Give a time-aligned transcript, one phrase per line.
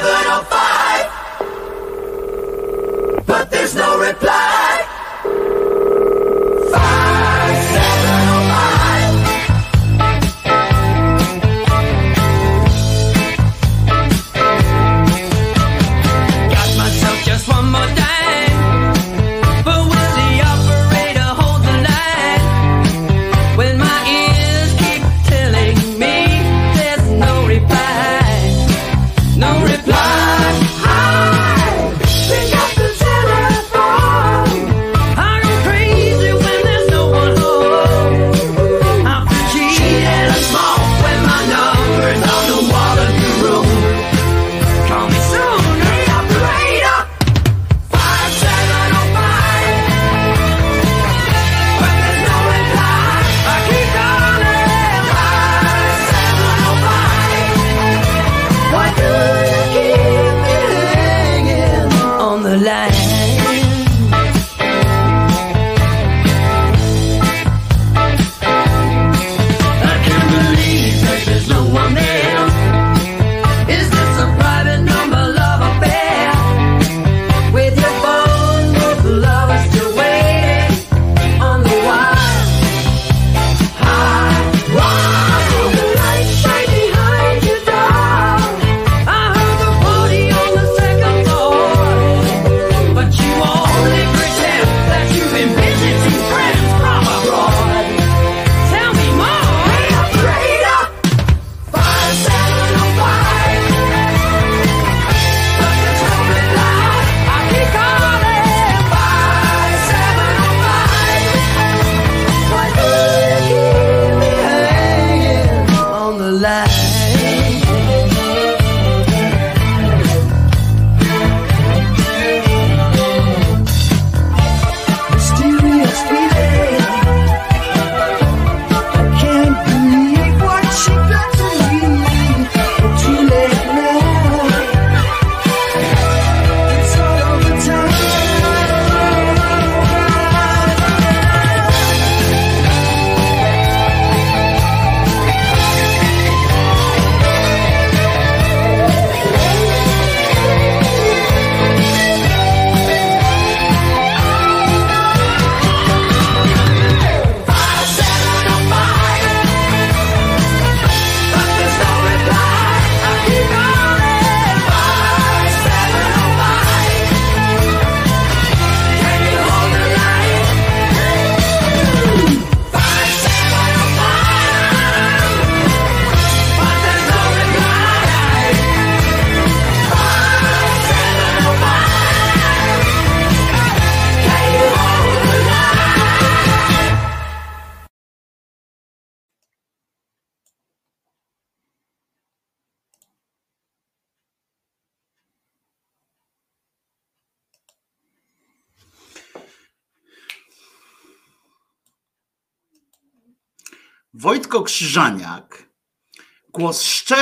[0.00, 0.59] 705.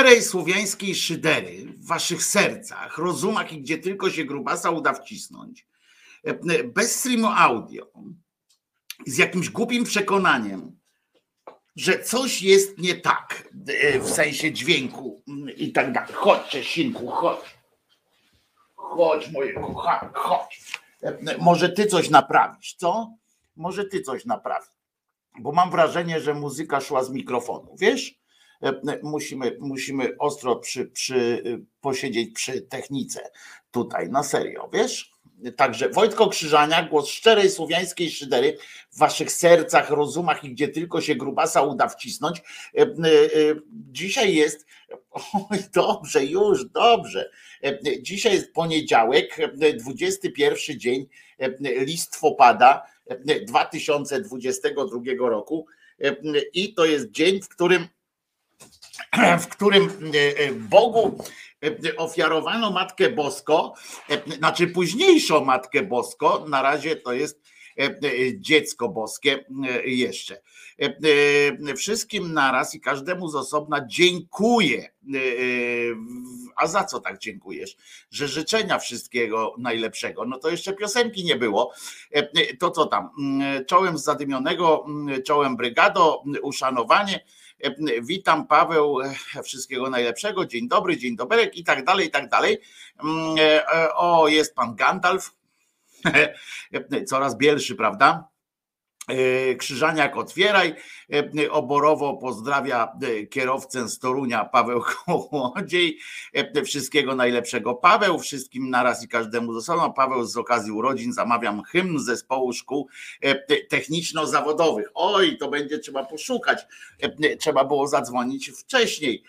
[0.09, 5.67] szczerej słowiańskiej szydery w waszych sercach, rozumach i gdzie tylko się grubasa uda wcisnąć,
[6.23, 7.91] e, bez streamu audio,
[9.05, 10.79] z jakimś głupim przekonaniem,
[11.75, 16.13] że coś jest nie tak e, w sensie dźwięku mm, i tak dalej.
[16.13, 17.59] Chodźcie, synku, chodź.
[18.75, 20.61] Chodź, moje kochane, chodź.
[21.03, 23.13] E, Może ty coś naprawisz, co?
[23.55, 24.79] Może ty coś naprawisz
[25.39, 27.75] bo mam wrażenie, że muzyka szła z mikrofonu.
[27.79, 28.18] Wiesz, E,
[29.03, 31.43] musimy, musimy ostro przy, przy,
[31.81, 33.29] posiedzieć przy technice
[33.71, 35.19] tutaj, na serio, wiesz?
[35.55, 38.57] Także Wojtko Krzyżania, głos szczerej słowiańskiej szydery
[38.91, 42.39] w waszych sercach, rozumach i gdzie tylko się grubasa uda wcisnąć.
[42.39, 42.89] E, e, e,
[43.91, 44.65] Dzisiaj jest,
[45.73, 47.31] dobrze, już dobrze.
[47.63, 51.07] E, Dzisiaj jest poniedziałek, e, 21 dzień
[51.37, 51.49] e,
[51.85, 55.65] listwopada e, 2022 roku
[56.01, 56.15] e,
[56.53, 57.87] i to jest dzień, w którym
[59.39, 61.23] w którym e, e, Bogu
[61.63, 63.73] e, ofiarowano Matkę Bosko,
[64.37, 67.41] znaczy późniejszą Matkę Bosko, na razie to jest
[68.35, 69.45] dziecko boskie
[69.85, 70.41] jeszcze.
[71.77, 74.91] Wszystkim naraz i każdemu z osobna dziękuję.
[76.55, 77.75] A za co tak dziękujesz?
[78.11, 80.25] Że życzenia wszystkiego najlepszego.
[80.25, 81.73] No to jeszcze piosenki nie było.
[82.59, 83.09] To co tam?
[83.19, 87.25] Mm, Czołem zadymionego, mm, czołem brygado, mm, uszanowanie
[88.01, 88.97] Witam Paweł,
[89.43, 92.61] wszystkiego najlepszego, dzień dobry, dzień dobry i tak dalej, i tak dalej.
[93.93, 95.31] O, jest pan Gandalf,
[97.09, 98.27] coraz bielszy, prawda?
[99.09, 100.75] E, Krzyżaniak otwieraj.
[101.13, 105.99] E, Oborowo pozdrawia e, kierowcę z Torunia Paweł Kołodziej.
[106.65, 109.89] Wszystkiego najlepszego Paweł, wszystkim naraz i każdemu z osobna.
[109.89, 112.87] Paweł z okazji urodzin zamawiam hymn zespołu szkół
[113.69, 114.89] techniczno-zawodowych.
[114.93, 116.65] Oj, to będzie trzeba poszukać.
[117.39, 119.23] Trzeba było zadzwonić wcześniej.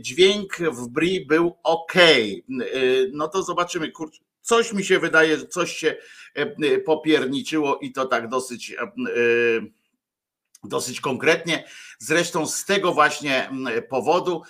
[0.00, 1.92] Dźwięk w BRI był ok.
[3.12, 3.92] No to zobaczymy.
[3.92, 5.96] Kurczę Coś mi się wydaje, że coś się
[6.36, 8.86] e, e, popierniczyło i to tak dosyć e,
[10.64, 11.64] dosyć konkretnie.
[11.98, 13.50] Zresztą z tego właśnie
[13.88, 14.42] powodu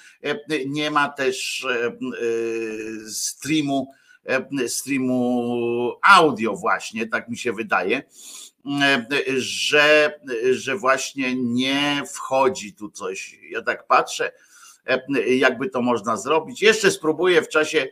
[0.66, 1.66] nie ma też
[3.08, 3.92] streamu,
[4.68, 8.02] streamu audio właśnie, tak mi się wydaje,
[9.36, 10.14] że,
[10.52, 13.38] że właśnie nie wchodzi tu coś.
[13.50, 14.32] Ja tak patrzę,
[15.26, 16.62] jakby to można zrobić.
[16.62, 17.88] Jeszcze spróbuję w czasie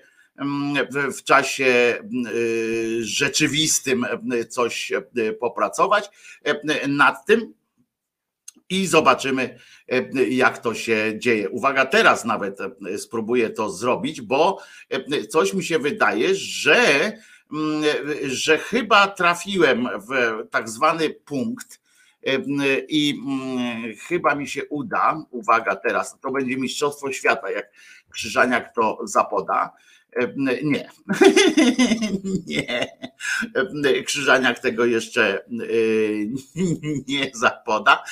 [1.17, 1.99] w czasie
[2.35, 4.07] y, rzeczywistym
[4.49, 4.93] coś
[5.41, 6.11] popracować
[6.89, 7.55] nad tym
[8.71, 9.59] i zobaczymy,
[10.29, 11.51] jak to się dzieje.
[11.51, 12.59] Uwaga, teraz nawet
[12.97, 14.59] spróbuję to zrobić, bo
[15.31, 17.13] coś mi się wydaje, że,
[18.25, 20.11] że chyba trafiłem w
[20.51, 21.81] tak zwany punkt.
[22.89, 23.21] I
[24.09, 27.71] chyba mi się uda, uwaga teraz, to będzie Mistrzostwo Świata, jak
[28.11, 29.73] Krzyżaniak to zapoda
[30.63, 30.91] nie.
[32.47, 32.87] nie.
[34.07, 35.45] Krzyżaniak tego jeszcze
[37.09, 38.05] nie zapoda.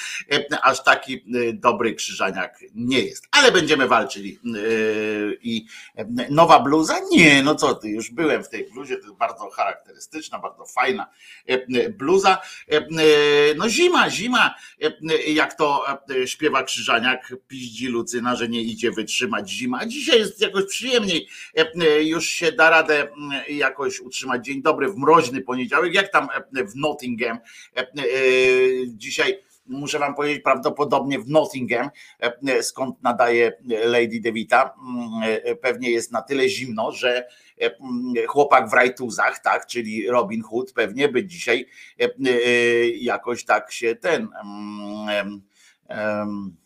[0.62, 3.28] Aż taki dobry Krzyżaniak nie jest.
[3.31, 4.38] Ale będziemy walczyli.
[5.43, 5.66] I
[6.31, 6.94] nowa bluza?
[7.10, 11.10] Nie, no co ty, już byłem w tej bluzie, to jest bardzo charakterystyczna, bardzo fajna
[11.98, 12.38] bluza.
[13.56, 14.55] No zima, zima,
[15.26, 15.84] jak to
[16.26, 19.87] śpiewa Krzyżaniak, piździ Lucyna, że nie idzie wytrzymać zima.
[19.87, 21.28] Dzisiaj jest jakoś przyjemniej
[22.00, 24.44] już się da radę mm, jakoś utrzymać.
[24.44, 25.94] Dzień dobry w mroźny poniedziałek.
[25.94, 27.38] Jak tam e, w Nottingham?
[27.76, 27.86] E, e,
[28.86, 31.90] dzisiaj muszę wam powiedzieć, prawdopodobnie w Nottingham,
[32.60, 33.52] skąd nadaje
[33.84, 37.26] Lady Devita, mm, pewnie jest na tyle zimno, że
[37.58, 41.67] mm, chłopak w rajtuzach, tak, czyli Robin Hood, pewnie by dzisiaj
[42.94, 44.28] jakoś tak się ten.
[44.44, 45.43] Um,
[45.88, 46.61] um,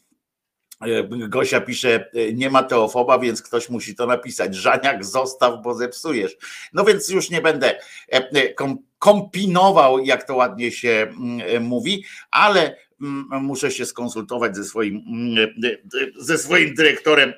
[1.28, 4.54] Gosia pisze, e, nie ma teofoba, więc ktoś musi to napisać.
[4.54, 6.37] Żaniak zostaw, bo zepsujesz.
[6.73, 7.78] No więc już nie będę
[8.12, 8.54] e,
[8.99, 12.76] kombinował, jak to ładnie się mm, mówi, ale
[13.40, 15.04] muszę się skonsultować ze swoim,
[16.16, 17.32] ze swoim dyrektorem,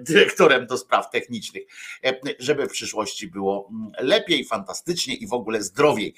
[0.00, 1.62] dyrektorem do spraw technicznych,
[2.38, 6.14] żeby w przyszłości było lepiej, fantastycznie i w ogóle zdrowiej.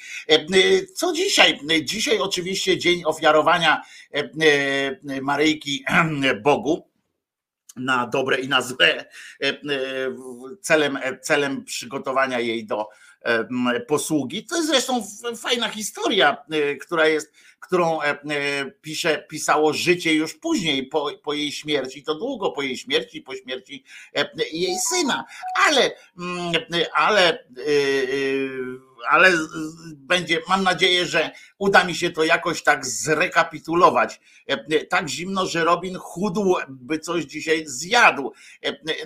[0.95, 1.61] Co dzisiaj?
[1.85, 3.83] Dzisiaj oczywiście dzień ofiarowania
[5.23, 5.85] Maryjki
[6.45, 6.91] Bogu
[7.77, 9.05] na dobre i na złe,
[10.61, 12.89] celem, celem przygotowania jej do
[13.89, 14.45] posługi.
[14.45, 15.07] To jest zresztą
[15.37, 18.17] fajna historia, e, która jest, którą e,
[18.83, 23.37] pisze, pisało życie już później, po, po jej śmierci, to długo po jej śmierci, po
[23.37, 23.85] śmierci
[24.53, 25.25] jej syna,
[25.67, 26.53] ale, mm,
[26.95, 27.41] ale e,
[29.09, 29.33] ale
[29.97, 34.21] będzie, mam nadzieję, że uda mi się to jakoś tak zrekapitulować.
[34.89, 38.33] Tak zimno, że Robin chudł, by coś dzisiaj zjadł.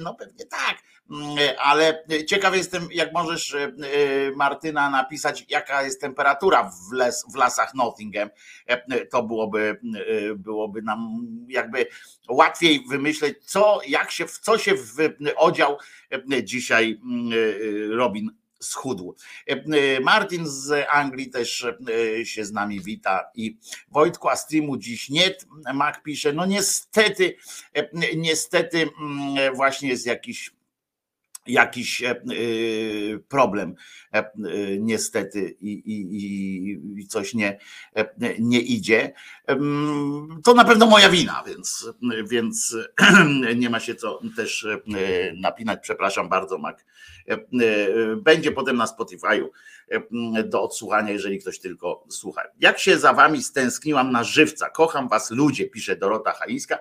[0.01, 0.83] No pewnie tak
[1.59, 3.73] ale ciekaw jestem, jak możesz, e,
[4.37, 8.31] Martyna, napisać, jaka jest temperatura w, les, w lasach Nottingham.
[8.67, 9.81] E, to byłoby,
[10.31, 11.87] e, byłoby nam jakby
[12.29, 14.75] łatwiej wymyśleć, co, jak się, w co się
[15.37, 15.79] odział
[16.43, 17.01] dzisiaj
[17.91, 18.31] Robin
[18.61, 19.17] schudł.
[20.03, 21.67] Martin z Anglii też
[22.25, 23.57] się z nami wita i
[23.91, 25.35] Wojtku, a streamu dziś nie.
[25.75, 27.37] Mac pisze, no niestety,
[28.17, 28.89] niestety
[29.55, 30.51] właśnie jest jakiś
[31.47, 32.15] jakiś e, e,
[33.29, 33.75] problem
[34.13, 34.33] e,
[34.79, 37.59] niestety i, i, i, coś nie,
[38.39, 39.13] nie idzie.
[40.45, 41.91] To na pewno moja wina, więc,
[42.31, 42.77] więc
[43.57, 44.67] nie ma się co też
[45.41, 45.79] napinać.
[45.83, 46.85] Przepraszam bardzo, Mak.
[48.17, 49.49] Będzie potem na Spotify'u
[50.45, 52.43] do odsłuchania, jeżeli ktoś tylko słucha.
[52.61, 54.71] Jak się za wami stęskniłam na żywca.
[54.71, 56.79] Kocham was ludzie, pisze Dorota Haińska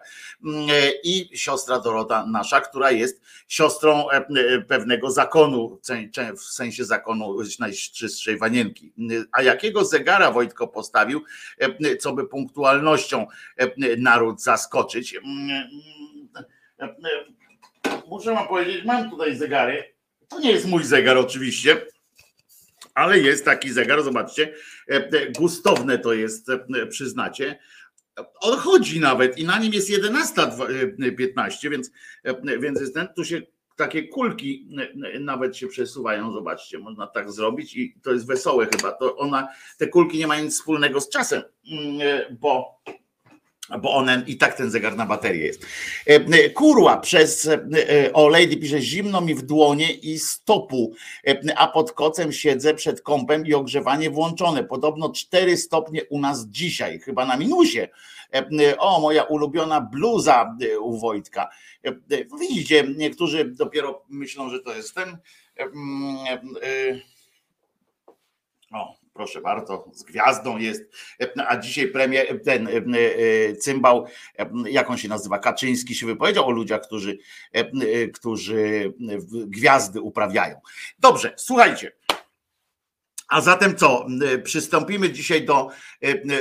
[1.03, 4.05] i siostra Dorota nasza, która jest siostrą
[4.67, 5.79] pewnego zakonu,
[6.38, 8.93] w sensie zakonu najczystszej wanienki.
[9.31, 11.24] A jakiego zegara Wojtko postawił,
[12.00, 13.27] co by punktualnością
[13.98, 15.19] naród zaskoczyć?
[18.07, 19.93] Muszę wam powiedzieć, mam tutaj zegary.
[20.27, 21.86] To nie jest mój zegar oczywiście,
[22.93, 24.53] ale jest taki zegar, zobaczcie,
[25.38, 26.47] gustowne to jest,
[26.89, 27.59] przyznacie.
[28.41, 31.91] On chodzi nawet i na nim jest 11.15, więc,
[32.59, 33.41] więc jest ten, tu się
[33.75, 34.69] takie kulki
[35.19, 38.91] nawet się przesuwają, zobaczcie, można tak zrobić i to jest wesołe chyba.
[38.91, 39.47] To ona,
[39.77, 41.41] te kulki nie mają nic wspólnego z czasem,
[42.31, 42.81] bo
[43.70, 45.65] bo one i tak ten zegar na baterię jest.
[46.05, 50.93] E, kurła przez e, o Lady pisze zimno mi w dłonie i stopu,
[51.27, 54.63] e, a pod kocem siedzę przed kąpem i ogrzewanie włączone.
[54.63, 57.88] Podobno 4 stopnie u nas dzisiaj, chyba na minusie.
[58.77, 61.50] O, moja ulubiona bluza u Wojtka.
[62.39, 65.17] Widzicie, niektórzy dopiero myślą, że to jest ten.
[68.72, 70.84] O, proszę bardzo, z gwiazdą jest,
[71.48, 74.05] a dzisiaj premier, ten e, cymbał,
[74.70, 77.17] jak on się nazywa, Kaczyński się wypowiedział o ludziach, którzy,
[78.13, 78.93] którzy
[79.29, 80.55] gwiazdy uprawiają.
[81.00, 81.91] Dobrze, słuchajcie.
[83.34, 84.06] A zatem co?
[84.44, 85.70] Przystąpimy dzisiaj do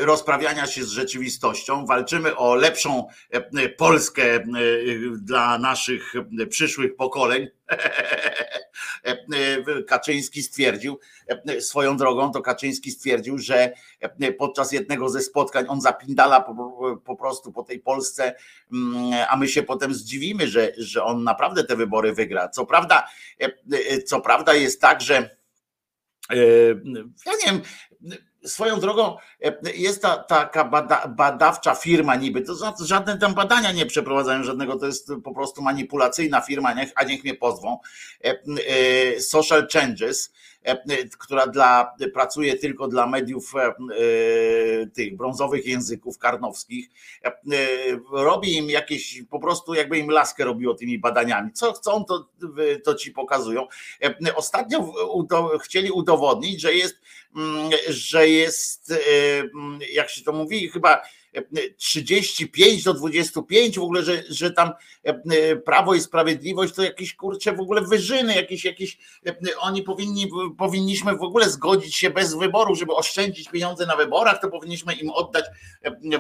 [0.01, 1.87] rozprawiania się z rzeczywistością.
[1.87, 3.07] Walczymy o lepszą
[3.77, 4.45] Polskę
[5.17, 6.13] dla naszych
[6.49, 7.49] przyszłych pokoleń.
[9.89, 10.99] Kaczyński stwierdził,
[11.61, 13.73] swoją drogą to Kaczyński stwierdził, że
[14.39, 18.35] podczas jednego ze spotkań on zapindala po, po prostu po tej Polsce,
[19.29, 22.49] a my się potem zdziwimy, że, że on naprawdę te wybory wygra.
[22.49, 23.09] Co prawda,
[24.07, 25.42] co prawda jest tak, że
[26.31, 27.63] ja nie wiem,
[28.45, 29.17] swoją drogą
[29.75, 34.87] jest ta, taka bada, badawcza firma niby, to żadne tam badania nie przeprowadzają żadnego, to
[34.87, 37.79] jest po prostu manipulacyjna firma, niech, a niech mnie pozwą.
[39.21, 40.33] Social Changes,
[41.19, 43.53] która dla, pracuje tylko dla mediów
[44.95, 46.89] tych brązowych języków karnowskich,
[48.13, 51.53] robi im jakieś, po prostu jakby im laskę robiło tymi badaniami.
[51.53, 52.29] Co chcą, to,
[52.85, 53.67] to ci pokazują.
[54.35, 54.93] Ostatnio
[55.59, 56.97] chcieli udowodnić, że jest,
[57.89, 58.95] że jest,
[59.93, 61.03] jak się to mówi, chyba
[61.77, 64.73] 35 do 25, w ogóle, że, że tam
[65.65, 68.99] Prawo i Sprawiedliwość to jakieś kurcze w ogóle wyżyny, jakieś, jakieś
[69.59, 74.49] oni powinni, powinniśmy w ogóle zgodzić się bez wyboru, żeby oszczędzić pieniądze na wyborach, to
[74.49, 75.45] powinniśmy im oddać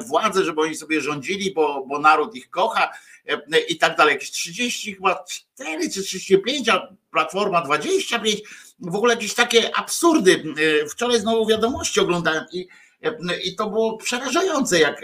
[0.06, 2.90] władzę, żeby oni sobie rządzili, bo, bo naród ich kocha
[3.68, 4.12] i tak dalej.
[4.12, 8.40] Jakieś 30 chyba 4 czy 35, a Platforma 25,
[8.78, 10.44] w ogóle jakieś takie absurdy.
[10.88, 12.68] Wczoraj znowu wiadomości oglądałem i
[13.44, 15.00] i to było przerażające, jak,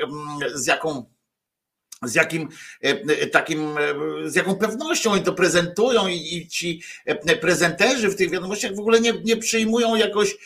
[0.55, 1.05] z jaką
[2.03, 2.49] z jakim
[3.33, 3.75] takim,
[4.25, 6.83] z jaką pewnością oni to prezentują i, i ci
[7.41, 10.37] prezenterzy w tych wiadomościach w ogóle nie, nie przyjmują jakoś,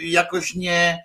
[0.00, 1.04] jakoś nie,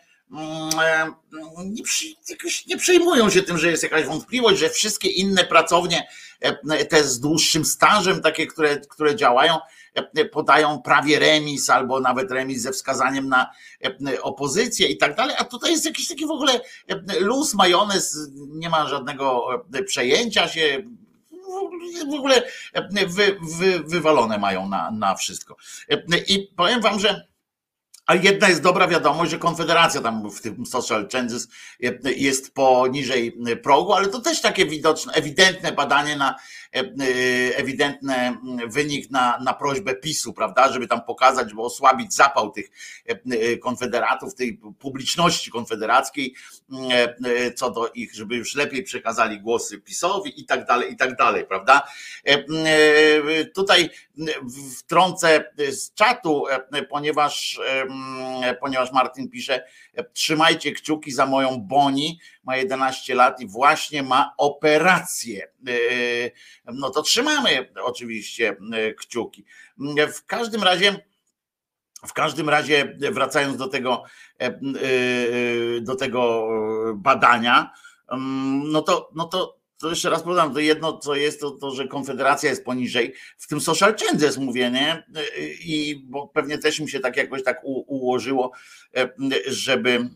[1.66, 1.84] nie,
[2.30, 6.08] jakoś nie przejmują się tym, że jest jakaś wątpliwość, że wszystkie inne pracownie,
[6.90, 9.58] te z dłuższym stażem, takie, które, które działają,
[10.32, 13.52] podają prawie remis albo nawet remis ze wskazaniem na
[14.22, 16.62] opozycję i tak dalej, a tutaj jest jakiś taki w ogóle
[17.20, 19.48] luz, majonez, nie ma żadnego
[19.86, 20.84] przejęcia się,
[22.12, 22.44] w ogóle
[23.08, 25.56] wy, wy, wywalone mają na, na wszystko.
[26.28, 27.32] I powiem wam, że
[28.06, 31.48] a jedna jest dobra wiadomość, że Konfederacja tam w tym social changes
[32.16, 36.36] jest poniżej progu, ale to też takie widoczne, ewidentne badanie na
[37.56, 38.38] ewidentny
[38.68, 42.70] wynik na, na prośbę PiSu, prawda, żeby tam pokazać, żeby osłabić zapał tych
[43.62, 46.36] konfederatów, tej publiczności konfederackiej,
[47.56, 51.46] co do ich, żeby już lepiej przekazali głosy PiSowi i tak dalej, i tak dalej,
[51.46, 51.88] prawda.
[53.56, 53.90] Tutaj
[54.80, 56.44] wtrącę z czatu,
[56.90, 57.60] ponieważ,
[58.60, 59.64] ponieważ Martin pisze,
[60.14, 65.52] trzymajcie kciuki za moją Boni, ma 11 lat i właśnie ma operację.
[66.66, 68.56] No to trzymamy oczywiście
[68.98, 69.46] kciuki.
[70.14, 71.06] W każdym razie,
[72.08, 74.04] w każdym razie, wracając do tego,
[75.82, 76.48] do tego
[76.96, 77.74] badania,
[78.64, 81.88] no to, no to to jeszcze raz powiem, to jedno, co jest, to, to, że
[81.88, 85.04] Konfederacja jest poniżej, w tym social changes mówię, nie?
[85.66, 88.52] I bo pewnie też mi się tak jakoś tak u, ułożyło,
[89.48, 90.10] żeby,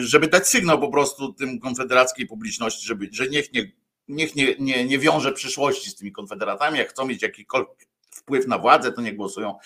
[0.00, 3.72] żeby dać sygnał po prostu tym konfederackiej publiczności, żeby, że niech nie,
[4.08, 8.58] niech nie, nie, nie wiąże przyszłości z tymi konfederatami, jak chcą mieć jakikolwiek wpływ na
[8.58, 9.58] władzę, to nie głosują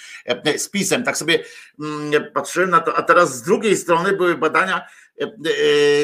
[0.57, 1.05] z pisem.
[1.05, 1.45] Tak sobie
[2.35, 4.87] patrzyłem na to, a teraz z drugiej strony były badania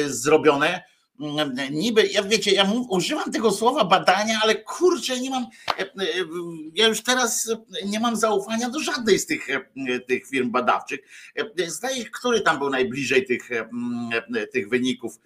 [0.07, 0.83] zrobione,
[1.71, 5.45] niby, ja wiecie, ja używam tego słowa badania, ale kurczę, nie mam,
[6.73, 7.51] ja już teraz
[7.85, 9.47] nie mam zaufania do żadnej z tych,
[10.07, 10.99] tych firm badawczych.
[11.67, 13.49] Zdaje się, który tam był najbliżej tych,
[14.53, 15.19] tych wyników.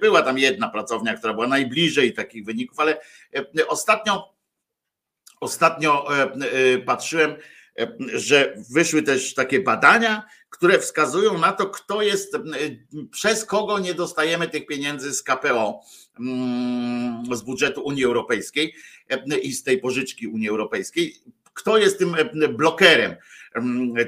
[0.00, 3.00] Była tam jedna pracownia, która była najbliżej takich wyników, ale
[3.68, 4.34] ostatnio,
[5.40, 6.08] ostatnio
[6.86, 7.36] patrzyłem,
[8.14, 10.26] że wyszły też takie badania,
[10.56, 12.36] które wskazują na to, kto jest,
[13.10, 15.80] przez kogo nie dostajemy tych pieniędzy z KPO,
[17.32, 18.74] z budżetu Unii Europejskiej
[19.42, 21.14] i z tej pożyczki Unii Europejskiej.
[21.54, 22.16] Kto jest tym
[22.50, 23.16] blokerem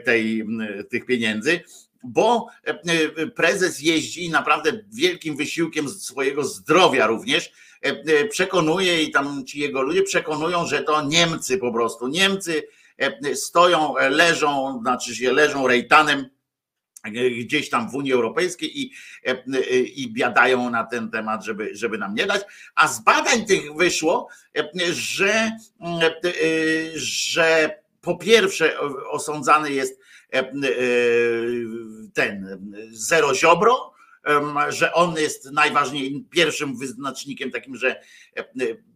[0.05, 0.47] tej,
[0.91, 1.61] tych pieniędzy?
[2.03, 2.47] bo
[3.35, 7.53] prezes jeździ naprawdę wielkim wysiłkiem swojego zdrowia również
[8.31, 12.09] przekonuje i tam ci jego ludzie przekonują, że to Niemcy po prostu.
[12.09, 12.63] Niemcy
[13.35, 16.38] stoją, leżą, znaczy się leżą rejtanem
[17.45, 18.93] gdzieś tam w Unii Europejskiej i,
[19.97, 22.43] i biadają na ten temat, żeby, żeby nam nie dać.
[22.75, 24.29] A z badań tych wyszło,
[24.93, 25.53] że,
[26.95, 30.01] że po pierwsze osądzany jest
[32.15, 32.59] ten
[32.91, 33.93] Zero Ziobro,
[34.69, 38.01] że on jest najważniejszym pierwszym wyznacznikiem takim, że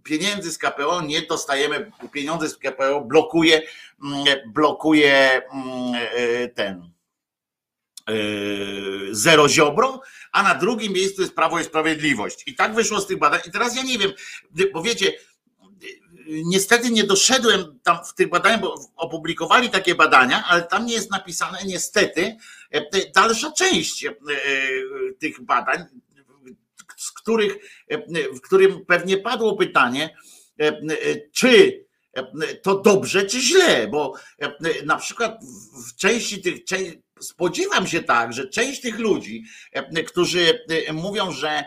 [0.03, 3.63] pieniędzy z KPO nie dostajemy, pieniądze z KPO blokuje,
[4.47, 5.43] blokuje
[6.55, 6.92] ten
[9.11, 10.01] Zero Ziobro,
[10.33, 12.43] a na drugim miejscu jest Prawo i Sprawiedliwość.
[12.47, 13.41] I tak wyszło z tych badań.
[13.47, 14.13] I teraz ja nie wiem,
[14.73, 15.13] bo wiecie,
[16.27, 21.11] niestety nie doszedłem tam w tych badaniach, bo opublikowali takie badania, ale tam nie jest
[21.11, 22.37] napisane niestety
[23.15, 24.07] dalsza część
[25.19, 25.85] tych badań,
[26.97, 27.57] z których,
[28.35, 30.17] w którym pewnie padło pytanie,
[31.33, 31.83] czy
[32.63, 34.15] to dobrze, czy źle, bo
[34.85, 35.41] na przykład
[35.89, 36.65] w części tych,
[37.23, 39.45] spodziewam się tak, że część tych ludzi,
[40.07, 41.65] którzy mówią, że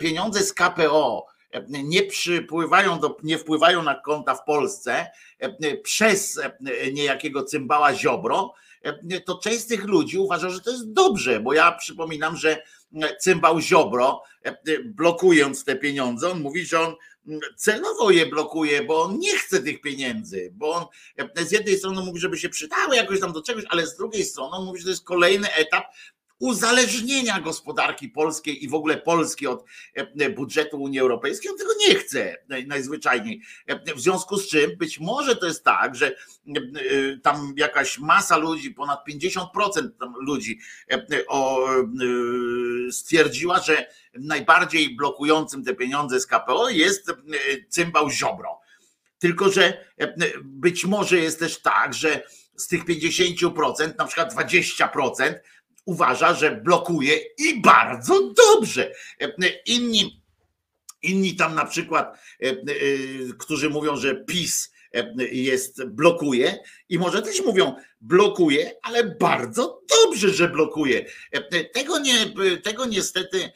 [0.00, 1.26] pieniądze z KPO
[1.68, 5.10] nie przypływają do, nie wpływają na konta w Polsce
[5.82, 6.40] przez
[6.92, 8.54] niejakiego cymbała Ziobro,
[9.24, 12.62] to część z tych ludzi uważa, że to jest dobrze, bo ja przypominam, że
[13.18, 14.22] cymbał Ziobro,
[14.84, 16.94] blokując te pieniądze, on mówi, że on
[17.56, 20.84] celowo je blokuje, bo on nie chce tych pieniędzy, bo on
[21.36, 24.56] z jednej strony mówi, żeby się przydały jakoś tam do czegoś, ale z drugiej strony
[24.56, 25.84] on mówi, że to jest kolejny etap
[26.40, 31.50] uzależnienia gospodarki polskiej i w ogóle Polski od e, budżetu Unii Europejskiej.
[31.50, 33.42] On tego nie chce najzwyczajniej.
[33.66, 36.12] E, w związku z czym być może to jest tak, że e,
[37.22, 39.88] tam jakaś masa ludzi, ponad 50%
[40.20, 40.58] ludzi
[42.90, 47.12] stwierdziła, że najbardziej blokującym te pieniądze z KPO jest
[47.68, 48.60] cymbał Ziobro.
[49.18, 49.84] Tylko, że
[50.42, 52.22] być może jest też tak, że
[52.56, 55.34] z tych 50%, na przykład 20%
[55.90, 58.92] uważa, że blokuje i bardzo dobrze.
[59.66, 60.22] Inni,
[61.02, 62.54] inni tam na przykład, e, e,
[63.38, 64.69] którzy mówią, że PiS
[65.32, 71.06] jest, blokuje i może też mówią, blokuje, ale bardzo dobrze, że blokuje.
[71.72, 72.14] Tego, nie,
[72.62, 73.50] tego, niestety,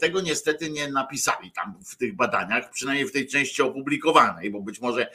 [0.00, 4.80] tego niestety nie napisali tam w tych badaniach, przynajmniej w tej części opublikowanej, bo być
[4.80, 5.06] może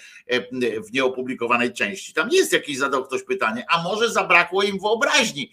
[0.87, 5.51] w nieopublikowanej części tam jest jakiś zadał ktoś pytanie, a może zabrakło im wyobraźni,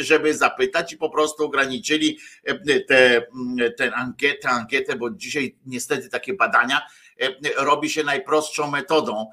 [0.00, 2.18] żeby zapytać i po prostu ograniczyli
[2.88, 3.22] tę
[3.76, 6.80] te, ankietę, ankietę, bo dzisiaj niestety takie badania
[7.56, 9.30] robi się najprostszą metodą,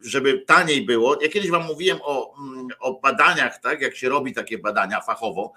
[0.00, 1.22] żeby taniej było.
[1.22, 2.34] Ja kiedyś wam mówiłem o,
[2.80, 5.52] o badaniach, tak, jak się robi takie badania fachowo,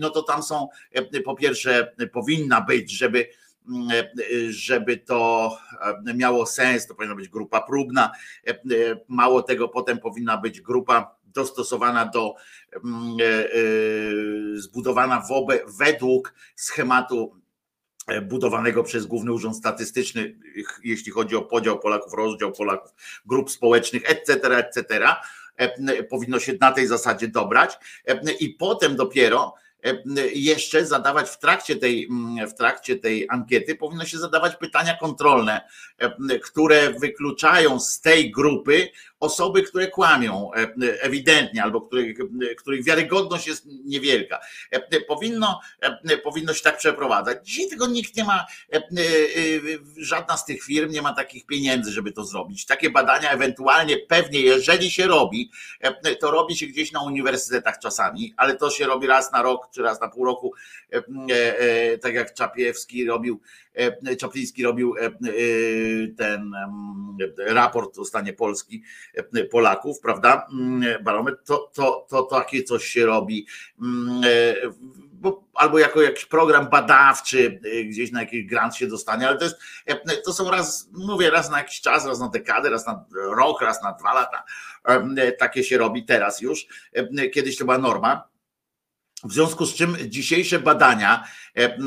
[0.00, 0.68] no to tam są
[1.24, 3.28] po pierwsze powinna być, żeby
[4.48, 5.50] żeby to
[6.14, 8.12] miało sens, to powinna być grupa próbna.
[9.08, 12.34] Mało tego, potem powinna być grupa dostosowana do
[14.54, 17.39] zbudowana wobec, według schematu E,
[18.22, 20.36] budowanego przez Główny Urząd Statystyczny,
[20.84, 22.94] jeśli chodzi o podział Polaków, rozdział Polaków,
[23.26, 25.08] grup społecznych, etc., etc.,
[25.56, 29.54] e, powinno się na tej zasadzie dobrać e, i potem dopiero
[30.34, 32.08] jeszcze zadawać w trakcie tej,
[32.50, 35.60] w trakcie tej ankiety, powinno się zadawać pytania kontrolne,
[36.42, 38.88] które wykluczają z tej grupy
[39.20, 40.50] osoby, które kłamią
[41.00, 42.18] ewidentnie, albo których,
[42.58, 44.40] których wiarygodność jest niewielka.
[45.08, 45.60] Powinno,
[46.24, 47.46] powinno się tak przeprowadzać.
[47.46, 48.46] Dzisiaj tego nikt nie ma,
[49.96, 52.66] żadna z tych firm nie ma takich pieniędzy, żeby to zrobić.
[52.66, 55.50] Takie badania ewentualnie pewnie, jeżeli się robi,
[56.20, 59.82] to robi się gdzieś na uniwersytetach czasami, ale to się robi raz na rok czy
[59.82, 60.52] raz na pół roku,
[62.02, 63.40] tak jak Czapiewski robił
[63.74, 65.10] E, Czapliński robił e, e,
[66.16, 66.52] ten
[67.46, 68.82] raport o stanie Polski
[69.50, 70.46] Polaków, prawda?
[70.52, 73.46] Mm, barometr, to, to, to takie coś się robi.
[73.82, 74.22] Mm,
[75.20, 79.56] bo, albo jako jakiś program badawczy, gdzieś na jakiś grant się dostanie, ale to jest,
[80.24, 83.04] to są raz, mówię, raz na jakiś czas, raz na dekadę, raz na
[83.36, 84.44] rok, raz na dwa lata.
[85.38, 86.66] Takie się robi teraz już.
[87.32, 88.30] Kiedyś to była norma.
[89.24, 91.24] W związku z czym dzisiejsze badania
[91.56, 91.78] e, e,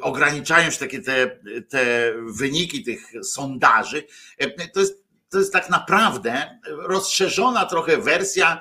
[0.00, 1.38] ograniczają się takie te,
[1.68, 4.04] te wyniki tych sondaży.
[4.38, 5.01] E, to jest
[5.32, 8.60] to jest tak naprawdę rozszerzona trochę wersja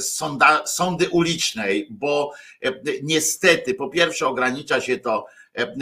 [0.00, 2.32] sonda, sądy ulicznej, bo
[3.02, 5.26] niestety po pierwsze ogranicza się to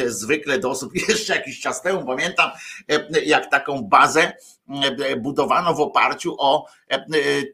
[0.06, 2.50] zwykle do osób, jeszcze jakiś czas temu pamiętam,
[3.24, 4.32] jak taką bazę
[5.18, 6.66] budowano w oparciu o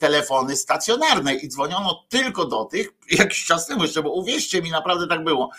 [0.01, 5.07] telefony stacjonarne i dzwoniono tylko do tych, jakiś czas temu jeszcze, bo uwierzcie mi, naprawdę
[5.07, 5.51] tak było.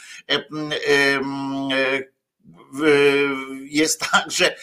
[3.69, 4.55] Jest tak, że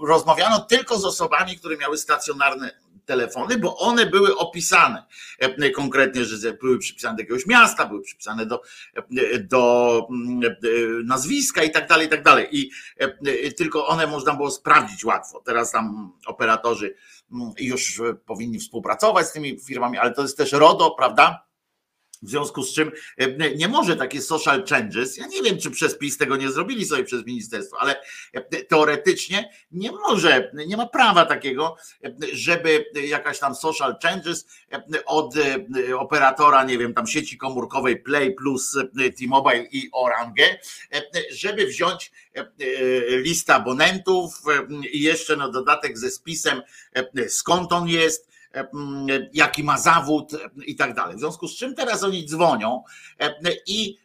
[0.00, 2.70] rozmawiano tylko z osobami, które miały stacjonarne
[3.10, 5.04] telefony, bo one były opisane
[5.38, 8.62] e, konkretnie, że były przypisane do jakiegoś miasta, były przypisane do,
[8.96, 10.56] e, do mm, e,
[11.04, 12.48] nazwiska i tak dalej, i tak dalej.
[12.52, 12.70] I
[13.56, 15.42] tylko one można było sprawdzić łatwo.
[15.44, 16.94] Teraz tam operatorzy
[17.32, 21.49] mm, już powinni współpracować z tymi firmami, ale to jest też RODO, prawda?
[22.22, 25.98] W związku z czym e, nie może takie social changes, ja nie wiem, czy przez
[25.98, 28.02] PiS tego nie zrobili sobie przez ministerstwo, ale
[28.32, 34.46] e, teoretycznie nie może, nie ma prawa takiego, e, żeby jakaś tam social changes
[35.06, 35.34] od
[35.98, 38.76] operatora, nie wiem, tam sieci komórkowej Play plus
[39.18, 40.58] T-Mobile i Orange,
[41.30, 42.12] żeby wziąć
[43.10, 44.42] listę abonentów
[44.92, 46.62] i jeszcze na dodatek ze spisem,
[47.28, 48.29] skąd on jest, E,
[49.32, 50.32] jaki ma zawód
[50.66, 51.16] i tak dalej.
[51.16, 52.84] W związku z czym teraz oni dzwonią
[53.20, 53.34] e,
[53.66, 53.98] i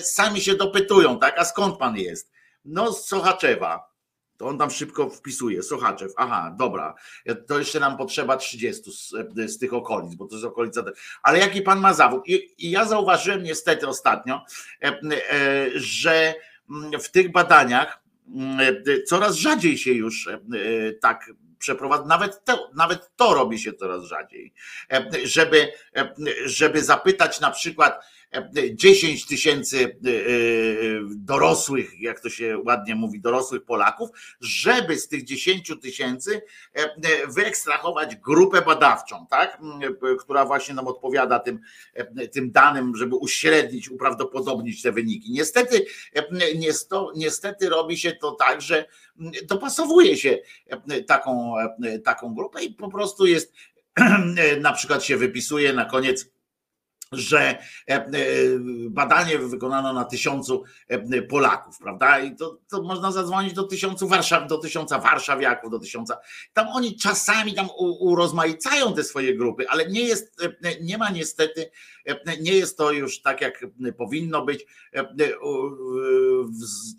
[0.00, 2.32] sami się dopytują, tak, a skąd pan jest?
[2.64, 3.94] No z Sochaczewa.
[4.36, 6.94] To on tam szybko wpisuje, Sochaczew, aha, dobra,
[7.46, 9.12] to jeszcze nam potrzeba 30 z,
[9.46, 10.84] z tych okolic, bo to jest okolica.
[11.22, 12.22] Ale jaki pan ma zawód?
[12.26, 14.44] I, i ja zauważyłem niestety ostatnio,
[14.82, 15.00] e,
[15.74, 16.34] że
[17.00, 18.04] w tych badaniach
[19.06, 20.28] coraz rzadziej się już
[21.00, 21.30] tak
[21.64, 24.52] przeprowadza, nawet to, nawet to robi się coraz rzadziej,
[24.92, 28.04] e, żeby, e, żeby zapytać na przykład
[28.74, 30.10] 10 tysięcy e,
[31.16, 36.42] dorosłych, jak to się ładnie mówi, dorosłych Polaków, żeby z tych 10 tysięcy
[37.28, 39.58] wyekstrahować grupę badawczą, tak?
[40.20, 41.60] która właśnie nam odpowiada tym,
[42.32, 45.32] tym danym, żeby uśrednić, uprawdopodobnić te wyniki.
[45.32, 45.86] Niestety,
[47.16, 48.84] niestety robi się to tak, że
[49.48, 50.38] dopasowuje się
[51.06, 51.54] taką,
[52.04, 53.52] taką grupę i po prostu jest
[54.60, 56.33] na przykład się wypisuje na koniec
[57.12, 58.08] że e, e,
[58.90, 62.18] badanie wykonano na tysiącu e, Polaków, prawda?
[62.18, 66.18] I to, to można zadzwonić do tysiącu Warszaw, do tysiąca warszawiaków, do tysiąca.
[66.52, 70.42] Tam oni czasami tam urozmaicają te swoje grupy, ale nie jest,
[70.80, 71.70] nie ma niestety,
[72.40, 73.66] nie jest to już tak, jak
[73.98, 74.66] powinno być,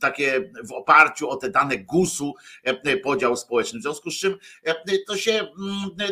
[0.01, 2.33] takie w oparciu o te dane GUS-u
[3.03, 3.79] podział społeczny.
[3.79, 4.37] W związku z czym
[5.07, 5.47] to się,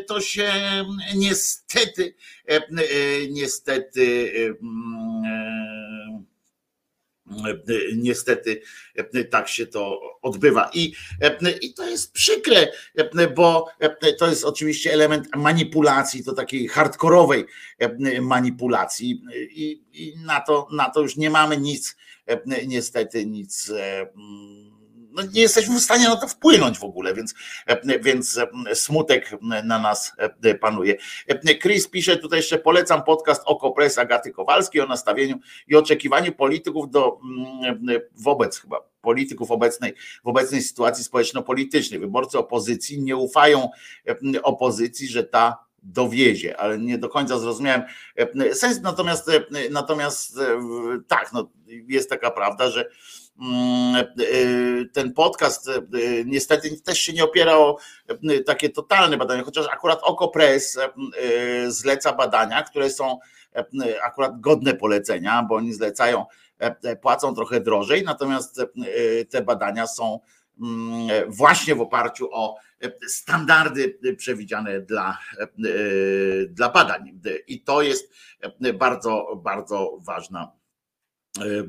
[0.07, 0.53] to się
[1.15, 2.15] niestety,
[3.29, 4.31] niestety
[7.97, 8.61] niestety
[8.95, 10.69] niestety tak się to odbywa.
[10.73, 10.93] I,
[11.61, 12.67] I to jest przykre,
[13.35, 13.67] bo
[14.19, 17.45] to jest oczywiście element manipulacji, to takiej hardkorowej
[18.21, 21.97] manipulacji i, i na, to, na to już nie mamy nic,
[22.67, 23.71] niestety nic
[25.13, 27.33] no nie jesteśmy w stanie na to wpłynąć w ogóle, więc,
[28.01, 28.39] więc
[28.73, 29.31] smutek
[29.63, 30.13] na nas
[30.61, 30.95] panuje.
[31.61, 37.19] Chris pisze tutaj jeszcze, polecam podcast Okopres Agaty Kowalskiej o nastawieniu i oczekiwaniu polityków do
[38.15, 41.99] wobec chyba polityków obecnej, w obecnej sytuacji społeczno-politycznej.
[41.99, 43.69] Wyborcy opozycji nie ufają
[44.43, 47.83] opozycji, że ta dowiezie, ale nie do końca zrozumiałem
[48.53, 48.81] sens.
[48.81, 49.31] Natomiast,
[49.71, 50.39] natomiast
[51.07, 51.49] tak, no,
[51.87, 53.22] jest taka prawda, że Mm, e,
[54.93, 55.81] ten podcast e,
[56.25, 60.79] niestety też się nie opiera o e, takie totalne badania, chociaż akurat OkoPress
[61.67, 63.19] zleca badania, które są
[64.03, 66.25] akurat godne polecenia, bo oni zlecają,
[67.01, 68.61] płacą trochę drożej, natomiast
[69.29, 70.19] te badania są
[70.61, 72.55] mm, właśnie w oparciu o
[73.07, 75.17] standardy przewidziane dla,
[76.47, 77.19] dla badań.
[77.47, 78.13] I to jest
[78.73, 80.62] bardzo, bardzo ważna E,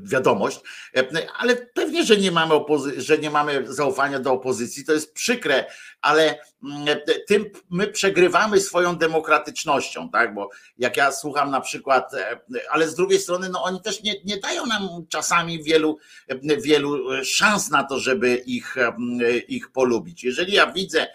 [0.01, 0.59] wiadomość,
[0.97, 5.13] e, ale pewnie, że nie mamy opozy- że nie mamy zaufania do opozycji, to jest
[5.13, 5.65] przykre,
[6.01, 10.33] ale mm, tym my przegrywamy swoją demokratycznością, tak?
[10.33, 14.13] Bo jak ja słucham na przykład, e, ale z drugiej strony, no oni też nie,
[14.25, 15.97] nie dają nam czasami wielu,
[16.61, 18.75] wielu szans na to, żeby ich,
[19.47, 20.23] ich polubić.
[20.23, 21.07] Jeżeli ja widzę,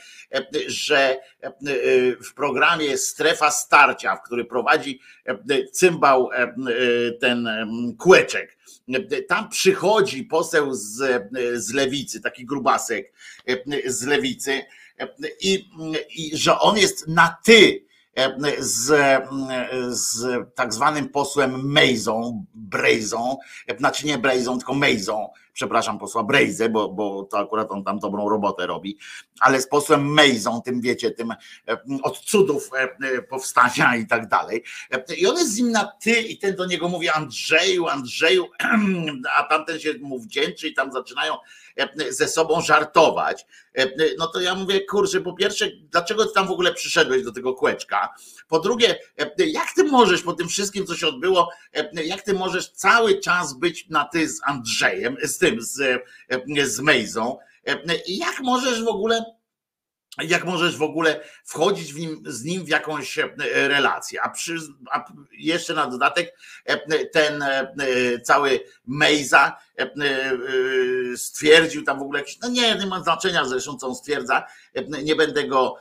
[0.67, 1.21] że
[2.31, 5.01] w programie Strefa Starcia, w który prowadzi
[5.73, 6.31] cymbał
[7.21, 7.49] ten
[7.99, 8.57] kłeczek,
[9.29, 13.13] tam przychodzi poseł z, z lewicy, taki grubasek
[13.87, 14.63] z lewicy,
[15.41, 15.65] i,
[16.17, 17.85] i że on jest na ty
[18.59, 18.93] z,
[19.89, 23.39] z tak zwanym posłem Mejzą, Brejzą,
[23.79, 28.29] znaczy nie Brejzą, tylko Mejzą, przepraszam, posła Brejzę, bo, bo to akurat on tam dobrą
[28.29, 28.99] robotę robi,
[29.41, 31.35] ale z posłem Mejzą, tym wiecie, tym
[32.03, 32.71] od cudów
[33.31, 34.65] powstania i tak dalej.
[35.19, 38.47] I on jest z nim na ty i ten do niego mówi Andrzeju, Andrzeju,
[39.37, 41.35] a tamten się mu wdzięczy i tam zaczynają
[42.11, 43.47] ze sobą żartować.
[44.19, 47.55] No to ja mówię, kurczę, po pierwsze, dlaczego ty tam w ogóle przyszedłeś do tego
[47.55, 48.09] kłeczka?
[48.49, 48.99] Po drugie,
[49.39, 51.51] jak ty możesz po tym wszystkim, co się odbyło,
[52.05, 56.03] jak ty możesz cały czas być na ty z Andrzejem, z tym, z,
[56.65, 57.39] z Mejzą?
[58.07, 59.25] Jak możesz w ogóle
[60.19, 63.29] jak możesz w ogóle wchodzić w nim, z nim w jakąś e,
[63.69, 64.23] relację.
[64.23, 64.57] A, przy,
[64.91, 67.73] a jeszcze na dodatek e, ten e,
[68.25, 69.57] cały Mejza
[71.17, 74.47] stwierdził tam w ogóle jakiś, no nie, nie ma znaczenia zresztą co on stwierdza,
[75.05, 75.77] nie będę go,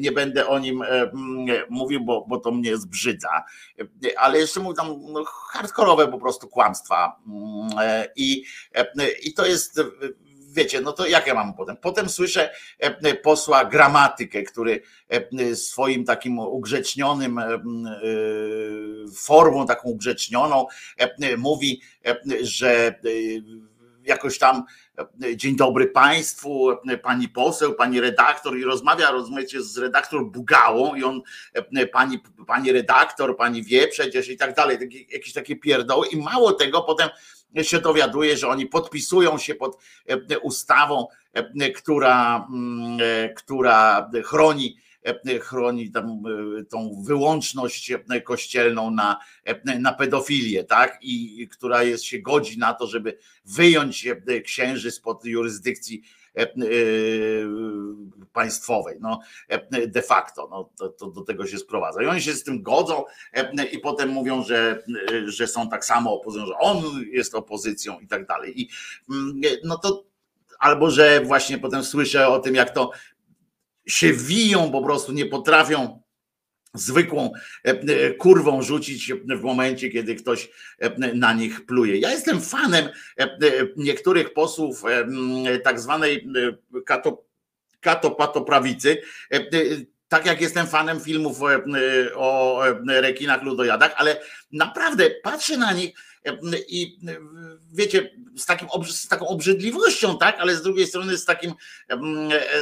[0.00, 0.84] nie będę o nim
[1.68, 3.44] mówił, bo, bo to mnie zbrzydza,
[4.16, 7.20] ale jeszcze mówił tam no, hardkorowe po prostu kłamstwa.
[8.16, 8.44] I,
[9.22, 9.80] i to jest
[10.50, 11.76] wiecie, no to jak ja mam potem?
[11.76, 17.62] Potem słyszę e, posła gramatykę, który e, swoim takim ugrzecznionym e,
[19.16, 20.66] formą taką ugrzecznioną
[21.38, 21.80] mówi,
[22.42, 23.00] że
[24.04, 24.64] jakoś tam
[25.36, 31.22] dzień dobry państwu, pani poseł, pani redaktor i rozmawia, rozumiecie, z redaktor Bugałą i on,
[31.92, 34.78] pani, pani redaktor, pani wie przecież i tak dalej,
[35.10, 37.08] jakieś takie pierdoły i mało tego, potem
[37.62, 44.76] się dowiaduje, że oni podpisują się pod e, ustawą, e, która, mm, e, która chroni
[45.40, 46.22] chroni tam
[46.70, 47.92] tą wyłączność
[48.24, 49.18] kościelną na,
[49.78, 50.98] na pedofilię, tak?
[51.02, 54.08] I która jest, się godzi na to, żeby wyjąć
[54.44, 56.02] księży spod jurysdykcji
[58.32, 62.02] państwowej, no e, de facto, no, to, to do tego się sprowadza.
[62.02, 63.04] I oni się z tym godzą
[63.72, 64.82] i potem mówią, że,
[65.26, 68.60] że są tak samo opozycją, że on jest opozycją i tak dalej.
[68.60, 68.68] I
[69.10, 70.04] mm, no to
[70.58, 72.90] albo że właśnie potem słyszę o tym, jak to
[73.86, 76.02] się wiją, po prostu nie potrafią
[76.74, 77.32] zwykłą
[77.64, 81.96] e, e, kurwą rzucić w momencie, kiedy ktoś e, na nich pluje.
[81.96, 82.88] Ja jestem fanem
[83.76, 84.82] niektórych posłów
[85.64, 86.28] tak zwanej
[87.80, 89.02] katopatoprawicy,
[90.08, 91.40] tak jak jestem fanem filmów
[92.14, 94.20] o rekinach ludojadach, ale
[94.52, 95.94] naprawdę patrzę na nich
[96.68, 96.98] i
[97.72, 101.54] wiecie, z, takim, z taką obrzydliwością, tak, ale z drugiej strony z takim,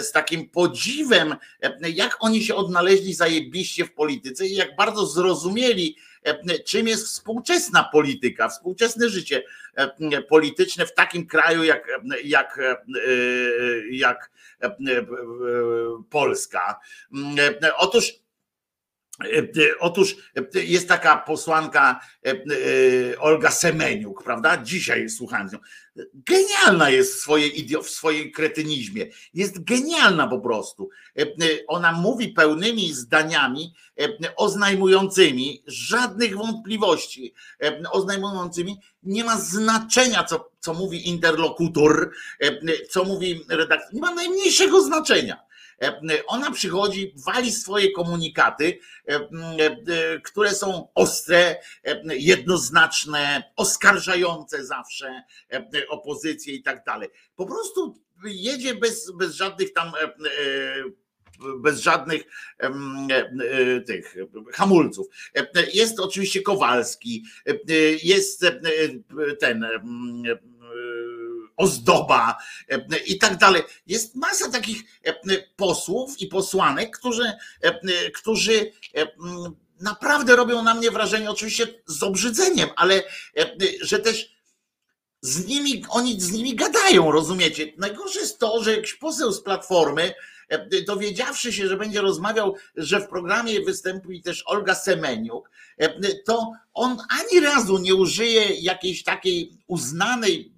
[0.01, 1.37] z takim podziwem,
[1.95, 5.97] jak oni się odnaleźli zajebiście w polityce i jak bardzo zrozumieli,
[6.67, 9.43] czym jest współczesna polityka, współczesne życie
[10.29, 11.89] polityczne w takim kraju jak,
[12.25, 12.61] jak,
[13.91, 14.31] jak
[16.11, 16.81] Polska.
[17.79, 18.28] Otóż E, e,
[19.81, 20.17] otóż
[20.55, 22.01] e, jest taka posłanka
[23.19, 24.63] Olga Semeniuk, prawda?
[24.63, 25.59] Dzisiaj słuchałem z nią.
[26.15, 29.07] Genialna jest w swojej, w swojej kretynizmie.
[29.35, 30.91] Jest genialna po prostu.
[31.67, 33.75] Ona mówi pełnymi zdaniami
[34.37, 37.35] oznajmującymi, żadnych wątpliwości,
[37.91, 42.11] oznajmującymi, nie ma znaczenia, co, co mówi interlokutor,
[42.91, 45.48] co mówi redaktor, nie ma najmniejszego znaczenia E,
[46.27, 51.57] ona przychodzi, wali swoje komunikaty, e, e, które są ostre,
[52.05, 55.23] jednoznaczne, oskarżające zawsze
[55.89, 57.09] opozycję i tak dalej.
[57.37, 59.93] Po prostu jedzie bez, bez żadnych tam
[61.59, 62.23] bez żadnych
[63.87, 64.15] tych
[64.53, 65.07] hamulców.
[65.75, 67.25] Jest oczywiście Kowalski,
[68.03, 68.47] jest
[69.41, 69.67] ten
[71.59, 72.37] ozdoba
[72.69, 73.63] e, i tak dalej.
[73.87, 75.15] Jest masa takich e,
[75.57, 78.73] posłów i posłanek, którzy, e, którzy
[79.81, 83.03] naprawdę robią na mnie wrażenie, oczywiście z obrzydzeniem, ale
[83.81, 84.39] że też
[85.21, 87.73] z nimi, oni z nimi gadają, rozumiecie?
[87.79, 90.15] Najgorsze jest to, że jakiś poseł z platformy,
[90.87, 95.51] dowiedziawszy się, że będzie rozmawiał, że w programie występuje też Olga Semeniuk,
[96.27, 100.58] to on ani razu nie użyje jakiejś takiej uznanej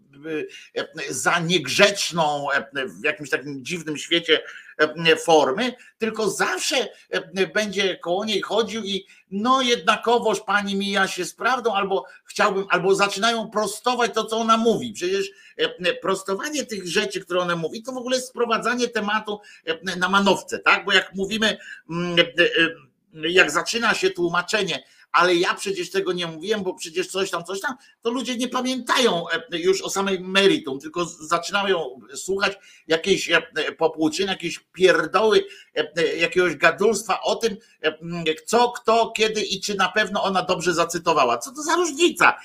[1.09, 4.41] za niegrzeczną w jakimś takim dziwnym świecie
[5.25, 6.89] formy, tylko zawsze
[7.55, 12.95] będzie koło niej chodził i no jednakowoż pani mija się z prawdą, albo chciałbym, albo
[12.95, 14.93] zaczynają prostować to, co ona mówi.
[14.93, 15.31] Przecież
[16.03, 19.41] prostowanie tych rzeczy, które ona mówi, to w ogóle jest sprowadzanie tematu
[19.97, 20.85] na manowce, tak?
[20.85, 21.59] Bo jak mówimy,
[23.13, 27.61] jak zaczyna się tłumaczenie, ale ja przecież tego nie mówiłem, bo przecież coś tam, coś
[27.61, 33.31] tam, to ludzie nie pamiętają już o samej meritum, tylko zaczynają słuchać jakiejś
[33.79, 35.45] popłuczyny, jakiejś pierdoły,
[36.19, 37.57] jakiegoś gadulstwa o tym,
[38.47, 41.39] co, kto, kiedy i czy na pewno ona dobrze zacytowała.
[41.39, 42.37] Co to za różnica?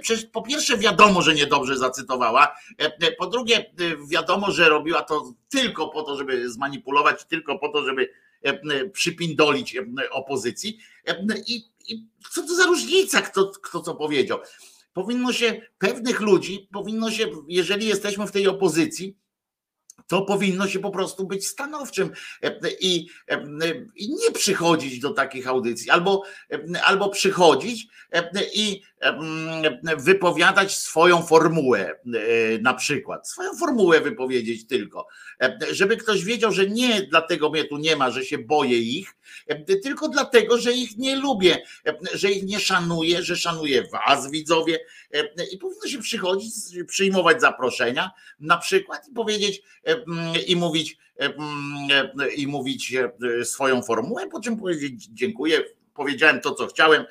[0.00, 2.56] Przecież po pierwsze wiadomo, że niedobrze zacytowała,
[3.18, 3.72] po drugie
[4.10, 8.10] wiadomo, że robiła to tylko po to, żeby zmanipulować, tylko po to, żeby
[8.92, 9.76] przypindolić
[10.10, 10.78] opozycji.
[11.46, 14.38] I, i co to za różnica, kto, kto co powiedział?
[14.92, 19.16] Powinno się pewnych ludzi, powinno się, jeżeli jesteśmy w tej opozycji,
[20.08, 22.10] to powinno się po prostu być stanowczym
[22.80, 23.06] i,
[23.96, 26.22] i nie przychodzić do takich audycji, albo,
[26.84, 27.86] albo przychodzić
[28.54, 28.82] i
[29.98, 31.94] wypowiadać swoją formułę,
[32.60, 35.06] na przykład, swoją formułę wypowiedzieć tylko,
[35.72, 39.14] żeby ktoś wiedział, że nie dlatego mnie tu nie ma, że się boję ich,
[39.82, 41.62] tylko dlatego, że ich nie lubię,
[42.14, 44.78] że ich nie szanuję, że szanuję was, widzowie,
[45.52, 46.54] i powinno się przychodzić,
[46.86, 49.62] przyjmować zaproszenia, na przykład i powiedzieć
[50.46, 50.98] i mówić
[52.36, 52.94] i mówić
[53.44, 57.04] swoją formułę, po czym powiedzieć dziękuję, powiedziałem to, co chciałem.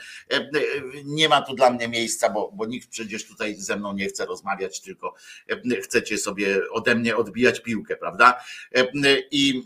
[1.06, 4.26] Nie ma tu dla mnie miejsca, bo, bo nikt przecież tutaj ze mną nie chce
[4.26, 5.14] rozmawiać, tylko
[5.84, 8.44] chcecie sobie ode mnie odbijać piłkę, prawda?
[9.32, 9.64] I,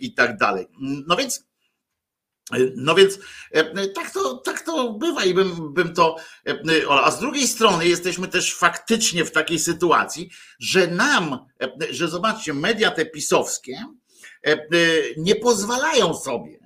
[0.00, 0.66] i tak dalej.
[1.06, 1.51] No więc.
[2.76, 3.18] No więc
[3.94, 6.16] tak to, tak to bywa i bym, bym to.
[6.90, 11.38] A z drugiej strony jesteśmy też faktycznie w takiej sytuacji, że nam,
[11.90, 13.84] że zobaczcie, media te pisowskie
[15.16, 16.62] nie pozwalają sobie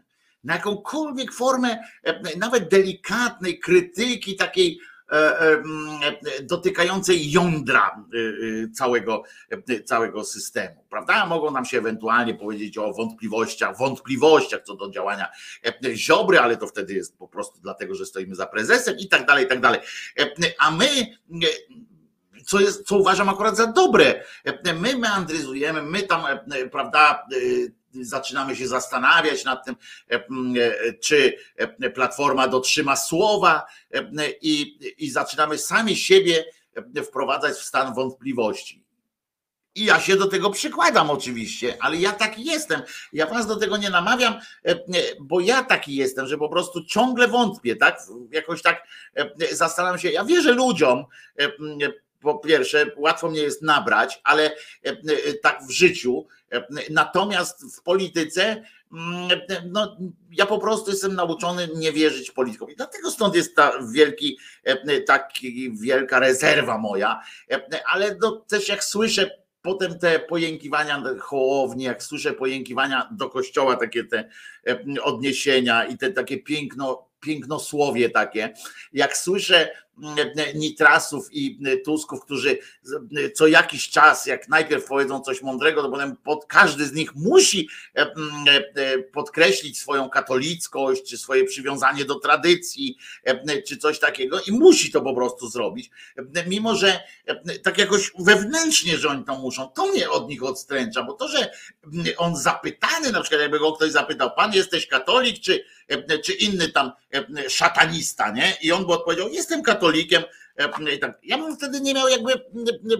[0.46, 4.95] na jakąkolwiek formę e, nawet delikatnej krytyki, takiej e, e,
[6.42, 8.04] dotykającej jądra
[8.74, 9.22] całego,
[9.84, 11.26] całego systemu, prawda?
[11.26, 15.28] Mogą nam się ewentualnie powiedzieć o wątpliwościach, wątpliwościach co do działania
[15.94, 19.44] Ziobry, ale to wtedy jest po prostu dlatego, że stoimy za prezesem i tak dalej,
[19.44, 19.80] i tak dalej.
[20.58, 20.86] A my
[22.46, 24.24] co, jest, co uważam akurat za dobre.
[24.80, 26.22] My meandryzujemy, my tam,
[26.72, 27.26] prawda,
[28.04, 29.76] zaczynamy się zastanawiać nad tym,
[30.10, 33.66] e, e, czy e, Platforma dotrzyma słowa
[34.42, 36.44] i, i zaczynamy sami siebie
[37.04, 38.86] wprowadzać w stan wątpliwości.
[39.74, 42.82] I ja się do tego przykładam oczywiście, ale ja taki jestem.
[43.12, 44.34] Ja was do tego nie namawiam,
[45.20, 48.00] bo ja taki jestem, że po prostu ciągle wątpię, tak?
[48.30, 48.86] Jakoś tak
[49.52, 50.10] zastanawiam się.
[50.10, 51.04] Ja wierzę ludziom,
[52.20, 54.56] po pierwsze, łatwo mnie jest nabrać, ale
[55.42, 56.26] tak w życiu,
[56.90, 59.96] Natomiast w polityce, mm, no,
[60.30, 62.70] ja po prostu jestem nauczony nie wierzyć politykom.
[62.70, 64.38] I dlatego stąd jest ta wielki,
[65.06, 67.20] taki wielka rezerwa moja.
[67.86, 69.30] Ale no, też jak słyszę
[69.62, 74.28] potem te pojękiwania hołowni, jak słyszę pojękiwania do kościoła, takie te
[75.02, 78.54] odniesienia i te takie piękno, pięknosłowie takie,
[78.92, 79.70] jak słyszę
[80.54, 82.58] Nitrasów i Tusków, którzy
[83.34, 87.68] co jakiś czas, jak najpierw powiedzą coś mądrego, to potem pod, każdy z nich musi
[87.96, 94.52] e, e, podkreślić swoją katolickość, czy swoje przywiązanie do tradycji, e, czy coś takiego i
[94.52, 95.90] musi to po prostu zrobić.
[96.46, 97.00] Mimo, że
[97.62, 101.50] tak jakoś wewnętrznie, że oni to muszą, to mnie od nich odstręcza, bo to, że
[102.16, 105.64] on zapytany, na przykład jakby go ktoś zapytał, pan jesteś katolik, czy,
[106.24, 106.92] czy inny tam
[107.48, 108.56] szatanista, nie?
[108.62, 109.85] I on by odpowiedział, jestem katolikiem.
[110.56, 111.18] E, tak.
[111.22, 112.32] Ja bym wtedy nie miał jakby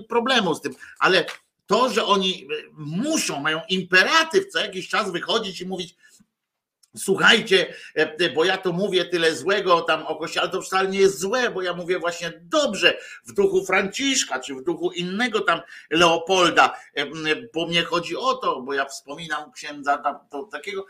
[0.08, 1.24] problemu z tym, ale
[1.66, 5.96] to, że oni muszą, mają imperatyw co jakiś czas wychodzić i mówić,
[6.96, 10.98] Słuchajcie, e, bo ja to mówię tyle złego tam o kościele, ale to wcale nie
[10.98, 15.60] jest złe, bo ja mówię właśnie dobrze w duchu Franciszka, czy w duchu innego tam
[15.90, 17.06] Leopolda, e,
[17.54, 20.86] bo mnie chodzi o to, bo ja wspominam księdza to, takiego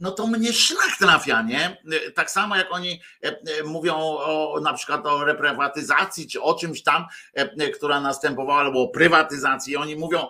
[0.00, 1.82] no to mnie szlak trafia, nie?
[2.14, 6.82] Tak samo jak oni e, e, mówią o, na przykład o reprywatyzacji, czy o czymś
[6.82, 10.26] tam, e, która następowała, albo o prywatyzacji, oni mówią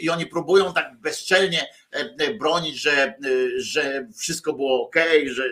[0.00, 1.66] i oni próbują tak bezczelnie
[2.38, 3.14] bronić, że,
[3.56, 4.96] że wszystko było ok,
[5.26, 5.44] że,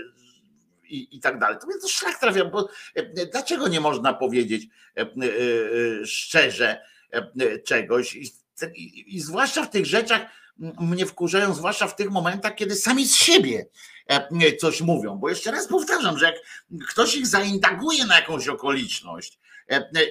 [0.84, 1.58] i, i tak dalej.
[1.60, 2.68] To mnie to szlak trafia, bo
[3.32, 4.66] dlaczego nie można powiedzieć
[6.04, 6.82] szczerze
[7.64, 8.32] czegoś i,
[8.74, 10.22] i, i zwłaszcza w tych rzeczach,
[10.58, 13.66] mnie wkurzają, zwłaszcza w tych momentach, kiedy sami z siebie
[14.06, 15.16] e, coś mówią.
[15.16, 16.36] Bo jeszcze raz powtarzam, że jak
[16.88, 19.38] ktoś ich zaindaguje na jakąś okoliczność,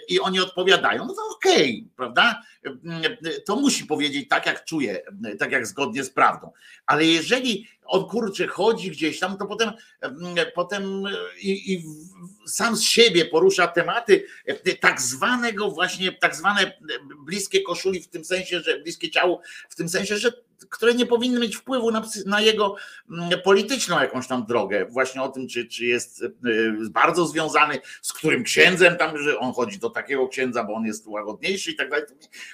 [0.09, 2.41] i oni odpowiadają, no to okej, okay, prawda?
[3.45, 5.01] To musi powiedzieć tak, jak czuje,
[5.39, 6.51] tak jak zgodnie z prawdą.
[6.85, 9.71] Ale jeżeli on kurczę chodzi gdzieś tam, to potem,
[10.55, 11.03] potem
[11.41, 11.83] i, i
[12.47, 14.25] sam z siebie porusza tematy
[14.79, 16.79] tak zwanego właśnie, tak zwane
[17.25, 19.39] bliskie koszuli w tym sensie, że bliskie ciału,
[19.69, 20.31] w tym sensie, że
[20.69, 22.75] które nie powinny mieć wpływu na, na jego
[23.11, 26.25] mm, polityczną jakąś tam drogę, właśnie o tym, czy, czy jest
[26.89, 31.07] bardzo związany, z którym księdzem tam, że on chodzi do takiego księdza, bo on jest
[31.07, 32.05] łagodniejszy i tak dalej.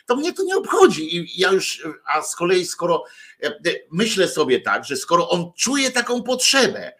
[0.05, 1.17] To mnie to, nie obchodzi.
[1.17, 3.03] I ja już, a z kolei, skoro
[3.91, 6.93] myślę sobie tak, że skoro on czuje taką potrzebę,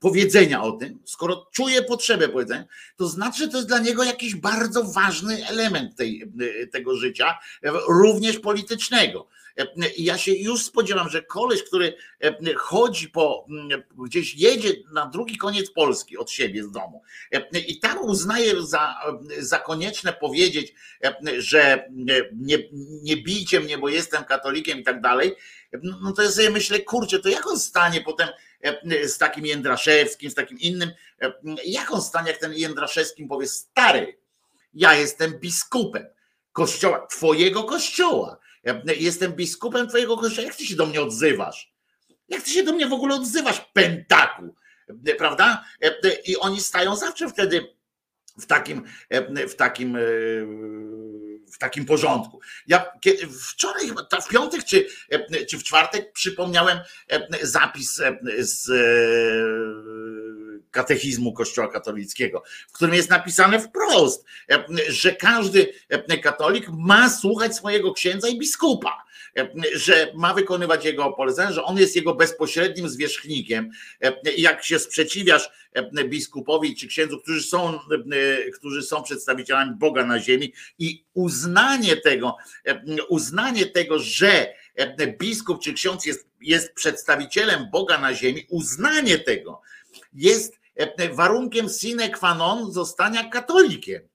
[0.00, 2.64] powiedzenia o tym, skoro czuje potrzebę powiedzenia,
[2.96, 6.32] to znaczy, że to jest dla niego jakiś bardzo ważny element tej,
[6.72, 7.38] tego życia,
[7.88, 9.28] również politycznego.
[9.96, 11.94] I ja się już spodziewam, że koleś, który
[12.56, 13.46] chodzi po,
[13.98, 17.02] gdzieś jedzie na drugi koniec Polski od siebie z domu
[17.68, 18.94] i tam uznaje za,
[19.38, 20.74] za konieczne powiedzieć,
[21.38, 21.88] że
[22.32, 22.58] nie,
[23.02, 25.34] nie bijcie mnie, bo jestem katolikiem i tak dalej,
[25.82, 28.28] no to ja sobie myślę, kurczę, to jak on stanie potem
[29.04, 30.90] z takim Jędraszewskim, z takim innym,
[31.64, 34.18] jak on stanie, jak ten Jędraszewskim powie, stary,
[34.74, 36.06] ja jestem biskupem
[36.52, 38.38] kościoła, twojego kościoła,
[38.98, 41.74] jestem biskupem twojego kościoła, jak ty się do mnie odzywasz?
[42.28, 44.54] Jak ty się do mnie w ogóle odzywasz, pentaku?
[45.18, 45.64] Prawda?
[46.24, 47.74] I oni stają zawsze wtedy
[48.40, 48.84] w takim,
[49.48, 49.98] w takim
[51.52, 52.40] w takim porządku.
[52.66, 52.92] Ja
[53.48, 53.86] wczoraj,
[54.22, 54.86] w piątek czy,
[55.48, 56.78] czy w czwartek przypomniałem
[57.42, 58.02] zapis
[58.38, 58.66] z
[60.70, 64.24] katechizmu Kościoła katolickiego, w którym jest napisane wprost,
[64.88, 65.72] że każdy
[66.22, 69.10] katolik ma słuchać swojego księdza i biskupa
[69.74, 73.70] że ma wykonywać jego polecenia, że on jest jego bezpośrednim zwierzchnikiem.
[74.36, 75.50] Jak się sprzeciwiasz
[76.04, 77.78] biskupowi czy księdzu, którzy są,
[78.54, 82.36] którzy są przedstawicielami Boga na ziemi i uznanie tego,
[83.08, 84.54] uznanie tego, że
[85.18, 89.62] biskup czy ksiądz jest, jest przedstawicielem Boga na ziemi, uznanie tego
[90.12, 90.59] jest
[91.12, 94.08] warunkiem sine qua non zostania katolikiem.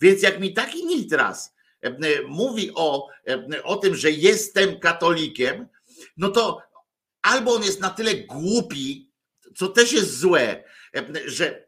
[0.00, 1.54] Więc jak mi taki nitras
[2.28, 3.08] mówi o,
[3.64, 5.68] o tym, że jestem katolikiem,
[6.16, 6.62] no to
[7.22, 9.10] albo on jest na tyle głupi,
[9.56, 10.64] co też jest złe,
[11.26, 11.66] że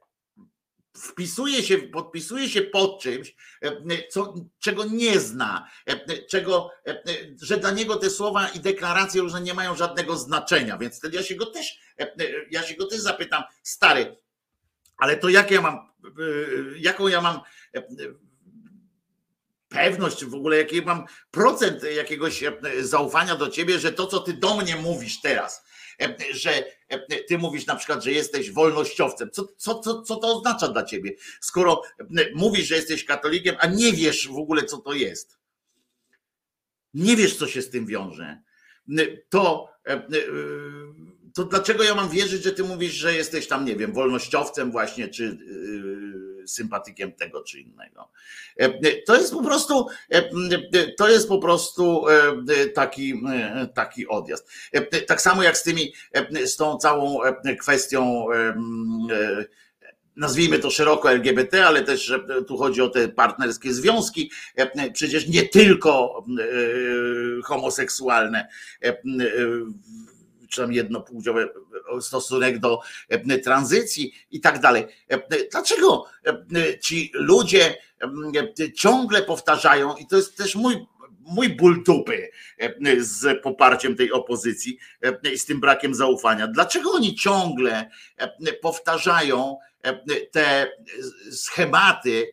[0.97, 3.37] wpisuje się, podpisuje się pod czymś,
[4.11, 5.71] co, czego nie zna,
[6.31, 6.71] czego,
[7.43, 11.23] że dla niego te słowa i deklaracje różne nie mają żadnego znaczenia, więc wtedy ja
[11.23, 11.79] się go też,
[12.51, 14.17] ja się go też zapytam, stary,
[14.97, 15.79] ale to jak ja mam,
[16.77, 17.41] jaką ja mam
[19.69, 22.45] pewność, w ogóle jaki mam procent jakiegoś
[22.81, 25.65] zaufania do ciebie, że to, co ty do mnie mówisz teraz,
[26.31, 26.65] że
[27.29, 29.31] ty mówisz na przykład, że jesteś wolnościowcem.
[29.31, 31.13] Co, co, co, co to oznacza dla ciebie?
[31.41, 31.83] Skoro
[32.35, 35.39] mówisz, że jesteś katolikiem, a nie wiesz w ogóle, co to jest.
[36.95, 38.43] Nie wiesz, co się z tym wiąże.
[39.29, 39.69] To,
[41.35, 45.09] to dlaczego ja mam wierzyć, że ty mówisz, że jesteś tam, nie wiem, wolnościowcem właśnie,
[45.09, 45.39] czy
[46.47, 48.11] sympatykiem tego czy innego.
[49.07, 49.87] To jest po prostu,
[50.99, 52.05] to jest po prostu
[52.75, 53.23] taki,
[53.75, 54.51] taki odjazd.
[55.07, 55.93] Tak samo jak z tymi,
[56.45, 57.19] z tą całą
[57.61, 58.27] kwestią
[60.17, 62.13] nazwijmy to szeroko LGBT, ale też
[62.47, 64.31] tu chodzi o te partnerskie związki,
[64.93, 66.25] przecież nie tylko
[67.45, 68.49] homoseksualne
[70.53, 71.49] czy tam jednopłciowy
[72.01, 74.87] stosunek do e, tranzycji i tak dalej.
[75.09, 77.77] E, dlaczego e, ci ludzie
[78.75, 80.87] ciągle powtarzają, i to jest też mój
[81.21, 82.31] mój ból dupy
[82.99, 84.79] z poparciem tej opozycji
[85.33, 86.47] i z tym brakiem zaufania.
[86.47, 87.91] Dlaczego oni ciągle
[88.63, 89.57] powtarzają
[90.33, 90.73] te
[91.33, 92.33] schematy,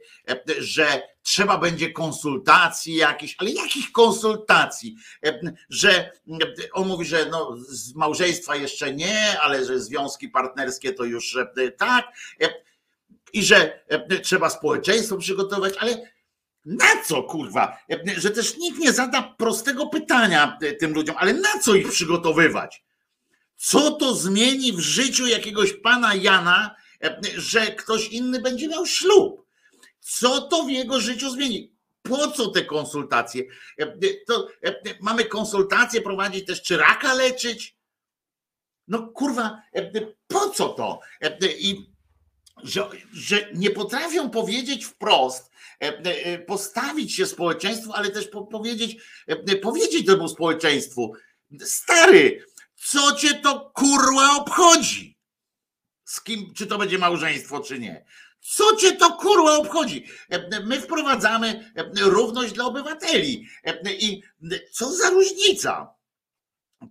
[0.58, 4.95] że trzeba będzie konsultacji jakichś, ale jakich konsultacji?
[5.70, 6.12] Że
[6.74, 11.38] on mówi, że no, z małżeństwa jeszcze nie, ale że związki partnerskie to już
[11.78, 12.06] tak,
[13.34, 13.84] i że
[14.24, 16.12] trzeba społeczeństwo przygotować, ale
[16.66, 17.78] na co kurwa?
[18.18, 22.84] Że też nikt nie zada prostego pytania tym ludziom, ale na co ich przygotowywać?
[23.56, 26.76] Co to zmieni w życiu jakiegoś pana Jana,
[27.38, 29.45] że ktoś inny będzie miał ślub?
[30.00, 31.74] Co to w jego życiu zmieni?
[32.02, 33.43] Po co te konsultacje?
[34.28, 34.47] To
[35.02, 37.76] mamy konsultacje prowadzić też, czy raka leczyć?
[38.88, 39.62] No kurwa,
[40.28, 41.00] po co to?
[41.60, 41.86] I
[42.64, 45.52] że, że nie potrafią powiedzieć wprost,
[46.47, 48.97] postawić się społeczeństwu, ale też powiedzieć,
[49.62, 51.14] powiedzieć temu społeczeństwu,
[51.60, 52.45] stary,
[52.76, 55.18] co cię to kurwa obchodzi?
[56.10, 58.05] Z kim, czy to będzie małżeństwo, czy nie?
[58.41, 60.05] Co cię to kurwa obchodzi?
[60.66, 63.47] My wprowadzamy równość dla obywateli.
[63.99, 64.22] I
[64.72, 65.99] co za różnica?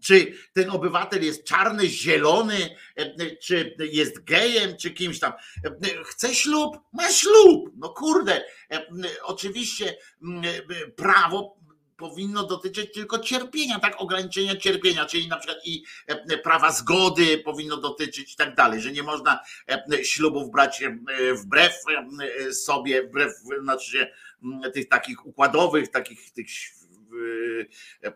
[0.00, 5.32] czy ten obywatel jest czarny, zielony, e, czy jest gejem, czy kimś tam.
[5.64, 6.78] E, chce ślub?
[6.92, 7.70] Ma ślub.
[7.76, 8.86] No kurde, e,
[9.22, 10.44] oczywiście mm,
[10.96, 11.57] prawo
[11.98, 15.84] powinno dotyczyć tylko cierpienia, tak, ograniczenia cierpienia, czyli na przykład i
[16.42, 19.40] prawa zgody powinno dotyczyć i tak dalej, że nie można
[20.02, 20.82] ślubów brać
[21.34, 21.72] wbrew
[22.52, 23.32] sobie, wbrew
[23.62, 24.12] znaczy
[24.74, 26.48] tych takich układowych, takich tych
[28.04, 28.12] E, e,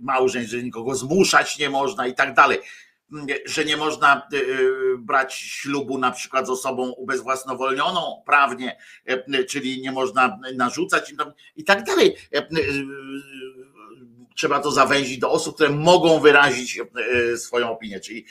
[0.00, 2.58] małżeństw, że nikogo zmuszać nie można i tak dalej.
[3.44, 4.38] Że nie można e,
[4.98, 8.78] brać ślubu na przykład z osobą ubezwłasnowolnioną prawnie,
[9.48, 11.14] czyli nie można narzucać
[11.56, 12.16] i tak dalej.
[14.36, 16.80] Trzeba to zawęzić do osób, które mogą wyrazić
[17.36, 18.00] swoją opinię.
[18.00, 18.26] Czyli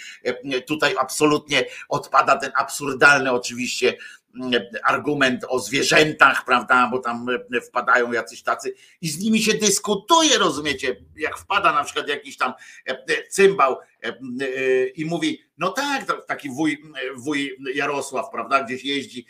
[0.68, 3.98] tutaj absolutnie odpada ten absurdalny oczywiście
[4.84, 7.26] argument o zwierzętach, prawda, bo tam
[7.56, 12.38] e, wpadają jacyś tacy i z nimi się dyskutuje, rozumiecie, jak wpada na przykład jakiś
[12.38, 12.54] tam
[12.88, 13.78] e, e, cymbał
[14.96, 16.84] i mówi, no tak, taki wuj,
[17.16, 19.26] wuj Jarosław, prawda, gdzieś jeździ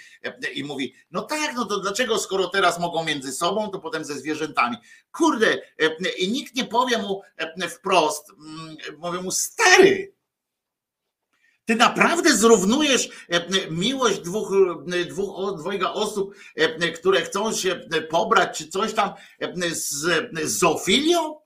[0.54, 4.14] i mówi, no tak, no to dlaczego skoro teraz mogą między sobą, to potem ze
[4.14, 4.78] zwierzętami.
[5.12, 5.58] Kurde,
[6.18, 7.22] i nikt nie powie mu
[7.70, 8.32] wprost,
[8.98, 10.17] mówię mu, stary,
[11.68, 14.52] ty naprawdę zrównujesz e, miłość dwóch,
[14.94, 19.14] e, dwóch dwojga osób, e, które chcą się pobrać, czy coś tam
[19.72, 21.40] z, zoofilią?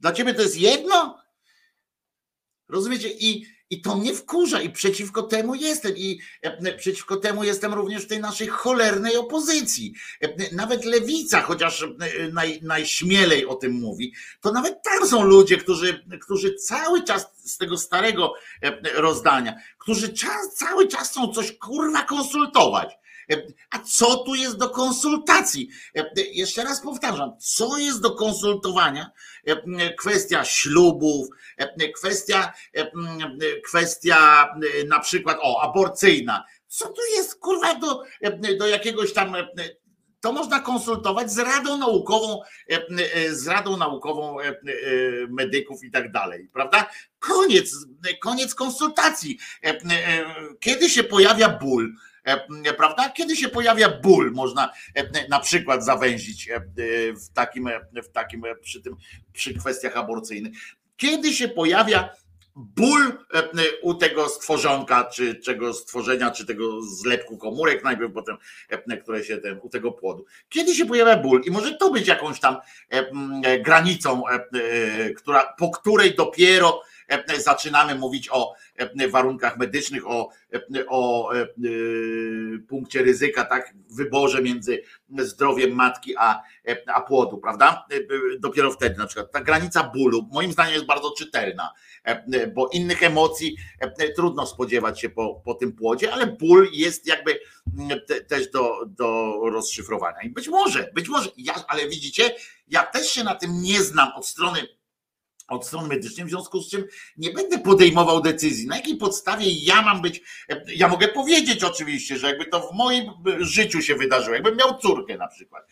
[0.00, 1.18] Dla ciebie to jest jedno?
[2.68, 3.08] Rozumiecie?
[3.10, 5.96] I i to mnie wkurza i przeciwko temu jestem.
[5.96, 9.94] I e, przeciwko temu jestem również w tej naszej cholernej opozycji.
[10.20, 11.88] E, nawet lewica, chociaż e,
[12.32, 17.58] naj, najśmielej o tym mówi, to nawet tam są ludzie, którzy, którzy cały czas z
[17.58, 18.32] tego starego
[18.94, 22.98] rozdania, którzy czas, cały czas chcą coś kurwa konsultować.
[23.70, 25.68] A co tu jest do konsultacji?
[26.32, 29.10] Jeszcze raz powtarzam, co jest do konsultowania?
[29.98, 31.28] Kwestia ślubów,
[31.96, 32.52] kwestia,
[33.64, 34.48] kwestia
[34.88, 36.44] na przykład, o, aborcyjna.
[36.68, 38.02] Co tu jest kurwa do,
[38.58, 39.36] do jakiegoś tam
[40.20, 42.40] to można konsultować z Radą Naukową,
[43.30, 44.36] z Radą Naukową
[45.28, 46.90] medyków i tak dalej, prawda?
[47.18, 47.74] Koniec,
[48.20, 49.38] koniec konsultacji.
[50.60, 52.15] Kiedy się pojawia ból, E,
[52.76, 53.10] prawda?
[53.10, 56.60] Kiedy się pojawia ból, można e, na przykład zawęzić e,
[57.12, 57.68] w takim,
[58.04, 58.96] w takim przy tym,
[59.32, 60.56] przy kwestiach aborcyjnych.
[60.96, 62.08] Kiedy się pojawia
[62.56, 63.18] ból
[63.82, 68.36] u tego stworzonka, czy czego stworzenia, czy tego zlepku komórek, najpierw potem,
[69.02, 70.24] które się ten, u tego płodu.
[70.48, 72.56] Kiedy się pojawia ból i może to być jakąś tam
[73.64, 74.22] granicą,
[75.16, 76.95] która, po której dopiero E,
[77.38, 81.30] zaczynamy mówić o e, warunkach medycznych, o, e, o
[82.68, 84.82] punkcie ryzyka, tak, wyborze między
[85.18, 86.42] zdrowiem matki a,
[86.86, 87.86] a płodu, prawda?
[88.38, 91.72] Dopiero wtedy na przykład ta granica bólu moim zdaniem jest bardzo czytelna,
[92.54, 93.56] bo innych emocji
[94.16, 97.40] trudno spodziewać się po, po tym płodzie, ale ból jest jakby
[98.28, 100.22] też do, do rozszyfrowania.
[100.22, 102.30] I być może, być może, ja, ale widzicie,
[102.68, 104.68] ja też się na tym nie znam od strony
[105.48, 106.84] od strony medycznej, w związku z czym
[107.16, 108.66] nie będę podejmował decyzji.
[108.66, 110.22] Na jakiej podstawie ja mam być,
[110.66, 115.16] ja mogę powiedzieć oczywiście, że jakby to w moim życiu się wydarzyło, jakbym miał córkę
[115.16, 115.68] na przykład,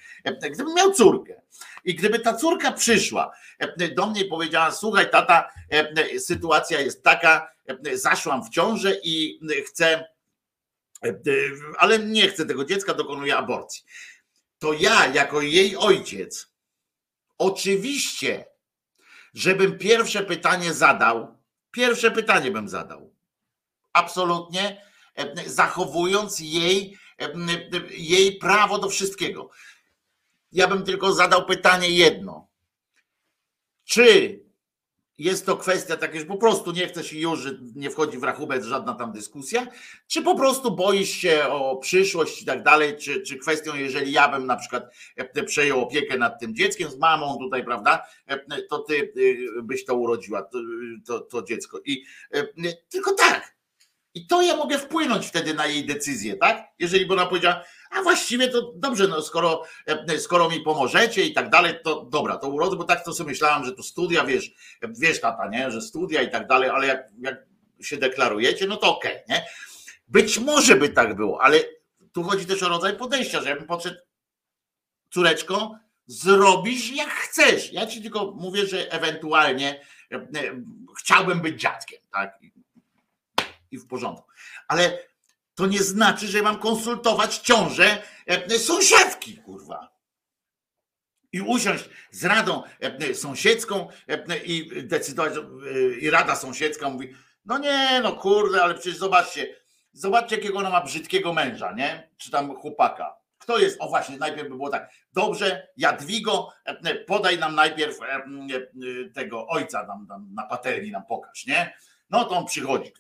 [0.50, 1.42] gdybym miał córkę
[1.84, 3.32] i gdyby ta córka przyszła
[3.96, 5.50] do mnie i powiedziała, słuchaj tata,
[6.18, 7.50] sytuacja jest taka,
[7.92, 10.04] zaszłam w ciążę i chcę,
[11.78, 13.84] ale nie chcę tego dziecka, dokonuję aborcji.
[14.58, 16.54] To ja jako jej ojciec
[17.38, 18.44] oczywiście
[19.35, 21.39] żebym pierwsze pytanie zadał,
[21.70, 23.14] pierwsze pytanie bym zadał.
[23.93, 24.82] Absolutnie
[25.14, 27.32] e, zachowując jej, e,
[27.91, 29.51] jej prawo do wszystkiego.
[30.53, 32.49] Ja bym tylko zadał pytanie jedno.
[33.85, 34.41] Czy
[35.18, 38.62] jest to kwestia taka, że po prostu nie chcesz już, że nie wchodzi w rachubę
[38.62, 39.66] żadna tam dyskusja,
[40.06, 44.28] czy po prostu boisz się o przyszłość i tak dalej, czy, czy kwestią, jeżeli ja
[44.28, 44.84] bym na przykład
[45.16, 49.12] e, przejął opiekę nad tym dzieckiem z mamą tutaj, prawda, e, to ty
[49.58, 50.58] e, byś to urodziła, to,
[51.06, 51.80] to, to dziecko.
[51.84, 52.04] I
[52.88, 53.54] tylko tak.
[54.14, 56.64] I to ja mogę wpłynąć wtedy na jej decyzję, tak?
[56.78, 57.64] Jeżeli by ona powiedziała,
[57.95, 62.36] a właściwie to dobrze, no skoro, e, skoro mi pomożecie i tak dalej, to dobra,
[62.36, 64.51] to urodzę, bo tak to sobie myślałam, że to studia, wiesz,
[64.99, 67.36] wiesz tata, nie, że studia i tak dalej, ale jak, jak
[67.80, 69.47] się deklarujecie, no to okej, okay, nie?
[70.09, 71.61] Być może by tak było, ale
[72.12, 73.97] tu chodzi też o rodzaj podejścia, że ja bym podszedł,
[75.11, 77.72] córeczko, zrobisz jak chcesz.
[77.72, 79.80] Ja ci tylko mówię, że ewentualnie
[80.12, 80.62] e, e,
[80.99, 82.38] chciałbym być dziadkiem, tak?
[83.70, 84.28] I w porządku.
[84.68, 84.99] Ale
[85.55, 89.94] to nie znaczy, że mam konsultować ciążę e, sąsiadki, kurwa.
[91.32, 95.32] i usiąść z radą e, sąsiedzką e, i decydować,
[96.00, 99.57] i rada sąsiedzka mówi, no nie, no kurde, ale przecież zobaczcie,
[99.92, 102.11] zobaczcie jakiego ona ma brzydkiego męża, nie?
[102.16, 103.16] Czy tam chłopaka.
[103.38, 106.52] Kto jest, o właśnie, najpierw by było tak, dobrze, Jadwigo,
[107.07, 107.98] podaj nam najpierw
[109.14, 111.76] tego ojca nam, nam na patelni nam pokaż, nie?
[112.11, 112.92] No to on przychodzi,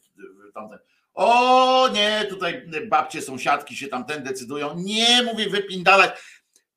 [0.54, 0.78] tamten,
[1.14, 4.74] o nie, tutaj babcie, sąsiadki się tamten decydują.
[4.76, 6.20] Nie, mówię, wypindalać.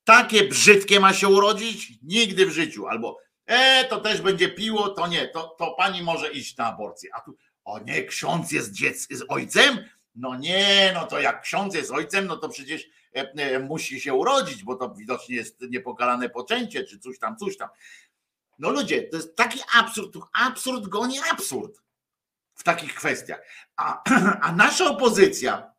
[0.04, 1.92] Takie brzydkie ma się urodzić?
[2.04, 2.88] Nigdy w życiu.
[2.88, 7.10] Albo e, to też będzie piło, to nie, to, to pani może iść na aborcję.
[7.14, 9.90] A tu, o nie, ksiądz jest dziec, z ojcem?
[10.16, 14.14] No nie, no to jak ksiądz jest ojcem, no to przecież e, e, musi się
[14.14, 17.70] urodzić, bo to widocznie jest niepokalane poczęcie, czy coś tam, coś tam.
[18.60, 21.82] No ludzie, to jest taki absurd, absurd goni absurd
[22.58, 23.40] w takich kwestiach.
[23.76, 24.04] A,
[24.48, 25.72] a nasza opozycja,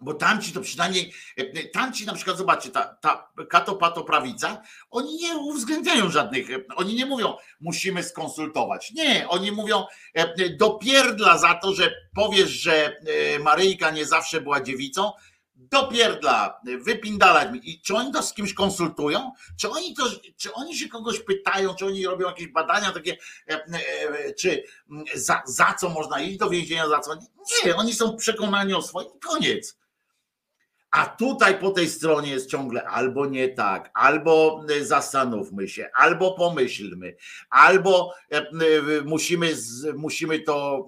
[0.00, 5.36] bo tamci to przynajmniej, e, tamci na przykład, zobaczcie, ta, ta katopato prawica, oni nie
[5.36, 8.90] uwzględniają żadnych, e, oni nie mówią, musimy skonsultować.
[8.90, 12.96] Nie, oni mówią, e, dopierdla za to, że powiesz, że
[13.40, 15.12] Maryjka nie zawsze była dziewicą,
[15.58, 17.70] dopierdla, wypindalać mi.
[17.70, 19.32] I czy oni to z kimś konsultują?
[19.60, 20.04] Czy oni, to,
[20.36, 23.16] czy oni się kogoś pytają, czy oni robią jakieś badania takie,
[23.48, 24.64] e, e, czy
[25.14, 27.26] za, za co można iść do więzienia, za co nie?
[27.64, 29.77] Nie, oni są przekonani o swoim, koniec.
[30.90, 36.32] A tutaj po tej stronie jest ciągle albo nie tak, albo e, zastanówmy się, albo
[36.32, 37.16] pomyślmy,
[37.50, 38.14] albo
[39.04, 39.54] musimy,
[39.96, 40.86] musimy to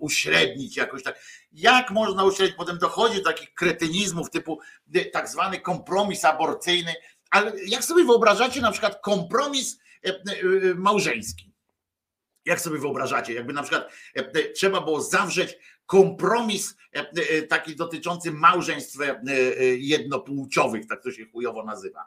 [0.00, 1.20] uśrednić jakoś tak.
[1.52, 2.56] Jak można uśrednić?
[2.56, 4.60] Potem dochodzi do takich kretynizmów typu
[5.12, 6.94] tak zwany kompromis aborcyjny,
[7.30, 11.52] ale jak sobie wyobrażacie na przykład kompromis e, e, małżeński?
[12.44, 16.76] Jak sobie wyobrażacie, jakby na przykład e, trzeba było zawrzeć kompromis
[17.48, 18.98] taki dotyczący małżeństw
[19.76, 22.06] jednopłciowych, tak to się chujowo nazywa.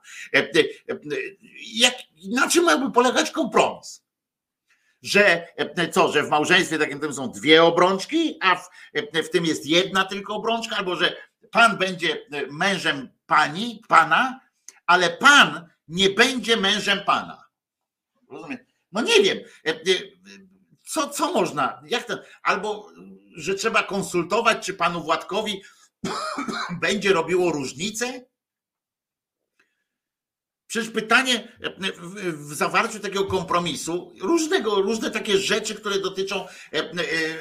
[1.74, 1.94] Jak,
[2.32, 4.10] na czym miałby polegać kompromis?
[5.02, 9.30] że e, co, że w małżeństwie takim tym są dwie obrączki, a w, e, w
[9.30, 11.16] tym jest jedna tylko obrączka, albo że
[11.52, 14.40] pan będzie e, mężem pani, pana,
[14.86, 17.44] ale pan nie będzie mężem pana.
[18.30, 18.58] Rozumiem?
[18.92, 19.38] No nie wiem.
[20.86, 21.82] Co, co można?
[21.86, 22.92] Jak to, albo
[23.40, 25.62] że trzeba konsultować, czy panu Władkowi
[26.82, 28.26] będzie robiło różnicę?
[30.70, 31.48] Przecież pytanie
[32.34, 36.92] w zawarciu takiego kompromisu, różnego, różne takie rzeczy, które dotyczą, e,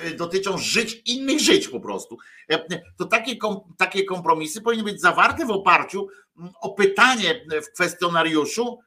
[0.03, 2.19] e, dotyczą żyć, innych żyć po prostu.
[2.51, 3.37] E, to takie,
[3.79, 6.09] takie kompromisy powinny być zawarte w oparciu
[6.61, 8.79] o pytanie w kwestionariuszu,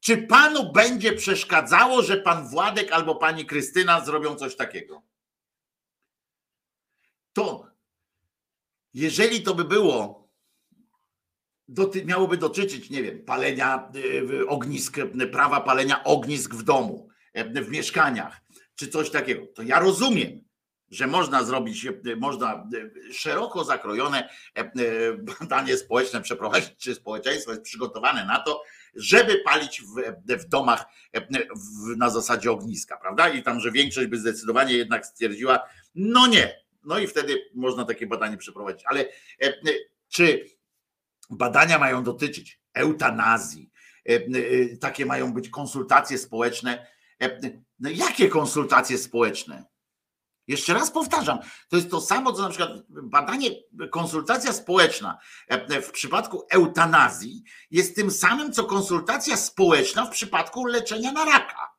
[0.00, 5.02] czy panu będzie przeszkadzało, że pan Władek albo pani Krystyna zrobią coś takiego?
[7.32, 7.66] To,
[8.94, 10.28] jeżeli to by było
[11.68, 14.96] doty, miałoby dotyczyć, nie wiem, palenia y, ognisk,
[15.32, 18.40] prawa palenia ognisk w domu, w mieszkaniach,
[18.74, 19.46] czy coś takiego.
[19.54, 20.44] To ja rozumiem,
[20.90, 22.68] że można zrobić, można
[23.12, 24.28] szeroko zakrojone
[25.40, 28.62] badanie społeczne przeprowadzić, czy społeczeństwo jest przygotowane na to,
[28.94, 30.02] żeby palić w,
[30.42, 33.28] w domach w, na zasadzie ogniska, prawda?
[33.28, 35.60] I tam, że większość by zdecydowanie jednak stwierdziła,
[35.94, 36.61] no nie.
[36.84, 38.84] No i wtedy można takie badanie przeprowadzić.
[38.86, 39.04] Ale
[40.08, 40.46] czy
[41.30, 43.70] Badania mają dotyczyć eutanazji,
[44.08, 46.86] e, e, takie mają być konsultacje społeczne.
[47.22, 47.40] E,
[47.78, 49.64] no jakie konsultacje społeczne?
[50.46, 53.50] Jeszcze raz powtarzam, to jest to samo, co na przykład badanie,
[53.90, 55.18] konsultacja społeczna
[55.82, 61.70] w przypadku eutanazji jest tym samym, co konsultacja społeczna w przypadku leczenia na raka.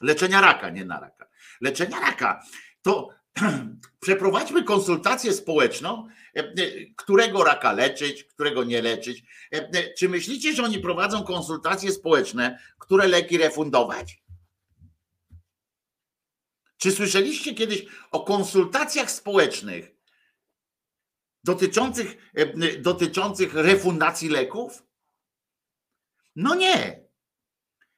[0.00, 1.26] Leczenia raka, nie na raka.
[1.60, 2.42] Leczenia raka.
[2.82, 3.08] To
[4.00, 6.52] przeprowadźmy konsultację społeczną, e, e,
[6.96, 9.24] którego raka leczyć, którego nie leczyć.
[9.52, 14.22] E, czy myślicie, że oni prowadzą konsultacje społeczne, które leki refundować?
[16.76, 19.96] Czy słyszeliście kiedyś o konsultacjach społecznych
[21.44, 22.32] dotyczących,
[22.78, 24.82] dotyczących refundacji leków?
[26.36, 27.09] No nie.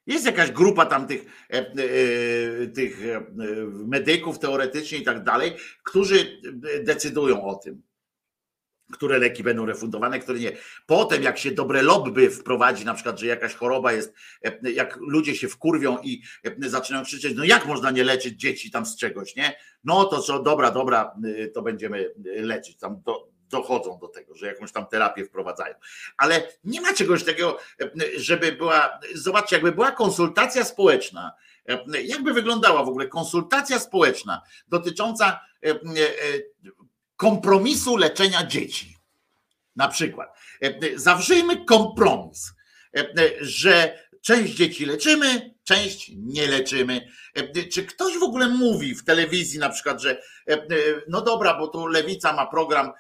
[0.07, 3.27] Jest jakaś grupa tam tych, e, e, tych e,
[3.71, 5.53] medyków teoretycznie i tak dalej,
[5.85, 6.41] którzy
[6.85, 7.83] decydują o tym,
[8.93, 10.53] które leki będą refundowane, które nie.
[10.87, 14.15] Potem, jak się dobre lobby wprowadzi, na przykład, że jakaś choroba jest,
[14.75, 16.23] jak ludzie się wkurwią i
[16.59, 19.57] zaczynają krzyczeć, no jak można nie leczyć dzieci tam z czegoś, nie?
[19.85, 21.15] No to co, dobra, dobra,
[21.55, 22.77] to będziemy leczyć.
[22.77, 23.03] Tam
[23.53, 25.75] dochodzą do tego, że jakąś tam terapię wprowadzają.
[26.17, 27.59] Ale nie ma czegoś takiego,
[28.17, 31.33] żeby była, zobaczcie, jakby była konsultacja społeczna,
[32.05, 35.77] jakby wyglądała w ogóle konsultacja społeczna dotycząca e, e,
[37.17, 38.97] kompromisu leczenia dzieci.
[39.77, 40.39] Na przykład.
[40.97, 42.53] Zawrzyjmy kompromis
[43.41, 47.09] że część dzieci leczymy, część nie leczymy.
[47.73, 50.23] Czy ktoś w ogóle mówi w telewizji na przykład, że
[51.09, 52.93] no dobra, bo tu lewica ma program,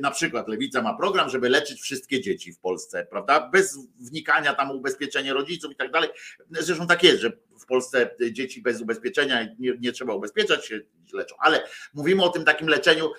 [0.00, 3.50] na przykład lewica ma program, żeby leczyć wszystkie dzieci w Polsce, prawda?
[3.52, 6.10] Bez wnikania tam ubezpieczenie rodziców i tak dalej.
[6.50, 10.80] Zresztą tak jest, że w Polsce dzieci bez ubezpieczenia nie, nie trzeba ubezpieczać się
[11.12, 13.12] leczą, ale mówimy o tym takim leczeniu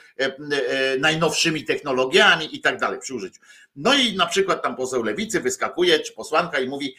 [1.00, 3.42] najnowszymi technologiami i tak dalej przy użyciu.
[3.76, 6.96] No i na przykład tam poseł lewicy wyskakuje, czy posłanka i mówi,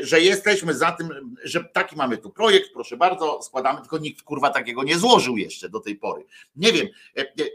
[0.00, 4.50] że jesteśmy za tym, że taki mamy tu projekt, proszę bardzo, składamy, tylko nikt kurwa
[4.50, 6.24] takiego nie złożył jeszcze do tej pory.
[6.56, 6.88] Nie wiem,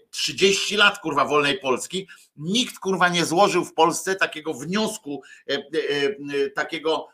[0.09, 2.07] 30 lat kurwa wolnej Polski,
[2.38, 5.24] nikt kurwa nie złożył w Polsce takiego wniosku,
[6.55, 7.07] takiego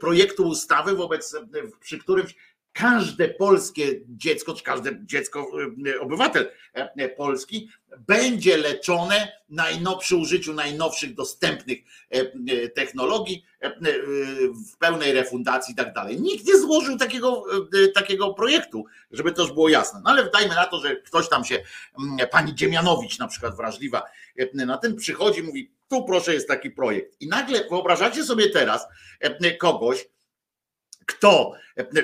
[0.00, 1.36] projektu ustawy wobec,
[1.80, 2.26] przy którym
[2.72, 5.50] każde polskie dziecko, czy każde dziecko,
[6.00, 6.50] obywatel
[7.16, 9.32] polski będzie leczone
[10.00, 11.78] przy użyciu najnowszych dostępnych
[12.74, 13.44] technologii
[14.72, 16.20] w pełnej refundacji i tak dalej.
[16.20, 17.44] Nikt nie złożył takiego,
[17.94, 20.00] takiego projektu, żeby to już było jasne.
[20.04, 21.62] No ale dajmy na to, że ktoś tam się,
[22.30, 24.02] pani Dziemianowicz na przykład wrażliwa
[24.54, 27.16] na tym przychodzi, mówi tu proszę jest taki projekt.
[27.20, 28.86] I nagle wyobrażacie sobie teraz
[29.58, 30.08] kogoś,
[31.06, 31.52] kto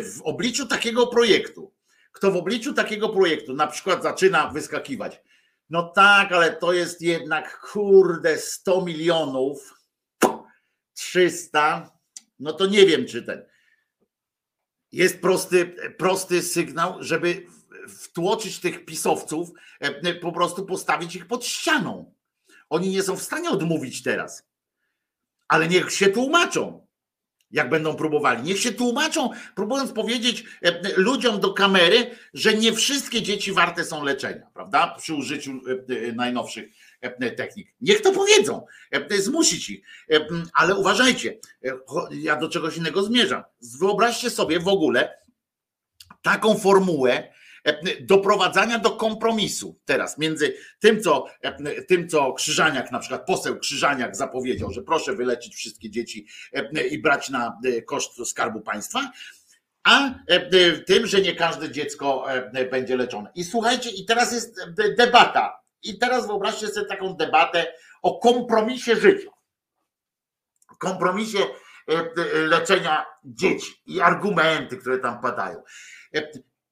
[0.03, 1.75] w obliczu takiego projektu,
[2.13, 5.21] kto w obliczu takiego projektu na przykład zaczyna wyskakiwać,
[5.71, 9.75] no tak, ale to jest jednak kurde 100 milionów,
[10.95, 11.91] 300,
[12.39, 13.47] no to nie wiem czy ten.
[14.93, 17.47] Jest prosty, prosty sygnał, żeby
[17.89, 19.51] wtłoczyć tych pisowców,
[20.21, 22.16] po prostu postawić ich pod ścianą.
[22.71, 24.43] Oni nie są w stanie odmówić teraz,
[25.49, 26.87] ale niech się tłumaczą
[27.51, 28.43] jak będą próbowali.
[28.43, 34.05] Niech się tłumaczą, próbując powiedzieć e, ludziom do kamery, że nie wszystkie dzieci warte są
[34.05, 34.95] leczenia, prawda?
[34.99, 36.69] Przy użyciu e, e, najnowszych
[37.37, 37.75] technik.
[37.81, 38.67] Niech to powiedzą,
[39.19, 39.87] zmusić ich.
[40.55, 41.39] Ale uważajcie,
[42.11, 43.43] ja do czegoś innego zmierzam.
[43.81, 45.19] Wyobraźcie sobie w ogóle
[46.23, 47.33] taką formułę,
[48.01, 51.27] doprowadzania do kompromisu teraz między tym, co,
[51.89, 56.27] tym, co Krzyżaniak, na przykład poseł Krzyżaniak zapowiedział, że proszę wyleczyć wszystkie dzieci
[56.91, 59.13] i brać na koszt skarbu państwa,
[59.85, 60.15] a
[60.87, 62.27] tym, że nie każde dziecko
[62.71, 63.31] będzie leczone.
[63.35, 64.61] I słuchajcie, i teraz jest
[64.99, 65.63] debata.
[65.83, 69.31] I teraz wyobraźcie sobie taką debatę o kompromisie życia.
[70.79, 71.39] Kompromisie
[72.35, 75.63] leczenia dzieci i argumenty, które tam padają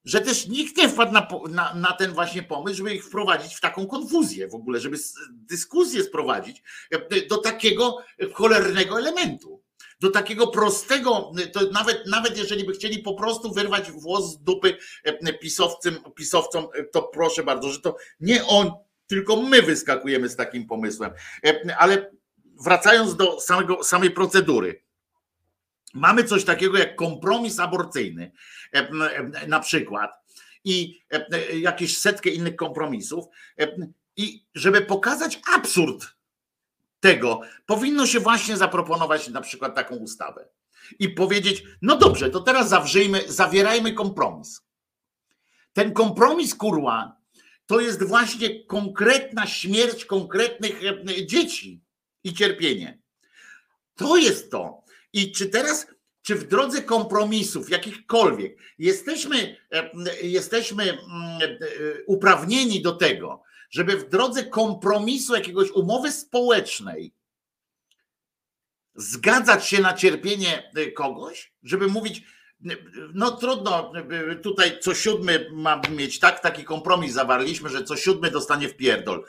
[0.04, 3.60] że też nikt nie wpadł na, na, na, ten właśnie pomysł, żeby ich wprowadzić w
[3.60, 4.96] taką konfuzję w ogóle, żeby
[5.30, 7.98] dyskusję sprowadzić e, do takiego
[8.32, 9.62] cholernego elementu.
[10.00, 14.76] Do takiego prostego, to nawet, nawet jeżeli by chcieli po prostu wyrwać włos z dupy
[15.04, 18.70] e, pisowcom, pisowcom, e, to proszę bardzo, że to nie on,
[19.06, 21.10] tylko my wyskakujemy z takim pomysłem.
[21.78, 22.10] Ale
[22.64, 24.84] wracając do samego, samej procedury
[25.94, 28.32] Mamy coś takiego jak kompromis aborcyjny, e,
[29.46, 30.24] na przykład,
[30.64, 31.00] i
[31.52, 33.24] jakieś setkę innych kompromisów.
[34.16, 36.06] I żeby pokazać absurd
[37.00, 40.48] tego, powinno się właśnie zaproponować na przykład taką ustawę
[40.98, 44.62] i powiedzieć: No dobrze, to teraz zawrzyjmy, zawierajmy kompromis.
[45.72, 47.16] Ten kompromis, kurła,
[47.66, 50.80] to jest właśnie konkretna śmierć konkretnych
[51.26, 51.80] dzieci
[52.24, 52.98] i cierpienie.
[53.94, 54.82] To jest to.
[55.12, 55.86] I czy teraz,
[56.24, 59.90] czy w drodze kompromisów jakichkolwiek jesteśmy, e,
[60.22, 61.02] jesteśmy mm,
[61.42, 61.58] e,
[62.06, 67.12] uprawnieni do tego, żeby w drodze kompromisu jakiegoś umowy społecznej
[68.94, 72.22] zgadzać się na cierpienie e, kogoś, żeby mówić,
[73.14, 73.92] no trudno,
[74.42, 79.24] tutaj co siódmy ma mieć tak, taki kompromis zawarliśmy, że co siódmy dostanie w pierdol.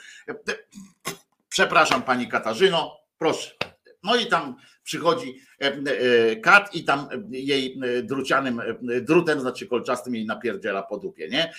[1.49, 3.64] Przepraszam pani Katarzyno, proszę.
[4.05, 8.61] No i tam przychodzi e, e, kat i tam jej e, drucianym
[9.01, 11.53] drutem, znaczy kolczastym jej napierdziela po dupie, nie?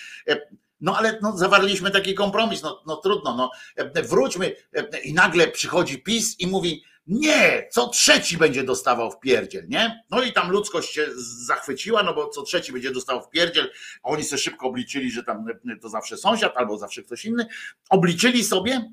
[0.81, 3.51] No ale no, zawarliśmy taki kompromis, no, no trudno, no
[4.03, 4.55] wróćmy
[5.03, 10.03] i nagle przychodzi PiS i mówi nie, co trzeci będzie dostawał w pierdziel, nie?
[10.09, 11.07] No i tam ludzkość się
[11.45, 13.71] zachwyciła, no bo co trzeci będzie dostawał w pierdziel,
[14.03, 15.45] a oni sobie szybko obliczyli, że tam
[15.81, 17.45] to zawsze sąsiad albo zawsze ktoś inny,
[17.89, 18.91] obliczyli sobie,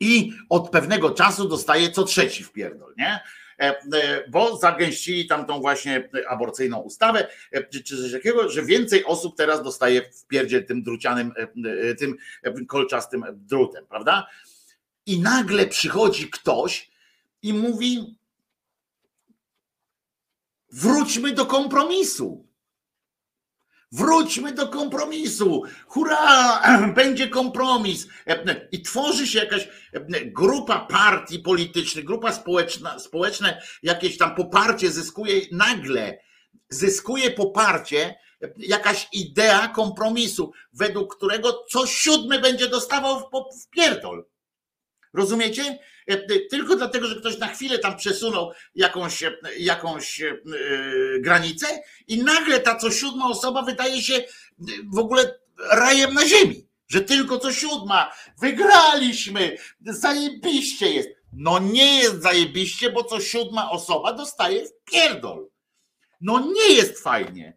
[0.00, 3.20] i od pewnego czasu dostaje co trzeci w pierdol, nie?
[3.58, 9.04] E, e, bo zagęścili tam tą właśnie aborcyjną ustawę, e, czy coś takiego, że więcej
[9.04, 11.32] osób teraz dostaje w pierdziel tym drucianym,
[11.98, 12.16] tym
[12.66, 14.26] kolczastym drutem, prawda?
[15.06, 16.90] I nagle przychodzi ktoś
[17.42, 18.16] i mówi:
[20.72, 22.45] Wróćmy do kompromisu.
[23.96, 25.62] Wróćmy do kompromisu.
[25.86, 26.62] Hurra!
[26.96, 28.06] Będzie kompromis.
[28.72, 29.68] I tworzy się jakaś
[30.26, 36.18] grupa partii politycznych, grupa społeczna, społeczne, jakieś tam poparcie zyskuje nagle,
[36.68, 38.14] zyskuje poparcie
[38.56, 43.22] jakaś idea kompromisu, według którego co siódmy będzie dostawał w,
[43.62, 44.24] w pierdol.
[45.14, 45.78] Rozumiecie?
[46.50, 49.24] Tylko dlatego, że ktoś na chwilę tam przesunął jakąś,
[49.58, 50.36] jakąś e,
[51.18, 51.66] granicę
[52.08, 54.24] i nagle ta co siódma osoba wydaje się
[54.94, 55.38] w ogóle
[55.70, 56.66] rajem na ziemi.
[56.88, 61.08] Że tylko co siódma, wygraliśmy, zajebiście jest.
[61.32, 65.48] No nie jest zajebiście, bo co siódma osoba dostaje w pierdol.
[66.20, 67.56] No nie jest fajnie.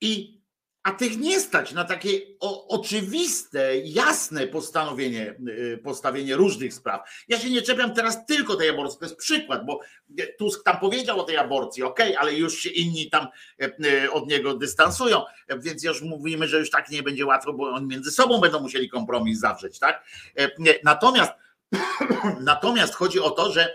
[0.00, 0.39] I
[0.82, 2.08] a tych nie stać na takie
[2.40, 7.00] o, oczywiste, jasne postanowienie, y, postawienie różnych spraw.
[7.28, 9.80] Ja się nie czepiam teraz tylko tej aborcji, to jest przykład, bo
[10.38, 13.26] Tusk tam powiedział o tej aborcji, ok, ale już się inni tam
[13.62, 15.22] y, od niego dystansują,
[15.58, 18.88] więc już mówimy, że już tak nie będzie łatwo, bo oni między sobą będą musieli
[18.88, 20.04] kompromis zawrzeć, tak?
[20.84, 21.32] Natomiast,
[22.40, 23.74] natomiast chodzi o to, że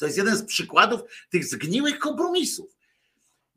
[0.00, 1.00] to jest jeden z przykładów
[1.30, 2.76] tych zgniłych kompromisów.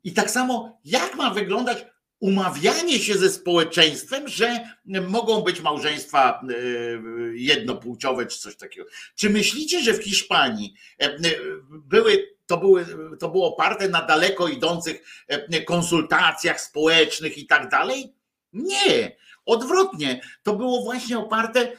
[0.04, 1.86] I tak samo, jak ma wyglądać
[2.20, 4.68] umawianie się ze społeczeństwem, że
[5.08, 6.54] mogą być małżeństwa e,
[7.34, 8.86] jednopłciowe czy coś takiego.
[9.14, 11.18] Czy myślicie, że w Hiszpanii e, e,
[11.70, 12.86] były, to, były,
[13.18, 15.24] to było oparte na daleko idących
[15.66, 18.14] konsultacjach społecznych i tak dalej?
[18.52, 19.16] Nie.
[19.46, 21.72] Odwrotnie, to było właśnie oparte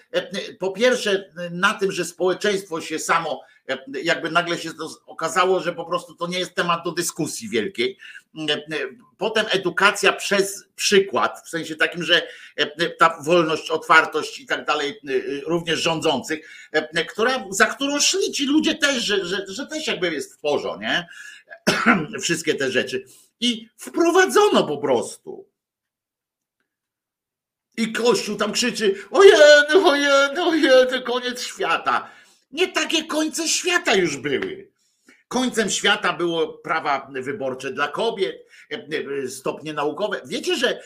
[0.59, 3.41] po pierwsze na tym, że społeczeństwo się samo
[4.03, 7.97] jakby nagle się to okazało, że po prostu to nie jest temat do dyskusji wielkiej.
[9.17, 12.27] Potem edukacja przez przykład, w sensie takim, że
[12.99, 15.01] ta wolność, otwartość i tak dalej,
[15.45, 16.69] również rządzących,
[17.09, 20.81] która, za którą szli ci ludzie też, że, że, że też jakby jest w porządku,
[20.81, 21.07] nie?
[22.21, 23.05] Wszystkie te rzeczy.
[23.39, 25.45] I wprowadzono po prostu.
[27.77, 29.33] I Kościół tam krzyczy: Ojej,
[29.85, 30.07] ojej,
[30.37, 32.09] ojej, koniec świata.
[32.55, 34.71] Nie takie końce świata już były.
[35.27, 38.35] Końcem świata było prawa wyborcze dla kobiet,
[39.27, 40.21] stopnie naukowe.
[40.25, 40.81] Wiecie, że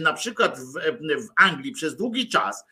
[0.00, 0.58] na przykład
[1.00, 2.64] w Anglii przez długi czas,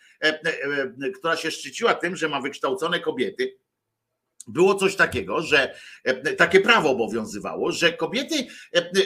[1.18, 3.56] która się szczyciła tym, że ma wykształcone kobiety,
[4.46, 5.78] było coś takiego, że
[6.38, 8.46] takie prawo obowiązywało, że kobiety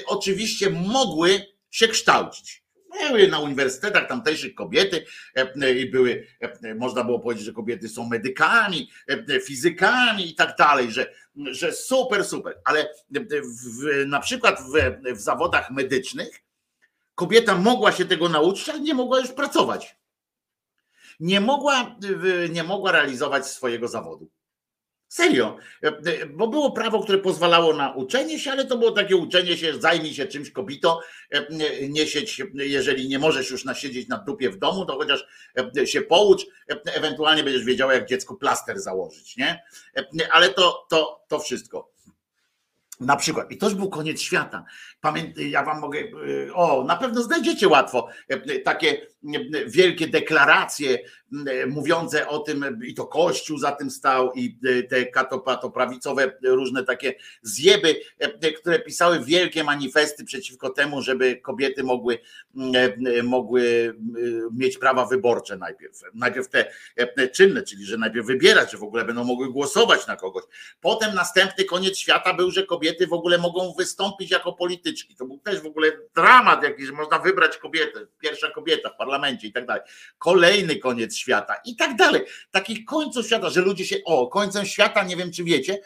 [0.06, 2.64] oczywiście mogły się kształcić.
[2.90, 8.08] Były na uniwersytetach tamtejszych kobiety e, i były, e, można było powiedzieć, że kobiety są
[8.08, 12.60] medykami, e, fizykami i tak dalej, że, że super, super.
[12.64, 16.42] Ale w, na przykład w, w zawodach medycznych
[17.14, 19.96] kobieta mogła się tego nauczyć, ale nie mogła już pracować.
[21.20, 21.96] Nie mogła,
[22.50, 24.30] nie mogła realizować swojego zawodu.
[25.10, 25.56] Serio,
[26.30, 30.14] bo było prawo, które pozwalało na uczenie się, ale to było takie uczenie się, zajmij
[30.14, 31.00] się czymś kobito,
[31.88, 35.26] nie siedź, jeżeli nie możesz już nasiedzieć na dupie w domu, to chociaż
[35.84, 36.46] się poucz,
[36.84, 39.62] ewentualnie będziesz wiedział, jak dziecku plaster założyć, nie?
[40.32, 41.90] Ale to, to, to wszystko.
[43.00, 44.64] Na przykład, i to już był koniec świata.
[45.00, 50.98] Pamiętaj, ja wam mogę, y, o, na pewno znajdziecie łatwo y, takie y, wielkie deklaracje
[51.66, 58.00] mówiące o tym, i to Kościół za tym stał, i te katopatoprawicowe różne takie zjeby,
[58.60, 62.18] które pisały wielkie manifesty przeciwko temu, żeby kobiety mogły,
[63.24, 63.94] mogły
[64.52, 66.00] mieć prawa wyborcze najpierw.
[66.14, 66.66] Najpierw te
[67.32, 70.44] czynne, czyli że najpierw wybierać, że w ogóle będą mogły głosować na kogoś.
[70.80, 74.52] Potem następny koniec świata był, że kobiety w ogóle mogą wystąpić jako
[75.18, 79.46] to był też w ogóle dramat jakiś, że można wybrać kobietę, pierwsza kobieta w parlamencie
[79.46, 79.82] i tak dalej.
[80.18, 82.22] Kolejny koniec świata i tak dalej.
[82.50, 85.80] Takich końców świata, że ludzie się, o, końcem świata, nie wiem czy wiecie,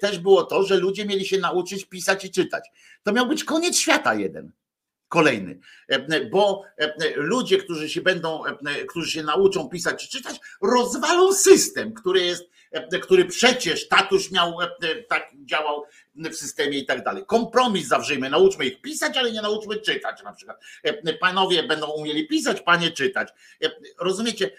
[0.00, 2.68] też było to, że ludzie mieli się nauczyć pisać i czytać.
[3.02, 4.52] To miał być koniec świata jeden
[5.08, 5.60] kolejny,
[6.30, 6.64] bo
[7.16, 8.42] ludzie, którzy się będą,
[8.88, 12.44] którzy się nauczą pisać i czytać, rozwalą system, który jest,
[13.02, 14.58] który przecież tatuś miał,
[15.08, 15.84] tak działał
[16.18, 17.24] w systemie i tak dalej.
[17.26, 20.60] Kompromis zawrzyjmy, nauczmy ich pisać, ale nie nauczmy czytać na przykład.
[21.20, 23.28] Panowie będą umieli pisać, panie czytać.
[23.98, 24.50] Rozumiecie?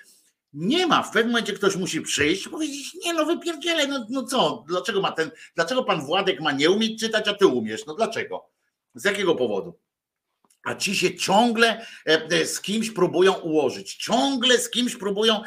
[0.54, 4.24] Nie ma, w pewnym momencie ktoś musi przyjść i powiedzieć, nie no wypierdzielę, no, no
[4.24, 7.94] co, dlaczego ma ten, dlaczego pan Władek ma nie umieć czytać, a ty umiesz, no
[7.94, 8.50] dlaczego?
[8.94, 9.80] Z jakiego powodu?
[10.64, 11.86] A ci się ciągle
[12.46, 15.42] z kimś próbują ułożyć, ciągle z kimś próbują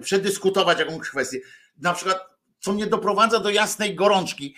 [0.00, 1.38] przedyskutować jakąś kwestię.
[1.78, 2.18] Na przykład
[2.60, 4.56] co mnie doprowadza do jasnej gorączki,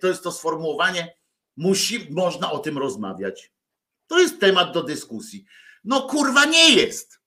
[0.00, 1.16] to jest to sformułowanie,
[1.56, 3.52] musi, można o tym rozmawiać.
[4.06, 5.44] To jest temat do dyskusji.
[5.84, 7.20] No kurwa nie jest.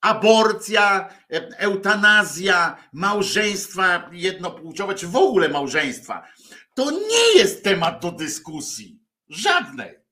[0.00, 1.08] Aborcja,
[1.56, 6.28] eutanazja, małżeństwa jednopłciowe, czy w ogóle małżeństwa,
[6.74, 9.00] to nie jest temat do dyskusji.
[9.28, 10.03] Żadnej.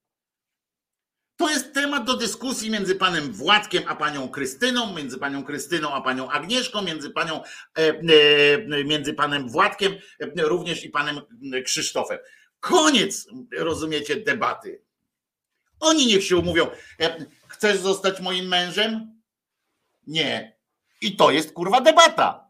[1.36, 6.00] To jest temat do dyskusji między panem Władkiem a panią Krystyną, między panią Krystyną a
[6.00, 7.88] panią Agnieszką, między panią, e,
[8.78, 11.20] e, między panem Władkiem, e, również i panem
[11.64, 12.18] Krzysztofem.
[12.60, 13.28] Koniec,
[13.58, 14.82] rozumiecie, debaty.
[15.80, 16.66] Oni niech się umówią.
[17.48, 19.20] Chcesz zostać moim mężem?
[20.06, 20.56] Nie.
[21.00, 22.42] I to jest kurwa debata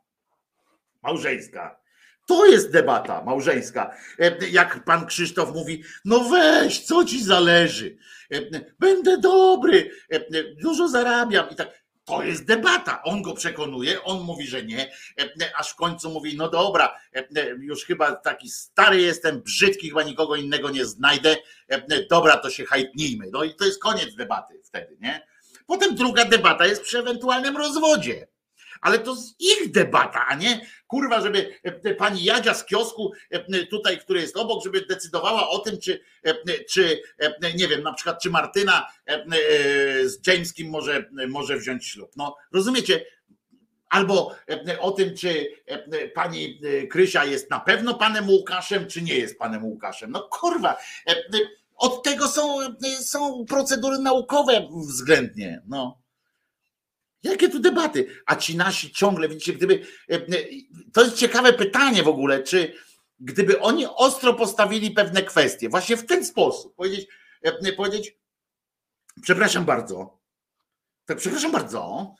[1.02, 1.81] małżeńska.
[2.26, 3.96] To jest debata małżeńska.
[4.18, 7.96] E, Jak pan Krzysztof mówi, no weź, co ci zależy?
[8.32, 8.40] E,
[8.78, 10.20] Będę dobry, e,
[10.62, 11.82] dużo zarabiam i tak.
[12.04, 13.02] To jest debata.
[13.02, 14.92] On go przekonuje, on mówi, że nie,
[15.56, 16.96] aż w końcu mówi, no dobra,
[17.58, 21.36] już chyba taki stary jestem, brzydki, chyba nikogo innego nie znajdę.
[22.10, 23.26] Dobra, to się hajtnijmy.
[23.32, 25.26] No i to jest koniec debaty wtedy, nie?
[25.66, 28.26] Potem druga debata jest przy ewentualnym rozwodzie
[28.82, 33.66] ale to z ich debata, a nie kurwa, żeby e, pani Jadzia z kiosku e,
[33.66, 37.02] tutaj, który jest obok, żeby decydowała o tym, czy, e, czy
[37.54, 38.86] nie wiem, na przykład, czy Martyna
[40.04, 42.10] z Jameskim może, może wziąć ślub.
[42.16, 43.04] No, rozumiecie?
[43.88, 44.34] Albo
[44.80, 45.46] o tym, czy
[46.14, 46.60] pani
[46.90, 50.10] Krysia jest na pewno panem Łukaszem, czy nie jest panem Łukaszem.
[50.10, 50.76] No kurwa,
[51.76, 52.58] od tego są,
[53.00, 55.62] są procedury naukowe względnie.
[55.66, 56.01] No.
[57.22, 58.06] Jakie tu debaty?
[58.26, 59.86] A ci nasi ciągle, widzicie, gdyby.
[60.10, 60.44] e, e,
[60.92, 62.72] To jest ciekawe pytanie w ogóle, czy
[63.20, 67.06] gdyby oni ostro postawili pewne kwestie, właśnie w ten sposób, powiedzieć,
[67.42, 68.16] e, powiedzieć
[69.22, 70.20] przepraszam bardzo,
[71.04, 72.14] tak, przepraszam bardzo,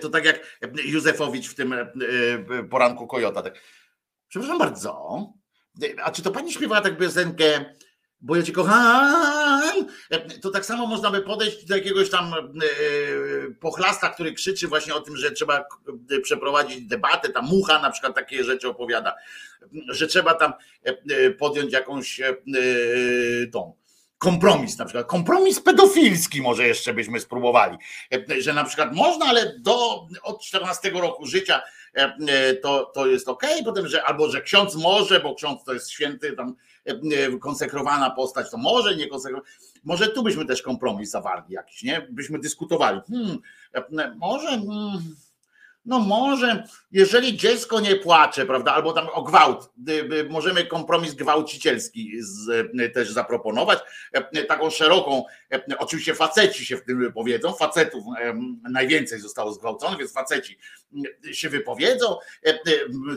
[0.00, 1.74] to tak jak Józefowicz w tym
[2.70, 3.60] poranku Kojota, tak,
[4.28, 5.26] przepraszam bardzo,
[6.04, 7.74] a czy to pani śpiewała tak piosenkę
[8.22, 9.86] bo ja cię kocham.
[10.42, 12.38] To tak samo można by podejść do jakiegoś tam e,
[13.60, 15.64] pochlasta, który krzyczy właśnie o tym, że trzeba
[16.10, 19.14] e, przeprowadzić debatę, ta mucha na przykład takie rzeczy opowiada,
[19.88, 20.52] że trzeba tam
[20.84, 22.20] e, podjąć jakąś
[23.52, 23.74] tą
[24.18, 27.78] kompromis na przykład, kompromis pedofilski może jeszcze byśmy spróbowali,
[28.38, 31.62] że na przykład można, ale do od 14 roku życia
[32.62, 36.32] to, to jest ok, potem, że albo że ksiądz może, bo ksiądz to jest święty
[36.32, 36.56] tam
[37.40, 39.48] konsekrowana postać, to może nie konsekrowana.
[39.84, 42.06] Może tu byśmy też kompromis zawarli jakiś, nie?
[42.10, 43.00] Byśmy dyskutowali.
[43.08, 43.38] Hmm,
[43.74, 44.48] e, może.
[44.48, 45.14] Hmm,
[45.84, 49.70] no może, jeżeli dziecko nie płacze, prawda, albo tam o gwałt,
[50.30, 53.78] możemy kompromis gwałcicielski z, e, też zaproponować,
[54.48, 55.24] taką szeroką,
[55.78, 58.04] oczywiście faceci się w tym wypowiedzą, facetów
[58.70, 60.58] najwięcej zostało zgwałconych, więc faceci
[61.32, 62.16] się wypowiedzą,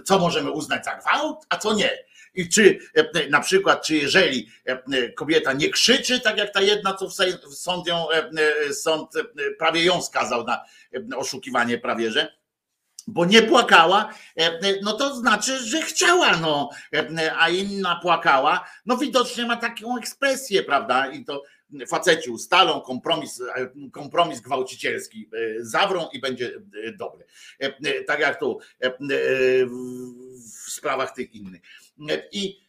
[0.06, 1.92] co możemy uznać za gwałt, a co nie.
[2.36, 6.94] I czy e, na przykład, czy jeżeli e, kobieta nie krzyczy, tak jak ta jedna,
[6.94, 7.10] co
[7.52, 9.12] sąd ją, e, sąd
[9.60, 10.62] prawie ją skazał na
[11.18, 12.36] oszukiwanie prawie, że
[13.08, 14.14] bo nie płakała,
[14.82, 16.70] no to znaczy, że chciała, no,
[17.38, 21.12] a inna płakała, no widocznie ma taką ekspresję, prawda?
[21.12, 21.44] I to
[21.88, 23.42] faceci ustalą, kompromis,
[23.92, 25.30] kompromis gwałcicielski
[25.60, 26.52] zawrą i będzie
[26.98, 27.26] dobry.
[28.08, 28.60] Tak jak tu
[30.68, 31.62] w sprawach tych innych.
[32.32, 32.66] I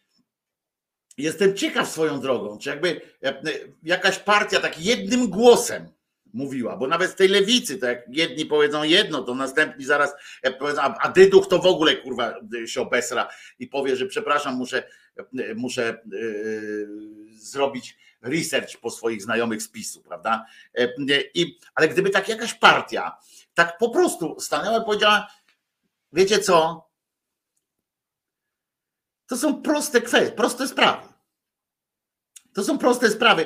[1.17, 3.41] jestem ciekaw swoją drogą, czy jakby e,
[3.83, 5.89] jakaś partia tak jednym głosem
[6.33, 10.13] mówiła, bo nawet z tej lewicy, tak jak jedni powiedzą jedno, to następni zaraz
[10.43, 12.33] e, powiedzą, a Dyduch to w ogóle kurwa
[12.65, 14.83] się obesra i powie, że przepraszam, muszę,
[15.17, 16.01] e, muszę
[17.39, 20.45] zrobić research po swoich znajomych z PiSu, prawda?
[21.33, 23.17] I, ale gdyby tak jakaś partia
[23.53, 25.27] tak po prostu stanęła i powiedziała,
[26.13, 26.86] wiecie co,
[29.27, 31.07] to są proste kwestie, proste sprawy.
[32.53, 33.45] To są proste sprawy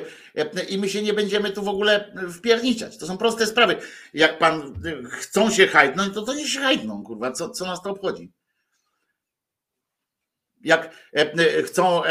[0.68, 2.98] i my się nie będziemy tu w ogóle wpierniczać.
[2.98, 3.76] To są proste sprawy.
[4.14, 7.32] Jak pan chcą się hajtnąć, to to nie się hajtną, kurwa.
[7.32, 8.32] Co, co nas to obchodzi?
[10.64, 10.94] Jak
[11.64, 12.02] chcą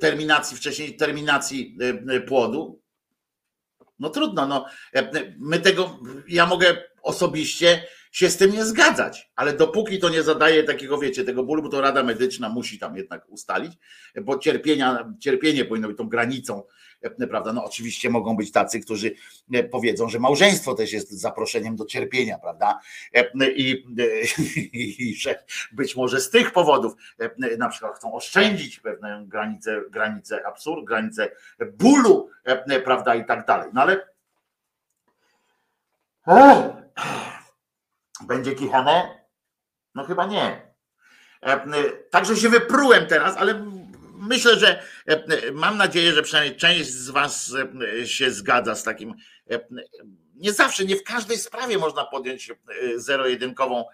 [0.00, 1.78] terminacji, wcześniej terminacji
[2.28, 2.82] płodu,
[3.98, 4.46] no trudno.
[4.46, 4.66] No.
[5.38, 5.98] My tego,
[6.28, 7.86] ja mogę osobiście
[8.16, 11.68] się z tym nie zgadzać, ale dopóki to nie zadaje takiego, wiecie, tego bólu, bo
[11.68, 13.72] to Rada Medyczna musi tam jednak ustalić,
[14.22, 16.62] bo cierpienia, cierpienie powinno być tą granicą,
[17.00, 17.52] e, prawda?
[17.52, 19.12] No oczywiście mogą być tacy, którzy
[19.52, 22.80] e, powiedzą, że małżeństwo też jest zaproszeniem do cierpienia, prawda?
[23.14, 23.70] E, I,
[24.72, 26.92] i, i że być może z tych powodów
[27.58, 31.30] na przykład chcą oszczędzić pewne granice, granice absurd, granice
[31.72, 32.30] bólu,
[32.84, 33.70] prawda, i tak dalej.
[33.74, 34.06] No ale
[38.24, 39.26] będzie kichane?
[39.94, 40.66] No chyba nie.
[41.42, 43.66] E, także się wyprułem teraz, ale
[44.14, 47.54] myślę, że e, mam nadzieję, że przynajmniej część z Was
[48.00, 49.14] e, się zgadza z takim.
[50.34, 52.52] Nie zawsze, nie w każdej sprawie można podjąć
[52.96, 53.84] zero-jedynkową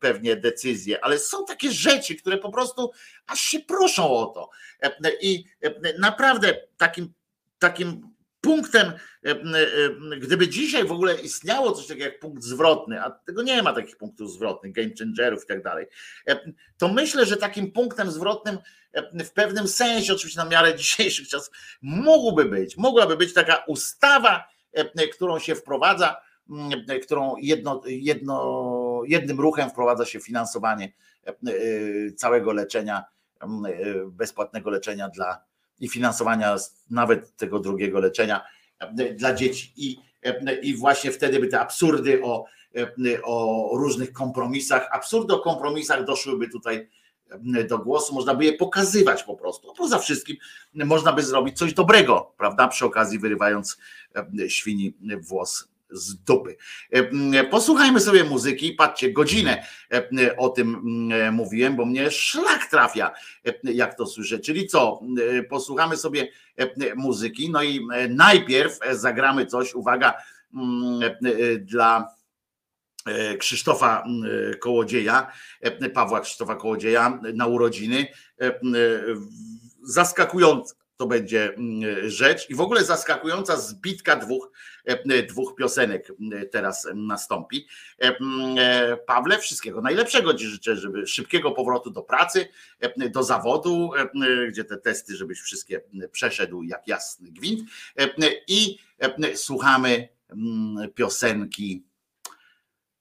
[0.00, 2.90] pewnie decyzje, ale są takie rzeczy, które po prostu
[3.26, 4.50] aż się proszą o to.
[5.20, 5.44] I
[5.98, 7.12] naprawdę takim,
[7.58, 8.15] takim
[8.46, 8.92] punktem,
[10.18, 13.96] gdyby dzisiaj w ogóle istniało coś takiego jak punkt zwrotny, a tego nie ma takich
[13.96, 15.86] punktów zwrotnych, game changerów i tak dalej,
[16.78, 18.58] to myślę, że takim punktem zwrotnym
[19.24, 24.48] w pewnym sensie, oczywiście na miarę dzisiejszych czasów, mógłby być, mogłaby być taka ustawa,
[25.12, 26.16] którą się wprowadza,
[27.02, 30.92] którą jedno, jedno, jednym ruchem wprowadza się finansowanie
[32.16, 33.04] całego leczenia,
[34.06, 35.44] bezpłatnego leczenia dla
[35.80, 36.56] i finansowania
[36.90, 38.44] nawet tego drugiego leczenia
[39.14, 39.72] dla dzieci.
[39.76, 39.96] I,
[40.62, 42.44] i właśnie wtedy by te absurdy o,
[43.24, 46.88] o różnych kompromisach, absurdy o kompromisach doszłyby tutaj
[47.68, 49.74] do głosu, można by je pokazywać po prostu.
[49.76, 50.36] Poza wszystkim
[50.74, 52.68] można by zrobić coś dobrego, prawda?
[52.68, 53.78] Przy okazji wyrywając
[54.48, 56.56] świni włos z dupy.
[57.50, 58.72] Posłuchajmy sobie muzyki.
[58.72, 59.66] Patrzcie, godzinę
[60.36, 60.82] o tym
[61.32, 63.12] mówiłem, bo mnie szlak trafia,
[63.62, 64.38] jak to słyszę.
[64.38, 65.00] Czyli co?
[65.50, 66.28] Posłuchamy sobie
[66.96, 67.50] muzyki.
[67.50, 70.14] No i najpierw zagramy coś, uwaga,
[71.60, 72.16] dla
[73.38, 74.04] Krzysztofa
[74.60, 75.32] Kołodzieja,
[75.94, 78.06] Pawła Krzysztofa Kołodzieja na urodziny.
[79.82, 84.50] Zaskakujące to będzie mm, rzecz i w ogóle zaskakująca zbitka dwóch,
[84.84, 86.12] e, dwóch piosenek
[86.50, 87.66] teraz nastąpi.
[88.02, 88.18] E,
[88.58, 92.48] e, Pawle, wszystkiego najlepszego Ci życzę, żeby szybkiego powrotu do pracy,
[93.10, 93.90] do zawodu,
[94.48, 95.80] gdzie te testy, żebyś wszystkie
[96.12, 97.70] przeszedł jak jasny gwint
[98.48, 98.78] i
[99.34, 100.08] słuchamy
[100.94, 101.84] piosenki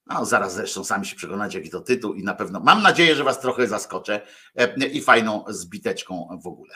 [0.07, 3.23] no, zaraz zresztą sami się przekonacie, jaki to tytuł i na pewno mam nadzieję, że
[3.23, 4.21] Was trochę zaskoczę
[4.91, 6.75] i fajną zbiteczką w ogóle.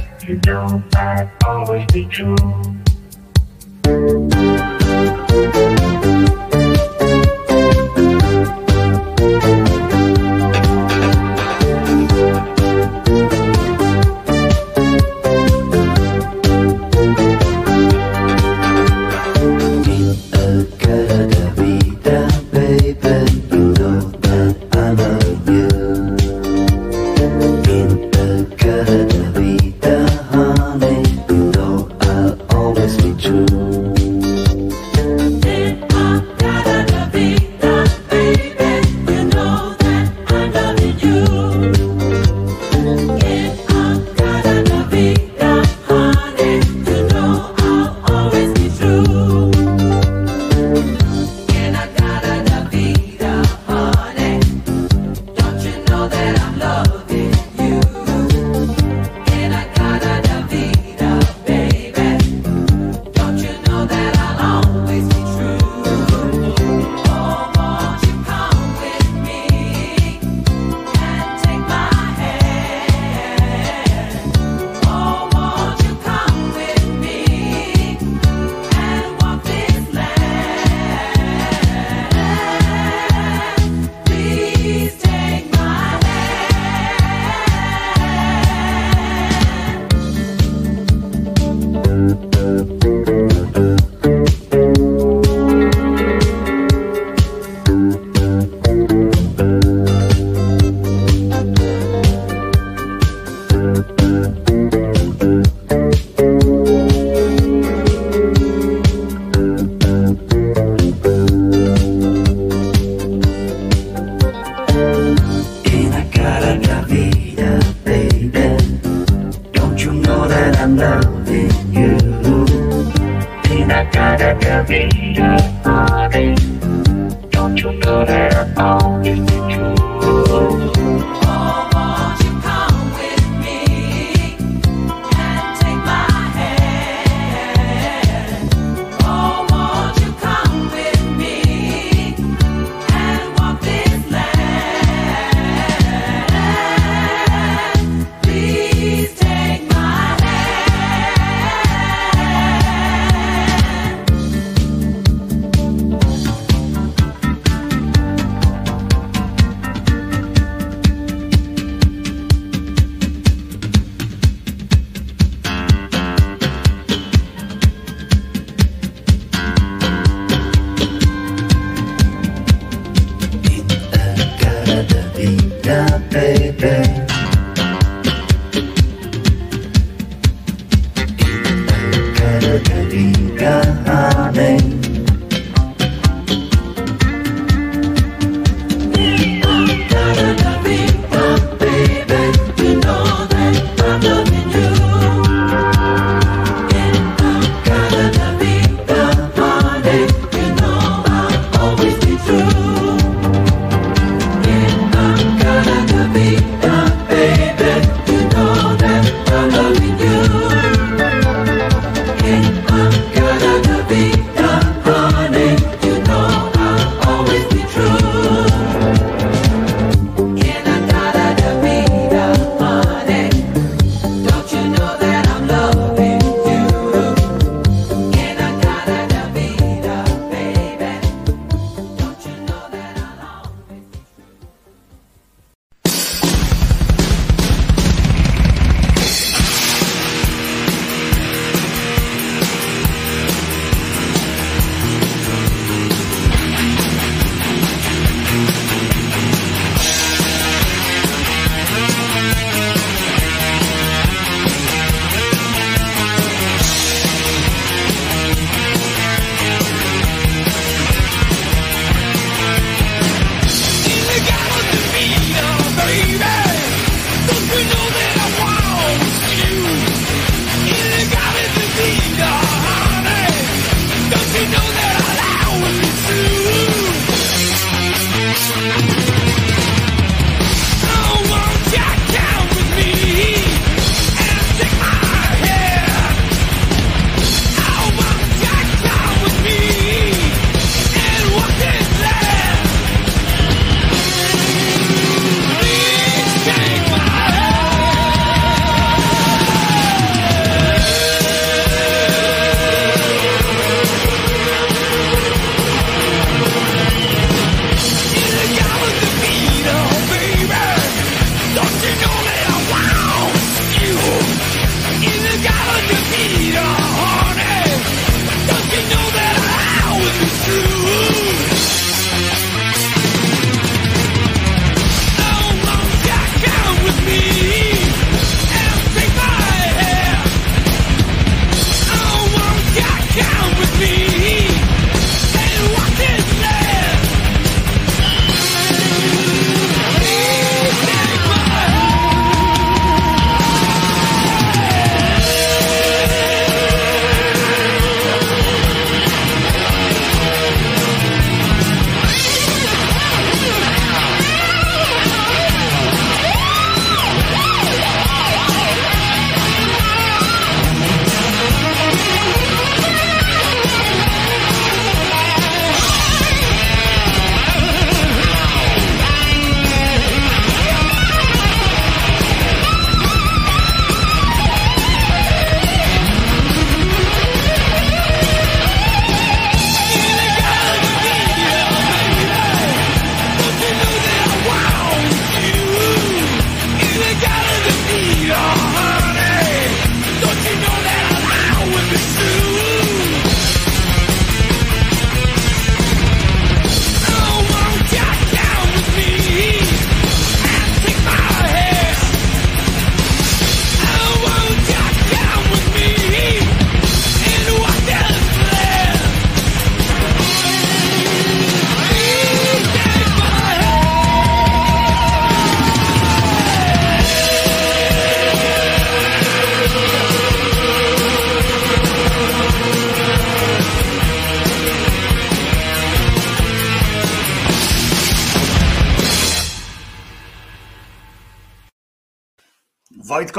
[0.27, 2.35] You know I'll always be true.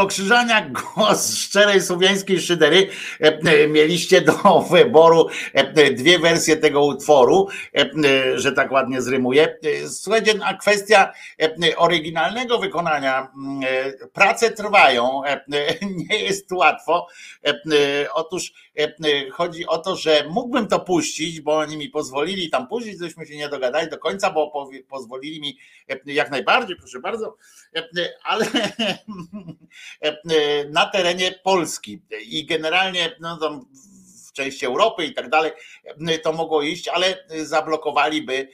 [0.03, 2.89] Wojtko Krzyżaniak, głos szczerej słowiańskiej szydery.
[3.21, 7.49] E, e, Mieliście do wyboru e, dwie wersje tego utworu,
[8.35, 9.59] że tak ładnie zrymuję.
[9.89, 11.13] Słuchajcie, a kwestia
[11.77, 13.33] oryginalnego wykonania,
[14.13, 15.23] prace trwają,
[16.09, 17.07] nie jest łatwo.
[18.13, 18.53] Otóż
[19.33, 23.37] chodzi o to, że mógłbym to puścić, bo oni mi pozwolili tam puścić, żeśmy się
[23.37, 25.59] nie dogadali do końca, bo pozwolili mi
[26.07, 27.37] jak najbardziej, proszę bardzo,
[28.25, 28.47] ale
[30.71, 33.67] na terenie Polski i generalnie no, tam
[34.29, 35.53] w części Europy i tak dalej
[36.23, 38.49] to mogło iść, ale zablokowaliby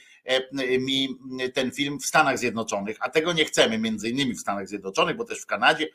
[0.81, 1.09] mi
[1.55, 5.25] ten film w Stanach Zjednoczonych, a tego nie chcemy, między innymi w Stanach Zjednoczonych, bo
[5.25, 5.89] też w Kanadzie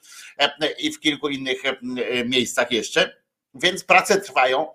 [0.80, 1.62] i w kilku innych
[2.26, 3.24] miejscach jeszcze,
[3.54, 4.68] więc prace trwają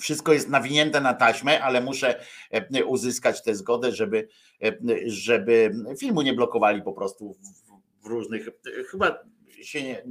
[0.00, 2.20] wszystko jest nawinięte na taśmę, ale muszę
[2.50, 4.28] e, uzyskać tę zgodę, żeby,
[4.62, 4.72] e,
[5.06, 7.36] żeby filmu nie blokowali po prostu
[8.02, 8.48] w różnych.
[8.90, 9.18] Chyba
[9.62, 10.02] się nie,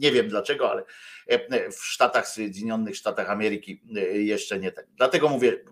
[0.00, 0.84] nie wiem dlaczego, ale
[1.26, 4.86] e, w Stanach Zjednoczonych, Stanach Ameryki e, jeszcze nie tak.
[4.96, 5.64] Dlatego mówię,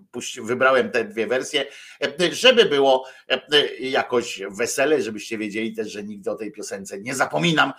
[0.42, 1.66] wybrałem te dwie wersje,
[2.02, 3.08] e, żeby było
[3.80, 7.72] jakoś wesele, żebyście wiedzieli też, że nigdy o tej piosence nie zapominam,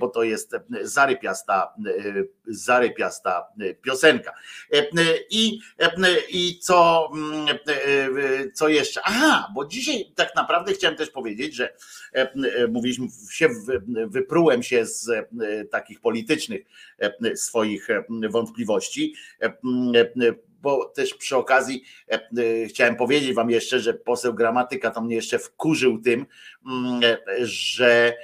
[0.00, 0.52] bo to jest
[0.82, 1.74] zarypiasta,
[2.46, 3.46] zarypiasta
[3.82, 4.32] piosenka.
[5.30, 5.60] I,
[6.28, 7.10] i co,
[8.54, 9.00] co jeszcze?
[9.04, 11.74] Aha, bo dzisiaj tak naprawdę chciałem też powiedzieć, że
[12.68, 13.48] mówiliśmy się
[14.06, 15.24] wyprułem się z e,
[15.80, 16.62] takich politycznych
[16.98, 19.14] e, swoich e, wątpliwości.
[20.62, 21.84] Bo też przy okazji
[22.68, 26.26] chciałem powiedzieć wam jeszcze, że poseł gramatyka to mnie jeszcze wkurzył tym,
[27.40, 28.16] że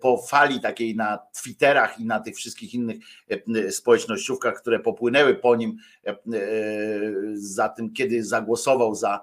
[0.00, 2.96] po fali takiej na Twitterach i na tych wszystkich innych
[3.70, 5.76] społecznościówkach, które popłynęły po nim
[7.34, 9.20] za tym, kiedy zagłosował za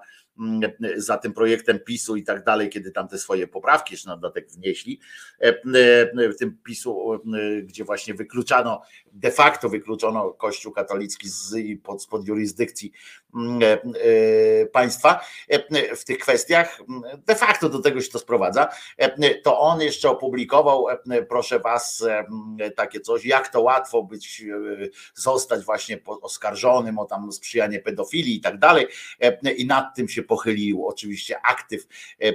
[0.96, 4.50] za tym projektem PiSu i tak dalej, kiedy tam te swoje poprawki jeszcze na dodatek
[4.50, 5.00] wnieśli,
[5.40, 7.18] e, e, w tym PiSu, e,
[7.62, 8.82] gdzie właśnie wykluczano,
[9.12, 11.54] de facto wykluczono Kościół katolicki z,
[11.98, 12.92] spod jurysdykcji
[13.34, 13.60] mm,
[14.72, 15.20] państwa
[15.96, 16.80] w tych kwestiach,
[17.26, 18.68] de facto do tego się to sprowadza,
[19.44, 20.86] to on jeszcze opublikował,
[21.28, 22.04] proszę was,
[22.76, 24.44] takie coś, jak to łatwo być,
[25.14, 28.86] zostać właśnie oskarżonym o tam sprzyjanie pedofilii i tak dalej
[29.56, 31.86] i nad tym się pochylił oczywiście aktyw
[32.22, 32.34] e, e,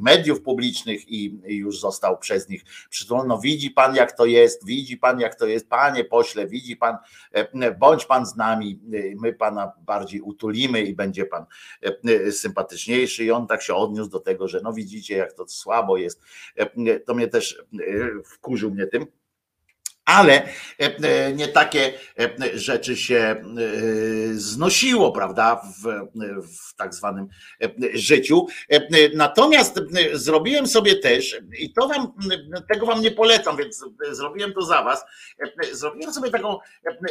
[0.00, 3.28] mediów publicznych i już został przez nich przytulony.
[3.28, 6.96] No widzi pan jak to jest, widzi pan jak to jest, panie pośle, widzi pan,
[7.32, 8.80] e, bądź pan z nami,
[9.20, 11.44] my pana bardziej utulimy i będzie pan
[12.30, 16.20] sympatyczniejszy i on tak się odniósł do tego, że no widzicie jak to słabo jest.
[17.06, 17.62] To mnie też
[18.24, 19.06] wkurzył mnie tym
[20.08, 20.42] ale
[20.80, 23.44] e, e, nie takie e, rzeczy się
[24.32, 25.82] znosiło, prawda, w,
[26.42, 27.28] w tak zwanym
[27.94, 28.46] życiu.
[29.14, 29.80] Natomiast
[30.12, 32.12] zrobiłem sobie też, i to wam,
[32.68, 35.04] tego wam nie polecam, więc zrobiłem to za was,
[35.72, 36.58] zrobiłem sobie taką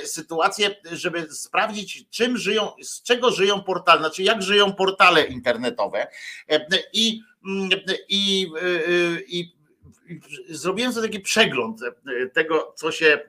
[0.04, 6.08] sytuację, żeby sprawdzić, czym żyją, z czego żyją portale, znaczy jak żyją portale internetowe
[6.94, 7.22] i
[8.10, 8.48] i,
[9.28, 9.57] i
[10.50, 13.20] zrobiłem sobie taki przegląd e, tego, co się, e,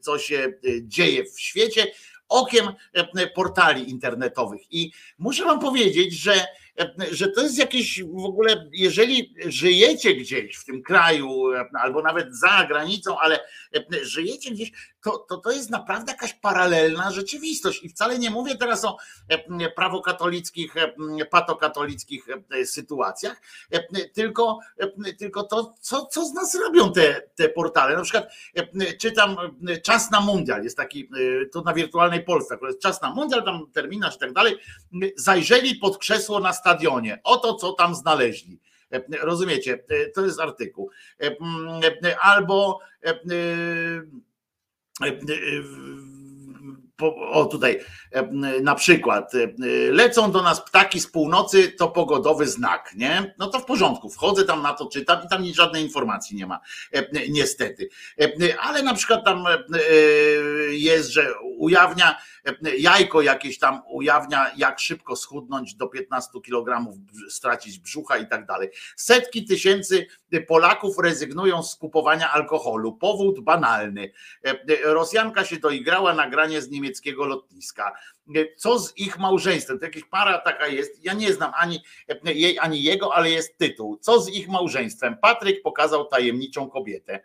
[0.00, 0.52] co się
[0.82, 1.86] dzieje w świecie
[2.28, 4.60] okiem e, portali internetowych.
[4.70, 6.46] I muszę Wam powiedzieć, że
[7.10, 11.44] że to jest jakieś w ogóle, jeżeli żyjecie gdzieś w tym kraju,
[11.82, 13.40] albo nawet za granicą, ale
[14.02, 14.72] żyjecie gdzieś,
[15.02, 17.84] to, to, to jest naprawdę jakaś paralelna rzeczywistość.
[17.84, 18.96] I wcale nie mówię teraz o
[19.76, 20.74] prawokatolickich,
[21.30, 22.26] patokatolickich
[22.64, 23.40] sytuacjach,
[24.12, 24.58] tylko,
[25.18, 27.96] tylko to, co, co z nas robią te, te portale.
[27.96, 28.30] Na przykład
[29.00, 29.36] czytam
[29.82, 31.10] Czas na Mundial, jest taki,
[31.52, 34.56] to na wirtualnej Polsce, Czas na Mundial, tam terminarz i tak dalej.
[35.16, 37.20] Zajrzeli pod krzesło na stadionie.
[37.24, 38.60] Oto co tam znaleźli.
[39.20, 39.84] Rozumiecie?
[40.14, 40.90] To jest artykuł.
[42.20, 42.80] Albo
[47.30, 47.80] o tutaj
[48.62, 49.32] na przykład
[49.90, 53.34] lecą do nas ptaki z północy, to pogodowy znak, nie?
[53.38, 56.60] No to w porządku, wchodzę tam na to, czytam i tam żadnej informacji nie ma,
[57.28, 57.88] niestety.
[58.60, 59.44] Ale na przykład tam
[60.70, 62.18] jest, że ujawnia
[62.78, 66.92] jajko jakieś tam ujawnia, jak szybko schudnąć do 15 kg,
[67.28, 68.70] stracić brzucha i tak dalej.
[68.96, 70.06] Setki tysięcy
[70.48, 72.92] Polaków rezygnują z kupowania alkoholu.
[72.92, 74.12] Powód banalny.
[74.84, 77.92] Rosjanka się doigrała nagranie z niemieckiego lotniska.
[78.56, 79.78] Co z ich małżeństwem?
[79.78, 81.04] To jakaś para taka jest.
[81.04, 81.82] Ja nie znam ani
[82.24, 83.98] jej, ani jego, ale jest tytuł.
[83.98, 85.16] Co z ich małżeństwem?
[85.22, 87.20] Patryk pokazał tajemniczą kobietę.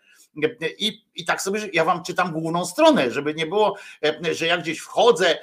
[0.77, 3.75] I, I tak sobie, ja wam czytam główną stronę, żeby nie było,
[4.31, 5.37] że ja gdzieś wchodzę,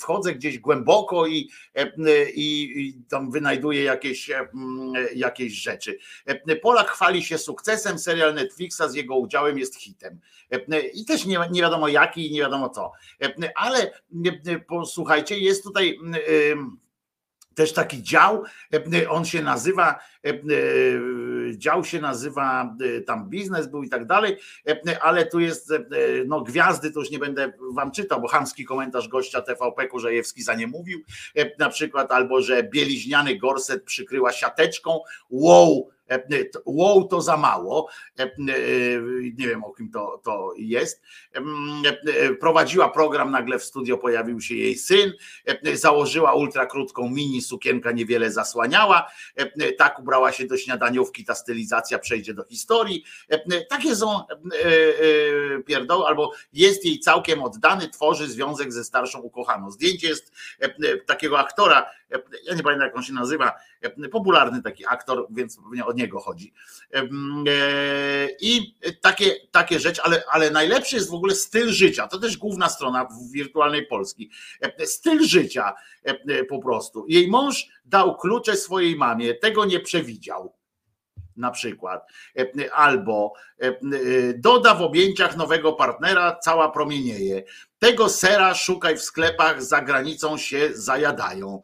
[0.00, 1.50] wchodzę gdzieś głęboko i,
[2.34, 4.30] i, i tam wynajduję jakieś,
[5.14, 5.98] jakieś rzeczy.
[6.62, 10.20] Polak chwali się sukcesem, serial Netflixa z jego udziałem jest hitem.
[10.94, 12.92] I też nie, nie wiadomo jaki i nie wiadomo co.
[13.54, 13.90] Ale
[14.68, 15.98] posłuchajcie, jest tutaj
[17.54, 18.44] też taki dział,
[19.08, 19.98] on się nazywa,
[21.56, 22.76] dział się nazywa,
[23.06, 24.36] tam biznes był i tak dalej,
[25.00, 25.72] ale tu jest,
[26.26, 30.54] no gwiazdy to już nie będę wam czytał, bo chamski komentarz gościa TVP Kurzejewski za
[30.54, 31.00] nie mówił,
[31.58, 35.00] na przykład, albo że bieliźniany gorset przykryła siateczką,
[35.30, 35.93] wow, e,
[36.64, 38.28] wow to za mało, e, e,
[39.38, 41.02] nie wiem o kim to, to jest,
[41.34, 45.12] e, prowadziła program, nagle w studio pojawił się jej syn,
[45.46, 51.34] e, założyła ultra krótką mini, sukienka niewiele zasłaniała, e, tak ubrała się do śniadaniówki, ta
[51.34, 54.26] stylizacja przejdzie do historii, E, takie są e,
[55.56, 59.70] e, pierdoły, albo jest jej całkiem oddany, tworzy związek ze starszą ukochaną.
[59.70, 60.32] Zdjęcie jest
[60.62, 61.86] e, e, takiego aktora, e,
[62.44, 63.52] ja nie pamiętam jak on się nazywa,
[64.12, 66.52] popularny taki aktor, więc pewnie o niego chodzi.
[66.94, 67.02] E,
[68.40, 72.06] I takie, takie rzeczy, ale, ale najlepszy jest w ogóle styl życia.
[72.06, 74.30] To też główna strona wirtualnej Polski.
[74.84, 75.74] Styl życia
[76.48, 77.04] po prostu.
[77.08, 80.63] Jej mąż dał klucze swojej mamie, tego nie przewidział.
[81.36, 82.06] Na przykład,
[82.36, 83.74] E, albo e, e,
[84.36, 87.42] doda w objęciach nowego partnera, cała promienieje.
[87.78, 91.62] Tego sera szukaj w sklepach, za granicą się zajadają.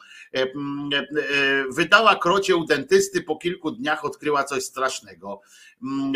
[1.70, 5.40] Wydała krocie u dentysty, po kilku dniach odkryła coś strasznego.
[5.82, 6.12] Mm,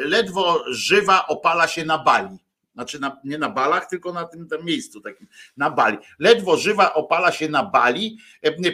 [0.00, 2.38] Ledwo żywa opala się na bali.
[2.74, 5.98] Znaczy na, nie na balach, tylko na tym, tym miejscu takim, na bali.
[6.18, 8.18] Ledwo żywa opala się na bali,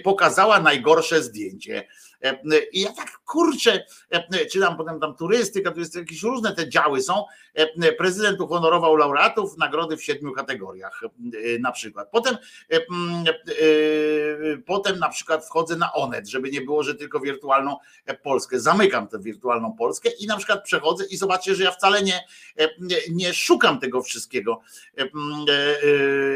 [0.04, 1.88] pokazała najgorsze zdjęcie.
[2.22, 2.38] E,
[2.72, 7.02] I ja tak kurczę, e, czytam potem tam turystyka, tu jest jakieś różne te działy
[7.02, 7.24] są.
[7.54, 12.08] E, Prezydent uhonorował laureatów nagrody w siedmiu kategoriach e, na przykład.
[12.10, 12.36] Potem,
[12.72, 17.76] e, mm, e, potem na przykład wchodzę na Onet, żeby nie było, że tylko wirtualną
[18.22, 18.60] Polskę.
[18.60, 22.24] Zamykam tę wirtualną Polskę i na przykład przechodzę i zobaczcie, że ja wcale nie,
[22.58, 22.68] e,
[23.10, 24.60] nie, szukam tego wszystkiego,
[24.98, 25.52] e, mm, e,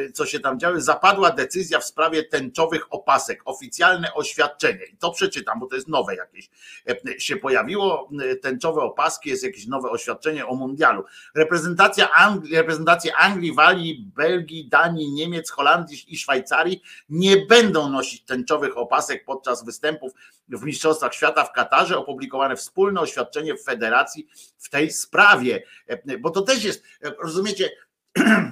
[0.06, 0.80] e, co się tam działo.
[0.80, 4.84] Zapadła decyzja w sprawie tęczowych opasek, oficjalne oświadczenie.
[4.86, 6.50] I to przeczytam, bo to jest nowe jakieś.
[6.88, 11.04] E, Się pojawiło e, tęczowe opaski, jest jakieś nowe oświadczenie o mundialu.
[11.34, 18.78] Reprezentacja Anglii, reprezentacje Anglii, Walii, Belgii, Danii, Niemiec, Holandii i Szwajcarii nie będą nosić tęczowych
[18.78, 20.12] opasek podczas występów
[20.48, 21.98] w Mistrzostwach Świata w Katarze.
[21.98, 24.28] Opublikowane wspólne oświadczenie w federacji
[24.58, 25.62] w tej sprawie.
[25.86, 26.84] E, Bo to też jest,
[27.22, 27.70] rozumiecie,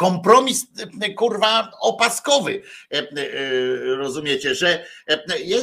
[0.00, 0.66] kompromis
[1.00, 2.62] e, kurwa opaskowy.
[2.92, 3.04] E, e,
[3.96, 4.84] Rozumiecie, że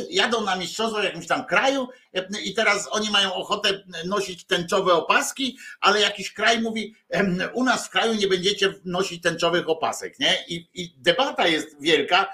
[0.10, 1.88] jadą na mistrzostwo w jakimś tam kraju
[2.44, 6.96] i teraz oni mają ochotę nosić tęczowe opaski, ale jakiś kraj mówi,
[7.54, 10.46] u nas w kraju nie będziecie nosić tęczowych opasek, nie?
[10.48, 12.28] I, i debata jest wielka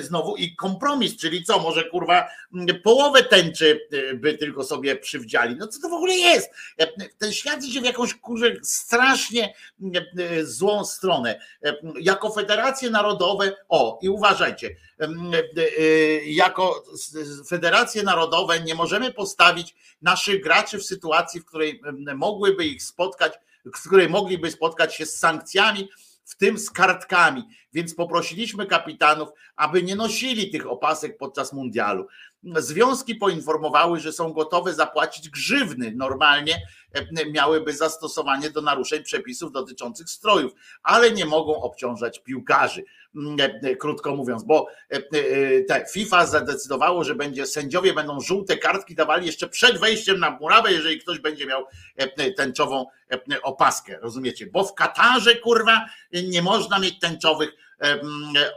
[0.00, 5.56] znowu i kompromis, czyli co, może kurwa m, połowę tęczy e, by tylko sobie przywdziali.
[5.56, 6.50] No co to w ogóle jest?
[7.18, 9.54] Ten świat idzie w jakąś kurze strasznie
[10.18, 11.40] e, złą stronę.
[12.00, 14.76] Jako federacje narodowe, o i uważajcie,
[16.24, 21.80] jako s- s- federacje narodowe nie możemy postawić naszych graczy w sytuacji, w której
[22.16, 23.32] mogłyby ich spotkać,
[23.64, 25.88] w której mogliby spotkać się z sankcjami,
[26.24, 27.42] w tym z kartkami.
[27.72, 32.06] Więc poprosiliśmy kapitanów, aby nie nosili tych opasek podczas mundialu.
[32.56, 35.92] Związki poinformowały, że są gotowe zapłacić grzywny.
[35.96, 36.62] Normalnie
[36.92, 40.52] e, miałyby zastosowanie do naruszeń przepisów dotyczących strojów,
[40.82, 42.84] ale nie mogą obciążać piłkarzy.
[43.40, 49.26] E, e, Krótko mówiąc, bo e, FIFA zadecydowało, że będzie sędziowie będą żółte kartki dawali
[49.26, 51.64] jeszcze przed wejściem na murawę, jeżeli ktoś będzie miał
[52.36, 52.86] tęczową
[53.42, 54.46] opaskę, rozumiecie?
[54.46, 57.50] Bo w Katarze kurwa nie można mieć tęczowych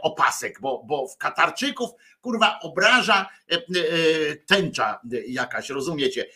[0.02, 3.28] opasek, bo, bo w Katarczyków kurwa obraża
[4.46, 6.26] tęcza jakaś, rozumiecie?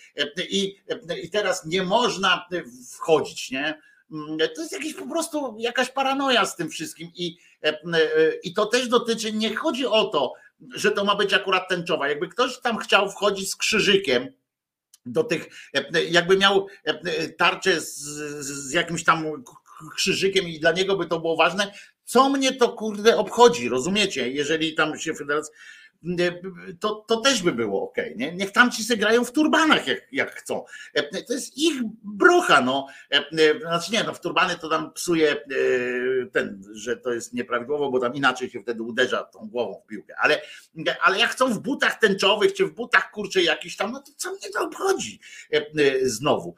[0.48, 0.76] I,
[1.22, 2.48] I teraz nie można
[2.90, 3.80] wchodzić, nie?
[4.12, 7.78] Mm, To jest jakieś po prostu jakaś paranoja z tym wszystkim i, e, e,
[8.42, 10.32] i to też dotyczy, nie chodzi o to,
[10.74, 12.08] że to ma być akurat tęczowa.
[12.08, 14.32] Jakby ktoś tam chciał wchodzić z krzyżykiem,
[15.06, 16.66] do tych, e, jakby miał
[17.38, 17.94] tarczę z,
[18.40, 19.44] z jakimś tam
[19.96, 21.72] krzyżykiem i dla niego by to było ważne,
[22.04, 24.30] co mnie to kurde obchodzi, rozumiecie?
[24.30, 25.54] Jeżeli tam się federacja.
[26.80, 28.32] To, to też by było ok, nie?
[28.32, 30.64] Niech tam ci se grają w turbanach, jak, jak chcą.
[30.94, 32.86] E, To jest ich brocha, no.
[33.12, 35.36] E, e, Znaczy nie, no w turbany to tam psuje
[36.32, 40.14] ten, że to jest nieprawidłowo, bo tam inaczej się wtedy uderza tą głową w piłkę.
[40.18, 40.40] Ale,
[41.02, 44.30] ale jak chcą w butach tęczowych, czy w butach kurczę jakiś tam, no to co
[44.30, 45.20] mnie to obchodzi
[46.02, 46.54] znowu.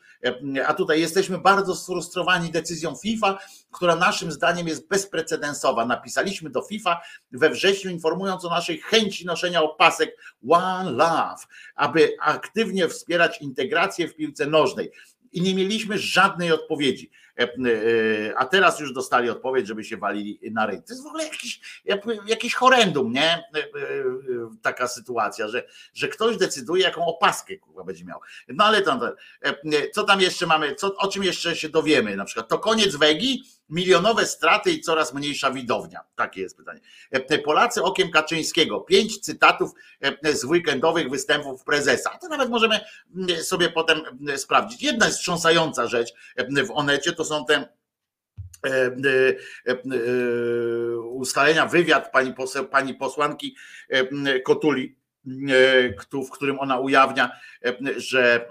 [0.67, 3.39] A tutaj jesteśmy bardzo sfrustrowani decyzją FIFA,
[3.73, 5.87] która naszym zdaniem jest bezprecedensowa.
[5.87, 7.01] Napisaliśmy do FIFA
[7.33, 10.17] we wrześniu, informując o naszej chęci noszenia opasek
[10.49, 11.45] One Love,
[11.75, 14.91] aby aktywnie wspierać integrację w piłce nożnej.
[15.33, 17.11] I nie mieliśmy żadnej odpowiedzi.
[17.39, 20.83] E, e, A teraz już dostali odpowiedź, żeby się walili na ryj.
[20.83, 21.61] To jest w ogóle jakiś,
[22.27, 23.31] jakiś horrendum, nie?
[23.33, 23.43] E,
[24.63, 25.63] Taka sytuacja, że,
[25.95, 28.21] że ktoś decyduje, jaką opaskę kurwa będzie miał.
[28.49, 29.01] No ale tam,
[29.93, 32.17] co tam jeszcze mamy, co, o czym jeszcze się dowiemy?
[32.17, 36.01] Na przykład to koniec Wegi, milionowe straty i coraz mniejsza widownia?
[36.15, 36.81] Takie jest pytanie.
[37.11, 38.81] E, Polacy okiem Kaczyńskiego.
[38.81, 39.71] Pięć cytatów
[40.01, 42.19] e, z weekendowych występów prezesa.
[42.21, 42.81] To nawet możemy
[43.43, 44.01] sobie potem
[44.37, 44.83] sprawdzić.
[44.83, 47.69] Jedna jest wstrząsająca rzecz e, w Onecie, to są te
[51.13, 53.57] ustalenia, wywiad pani, poseł, pani posłanki
[54.45, 54.97] Kotuli,
[56.13, 57.33] w którym ona ujawnia,
[57.97, 58.49] że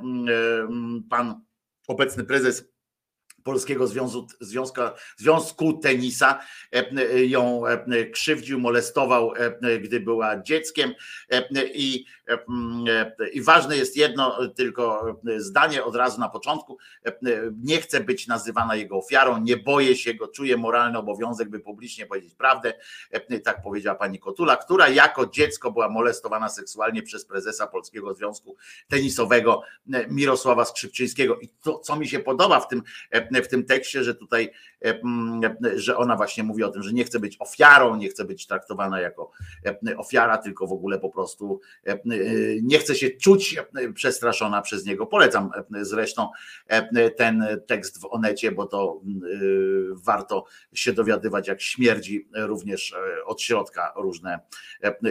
[1.09, 1.41] pan
[1.87, 2.70] obecny prezes
[3.43, 6.39] Polskiego Związku, Związka, Związku Tenisa
[6.75, 9.33] e, e, ją e, krzywdził, molestował,
[9.81, 10.93] gdy była dzieckiem.
[11.73, 12.85] I, m,
[13.19, 16.77] e, i ważne jest jedno tylko zdanie od razu na początku,
[17.63, 22.05] nie chcę być nazywana jego ofiarą, nie boję się go, czuję moralny obowiązek, by publicznie
[22.05, 22.73] powiedzieć prawdę,
[23.43, 28.55] tak powiedziała pani Kotula, która jako dziecko była molestowana seksualnie przez prezesa Polskiego Związku
[28.87, 29.61] Tenisowego
[30.09, 31.39] Mirosława Skrzypczyńskiego.
[31.39, 32.83] I to, co mi się podoba w tym,
[33.43, 34.51] w tym tekście, że tutaj,
[34.85, 34.99] e,
[35.75, 39.01] że ona właśnie mówi o tym, że nie chce być ofiarą, nie chce być traktowana
[39.01, 39.31] jako
[39.65, 41.99] e, ofiara, tylko w ogóle po prostu e,
[42.61, 43.55] nie chce się czuć
[43.93, 45.05] przestraszona przez niego.
[45.05, 45.51] Polecam
[45.81, 46.29] zresztą
[47.17, 49.01] ten tekst w Onecie, bo to
[49.93, 52.95] warto się dowiadywać, jak śmierdzi również
[53.25, 54.39] od środka różne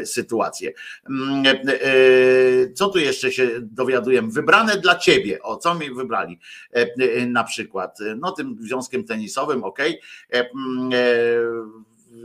[0.05, 0.73] sytuacje.
[2.75, 4.29] Co tu jeszcze się dowiadujemy?
[4.33, 5.43] Wybrane dla ciebie.
[5.43, 6.39] O, co mi wybrali?
[7.27, 9.79] Na przykład, no tym związkiem tenisowym, ok.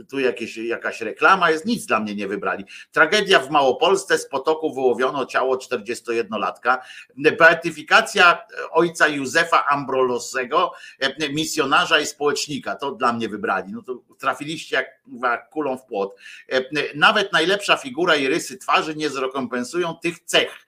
[0.09, 2.65] Tu jakieś, jakaś reklama jest, nic dla mnie nie wybrali.
[2.91, 6.77] Tragedia w Małopolsce, z potoku wyłowiono ciało 41-latka.
[7.17, 12.75] Beatyfikacja ojca Józefa Ambrolosego, e, misjonarza i społecznika.
[12.75, 13.73] To dla mnie wybrali.
[13.73, 16.15] No to trafiliście jak kulą w płot.
[16.49, 16.61] E,
[16.95, 20.65] Nawet najlepsza figura i rysy twarzy nie zrekompensują tych cech.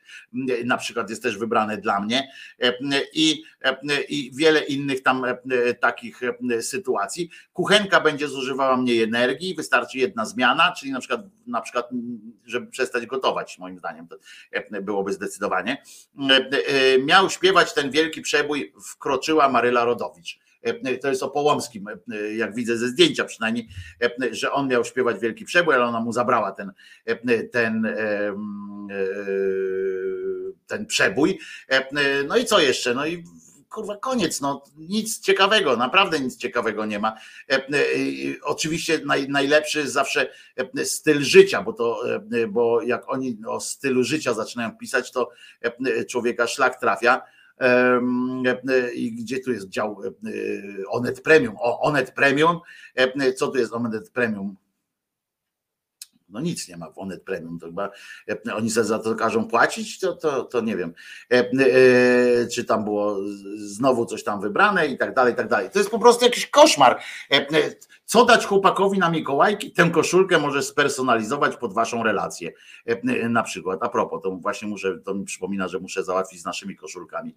[0.65, 2.31] Na przykład jest też wybrane dla mnie
[3.13, 3.43] i,
[4.09, 5.25] i wiele innych tam
[5.79, 6.21] takich
[6.61, 7.29] sytuacji.
[7.53, 11.89] Kuchenka będzie zużywała mniej energii, wystarczy jedna zmiana, czyli na przykład, na przykład
[12.45, 14.15] żeby przestać gotować, moim zdaniem to
[14.81, 15.83] byłoby zdecydowanie.
[17.05, 20.46] Miał śpiewać ten wielki przebój Wkroczyła Maryla Rodowicz.
[20.63, 23.67] E, To jest o Połomskim, e, jak widzę ze zdjęcia przynajmniej,
[24.01, 26.71] e, że on miał śpiewać wielki przebój, ale ona mu zabrała ten,
[27.51, 27.95] ten,
[30.67, 31.39] ten przebój.
[32.27, 32.93] No i co jeszcze?
[32.93, 33.23] No i
[33.69, 37.15] kurwa koniec, no nic ciekawego, naprawdę nic ciekawego nie ma.
[38.43, 40.29] Oczywiście naj, najlepszy zawsze
[40.77, 42.03] e, styl życia, bo to,
[42.49, 45.29] bo jak oni o stylu życia zaczynają pisać, to
[46.09, 47.21] człowieka szlak trafia.
[48.95, 50.11] I gdzie tu jest dział e,
[50.89, 51.55] Onet Premium?
[51.59, 52.59] O, Onet Premium.
[52.95, 54.55] E, Co tu jest Onet Premium?
[56.29, 57.89] No nic nie ma w Onet Premium, to chyba
[58.29, 60.93] e, oni sobie za to każą płacić, to, to, to nie wiem,
[61.31, 63.17] e, e, czy tam było
[63.55, 65.69] znowu coś tam wybrane i tak dalej, i tak dalej.
[65.69, 66.99] To jest po prostu jakiś koszmar.
[67.31, 67.75] E, e,
[68.05, 69.71] Co dać chłopakowi na Mikołajki?
[69.71, 72.51] Tę koszulkę możesz spersonalizować pod waszą relację.
[72.85, 76.45] E, Na przykład, a propos, to właśnie muszę, to mi przypomina, że muszę załatwić z
[76.45, 77.35] naszymi koszulkami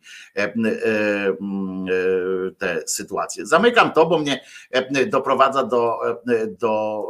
[2.59, 3.47] te sytuacje.
[3.47, 4.41] Zamykam to, bo mnie
[5.07, 5.99] doprowadza do,
[6.61, 7.03] do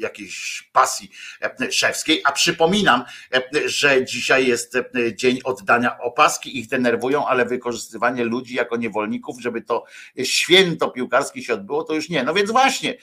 [0.00, 1.10] jakiejś pasji
[1.42, 3.04] e, szewskiej, a przypominam,
[3.34, 9.40] e, że dzisiaj jest e, dzień oddania opaski, ich denerwują, ale wykorzystywanie ludzi jako niewolników,
[9.40, 9.84] żeby to
[10.22, 12.24] święto piłkarskie się odbyło, to już nie.
[12.24, 12.94] No więc właśnie,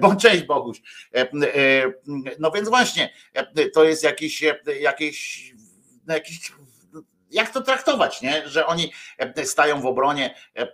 [0.00, 0.82] bo cześć Boguś,
[2.38, 3.12] no więc właśnie,
[3.74, 5.50] to jest jakiś, e, jakiś,
[6.06, 6.52] no jakiś
[7.30, 8.48] jak to traktować, nie?
[8.48, 10.68] że oni e, stają w obronie, e, e,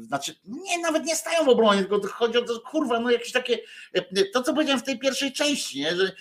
[0.00, 3.58] znaczy nie, nawet nie stają w obronie, tylko chodzi o to, kurwa, no jakieś takie,
[3.92, 5.96] e, to co powiedziałem w tej pierwszej części, nie?
[5.96, 6.12] że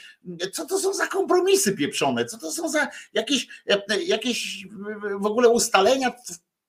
[0.51, 4.67] co to są za kompromisy pieprzone, co to są za jakieś, e, jakieś
[5.19, 6.13] w ogóle ustalenia,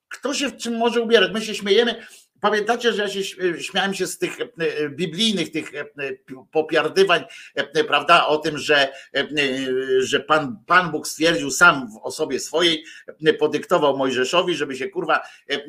[0.08, 2.06] kto się w czym może ubierać, my się śmiejemy,
[2.42, 3.24] Pamiętacie, że ja się
[3.62, 5.84] śmiałem się z tych e, biblijnych, tych e,
[6.52, 7.24] popiardywań,
[7.54, 9.28] e, prawda, o tym, że, e,
[9.98, 12.84] że Pan, Pan Bóg stwierdził sam w osobie swojej,
[13.26, 15.20] e, podyktował Mojżeszowi, żeby się kurwa
[15.50, 15.60] e,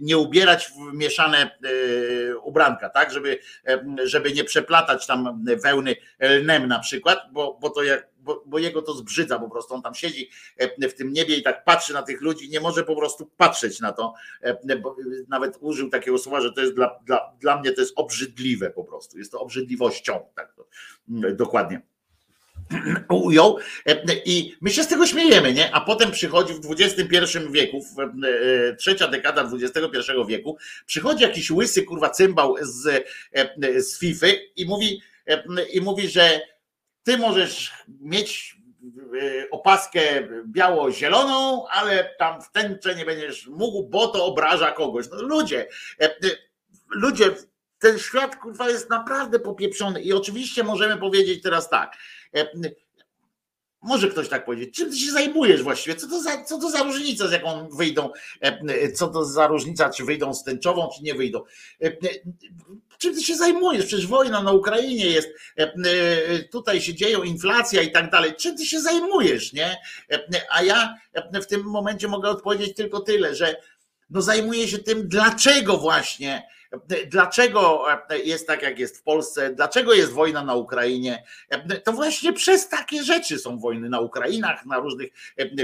[0.00, 6.68] nie ubierać w mieszane e, ubranka, tak, żeby, e, żeby nie przeplatać tam wełny lnem
[6.68, 9.74] na przykład, bo, bo to jak bo, bo jego to zbrzydza po prostu.
[9.74, 12.84] On tam siedzi e, w tym niebie i tak patrzy na tych ludzi, nie może
[12.84, 14.14] po prostu patrzeć na to.
[14.42, 14.58] e,
[15.28, 18.84] nawet użył takiego słowa, że to jest dla, dla, dla mnie to jest obrzydliwe po
[18.84, 19.18] prostu.
[19.18, 20.66] Jest to obrzydliwością, tak to
[21.10, 21.82] mm, dokładnie
[23.08, 25.74] ujął E, i my się z tego śmiejemy, nie?
[25.74, 27.96] A potem przychodzi w XXI wieku, w,
[28.78, 33.04] trzecia dekada XXI wieku, przychodzi jakiś łysy kurwa cymbał z,
[33.76, 35.02] z Fify i mówi,
[35.72, 36.40] i mówi, że
[37.02, 38.56] ty możesz mieć
[39.14, 40.00] y, opaskę
[40.46, 45.06] biało-zieloną, ale tam w tęczę nie będziesz mógł, bo to obraża kogoś.
[45.10, 45.68] No ludzie,
[46.00, 46.38] e, y,
[46.90, 47.30] ludzie,
[47.78, 51.96] ten świat kurwa jest naprawdę popieprzony i oczywiście możemy powiedzieć teraz tak,
[52.36, 52.50] e,
[53.82, 55.96] może ktoś tak powiedzieć, czym ty się zajmujesz właściwie?
[55.96, 58.10] Co to za, co to za różnica, z jaką wyjdą,
[58.40, 61.40] e, co to za różnica, czy wyjdą z tęczową, czy nie wyjdą?
[61.82, 61.92] E, e,
[62.98, 63.86] Czym ty się zajmujesz?
[63.86, 65.28] Przecież wojna na Ukrainie jest,
[66.50, 68.34] tutaj się dzieją inflacja i tak dalej.
[68.34, 69.76] Czym ty się zajmujesz, nie?
[70.50, 70.94] A ja
[71.42, 73.56] w tym momencie mogę odpowiedzieć tylko tyle, że
[74.10, 76.42] no zajmuję się tym, dlaczego właśnie
[77.06, 77.84] Dlaczego
[78.24, 79.54] jest tak, jak jest w Polsce?
[79.54, 81.24] Dlaczego jest wojna na Ukrainie?
[81.84, 85.10] To właśnie przez takie rzeczy są wojny na Ukrainach, na różnych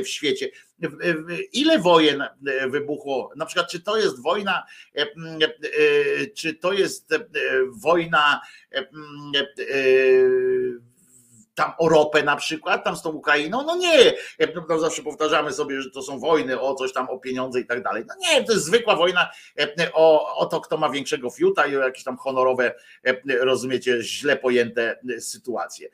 [0.05, 0.51] w świecie.
[1.53, 2.25] Ile wojen
[2.71, 3.33] wybuchło?
[3.37, 4.67] Na przykład, czy to jest wojna,
[6.35, 7.15] czy to jest
[7.71, 8.41] wojna
[11.59, 14.13] tam o ropę na przykład, tam z tą Ukrainą, no nie,
[14.69, 17.83] no zawsze powtarzamy sobie, że to są wojny o coś tam, o pieniądze i tak
[17.83, 18.05] dalej.
[18.09, 19.31] No nie, to jest zwykła wojna
[19.93, 22.75] o, o to, kto ma większego fiuta i o jakieś tam honorowe,
[23.41, 25.89] rozumiecie, źle pojęte sytuacje.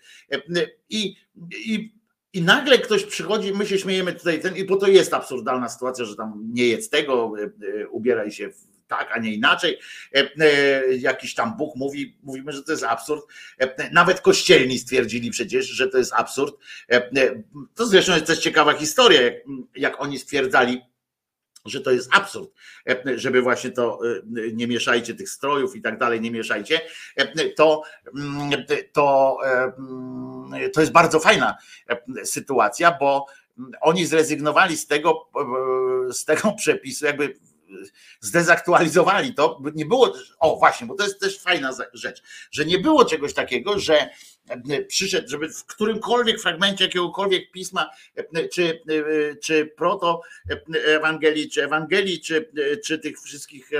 [0.88, 1.16] I,
[1.50, 1.94] i
[2.34, 6.04] i nagle ktoś przychodzi, my się śmiejemy tutaj, ten, i bo to jest absurdalna sytuacja,
[6.04, 7.32] że tam nie jedz tego,
[7.90, 9.78] ubieraj się w tak, a nie inaczej.
[10.14, 13.24] E, e, jakiś tam Bóg mówi, mówimy, że to jest absurd.
[13.58, 16.54] E, nawet kościelni stwierdzili przecież, że to jest absurd.
[17.74, 19.20] To zresztą jest też ciekawa historia,
[19.76, 20.80] jak, oni stwierdzali,
[21.64, 22.50] że to jest absurd,
[23.16, 23.98] żeby właśnie to
[24.52, 26.80] nie mieszajcie tych strojów i tak dalej, nie mieszajcie,
[27.56, 27.82] to,
[28.92, 29.38] to,
[30.72, 31.56] to jest bardzo fajna
[32.24, 33.26] sytuacja, bo
[33.80, 35.28] oni zrezygnowali z tego,
[36.10, 37.34] z tego przepisu, jakby
[38.20, 43.05] zdezaktualizowali to, nie było, o właśnie, bo to jest też fajna rzecz, że nie było
[43.05, 44.10] czegoś takiego, że
[44.48, 50.22] e, przyszedł, żeby w którymkolwiek fragmencie jakiegokolwiek pisma, e, czy, e, czy proto
[50.86, 52.51] Ewangelii, czy Ewangelii, czy,
[52.84, 53.70] czy tych wszystkich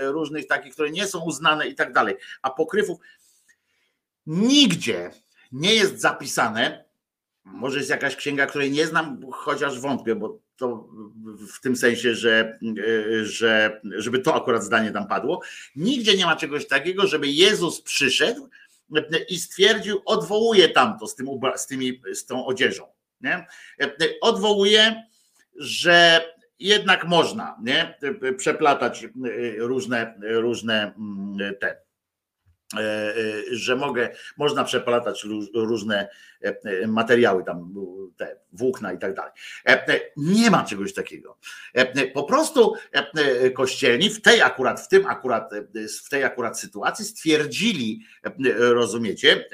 [0.00, 2.98] różnych takich, które nie są uznane i tak dalej, apokryfów,
[4.26, 5.10] nigdzie
[5.52, 6.84] nie jest zapisane,
[7.44, 10.88] może jest jakaś księga, której nie znam, chociaż wątpię, bo to
[11.54, 12.58] w tym sensie, że,
[13.22, 15.40] że żeby to akurat zdanie tam padło.
[15.76, 18.48] Nigdzie nie ma czegoś takiego, żeby Jezus przyszedł
[19.28, 21.26] i stwierdził, odwołuje tamto z, tym,
[21.56, 22.86] z, tymi, z tą odzieżą.
[23.20, 23.46] Nie?
[24.20, 25.02] Odwołuje,
[25.56, 26.24] że
[26.58, 27.98] jednak można nie?
[28.36, 29.06] przeplatać
[29.58, 30.94] różne, różne
[31.60, 31.87] te E, e,
[33.50, 36.08] że mogę, można przeplatać różne
[36.42, 37.74] e, materiały, tam
[38.16, 39.32] te włókna i tak dalej.
[40.16, 41.38] Nie ma czegoś takiego.
[42.14, 42.74] Po prostu
[43.54, 45.50] kościelni w tej akurat, w tym akurat,
[46.04, 48.00] w tej akurat sytuacji stwierdzili,
[48.58, 49.48] rozumiecie,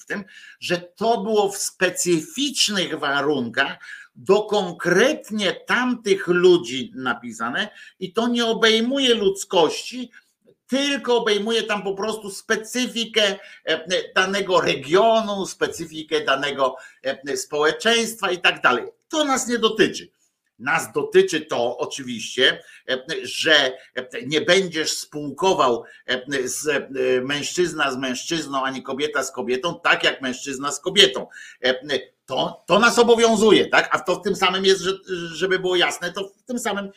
[0.00, 0.24] w tym,
[0.60, 3.78] że to było w specyficznych warunkach
[4.16, 7.68] do konkretnie tamtych ludzi napisane
[8.00, 10.10] i to nie obejmuje ludzkości,
[10.70, 18.62] tylko obejmuje tam po prostu specyfikę e, danego regionu, specyfikę danego e, społeczeństwa i tak
[18.62, 18.84] dalej.
[19.08, 20.10] To nas nie dotyczy.
[20.58, 23.72] Nas dotyczy to oczywiście, e, że
[24.26, 25.84] nie będziesz spółkował
[26.44, 26.90] z
[27.24, 31.26] mężczyzna z mężczyzną, ani kobieta z kobietą, tak jak mężczyzna z kobietą.
[32.30, 33.88] To, to nas obowiązuje, tak?
[33.92, 34.82] A to w tym samym jest,
[35.32, 36.90] żeby było jasne, to w tym samym,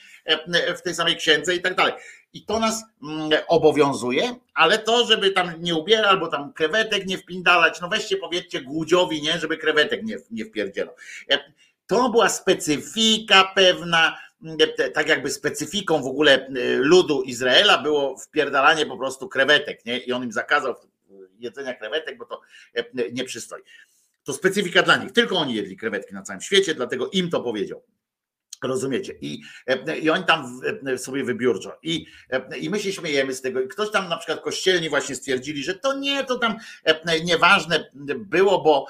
[0.77, 1.93] w tej samej księdze i tak dalej
[2.33, 7.17] i to nas mm, obowiązuje, ale to, żeby tam nie ubierać, albo tam krewetek nie
[7.17, 10.95] wpindalać, no weźcie powiedzcie głudziowi, nie, żeby krewetek nie, nie wpierdzielał.
[11.29, 11.39] E,
[11.87, 14.57] to była specyfika pewna, mm,
[14.93, 19.97] tak jakby specyfiką w ogóle e, ludu Izraela było wpierdalanie po prostu krewetek, nie?
[19.97, 20.75] I on im zakazał
[21.39, 22.41] jedzenia krewetek, bo to
[22.73, 23.61] e, nie przystoi.
[24.23, 25.11] To specyfika dla nich.
[25.11, 27.83] Tylko oni jedli krewetki na całym świecie, dlatego im to powiedział.
[28.67, 29.13] Rozumiecie?
[29.21, 31.77] I, e, I oni tam e, sobie wybiórczo.
[31.83, 33.61] I, e, I my się śmiejemy z tego.
[33.61, 36.55] I ktoś tam na przykład kościelni właśnie stwierdzili, że to nie, to tam
[37.23, 38.87] nieważne było, bo,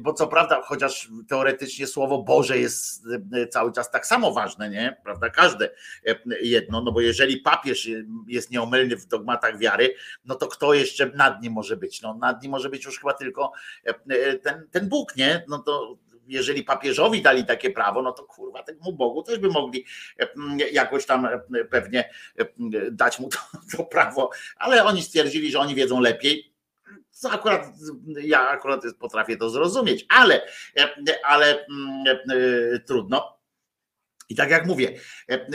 [0.00, 3.04] bo co prawda, chociaż teoretycznie słowo Boże jest
[3.50, 4.96] cały czas tak samo ważne, nie?
[5.04, 5.30] Prawda?
[5.30, 5.70] Każde
[6.42, 7.88] jedno, no bo jeżeli papież
[8.26, 12.02] jest nieomylny w dogmatach wiary, no to kto jeszcze nad nim może być?
[12.02, 13.52] No nad nim może być już chyba tylko
[14.42, 15.44] ten, ten Bóg, nie?
[15.48, 15.96] No to
[16.30, 19.84] jeżeli papieżowi dali takie prawo, no to kurwa, temu Bogu też by mogli
[20.18, 20.28] e,
[20.72, 22.46] jakoś tam e, pewnie e,
[22.90, 23.38] dać mu to,
[23.76, 26.54] to prawo, ale oni stwierdzili, że oni wiedzą lepiej,
[27.10, 27.66] co akurat
[28.22, 30.42] ja akurat potrafię to zrozumieć, ale,
[31.24, 31.66] ale
[32.86, 33.39] trudno.
[34.30, 34.94] I tak jak mówię,
[35.30, 35.46] e, e,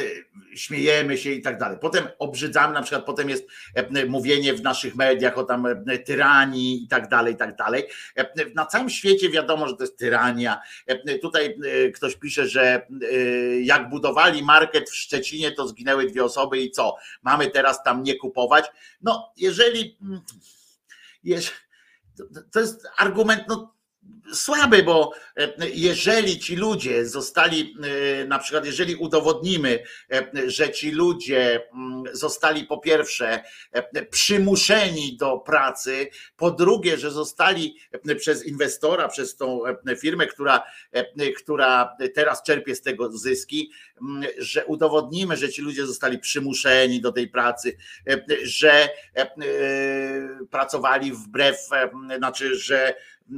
[0.56, 1.78] śmiejemy się i tak dalej.
[1.82, 5.68] Potem obrzydzamy, na przykład potem jest e, mówienie w naszych mediach o tam
[6.06, 7.84] tyranii i tak dalej, i tak dalej.
[8.56, 10.62] Na całym świecie wiadomo, że to jest tyrania.
[11.22, 11.58] Tutaj
[11.94, 12.88] ktoś pisze, że
[13.62, 16.96] jak budowali market w Szczecinie, to zginęły dwie osoby i co?
[17.24, 18.66] Mamy teraz tam nie kupować?
[19.02, 19.98] No, jeżeli.
[20.02, 20.22] mm,
[21.24, 21.52] jeż-
[22.18, 23.75] to- to jest argument, no
[24.34, 27.76] słaby, bo e, jeżeli ci ludzie zostali,
[28.22, 33.44] e, na przykład jeżeli udowodnimy, e, że ci ludzie mm, zostali po pierwsze
[34.10, 37.78] przymuszeni do pracy, po drugie, że zostali
[38.18, 39.62] przez inwestora, przez tą
[40.00, 40.64] firmę, która,
[41.38, 43.72] która teraz czerpie z tego zyski,
[44.02, 47.78] mm, że udowodnimy, że ci ludzie zostali przymuszeni do tej pracy,
[48.44, 48.90] że
[50.50, 51.70] pracowali wbrew,
[52.18, 52.96] znaczy, że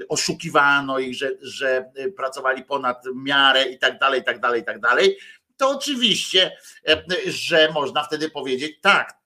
[0.10, 4.80] oszukiwano ich, że, że pracowali ponad miarę i tak dalej, i tak dalej, i tak
[4.80, 5.18] dalej,
[5.58, 6.58] to oczywiście,
[6.88, 9.18] e, że można wtedy powiedzieć tak,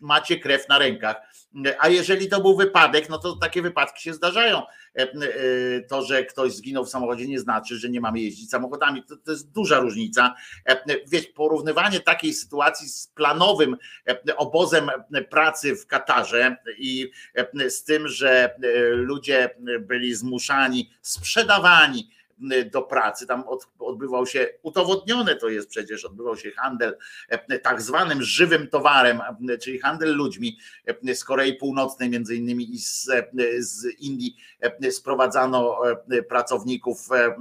[0.00, 1.16] macie krew na rękach.
[1.78, 4.62] A jeżeli to był wypadek, no to takie wypadki się zdarzają.
[4.98, 5.08] E, e,
[5.88, 9.02] To, że ktoś zginął w samochodzie, nie znaczy, że nie mamy jeździć samochodami.
[9.02, 10.34] To, to jest duża różnica.
[10.66, 13.76] E, Wiesz, porównywanie takiej sytuacji z planowym
[14.36, 14.90] obozem
[15.30, 17.10] pracy w Katarze i
[17.68, 18.54] z tym, że
[18.92, 19.50] ludzie
[19.80, 22.10] byli zmuszani, sprzedawani
[22.72, 23.26] do pracy.
[23.26, 26.96] Tam od, odbywał się, udowodnione to jest przecież, odbywał się handel
[27.28, 30.58] e, tak zwanym żywym towarem, e, czyli handel ludźmi
[31.08, 33.22] e, z Korei Północnej między innymi i z, e,
[33.58, 35.78] z Indii e, sprowadzano
[36.10, 37.36] e, pracowników e, e,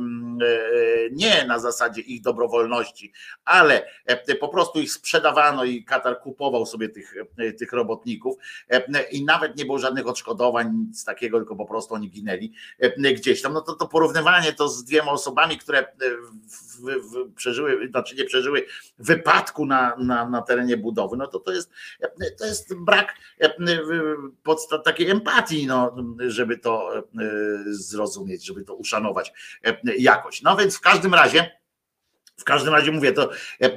[1.12, 3.12] nie na zasadzie ich dobrowolności,
[3.46, 8.36] ale e, po prostu ich sprzedawano i Katar kupował sobie tych, e, tych robotników
[8.70, 13.14] e, i nawet nie było żadnych odszkodowań, nic takiego, tylko po prostu oni ginęli e,
[13.14, 13.54] gdzieś tam.
[13.54, 15.86] No to, to porównywanie to z dwiema osobami, które e,
[16.48, 18.66] w, w, przeżyły, znaczy nie przeżyły
[19.00, 23.54] wypadku na, na, na terenie budowy, no to to jest, e, to jest brak e,
[24.44, 27.04] podstaw takiej empatii, no, żeby to
[27.66, 29.34] zrozumieć, żeby to uszanować
[29.98, 30.42] jakoś.
[30.42, 31.61] No więc w każdym razie.
[32.42, 33.30] W każdym razie mówię, to,
[33.62, 33.70] e,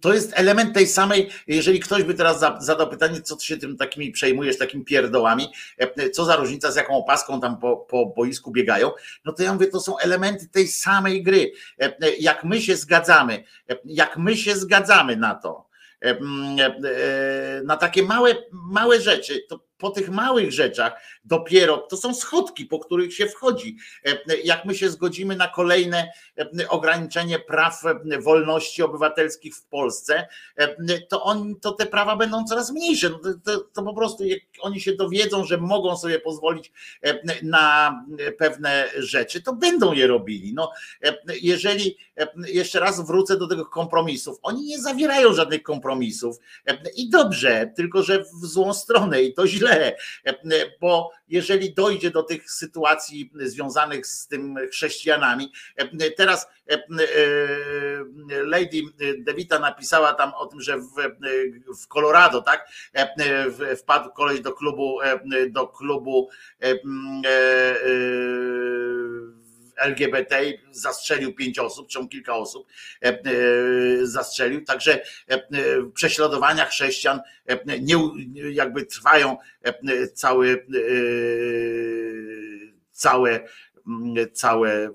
[0.00, 3.56] to jest element tej samej, jeżeli ktoś by teraz za- zadał pytanie, co ty się
[3.56, 5.48] tym takimi przejmujesz, takimi pierdołami,
[5.78, 8.90] e, co za różnica, z jaką opaską tam po, po boisku biegają,
[9.24, 11.52] no to ja mówię, to są elementy tej samej gry.
[11.80, 15.66] E, e, Jak my się zgadzamy, e, jak my się zgadzamy na to,
[16.02, 20.92] e, m, e, na takie małe, małe rzeczy, to po tych małych rzeczach
[21.24, 23.76] dopiero to są schodki, po których się wchodzi.
[24.04, 30.28] E, Jak my się zgodzimy na kolejne e, ograniczenie praw e, wolności obywatelskich w Polsce,
[31.08, 33.10] to, on, to te prawa będą coraz mniejsze.
[33.10, 36.72] No to, to, to po prostu jak oni się dowiedzą, że mogą sobie pozwolić
[37.42, 37.96] na
[38.38, 40.54] pewne rzeczy, to będą je robili.
[40.54, 40.72] No,
[41.42, 41.96] jeżeli
[42.46, 46.36] jeszcze raz wrócę do tego kompromisów, oni nie zawierają żadnych kompromisów
[46.96, 49.94] i dobrze, tylko że w złą stronę i to źle, e,
[50.80, 56.78] bo jeżeli dojdzie do tych sytuacji związanych z tym chrześcijanami, e, teraz e,
[58.44, 58.82] Lady
[59.18, 62.68] Devita napisała tam o tym, że w, Colorado, tak,
[63.76, 64.98] wpadł koleś do klubu,
[65.50, 66.28] do klubu
[69.76, 72.68] LGBT, zastrzelił pięć osób, czy kilka osób
[73.02, 73.20] e, e,
[74.02, 75.40] zastrzelił, także e,
[75.94, 77.20] prześladowania chrześcijan
[77.80, 77.96] nie,
[78.52, 79.36] jakby trwają
[82.92, 83.40] całe,
[83.86, 84.90] m, całe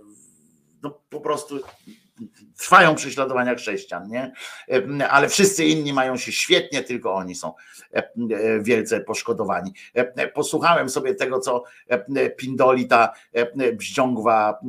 [0.83, 1.59] no po prostu
[2.57, 4.31] trwają prześladowania chrześcijan, nie?
[4.99, 7.53] E, Ale wszyscy inni mają się świetnie, tylko oni są
[7.93, 8.09] e, e,
[8.61, 9.73] wielce poszkodowani.
[10.33, 11.63] Posłuchałem sobie tego, co
[12.37, 13.13] pindoli ta
[13.73, 14.59] bździągwa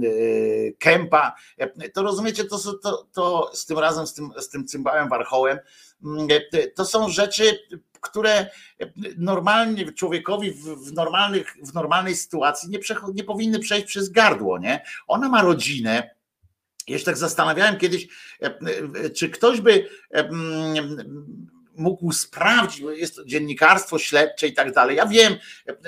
[0.79, 1.35] kępa.
[1.95, 5.59] To rozumiecie, to, to, to z tym razem, z tym, z tym cymbałem warchołem,
[6.05, 6.29] mm,
[6.75, 7.59] to są rzeczy,
[8.01, 8.47] które
[9.17, 12.79] normalnie człowiekowi w, normalnych, w normalnej sytuacji nie,
[13.15, 14.85] nie powinny przejść przez gardło, nie?
[15.07, 16.18] Ona ma rodzinę,
[16.89, 18.09] ja się tak zastanawiałem kiedyś,
[18.43, 18.47] e,
[19.05, 21.49] e, czy ktoś by e, mm,
[21.79, 24.97] mógł sprawdzić, bo jest to dziennikarstwo śledcze i tak dalej.
[24.97, 25.37] Ja wiem,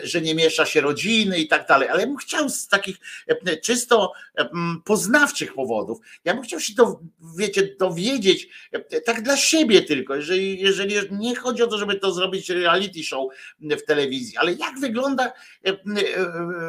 [0.03, 2.97] że nie miesza się rodziny i tak dalej, ale ja bym chciał z takich
[3.27, 4.49] e, czysto e,
[4.85, 7.01] poznawczych powodów, ja bym chciał się do,
[7.39, 12.13] wiecie, dowiedzieć, e, tak dla siebie tylko, jeżeli, jeżeli nie chodzi o to, żeby to
[12.13, 13.27] zrobić reality show
[13.61, 15.33] w telewizji, ale jak wygląda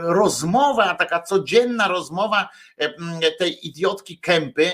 [0.03, 2.49] rozmowa, taka codzienna rozmowa
[3.39, 4.71] tej idiotki Kępy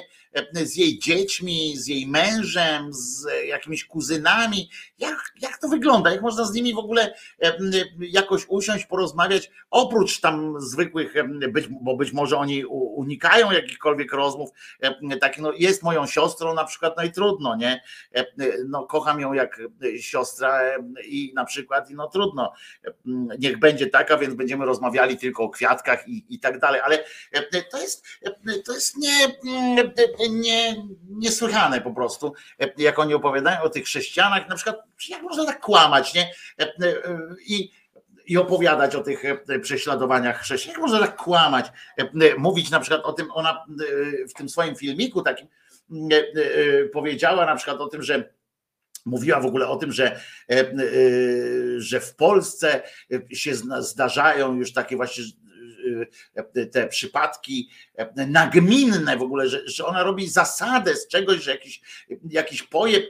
[0.53, 4.69] z jej dziećmi, z jej mężem, z jakimiś kuzynami.
[4.99, 6.11] Jak, jak to wygląda?
[6.11, 7.13] Jak można z nimi w ogóle
[7.99, 11.13] jakoś usiąść, porozmawiać, oprócz tam zwykłych,
[11.49, 14.49] być, bo być może oni unikają jakichkolwiek rozmów,
[15.21, 17.83] tak, no jest moją siostrą na przykład, no i trudno, nie?
[18.67, 19.61] No kocham ją jak
[19.99, 20.61] siostra
[21.05, 22.53] i na przykład, no trudno,
[23.39, 27.03] niech będzie taka, więc będziemy rozmawiali tylko o kwiatkach i, i tak dalej, ale
[27.71, 28.05] to jest,
[28.65, 29.27] to jest nie,
[30.29, 32.33] nie, niesłychane po prostu,
[32.77, 34.77] jak oni opowiadają o tych chrześcijanach, na przykład,
[35.09, 36.31] jak można tak kłamać, nie?
[37.47, 37.71] I
[38.27, 39.23] i opowiadać o tych
[39.61, 40.73] prześladowaniach chrześcijan.
[40.73, 41.65] Jak można tak kłamać?
[42.37, 43.65] Mówić na przykład o tym, ona
[44.29, 45.47] w tym swoim filmiku takim
[46.93, 48.33] powiedziała na przykład o tym, że
[49.05, 50.19] mówiła w ogóle o tym, że,
[51.77, 52.81] że w Polsce
[53.33, 55.23] się zdarzają już takie właśnie
[56.71, 57.69] te przypadki
[58.27, 61.81] nagminne w ogóle, że, że ona robi zasadę z czegoś, że jakiś,
[62.29, 63.05] jakiś pojeb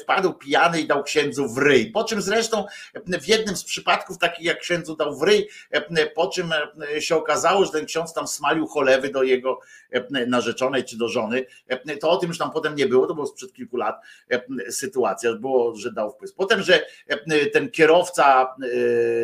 [0.00, 1.90] wpadł pijany i dał księdzu w ryj.
[1.90, 2.64] Po czym zresztą
[3.06, 5.48] w jednym z przypadków, takich jak księdzu dał w ryj,
[6.14, 6.50] po czym
[7.00, 9.60] się okazało, że ten ksiądz tam smalił cholewy do jego
[10.26, 11.46] narzeczonej czy do żony,
[12.00, 14.00] to o tym już tam potem nie było, to było sprzed kilku lat
[14.70, 16.34] sytuacja, było, że dał wpływ.
[16.34, 16.86] Potem, że
[17.52, 18.54] ten kierowca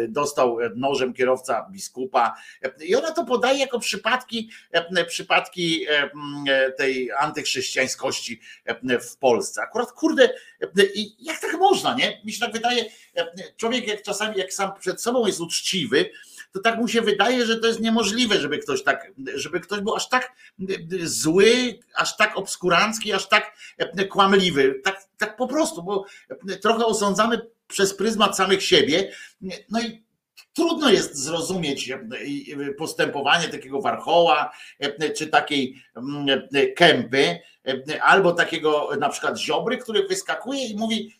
[0.09, 2.35] dostał nożem kierowca biskupa
[2.80, 4.50] i ona to podaje jako przypadki,
[5.08, 5.86] przypadki
[6.76, 8.40] tej antychrześcijańskości
[9.00, 9.62] w Polsce.
[9.62, 10.30] Akurat kurde,
[11.18, 12.22] jak tak można, nie?
[12.24, 12.84] Mi się tak wydaje,
[13.56, 16.10] człowiek jak czasami, jak sam przed sobą jest uczciwy,
[16.52, 19.94] to tak mu się wydaje, że to jest niemożliwe, żeby ktoś tak, żeby ktoś był
[19.94, 20.32] aż tak
[21.02, 23.56] zły, aż tak obskurancki, aż tak
[24.10, 24.80] kłamliwy.
[24.84, 26.04] Tak, tak po prostu, bo
[26.62, 29.12] trochę osądzamy przez pryzmat samych siebie.
[29.70, 30.02] No i
[30.59, 31.93] trudno jest zrozumieć
[32.78, 34.52] postępowanie takiego warchoła,
[35.16, 35.82] czy takiej
[36.76, 37.39] kępy,
[38.03, 41.19] albo takiego na przykład ziobry, który wyskakuje i mówi,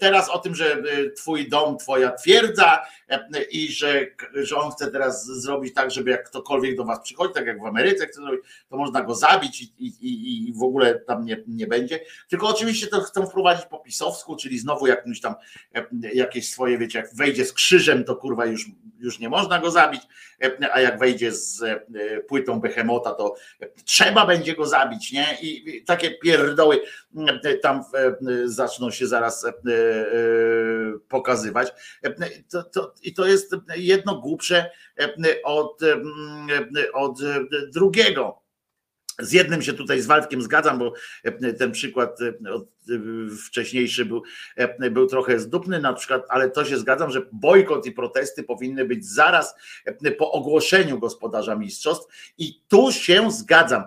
[0.00, 4.90] teraz o tym, że e, twój dom, twoja twierdza e, i że, że on chce
[4.90, 8.40] teraz zrobić tak, żeby jak ktokolwiek do was przychodzi, tak jak w Ameryce chce zrobić,
[8.68, 12.00] to można go zabić i, i, i w ogóle tam nie, nie będzie.
[12.28, 15.34] Tylko oczywiście to chcą wprowadzić po pisowsku, czyli znowu jakimś tam
[15.74, 18.66] e, jakieś swoje, wiecie, jak wejdzie z krzyżem, to kurwa już,
[18.98, 20.02] już nie można go zabić,
[20.72, 21.62] a jak wejdzie z
[22.28, 23.34] płytą Behemota, to
[23.84, 25.38] trzeba będzie go zabić, nie?
[25.42, 26.80] I takie pierdoły
[27.62, 27.84] tam
[28.44, 31.68] zaczną się zaraz E, e, pokazywać.
[32.02, 32.14] E,
[32.50, 34.70] to, to, I to jest jedno głupsze
[35.44, 35.80] od,
[36.94, 37.18] od
[37.74, 38.47] drugiego.
[39.18, 40.92] Z jednym się tutaj z Waldkiem zgadzam, bo
[41.58, 42.18] ten przykład
[43.46, 44.22] wcześniejszy był,
[44.90, 49.06] był trochę zdupny, na przykład, ale to się zgadzam, że bojkot i protesty powinny być
[49.06, 49.54] zaraz
[50.18, 52.32] po ogłoszeniu gospodarza mistrzostw.
[52.38, 53.84] I tu się zgadzam,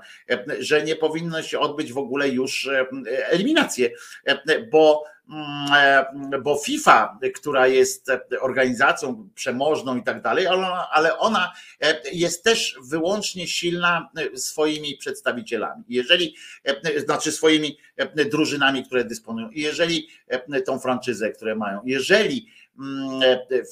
[0.60, 2.70] że nie powinno się odbyć w ogóle już
[3.08, 3.90] eliminacje,
[4.72, 5.03] bo
[6.43, 8.11] bo FIFA, która jest
[8.41, 10.48] organizacją przemożną i tak dalej,
[10.91, 11.53] ale ona
[12.14, 15.84] jest też wyłącznie silna swoimi przedstawicielami.
[15.89, 16.35] Jeżeli,
[17.06, 17.77] znaczy swoimi
[18.31, 20.07] drużynami, które dysponują, jeżeli
[20.65, 22.70] tą franczyzę, które mają, jeżeli Mm, e,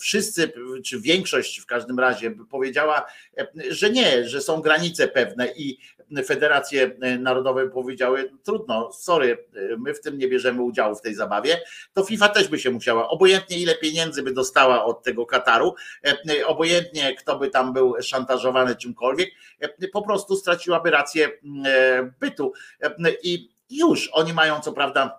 [0.01, 0.53] wszyscy,
[0.85, 3.05] czy większość w każdym razie powiedziała,
[3.37, 5.77] e, że nie, że są granice pewne i
[6.25, 9.47] federacje narodowe powiedziały, trudno, sorry,
[9.77, 11.61] my w tym nie bierzemy udziału w tej zabawie,
[11.93, 15.75] to FIFA też by się musiała, obojętnie ile pieniędzy by dostała od tego Kataru,
[16.29, 19.29] e, obojętnie kto by tam był szantażowany czymkolwiek,
[19.93, 21.29] po prostu straciłaby rację
[22.19, 22.53] bytu.
[23.23, 25.18] I już, oni mają co prawda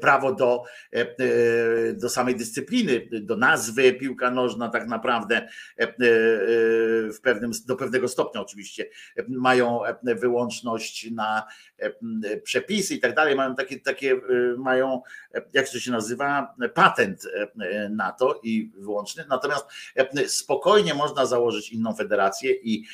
[0.00, 0.62] prawo do,
[0.92, 5.48] e, e, do samej dyscypliny, do nazwy piłka nożna tak naprawdę
[7.14, 8.88] w pewnym, do pewnego stopnia oczywiście
[9.28, 11.46] mają wyłączność na
[12.42, 14.20] przepisy i tak dalej, mają takie, takie
[14.58, 15.02] mają,
[15.52, 17.26] jak to się nazywa, patent
[17.90, 19.66] na to i wyłączny, natomiast
[20.26, 22.84] spokojnie można założyć inną federację i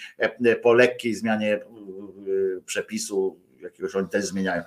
[0.62, 1.60] po lekkiej zmianie
[2.66, 4.62] przepisu jakiegoś oni też zmieniają.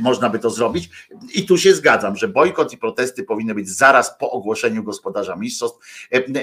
[0.00, 0.90] Można by to zrobić
[1.34, 5.78] i tu się zgadzam, że bojkot i protesty powinny być zaraz po ogłoszeniu gospodarza mistrzostw.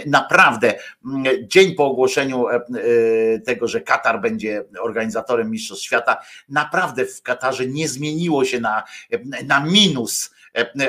[0.05, 0.73] Naprawdę
[1.43, 2.45] dzień po ogłoszeniu
[3.45, 6.17] tego, że Katar będzie organizatorem mistrzostw świata,
[6.49, 8.83] naprawdę w Katarze nie zmieniło się na,
[9.45, 10.40] na minus E,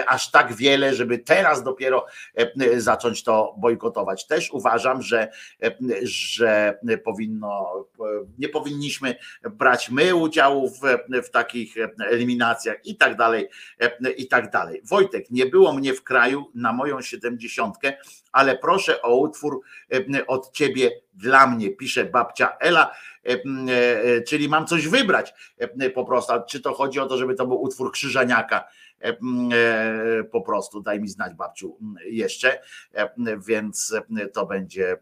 [0.07, 4.27] aż tak wiele, żeby teraz dopiero e, zacząć to bojkotować.
[4.27, 5.29] Też uważam, że,
[5.63, 5.73] e,
[6.03, 7.85] że powinno,
[8.39, 9.17] nie powinniśmy
[9.51, 10.81] brać my udziału w,
[11.27, 11.75] w takich
[12.11, 13.49] eliminacjach i tak dalej,
[14.17, 14.81] i tak dalej.
[14.85, 17.93] Wojtek, nie było mnie w kraju na moją siedemdziesiątkę,
[18.33, 19.61] ale proszę o utwór
[20.27, 22.95] od ciebie dla mnie, pisze babcia Ela,
[24.27, 25.35] czyli mam coś wybrać
[25.95, 26.33] po prostu.
[26.49, 28.65] Czy to chodzi o to, żeby to był utwór Krzyżaniaka?
[29.03, 32.61] M, e, po prostu daj mi znać babciu jeszcze,
[32.95, 33.09] e,
[33.47, 34.97] więc e, to będzie,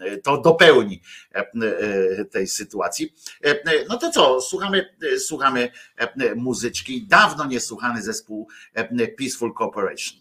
[0.00, 1.02] e, to dopełni
[1.34, 3.14] e, e, tej sytuacji.
[3.44, 9.08] E, e, No to co, słuchamy, e, słuchamy e, e, muzyczki, dawno niesłuchany zespół e,
[9.08, 10.20] Peaceful Corporation.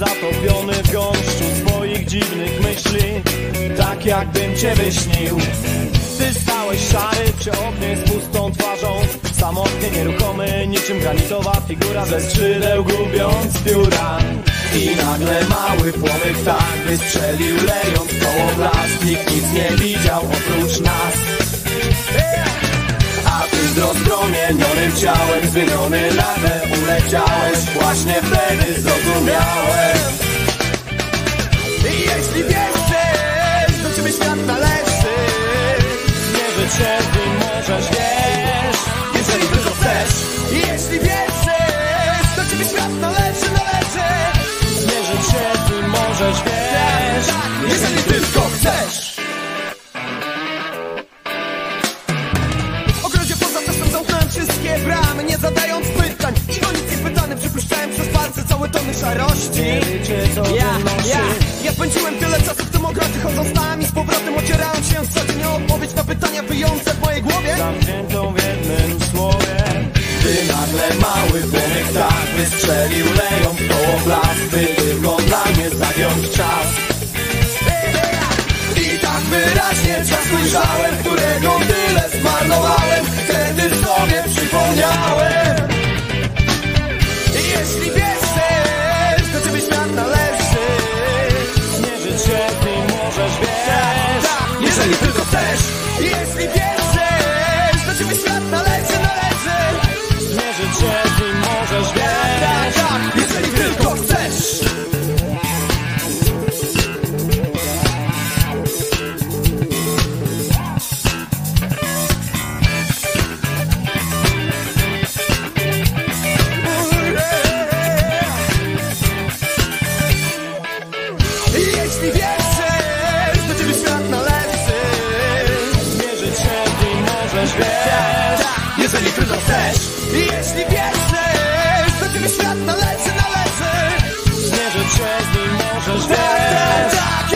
[0.00, 3.04] Zatopiony w gąszczu swoich dziwnych myśli
[3.76, 5.36] Tak jakbym cię wyśnił.
[6.18, 9.00] Ty stałeś szary przy oknie z pustą twarzą
[9.32, 14.18] Samotnie nieruchomy, niczym granitowa figura Ze skrzydeł gubiąc pióra.
[14.74, 21.14] I nagle mały płomyk tak wystrzelił lejąc koło blask Nikt nic nie widział oprócz nas
[23.30, 27.58] a ty z rozpromienionym ciałem Zmieniony nagle uleciałeś.
[27.80, 29.98] Właśnie wtedy zrozumiałem.
[31.84, 34.80] Jeśli wierzysz Do ciebie świat należy.
[36.78, 38.59] Cię, ty możesz, wiesz
[58.30, 59.66] Palce całe tony szarości.
[60.56, 60.70] Ja,
[61.06, 61.20] ja,
[61.64, 65.26] ja spędziłem tyle czasu w tym ogrodzie Chodząc tam i z powrotem ocierając się Co
[65.26, 67.56] dzień o odpowiedź na pytania wyjące w mojej głowie.
[67.58, 69.56] Zamkniętą w jednym słowie.
[70.22, 76.30] Ty nagle mały płomyk tak wystrzelił Leją w koło blask By tylko dla mnie zagiąć
[76.36, 76.66] czas.
[78.76, 83.04] I tak wyraźnie czas ujrzałem, którego tyle zmarnowałem.
[83.24, 85.70] Wtedy sobie przypomniałem.
[87.34, 88.09] Jeśli wierzysz,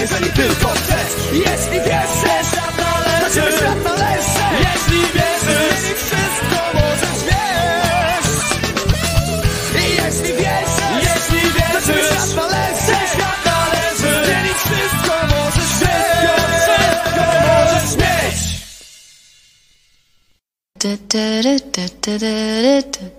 [0.05, 2.51] jeżeli tylko chcesz Jeśli wierzysz,
[3.21, 4.45] do ciebie świat należy.
[4.61, 8.31] Jeśli wierzysz, zmienić wszystko możesz, wiesz
[9.75, 17.25] i jeśli wierzysz, jeśli wierzysz, to świat należy, świat należy, zmienić wszystko możesz, wszystko, wszystko
[17.47, 18.39] możesz mieć.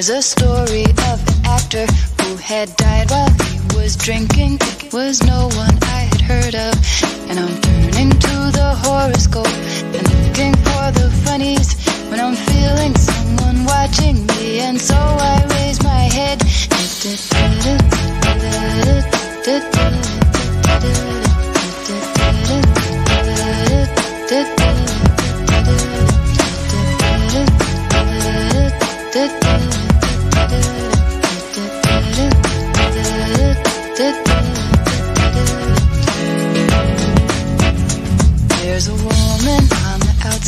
[0.00, 1.84] There's a story of an actor
[2.22, 4.54] who had died while he was drinking.
[4.80, 6.72] It was no one I had heard of.
[7.28, 9.54] And I'm turning to the horoscope
[9.96, 11.76] and looking for the funnies
[12.08, 14.60] when I'm feeling someone watching me.
[14.60, 16.40] And so I raise my head.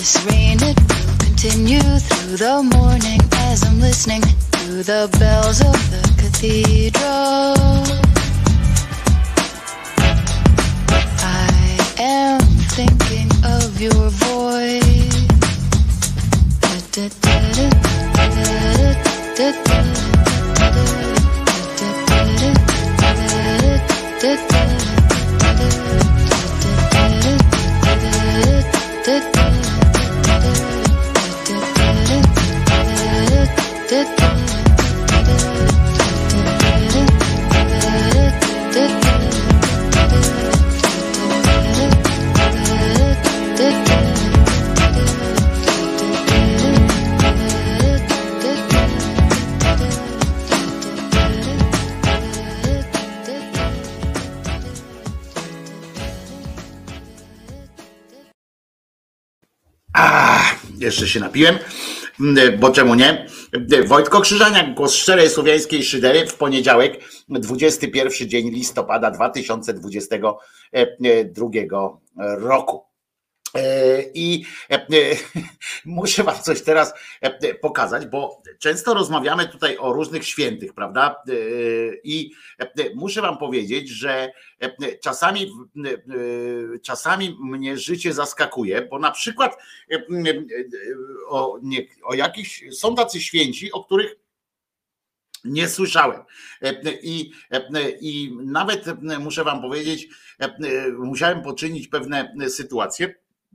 [0.00, 3.20] this rain, it will continue through the morning
[3.50, 7.54] as I'm listening to the bells of the cathedral.
[11.22, 12.40] I am
[12.76, 14.30] thinking of your voice.
[60.90, 61.58] Jeszcze się napiłem,
[62.20, 63.26] mm, bo czemu nie?
[63.86, 72.89] Wojtko Krzyżaniak, głos szczerej słowiańskiej szydery w poniedziałek, 21 dzień listopada 2022 roku.
[73.54, 74.86] E, I e,
[75.84, 81.22] muszę Wam coś teraz e, pokazać, bo często rozmawiamy tutaj o różnych świętych, prawda?
[82.04, 82.32] I
[82.94, 84.32] muszę Wam powiedzieć, że
[85.02, 85.52] czasami,
[86.82, 89.56] czasami mnie życie zaskakuje, bo na przykład
[91.28, 94.16] o, nie, o jakichś są tacy święci, o których
[95.44, 96.22] nie słyszałem.
[97.02, 97.32] I,
[98.00, 98.84] I nawet
[99.20, 100.08] muszę Wam powiedzieć,
[100.98, 103.14] musiałem poczynić pewne sytuacje.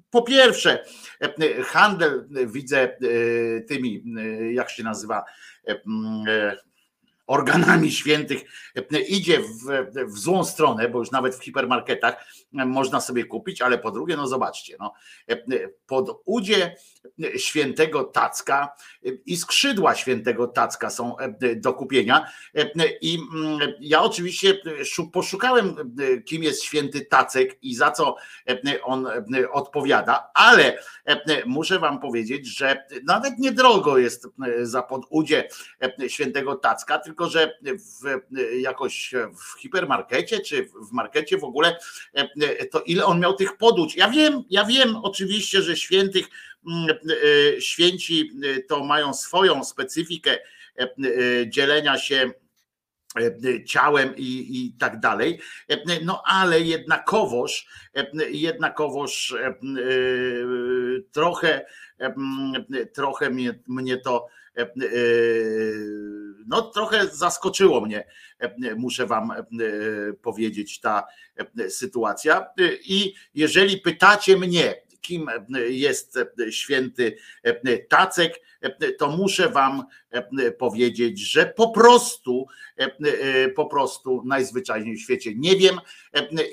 [0.09, 0.85] Po pierwsze,
[1.65, 2.97] handel widzę
[3.67, 4.03] tymi,
[4.53, 5.23] jak się nazywa,
[7.27, 8.41] organami świętych
[9.07, 12.25] idzie w, w złą stronę, bo już nawet w hipermarketach
[12.65, 14.93] można sobie kupić, ale po drugie, no zobaczcie, no,
[15.87, 16.75] pod udzie
[17.37, 18.69] świętego Tacka
[19.25, 21.15] i skrzydła świętego Tacka są
[21.55, 22.25] do kupienia.
[23.01, 23.19] I
[23.79, 24.61] ja oczywiście
[25.13, 25.95] poszukałem
[26.25, 28.15] kim jest święty Tacek i za co
[28.83, 29.07] on
[29.51, 30.77] odpowiada, ale
[31.45, 34.27] muszę wam powiedzieć, że nawet niedrogo jest
[34.61, 35.49] za podudzie
[36.07, 38.19] świętego Tacka, tylko że w,
[38.59, 41.77] jakoś w hipermarkecie czy w markecie w ogóle
[42.71, 43.95] to ile on miał tych podłóż.
[43.95, 46.27] Ja wiem, ja wiem oczywiście, że świętych
[47.59, 48.31] święci
[48.67, 50.37] to mają swoją specyfikę
[51.47, 52.31] dzielenia się
[53.65, 55.39] ciałem i, i tak dalej.
[56.03, 57.67] No ale jednakowoż,
[58.29, 59.35] jednakowoż
[61.11, 61.65] trochę,
[62.93, 64.27] trochę mnie, mnie to
[66.47, 68.07] no trochę zaskoczyło mnie,
[68.77, 69.33] muszę wam
[70.21, 71.03] powiedzieć, ta
[71.69, 72.47] sytuacja.
[72.85, 74.75] I jeżeli pytacie mnie,
[75.07, 75.27] kim
[75.69, 76.19] jest
[76.49, 77.17] święty
[77.89, 78.41] Tacek,
[78.97, 79.83] to muszę wam
[80.57, 82.47] powiedzieć, że po prostu,
[83.55, 85.79] po prostu najzwyczajniej w świecie nie wiem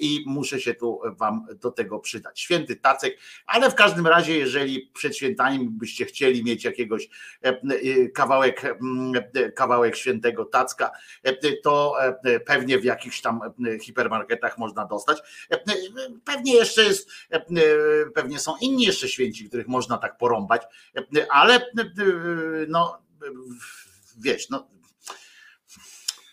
[0.00, 2.40] i muszę się tu wam do tego przydać.
[2.40, 7.08] Święty Tacek, ale w każdym razie, jeżeli przed świętami byście chcieli mieć jakiegoś
[8.14, 8.76] kawałek,
[9.54, 10.90] kawałek świętego Tacka,
[11.62, 11.96] to
[12.46, 13.40] pewnie w jakichś tam
[13.82, 15.18] hipermarketach można dostać.
[16.24, 17.10] Pewnie jeszcze jest,
[18.14, 20.62] pewnie są inni jeszcze święci, których można tak porąbać,
[21.30, 21.66] ale
[22.68, 23.02] no
[24.20, 24.68] wiesz, no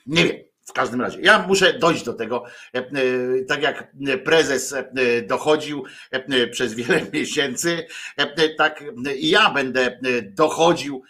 [0.06, 0.38] nie wiem.
[0.68, 2.44] W każdym razie, ja muszę dojść do tego,
[3.48, 3.94] tak jak
[4.26, 4.76] prezes
[5.28, 5.84] dochodził
[6.52, 7.88] przez wiele miesięcy,
[8.58, 8.84] tak
[9.16, 11.04] i ja będę dochodził,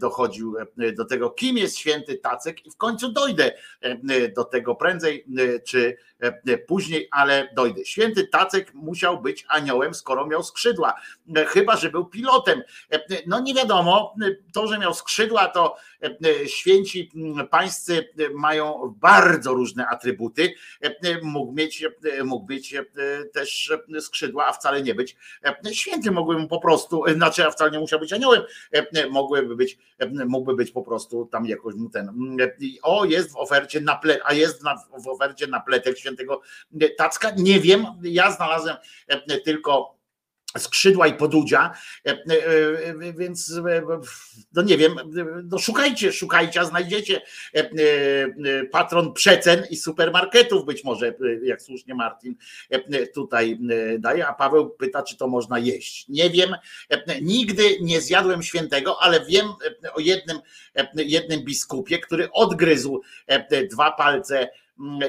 [0.00, 4.74] dochodził e, do tego, kim jest święty Tacek i w końcu dojdę e, do tego
[4.74, 7.84] prędzej e, czy e, później, ale dojdę.
[7.84, 10.94] Święty Tacek musiał być aniołem, skoro miał skrzydła,
[11.36, 12.62] E, chyba że był pilotem.
[12.92, 17.10] E, No nie wiadomo, e, to, że miał skrzydła, to e, święci
[17.50, 20.54] pańscy mają bardzo różne atrybuty.
[20.80, 22.84] E, Mógł mieć, e, mógł być e,
[23.32, 26.14] też e, skrzydła, a wcale nie być e, świętym.
[26.14, 29.06] Mogły mu po prostu, e, znaczy, a wcale nie musiał być aniołem, e,
[29.40, 32.08] mogłyby być, e, mógłby być po prostu tam jakoś mu ten.
[32.08, 36.40] m, i O, jest w ofercie na ple, a jest na, w ofercie napletek świętego
[36.98, 37.30] Tacka.
[37.36, 38.76] Nie wiem, ja znalazłem
[39.08, 39.99] e, tylko
[40.58, 41.74] skrzydła i podudzia,
[42.06, 42.16] e, e,
[42.86, 43.52] e, więc
[44.52, 44.94] no nie wiem,
[45.44, 47.22] no szukajcie, szukajcie, a znajdziecie
[48.72, 52.34] patron przecen i supermarketów być może, jak słusznie Martin
[53.14, 53.58] tutaj
[53.98, 56.08] daje, a Paweł pyta, czy to można jeść.
[56.08, 56.56] Nie wiem,
[57.22, 59.46] nigdy nie zjadłem świętego, ale wiem
[59.94, 60.38] o jednym,
[60.94, 63.00] jednym biskupie, który odgryzł
[63.70, 64.48] dwa palce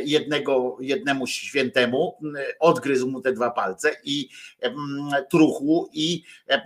[0.03, 2.17] jednego, jednemu świętemu,
[2.59, 4.29] odgryzł mu te dwa palce i
[5.29, 6.61] truchł i e,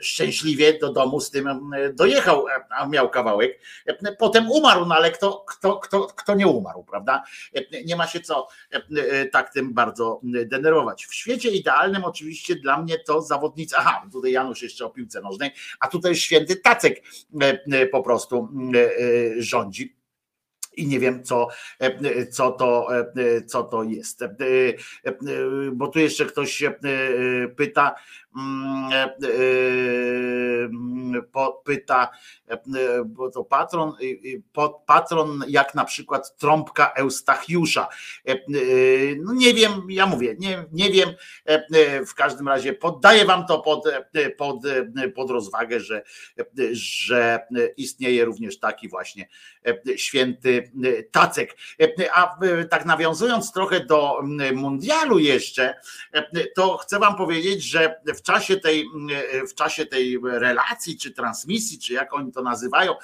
[0.00, 3.60] szczęśliwie do domu z tym dojechał, a miał kawałek.
[3.86, 7.22] Em, Potem umarł, no ale kto, kto, kto, kto nie umarł, prawda?
[7.84, 11.06] Nie ma się co e, tak tym bardzo denerwować.
[11.06, 15.50] W świecie idealnym oczywiście dla mnie to zawodnicy, aha, tutaj Janusz jeszcze o piłce nożnej,
[15.80, 17.02] a tutaj święty Tacek
[17.92, 20.03] po prostu e, rządzi
[20.76, 21.48] i nie wiem, co,
[21.80, 24.22] e, co, to, e, co to jest.
[24.22, 24.26] E,
[25.04, 25.14] e,
[25.72, 28.23] Bo tu jeszcze ktoś się e, pyta, e, e,
[31.64, 32.10] pyta,
[32.48, 32.56] e,
[33.06, 37.88] bo to patron, e, e, po- patron jak na przykład trąbka Eustachiusza.
[38.28, 38.36] E, e,
[39.18, 41.08] No nie wiem, ja mówię, nie, nie wiem,
[41.48, 46.02] e, e, w każdym razie poddaję wam to pod, e, pod, e, pod rozwagę, że,
[46.38, 47.46] e, że
[47.76, 49.28] istnieje również taki właśnie
[49.66, 51.56] e, święty e, Tacek.
[51.80, 54.20] E, A e, tak nawiązując trochę do
[54.54, 55.74] mundialu jeszcze,
[56.12, 58.86] e, to chcę wam powiedzieć, że w czasie tej,
[59.50, 62.94] w czasie tej relacji, czy transmisji, czy jak oni to nazywają,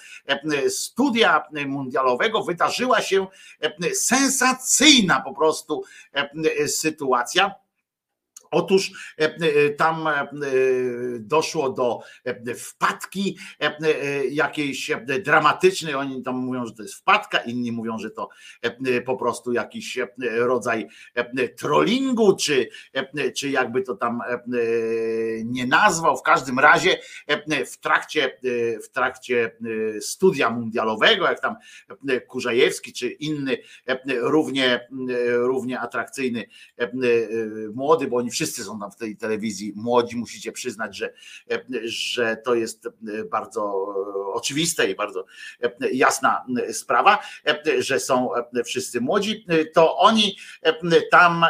[0.68, 3.26] studia mundialowego wydarzyła się
[3.94, 5.84] sensacyjna po prostu
[6.66, 7.54] sytuacja.
[8.50, 10.28] Otóż e, e, tam e,
[11.18, 12.00] doszło do
[12.56, 13.38] wpadki
[14.30, 14.90] jakiejś
[15.24, 15.94] dramatycznej.
[15.94, 18.28] Oni tam mówią, że to jest wpadka, inni mówią, że to
[19.06, 20.88] po prostu jakiś rodzaj
[21.56, 22.68] trollingu, czy,
[23.36, 24.22] czy jakby to tam
[25.44, 26.16] nie nazwał.
[26.16, 26.98] W każdym razie
[27.66, 28.38] w trakcie,
[28.84, 29.56] w trakcie
[30.00, 31.56] studia mundialowego, jak tam
[32.28, 33.58] Kurzajewski czy inny
[34.08, 34.88] równie,
[35.28, 36.44] równie atrakcyjny
[37.74, 41.12] młody, bo oni wszyscy są tam w tej telewizji młodzi, musicie przyznać, że,
[41.84, 42.88] że to jest
[43.30, 43.94] bardzo
[44.32, 45.24] oczywiste i bardzo
[45.92, 47.18] jasna sprawa,
[47.78, 48.30] że są
[48.64, 50.36] wszyscy młodzi, to oni
[51.10, 51.44] tam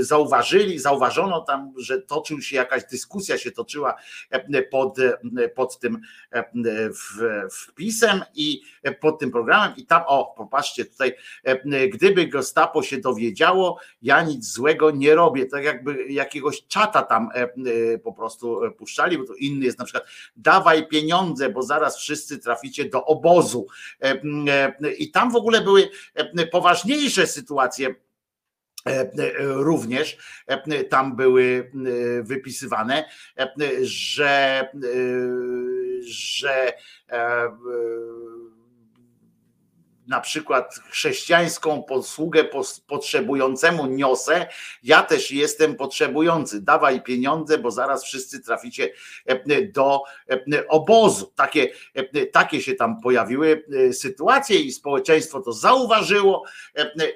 [0.00, 3.94] zauważyli, zauważono tam, że toczył się jakaś dyskusja się toczyła
[4.70, 4.96] pod,
[5.54, 6.00] pod tym
[7.50, 8.62] wpisem i
[9.00, 9.76] pod tym programem.
[9.76, 11.14] I tam, o popatrzcie tutaj,
[11.92, 17.42] gdyby Gestapo się dowiedziało, ja nic złego nie robię, tak jakby jakiegoś czata tam e,
[17.42, 20.04] e, po prostu e, puszczali, bo to inny jest na przykład
[20.36, 23.66] dawaj pieniądze, bo zaraz wszyscy traficie do obozu.
[24.98, 25.88] I tam w ogóle były
[26.52, 27.94] poważniejsze sytuacje
[29.38, 30.18] również
[30.90, 31.72] tam były
[32.22, 33.04] wypisywane,
[33.82, 34.68] że,
[36.06, 36.72] że
[40.06, 44.46] na przykład chrześcijańską posługę pos- potrzebującemu niosę,
[44.82, 46.60] ja też jestem potrzebujący.
[46.60, 48.92] Dawaj pieniądze, bo zaraz wszyscy traficie
[49.26, 51.32] e, do e, obozu.
[51.34, 56.44] Takie, e, takie się tam pojawiły sytuacje i społeczeństwo to zauważyło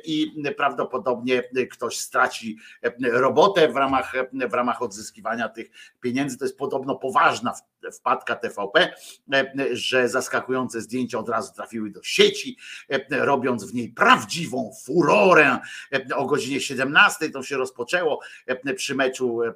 [0.05, 2.59] i prawdopodobnie ktoś straci
[3.03, 6.39] robotę w ramach, w ramach odzyskiwania tych pieniędzy.
[6.39, 7.55] To jest podobno poważna
[7.93, 8.93] wpadka TVP,
[9.33, 12.57] e, że zaskakujące zdjęcia od razu trafiły do sieci,
[12.89, 15.59] e, robiąc w niej prawdziwą furorę.
[15.93, 19.53] E, O godzinie 17 to się rozpoczęło e, przy meczu e,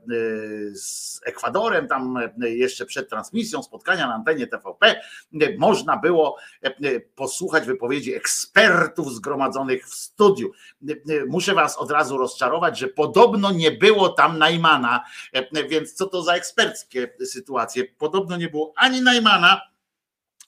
[0.74, 4.86] z Ekwadorem, tam e, jeszcze przed transmisją spotkania na antenie TVP.
[4.86, 10.50] e, Można było e, posłuchać wypowiedzi ekspertów zgromadzonych w studiu.
[10.88, 15.94] E, e, Muszę was od razu rozczarować, że podobno nie było tam Najmana, e, więc
[15.94, 17.84] co to za eksperckie sytuacje?
[17.84, 19.60] Podobno nie było ani Najmana,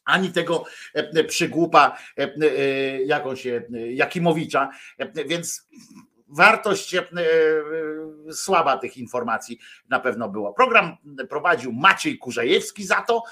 [0.07, 0.65] ani tego
[0.95, 5.69] e, przygłupa, e, się, e, Jakimowicza, e, więc
[6.29, 6.95] wartość
[8.33, 10.53] słaba tych informacji na pewno było.
[10.53, 10.97] Program
[11.29, 13.23] prowadził Maciej Kurzejewski za to,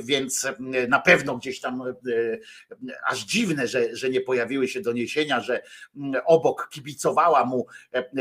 [0.00, 0.48] więc
[0.88, 1.82] na pewno gdzieś tam
[3.06, 5.62] aż dziwne, że, że nie pojawiły się doniesienia, że
[5.96, 7.66] mm, obok kibicowała mu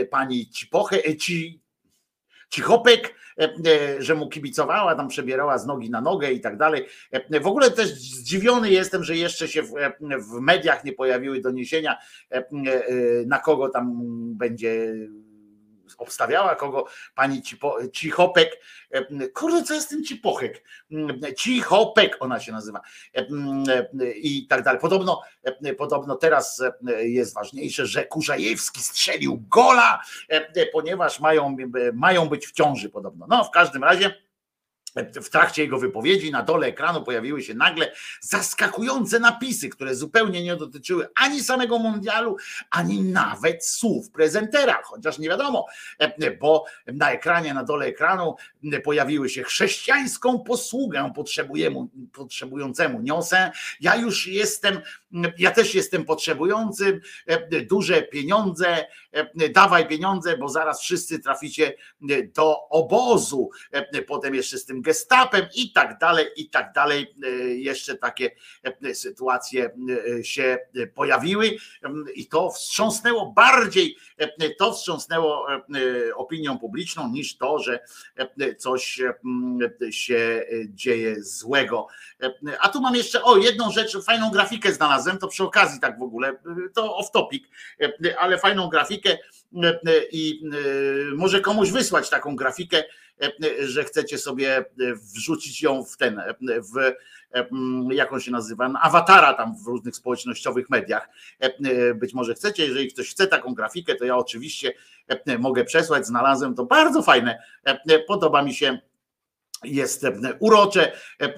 [0.10, 1.62] pani Cipoche, ci,
[2.52, 6.86] Cichopek, e, e, że mu kibicowała, tam przebierała z nogi na nogę i tak dalej.
[7.12, 11.98] E, W ogóle też zdziwiony jestem, że jeszcze się w, mediach nie pojawiły doniesienia,
[13.26, 13.94] na kogo tam
[14.36, 14.96] będzie
[15.98, 16.86] obstawiała, kogo
[17.16, 18.60] pani Cipo, Cichopek.
[19.34, 20.64] Kurde, co jest tym Cipochek?
[21.38, 22.82] Cichopek ona się nazywa.
[24.16, 24.82] I tak dalej.
[24.82, 25.22] Podobno,
[25.78, 26.64] podobno teraz
[27.02, 30.02] jest ważniejsze, że Kurzajewski strzelił gola,
[30.74, 31.56] ponieważ mają,
[31.94, 33.26] mają być w ciąży podobno.
[33.30, 34.14] No, w każdym razie
[34.96, 37.92] w trakcie jego wypowiedzi na dole ekranu pojawiły się nagle
[38.22, 42.38] zaskakujące napisy, które zupełnie nie dotyczyły ani samego mundialu,
[42.70, 45.66] ani nawet słów prezentera, chociaż nie wiadomo,
[46.00, 48.36] e, bo na ekranie, na dole ekranu
[48.84, 51.14] pojawiły się chrześcijańską posługę
[52.14, 53.52] potrzebującemu niosę.
[53.82, 54.82] Ja już jestem,
[55.38, 61.74] ja też jestem potrzebujący, e, duże pieniądze, e, dawaj pieniądze, bo zaraz wszyscy traficie
[62.36, 63.50] do obozu,
[64.08, 67.16] potem jeszcze z tym gestapem i tak dalej, i tak dalej.
[67.24, 67.28] E,
[67.62, 68.32] Jeszcze takie
[68.84, 69.70] e, sytuacje
[70.20, 70.58] e, się
[70.96, 71.52] pojawiły
[72.16, 75.58] i to wstrząsnęło bardziej, e, to wstrząsnęło e,
[76.16, 77.80] opinią publiczną niż to, że
[78.40, 79.02] e, coś
[79.92, 81.88] się dzieje złego.
[82.24, 86.00] E, A tu mam jeszcze, o jedną rzecz, fajną grafikę znalazłem, to przy okazji tak
[86.00, 86.36] w ogóle,
[86.74, 87.44] to off topic,
[88.20, 89.18] ale fajną grafikę
[90.12, 90.50] i
[91.16, 92.84] może komuś wysłać taką grafikę,
[93.60, 94.66] że chcecie sobie
[95.14, 96.92] wrzucić ją w ten, w
[97.92, 101.10] jak on się nazywa, awatara tam w różnych społecznościowych mediach.
[101.96, 104.74] Być może chcecie, jeżeli ktoś chce taką grafikę, to ja oczywiście
[105.40, 107.44] mogę przesłać, znalazłem to bardzo fajne,
[108.08, 108.80] podoba mi się
[109.64, 111.32] jest e, urocze, e, e,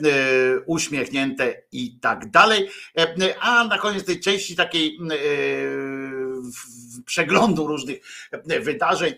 [0.65, 2.69] uśmiechnięte i tak dalej.
[3.39, 4.99] A na koniec tej części takiej
[7.05, 7.99] przeglądu różnych
[8.61, 9.13] wydarzeń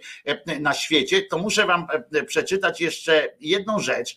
[0.60, 1.88] na świecie, to muszę wam
[2.28, 4.16] przeczytać jeszcze jedną rzecz.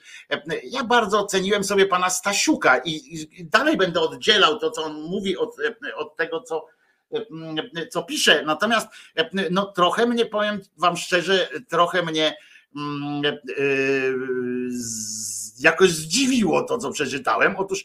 [0.65, 5.56] Ja bardzo ceniłem sobie pana Stasiuka i, dalej będę oddzielał to, co on mówi od,
[5.97, 6.66] od tego, co
[7.90, 8.43] co pisze.
[8.43, 8.89] Natomiast
[9.51, 12.36] no, trochę mnie, powiem wam szczerze, trochę mnie
[15.59, 17.57] jakoś zdziwiło to, co przeczytałem.
[17.57, 17.85] Otóż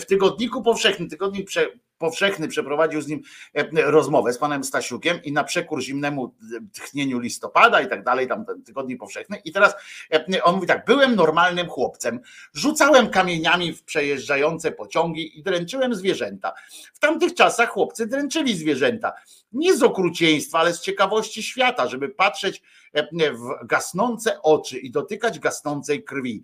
[0.00, 1.66] w tygodniku powszechnym, tygodnik prze,
[1.98, 3.22] powszechny przeprowadził z nim
[3.54, 6.34] e, rozmowę z panem Stasiukiem i na przekór zimnemu
[6.72, 9.40] tchnieniu listopada i tak dalej, tam ten tygodnik powszechny.
[9.44, 9.74] I teraz
[10.12, 12.20] e, on mówi tak, byłem normalnym chłopcem,
[12.54, 16.52] rzucałem kamieniami w przejeżdżające pociągi i dręczyłem zwierzęta.
[16.94, 19.12] W tamtych czasach chłopcy dręczyli zwierzęta.
[19.52, 22.62] Nie z okrucieństwa, ale z ciekawości świata, żeby patrzeć
[22.92, 26.42] e, w gasnące oczy i dotykać gasnącej krwi.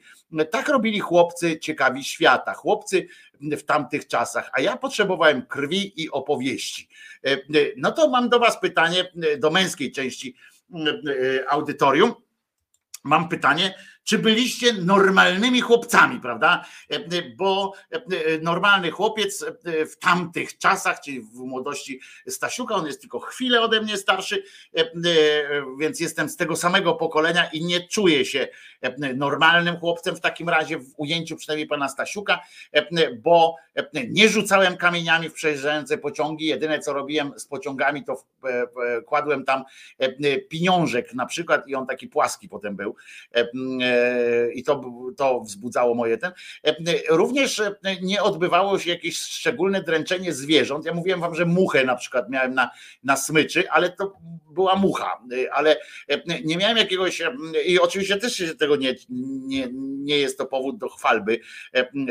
[0.50, 3.08] Tak robili chłopcy ciekawi świata, chłopcy
[3.40, 6.88] w tamtych czasach, a ja potrzebowałem krwi i opowieści.
[7.24, 7.38] E, e,
[7.76, 10.36] No to mam do Was pytanie, e, do męskiej części
[10.74, 12.14] e, audytorium.
[13.04, 13.74] Mam pytanie,
[14.06, 16.64] czy byliście normalnymi chłopcami, prawda?
[16.90, 18.00] E, Bo e,
[18.42, 23.80] normalny chłopiec e, w tamtych czasach, czyli w młodości Stasiuka, on jest tylko chwilę ode
[23.80, 24.42] mnie starszy,
[24.76, 24.92] e, e,
[25.80, 28.48] więc jestem z tego samego pokolenia i nie czuję się
[28.80, 32.40] e, normalnym chłopcem w takim razie, w ujęciu przynajmniej pana Stasiuka,
[32.72, 36.46] e, bo e, nie rzucałem kamieniami w przejeżdżające pociągi.
[36.46, 39.64] Jedyne co robiłem z pociągami, to e, e, kładłem tam
[39.98, 42.96] e, pieniążek na przykład i on taki płaski potem był.
[44.54, 44.80] I to,
[45.16, 46.32] to wzbudzało moje ten.
[46.64, 46.74] E,
[47.08, 50.84] Również e, nie odbywało się jakieś szczególne dręczenie zwierząt.
[50.84, 52.70] Ja mówiłem wam, że muchę na przykład miałem na,
[53.04, 54.12] na smyczy, ale to
[54.50, 55.76] była mucha, E, ale
[56.44, 57.22] nie miałem jakiegoś
[57.66, 58.94] i oczywiście też się tego nie,
[59.46, 61.40] nie, nie jest to powód do chwalby,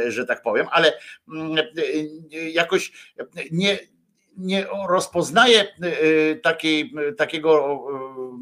[0.07, 0.93] że tak powiem, ale
[1.33, 1.55] mm,
[2.51, 2.91] jakoś
[3.51, 3.79] nie,
[4.37, 5.67] nie rozpoznaję
[6.43, 7.83] takiej, takiego,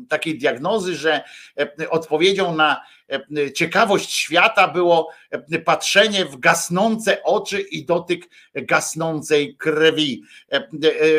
[0.09, 1.23] takiej diagnozy, że
[1.59, 9.57] e, odpowiedzią na e, ciekawość świata było e, patrzenie w gasnące oczy i dotyk gasnącej
[9.57, 10.23] krwi.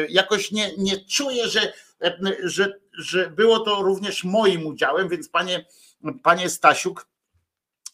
[0.08, 1.72] Jakoś nie, nie czuję, że,
[2.42, 5.64] że, że było to również moim udziałem, więc panie,
[6.22, 7.08] panie Stasiuk,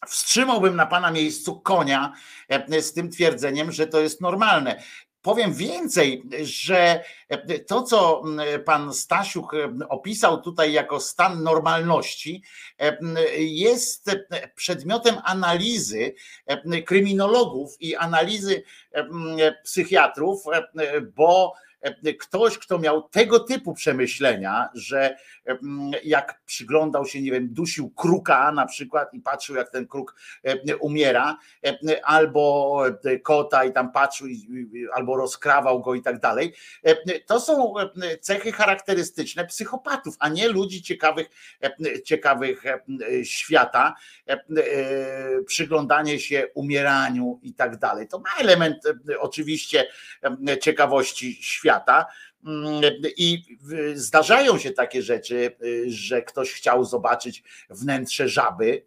[0.07, 2.13] wstrzymałbym na pana miejscu konia
[2.81, 4.83] z tym twierdzeniem, że to jest normalne.
[5.21, 7.03] Powiem więcej, że
[7.67, 8.23] to, co
[8.65, 9.51] pan Stasiuk
[9.89, 12.43] opisał tutaj jako stan normalności,
[13.37, 14.11] jest
[14.55, 16.13] przedmiotem analizy
[16.85, 18.63] kryminologów i analizy
[19.63, 20.43] psychiatrów,
[21.15, 21.53] bo
[22.19, 28.51] ktoś, kto miał tego typu przemyślenia, że mm, jak przyglądał się, nie wiem, dusił kruka
[28.51, 32.83] na przykład i patrzył, jak ten kruk e, umiera, e, albo
[33.23, 34.27] kota i tam patrzył,
[34.93, 36.53] albo rozkrawał go i tak dalej.
[36.83, 37.73] E, to są
[38.21, 41.27] cechy charakterystyczne psychopatów, a nie ludzi ciekawych,
[42.05, 42.63] ciekawych
[43.23, 43.95] świata,
[45.45, 48.07] przyglądanie się umieraniu i tak dalej.
[48.07, 48.83] To ma element
[49.19, 49.87] oczywiście
[50.61, 52.05] ciekawości świata świata.
[52.45, 52.81] Mm,
[53.17, 53.43] I
[53.93, 58.83] zdarzają się takie rzeczy, y, że ktoś chciał zobaczyć wnętrze żaby,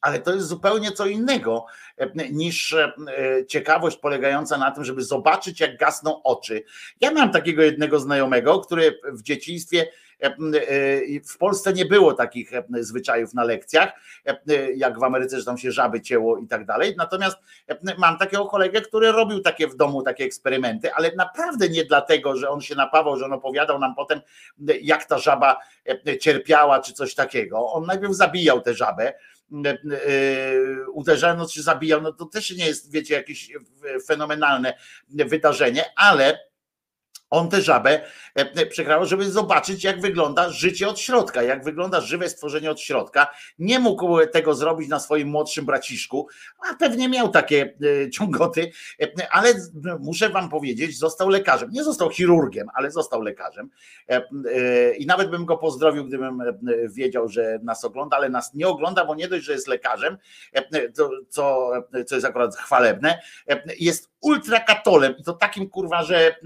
[0.00, 1.66] ale to jest zupełnie co innego
[2.00, 6.64] y, niż y, ciekawość polegająca na tym, żeby zobaczyć, jak gasną oczy.
[7.00, 9.86] Ja mam takiego jednego znajomego, który w dzieciństwie
[10.24, 13.92] E, e, w Polsce nie było takich e, zwyczajów na lekcjach,
[14.76, 16.94] jak w Ameryce, że tam się żaby cięło i tak dalej.
[16.96, 17.36] Natomiast
[17.98, 22.48] mam takiego kolegę, który robił takie w domu takie eksperymenty, ale naprawdę nie dlatego, że
[22.48, 24.20] on się napawał, że on opowiadał nam potem,
[24.82, 25.60] jak ta żaba
[26.20, 27.72] cierpiała, czy coś takiego.
[27.72, 29.12] On najpierw zabijał tę żabę
[30.92, 33.50] uderzając czy zabijał, no to też nie jest, wiecie, jakieś
[34.06, 34.78] fenomenalne
[35.08, 36.38] wydarzenie, ale
[37.34, 38.00] on tę żabę
[38.34, 43.26] e, przegrał, żeby zobaczyć, jak wygląda życie od środka, jak wygląda żywe stworzenie od środka.
[43.58, 46.28] Nie mógł tego zrobić na swoim młodszym braciszku,
[46.70, 47.74] a pewnie miał takie
[48.04, 48.70] e, ciągoty,
[49.00, 49.54] e, ale
[50.00, 51.70] muszę wam powiedzieć, został lekarzem.
[51.70, 53.70] Nie został chirurgiem, ale został lekarzem.
[54.98, 56.38] I nawet bym go pozdrowił, gdybym
[56.88, 60.18] wiedział, że nas ogląda, ale nas nie ogląda, bo nie dość, że jest lekarzem,
[61.28, 61.70] co,
[62.06, 63.18] co jest akurat chwalebne,
[63.78, 66.36] jest ultrakatolem i to takim kurwa, że,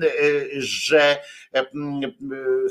[0.59, 1.17] że
[1.55, 1.65] e,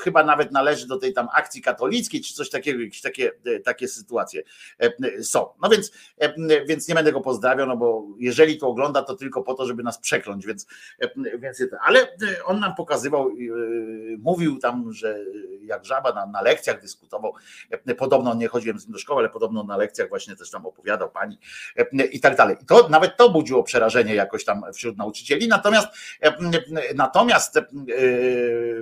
[0.01, 3.87] chyba nawet należy do tej tam akcji katolickiej, czy coś takiego, jakieś takie, e, takie
[3.87, 4.43] sytuacje
[4.79, 5.49] e, są.
[5.61, 5.91] No więc,
[6.67, 9.83] więc nie będę go pozdrawiał, no bo jeżeli to ogląda, to tylko po to, żeby
[9.83, 10.67] nas przekląć, więc,
[11.39, 12.07] więc ale
[12.45, 13.31] on nam pokazywał,
[14.19, 15.19] mówił tam, że
[15.61, 17.33] jak żaba na, na lekcjach dyskutował,
[17.97, 21.11] podobno nie chodziłem z nim do szkoły, ale podobno na lekcjach właśnie też tam opowiadał
[21.11, 21.39] pani
[22.11, 22.55] i tak dalej.
[22.61, 25.47] I to nawet to budziło przerażenie jakoś tam wśród nauczycieli.
[25.47, 25.87] Natomiast,
[26.95, 27.59] natomiast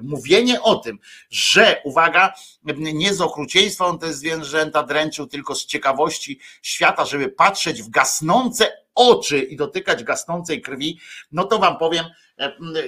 [0.01, 2.33] mówienie o tym, że uwaga,
[2.77, 8.85] nie z okrucieństwa on te zwierzęta dręczył, tylko z ciekawości świata, żeby patrzeć w gasnące
[8.95, 10.99] oczy i dotykać gasnącej krwi,
[11.31, 12.05] no to wam powiem,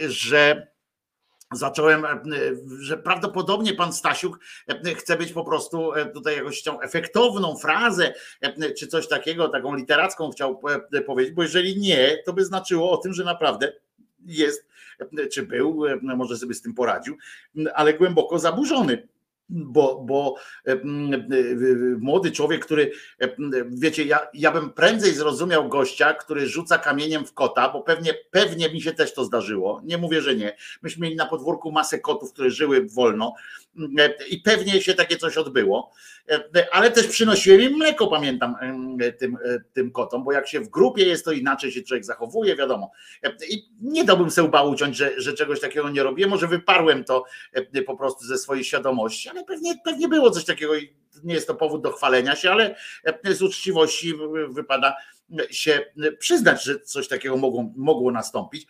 [0.08, 0.68] że
[1.52, 2.06] zacząłem,
[2.80, 4.40] że prawdopodobnie pan Stasiuk
[4.98, 8.14] chce być po prostu tutaj jakąś tą efektowną frazę,
[8.78, 10.62] czy coś takiego, taką literacką chciał
[11.06, 13.74] powiedzieć, bo jeżeli nie, to by znaczyło o tym, że naprawdę
[14.26, 14.68] jest,
[15.32, 17.18] czy był, może sobie z tym poradził,
[17.74, 19.08] ale głęboko zaburzony
[19.50, 20.36] bo, bo
[22.00, 22.92] młody człowiek, który,
[23.70, 28.70] wiecie, ja, ja bym prędzej zrozumiał gościa, który rzuca kamieniem w kota, bo pewnie, pewnie
[28.70, 29.82] mi się też to zdarzyło.
[29.84, 30.58] Nie mówię, że nie.
[30.82, 33.34] Myśmy mieli na podwórku masę kotów, które żyły wolno
[34.30, 35.92] i pewnie się takie coś odbyło,
[36.72, 38.56] ale też przynosiłem im mleko, pamiętam,
[39.20, 39.38] tym,
[39.74, 42.92] tym kotom, bo jak się w grupie jest, to inaczej się człowiek zachowuje, wiadomo.
[43.50, 46.28] I nie dałbym sobie łba uciąć, że, że czegoś takiego nie robię.
[46.28, 47.24] Może wyparłem to
[47.86, 50.94] po prostu ze swojej świadomości, ale pewnie, pewnie było coś takiego i
[51.24, 52.76] nie jest to powód do chwalenia się, ale
[53.24, 54.14] z uczciwości
[54.50, 54.96] wypada
[55.50, 55.86] się
[56.20, 58.68] przyznać, że coś takiego mogło, mogło nastąpić.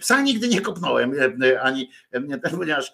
[0.00, 1.14] Psa nigdy nie kopnąłem,
[1.62, 1.90] ani
[2.58, 2.92] ponieważ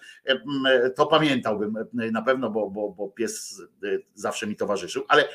[0.95, 3.61] to pamiętałbym na pewno, bo, bo, bo pies
[4.13, 5.27] zawsze mi towarzyszył, ale,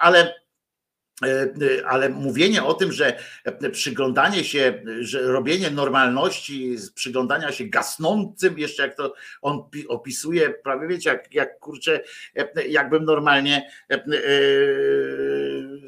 [0.00, 0.34] ale
[1.86, 3.18] ale mówienie o tym, że
[3.72, 11.10] przyglądanie się, że robienie normalności, przyglądania się gasnącym, jeszcze jak to on opisuje, prawie wiecie,
[11.10, 12.00] jak, jak kurczę,
[12.68, 13.70] jakbym normalnie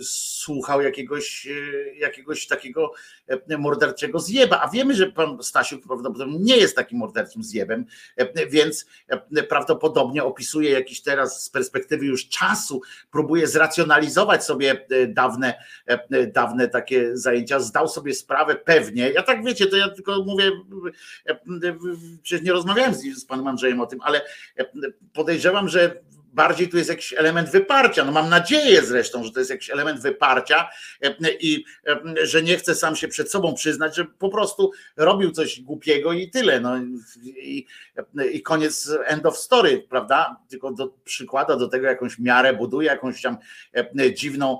[0.02, 2.92] słuchał jakiegoś, e, jakiegoś takiego
[3.28, 7.86] e, morderczego zjeba, a wiemy, że pan Stasiuk prawdopodobnie nie jest takim morderczym zjebem,
[8.16, 8.86] e, więc
[9.48, 15.54] prawdopodobnie opisuje jakiś teraz z perspektywy już czasu, próbuje zracjonalizować sobie dawne,
[16.32, 20.50] dawne takie zajęcia, zdał sobie sprawę pewnie, ja tak wiecie, to ja tylko mówię,
[22.22, 24.20] przecież nie rozmawiałem z, z panem Andrzejem o tym, ale
[25.12, 26.00] podejrzewam, że
[26.32, 28.04] bardziej tu jest jakiś element wyparcia.
[28.04, 30.68] No mam nadzieję zresztą, że to jest jakiś element wyparcia
[31.02, 35.30] e, i e, że nie chce sam się przed sobą przyznać, że po prostu robił
[35.30, 36.60] coś głupiego i tyle.
[36.60, 36.76] No
[37.26, 37.66] i,
[38.32, 40.36] i koniec end of story, prawda?
[40.48, 43.36] Tylko do, przykłada do tego jakąś miarę, buduje jakąś tam
[43.74, 44.58] e, dziwną,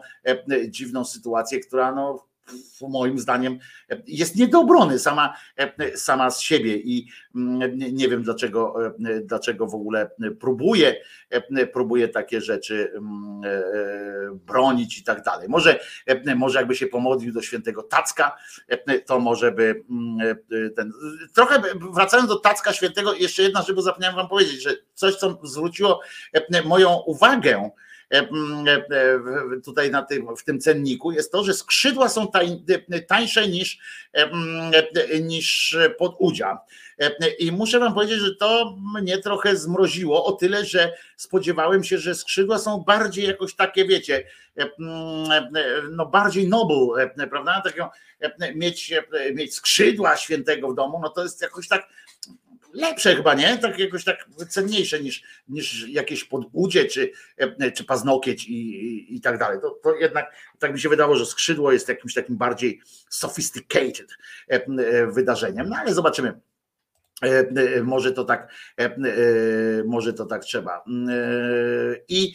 [0.69, 2.30] dziwną sytuację, która no
[2.89, 3.59] moim zdaniem
[4.07, 5.37] jest nie do obrony sama,
[5.95, 8.75] sama z siebie i mm, nie wiem dlaczego,
[9.23, 10.11] dlaczego w ogóle
[10.41, 10.97] próbuje,
[11.73, 13.63] próbuje takie rzeczy mm, e,
[14.35, 15.49] bronić i tak dalej.
[15.49, 15.81] Może,
[16.37, 18.37] może jakby się pomodlił do świętego Tacka,
[19.07, 20.37] to może by mm,
[20.77, 20.93] ten.
[21.35, 21.63] Trochę
[21.93, 26.01] wracając do Tacka Świętego, jeszcze jedna rzecz, bo zapomniałem wam powiedzieć, że coś, co zwróciło
[26.65, 27.71] moją uwagę,
[29.65, 32.65] tutaj na tym, w tym cenniku jest to, że skrzydła są tań,
[33.09, 33.79] tańsze niż,
[35.23, 36.59] niż podudzia.
[37.39, 42.15] I muszę wam powiedzieć, że to mnie trochę zmroziło o tyle, że spodziewałem się, że
[42.15, 44.25] skrzydła są bardziej jakoś takie, wiecie,
[45.91, 47.63] no bardziej noble, prawda?
[47.65, 47.89] Taką,
[48.55, 48.95] mieć,
[49.35, 51.89] mieć skrzydła świętego w domu, no to jest jakoś tak
[52.75, 53.59] lepsze chyba, nie?
[53.59, 57.11] Tak jakoś tak cenniejsze niż, niż jakieś podbudzie czy,
[57.75, 59.59] czy paznokieć i, i, i tak dalej.
[59.63, 64.09] To, to jednak tak mi się wydało, że skrzydło jest jakimś takim bardziej sophisticated
[65.13, 66.41] wydarzeniem, no ale zobaczymy.
[67.83, 68.53] Może to tak,
[69.85, 70.85] może to tak trzeba.
[72.09, 72.33] I,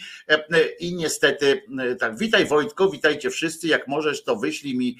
[0.79, 1.63] I niestety,
[1.99, 3.67] tak, witaj Wojtko, witajcie wszyscy.
[3.67, 4.97] Jak możesz, to wyślij mi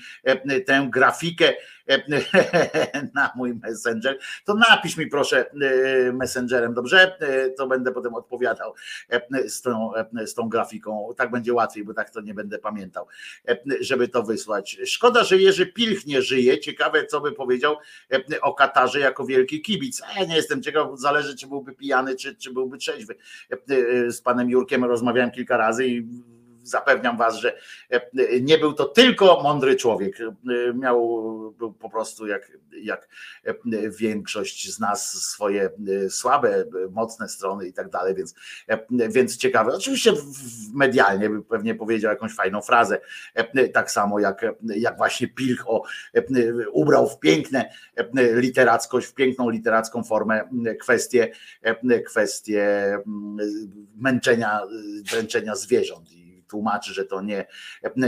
[0.65, 1.53] tę grafikę
[3.13, 7.17] na mój messenger, to napisz mi proszę e, messengerem, dobrze?
[7.19, 8.73] E, to będę potem odpowiadał
[9.09, 9.91] e, z tą,
[10.25, 11.09] z tą grafiką.
[11.17, 13.07] Tak będzie łatwiej, bo tak to nie będę pamiętał,
[13.79, 14.77] żeby to wysłać.
[14.85, 16.59] Szkoda, że Jerzy Pilch nie żyje.
[16.59, 17.77] Ciekawe, co by powiedział
[18.41, 20.01] o Katarze jako wielki kibic.
[20.15, 23.15] Ja nie jestem ciekaw, zależy, czy byłby pijany, czy, czy byłby trzeźwy.
[24.07, 26.07] Z panem Jurkiem rozmawiałem kilka razy i
[26.65, 27.57] zapewniam was, że
[27.89, 28.01] e,
[28.41, 30.19] nie był to tylko mądry człowiek.
[30.21, 30.99] E, miał,
[31.57, 32.51] był po prostu jak,
[32.81, 33.07] jak
[33.43, 33.53] e,
[33.89, 35.69] większość z nas swoje
[36.09, 38.35] słabe, mocne strony i tak dalej, więc,
[39.09, 39.73] więc ciekawe.
[39.73, 40.13] Oczywiście
[40.73, 42.99] medialnie by pewnie powiedział jakąś fajną frazę,
[43.73, 45.83] tak samo jak, jak właśnie Pilch o,
[46.71, 47.69] ubrał w piękne
[48.15, 50.49] literackość, w piękną literacką formę
[50.81, 51.31] kwestię,
[52.05, 52.97] kwestię
[53.95, 54.61] męczenia,
[55.11, 56.24] dręczenia zwierząt
[56.55, 57.45] tłumaczy, że to nie,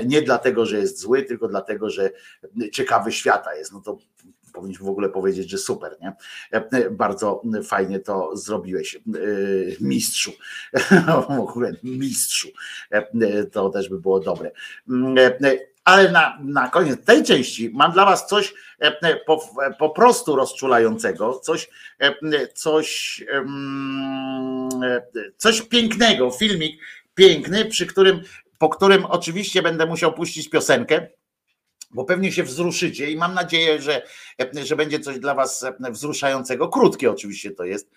[0.05, 2.11] nie dlatego, że jest zły, tylko dlatego, że
[2.71, 3.73] ciekawy świata jest.
[3.73, 3.97] No to
[4.53, 6.13] powinniśmy w ogóle powiedzieć, że super, nie?
[6.91, 8.99] Bardzo fajnie to zrobiłeś,
[9.81, 10.31] mistrzu.
[11.27, 12.47] W ogóle mistrzu.
[13.51, 14.51] To też by było dobre.
[15.83, 18.53] Ale na, na koniec tej części mam dla Was coś
[19.25, 19.49] po,
[19.79, 21.69] po prostu rozczulającego, coś,
[22.53, 23.23] coś,
[25.37, 26.31] coś pięknego.
[26.31, 26.81] Filmik
[27.17, 28.21] piękny, przy którym,
[28.57, 31.07] po którym oczywiście będę musiał puścić piosenkę,
[31.91, 34.01] bo pewnie się wzruszycie i mam nadzieję, że,
[34.63, 36.69] że będzie coś dla Was wzruszającego.
[36.69, 37.91] Krótkie oczywiście to jest.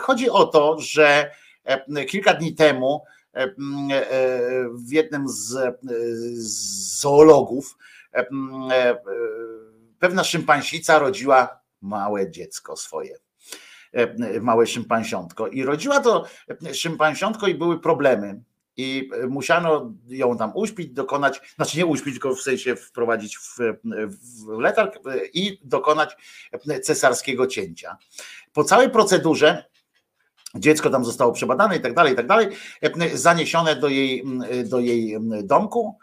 [0.00, 1.30] Chodzi o to, że
[2.08, 3.04] kilka dni temu
[4.74, 5.76] w jednym z,
[7.00, 7.78] zoologów
[9.98, 13.16] pewna szympansica rodziła małe dziecko swoje.
[13.92, 15.48] E, małe szympansiątko.
[15.48, 16.24] I rodziła to
[16.72, 18.42] szympansiątko i były problemy.
[18.76, 24.58] I musiano ją tam uśpić, dokonać, znaczy nie uśpić, tylko w sensie wprowadzić w, w
[24.58, 24.98] letarg
[25.34, 26.16] i dokonać
[26.82, 27.96] cesarskiego cięcia.
[28.52, 29.64] Po całej procedurze
[30.54, 32.48] dziecko tam zostało przebadane i tak dalej, i tak dalej,
[33.14, 34.24] zaniesione do jej,
[34.64, 35.98] do jej domku,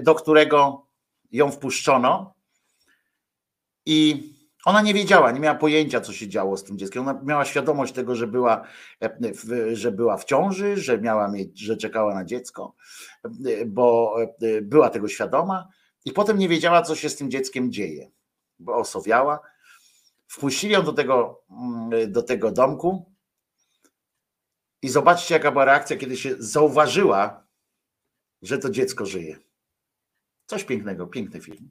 [0.00, 0.86] do którego
[1.32, 2.34] ją wpuszczono
[3.86, 4.35] i
[4.66, 7.08] ona nie wiedziała, nie miała pojęcia, co się działo z tym dzieckiem.
[7.08, 8.66] Ona miała świadomość tego, że była,
[9.72, 12.74] że była w ciąży, że miała mieć, że czekała na dziecko,
[13.66, 14.16] bo
[14.62, 15.68] była tego świadoma
[16.04, 18.10] i potem nie wiedziała, co się z tym dzieckiem dzieje,
[18.58, 19.40] bo osowiała.
[20.28, 21.42] Wpuścili ją do tego,
[22.08, 23.12] do tego domku
[24.82, 27.46] i zobaczcie, jaka była reakcja, kiedy się zauważyła,
[28.42, 29.38] że to dziecko żyje.
[30.46, 31.68] Coś pięknego, piękny film.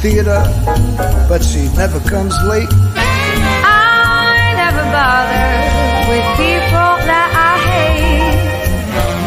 [0.00, 0.40] theater,
[1.28, 2.72] but she never comes late.
[2.72, 5.52] I never bother
[6.08, 8.32] with people that I hate.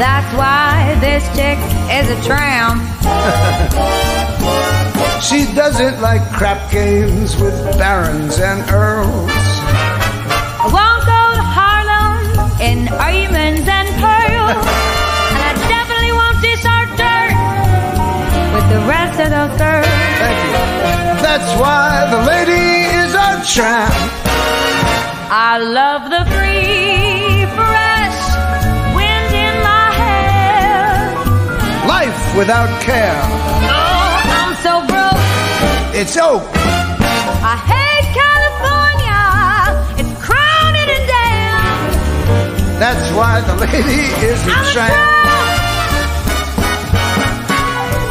[0.02, 1.62] That's why this chick
[1.94, 2.82] is a tramp.
[5.22, 9.30] she doesn't like crap games with barons and earls.
[10.58, 12.18] I won't go to Harlem
[12.58, 14.58] in diamonds and pearls.
[15.38, 17.38] and I definitely won't dish our dirt
[18.58, 19.54] with the rest of the.
[19.58, 19.83] girls.
[21.34, 22.66] That's why the lady
[23.02, 23.92] is a tramp.
[25.34, 28.20] I love the free, fresh
[28.94, 31.10] wind in my hair.
[31.90, 33.18] Life without care.
[33.66, 35.26] Oh, I'm so broke.
[35.98, 36.46] It's oak.
[37.42, 39.26] I hate California.
[39.98, 42.78] It's crowded and damn.
[42.78, 44.94] That's why the lady is a tramp.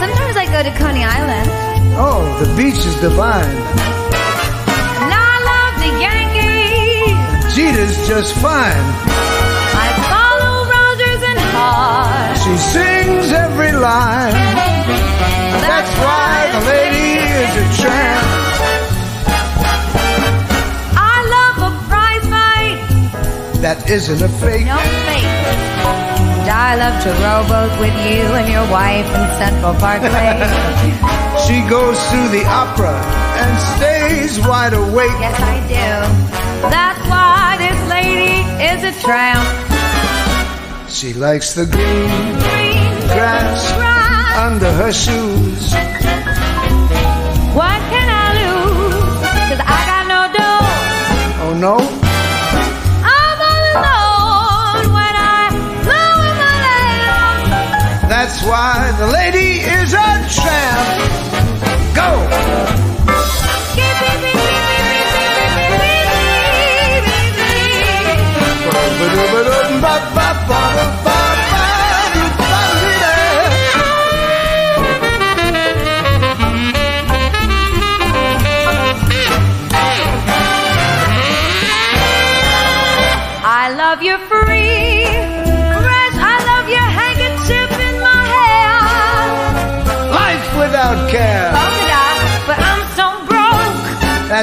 [0.03, 1.72] Sometimes I go to Coney Island.
[1.95, 3.45] Oh, the beach is divine.
[3.45, 7.55] And I love the Yankees.
[7.55, 8.85] Jeter's just fine.
[9.77, 12.39] I follow Rogers and Hart.
[12.41, 14.33] She sings every line.
[15.61, 18.27] That's, why the lady is a champ.
[20.97, 22.81] I love a prize fight.
[23.61, 24.65] That isn't a fake.
[24.65, 25.29] No fake.
[26.41, 31.09] And I love to rowboat with you and your wife in Central Parkway.
[31.53, 32.97] She goes through the opera
[33.43, 35.11] and stays wide awake.
[35.21, 36.71] yes, I do.
[36.71, 38.41] That's why this lady
[38.71, 39.45] is a tramp.
[40.89, 42.09] She likes the green
[42.41, 44.39] Green grass grass.
[44.47, 45.63] under her shoes.
[47.53, 49.21] What can I lose?
[49.51, 51.45] Cause I got no dough.
[51.45, 51.77] Oh no,
[53.21, 55.53] I'm alone when I
[55.93, 58.09] lower my lamp.
[58.09, 61.22] that's why the lady is a tramp.
[62.03, 62.33] Go!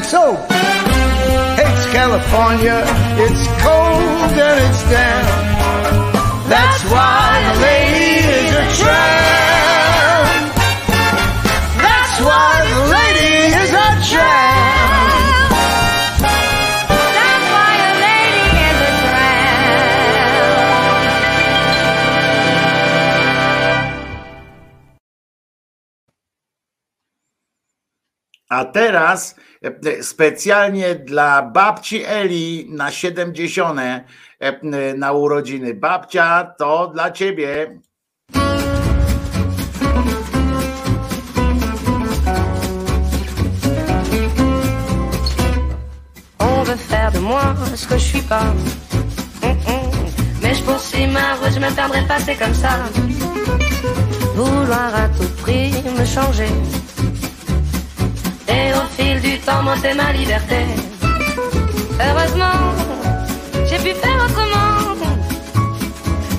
[0.09, 0.35] So.
[1.59, 2.81] Hates California.
[3.25, 5.27] It's cold and it's damp.
[6.49, 10.29] That's why the lady is a tramp.
[11.85, 15.51] That's why the lady is a tramp.
[17.17, 18.99] That's why a lady is a
[28.49, 29.35] A teraz
[30.01, 34.03] specjalnie dla babci Eli na 70
[34.39, 35.73] e, na urodziny.
[35.73, 37.79] Babcia, to dla ciebie.
[46.39, 48.53] On veut faire de moi ce que je suis pas.
[49.43, 49.91] Hum, hum.
[50.41, 52.79] Mais je poursuis ma route, je me perdrai pas, c'est comme ça.
[54.35, 56.47] Vouloir à tout prix me changer.
[58.55, 60.61] Et au fil du temps, monter ma liberté.
[62.07, 62.59] Heureusement,
[63.67, 64.69] j'ai pu faire autrement.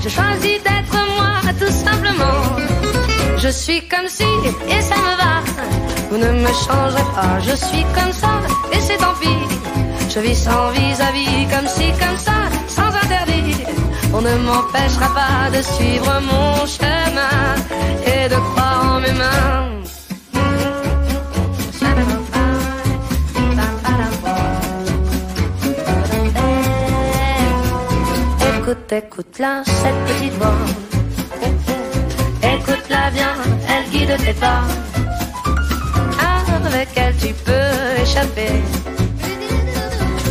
[0.02, 2.40] J'ai choisi d'être moi, tout simplement.
[3.36, 4.30] Je suis comme si,
[4.68, 5.34] et ça me va.
[6.10, 8.32] Vous ne me changerez pas, je suis comme ça,
[8.72, 9.42] et c'est tant pis.
[10.12, 13.64] Je vis sans vis-à-vis, comme si, comme ça, sans interdit.
[14.12, 17.54] On ne m'empêchera pas de suivre mon chemin
[18.04, 19.69] et de croire en mes mains.
[28.70, 30.54] Écoute, écoute-la, cette petite voix.
[32.40, 33.32] Écoute-la bien,
[33.68, 34.62] elle guide tes pas.
[36.66, 38.52] Avec elle tu peux échapper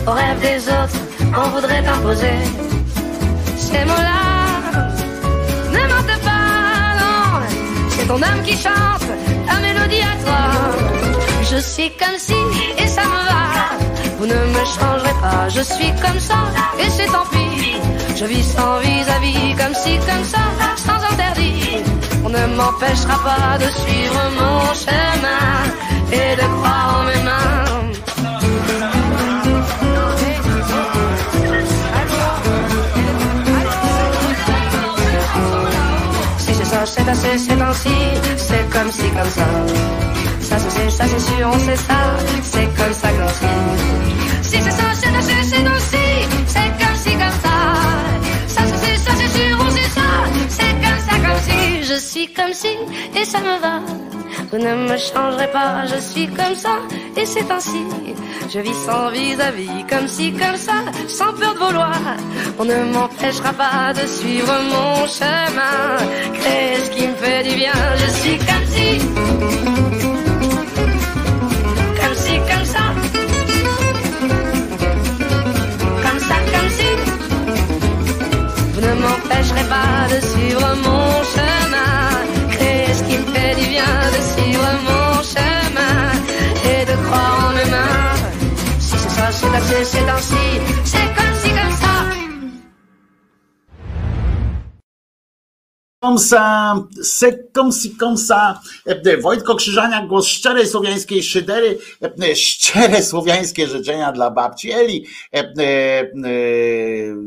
[0.08, 1.00] aux rêves des autres.
[1.36, 2.38] On voudrait t'imposer
[3.58, 4.88] ces mots-là.
[5.74, 7.46] Ne mentent pas, non.
[7.90, 9.04] C'est ton âme qui chante
[9.50, 10.42] ta mélodie à toi.
[11.44, 12.36] Je suis comme si
[12.82, 13.76] et ça me va.
[14.18, 15.50] Vous ne me changerez pas.
[15.50, 16.38] Je suis comme ça
[16.80, 17.59] et c'est tant pis.
[18.20, 20.44] Je vis sans vis-à-vis, comme si, comme ça,
[20.76, 21.78] sans interdit.
[22.26, 25.64] On ne m'empêchera pas de suivre mon chemin
[26.12, 27.66] et de croire en mes mains.
[36.40, 37.98] Si c'est ça, c'est assez, c'est ainsi,
[38.36, 39.48] c'est comme si, comme ça.
[40.42, 44.50] Ça, c'est, ça, c'est sûr, on sait ça, c'est comme ça, comme si.
[44.50, 45.49] Si c'est ça, c'est assez,
[52.10, 52.74] suis comme si,
[53.16, 53.76] et ça me va.
[54.52, 56.76] Vous ne me changerez pas, je suis comme ça,
[57.16, 57.84] et c'est ainsi.
[58.52, 62.02] Je vis sans vis-à-vis, comme si, comme ça, sans peur de vos lois.
[62.58, 65.80] On ne m'empêchera pas de suivre mon chemin.
[66.40, 68.90] Créer ce qui me fait du bien, je suis comme si.
[72.00, 72.36] Comme si,
[72.74, 72.86] ça.
[76.06, 76.90] Comme ça, comme si.
[78.74, 81.49] Vous ne m'empêcherez pas de suivre mon chemin.
[89.40, 90.36] C'est assez, c'est ainsi,
[90.84, 91.29] c'est comme
[96.02, 104.32] Komsa, sekomsi komsa, E, Wojtko Krzyżania, głos szczerej słowiańskiej szydery, E, szczere słowiańskie życzenia dla
[104.32, 105.06] babci Eli.
[105.34, 106.08] E, e, e,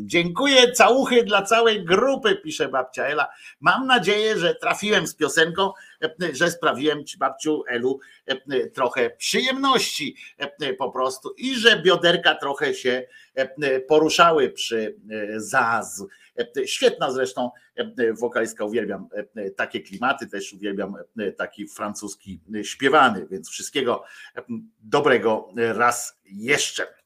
[0.05, 3.28] Dziękuję, całuchy dla całej grupy, pisze babcia Ela.
[3.60, 10.17] Mam nadzieję, że trafiłem z piosenką, e, że sprawiłem ci babciu Elu e, trochę przyjemności
[10.39, 13.02] e, po prostu i że bioderka trochę się
[13.34, 16.05] e, poruszały przy e, zaz.
[16.39, 22.65] E, Świetna zresztą e, wokalistka, uwielbiam e, takie klimaty, też uwielbiam e, taki francuski e,
[22.65, 24.05] śpiewany, więc wszystkiego
[24.36, 24.43] e,
[24.81, 27.01] dobrego raz jeszcze.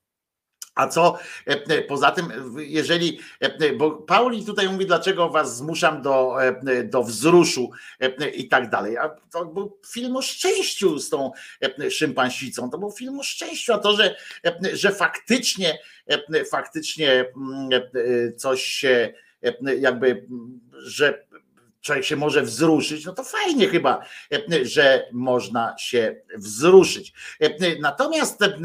[0.77, 6.45] A co e, poza tym, jeżeli, e, bo Pauli tutaj mówi, dlaczego was zmuszam do,
[6.45, 8.99] e, do wzruszu e, i tak dalej.
[8.99, 12.71] A to był film o szczęściu z tą e, szympansicą.
[12.71, 18.33] To był film o szczęściu, a to, że, e, że faktycznie, e, faktycznie mm, e,
[18.33, 21.26] coś się e, jakby, mm, że
[21.87, 27.13] człowiek się może wzruszyć, no to fajnie chyba, e, że można się wzruszyć.
[27.41, 28.57] E, Natomiast e,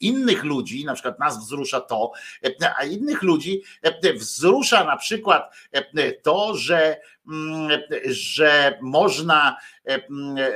[0.00, 2.12] innych ludzi, na przykład nas wzrusza to,
[2.44, 10.06] e, a innych ludzi e, wzrusza na przykład e, to, że, mm, że można e,
[10.06, 10.54] mm, e, e,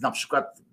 [0.00, 0.69] na przykład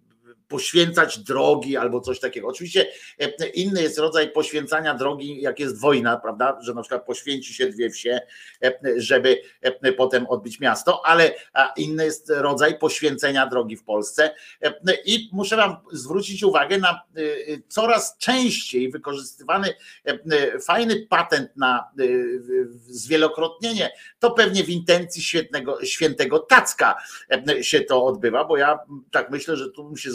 [0.47, 2.47] poświęcać drogi albo coś takiego.
[2.47, 2.87] Oczywiście
[3.19, 7.69] e, inny jest rodzaj poświęcania drogi, jak jest wojna, prawda, że na przykład poświęci się
[7.69, 8.19] dwie wsie,
[8.63, 11.33] e, żeby e, potem odbić miasto, ale
[11.77, 14.35] inny jest rodzaj poświęcenia drogi w Polsce.
[14.61, 14.73] E,
[15.05, 17.21] i muszę wam zwrócić uwagę na e,
[17.67, 19.73] coraz częściej wykorzystywany
[20.05, 22.03] e, fajny patent na e,
[22.79, 26.95] zwielokrotnienie, to pewnie w intencji świetnego, świętego Tacka
[27.47, 28.79] e, się to odbywa, bo ja
[29.11, 30.13] tak myślę, że tu bym się e,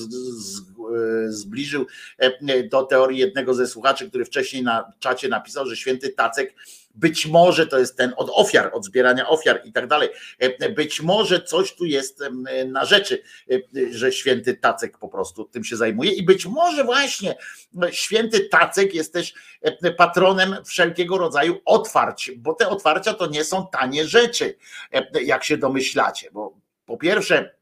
[1.29, 1.87] zbliżył
[2.19, 6.55] e, do teorii jednego ze słuchaczy, który wcześniej na czacie napisał, że święty Tacek
[6.95, 10.09] być może to jest ten od ofiar, od zbierania ofiar i tak dalej.
[10.39, 12.21] E, Być może coś tu jest
[12.67, 13.59] na rzeczy, e,
[13.91, 17.35] że święty Tacek po prostu tym się zajmuje i być może właśnie
[17.73, 23.45] no, święty Tacek jest też e, patronem wszelkiego rodzaju otwarć, bo te otwarcia to nie
[23.45, 24.57] są tanie rzeczy,
[24.93, 27.62] e, jak się domyślacie, bo po pierwsze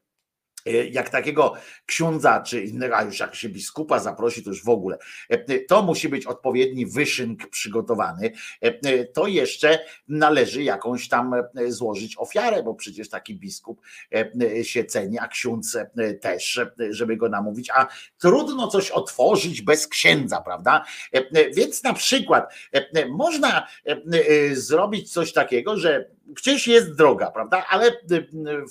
[0.91, 1.53] jak takiego
[1.85, 4.97] księdza czy innego, a już jak się biskupa zaprosi, to już w ogóle,
[5.29, 8.31] e, to musi być odpowiedni wyszynk przygotowany,
[8.61, 13.81] E, to jeszcze należy jakąś tam e, złożyć ofiarę, bo przecież taki biskup
[14.13, 19.61] e, się ceni, a ksiądz e, też, e, żeby go namówić, a trudno coś otworzyć
[19.61, 20.85] bez księdza, prawda?
[21.11, 27.31] E, Więc na przykład e, można e, e, zrobić coś takiego, że gdzieś jest droga,
[27.31, 27.65] prawda?
[27.69, 27.93] Ale e,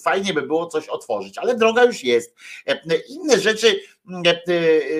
[0.03, 2.35] fajnie by było coś otworzyć, ale droga już jest.
[2.67, 3.81] E, Inne rzeczy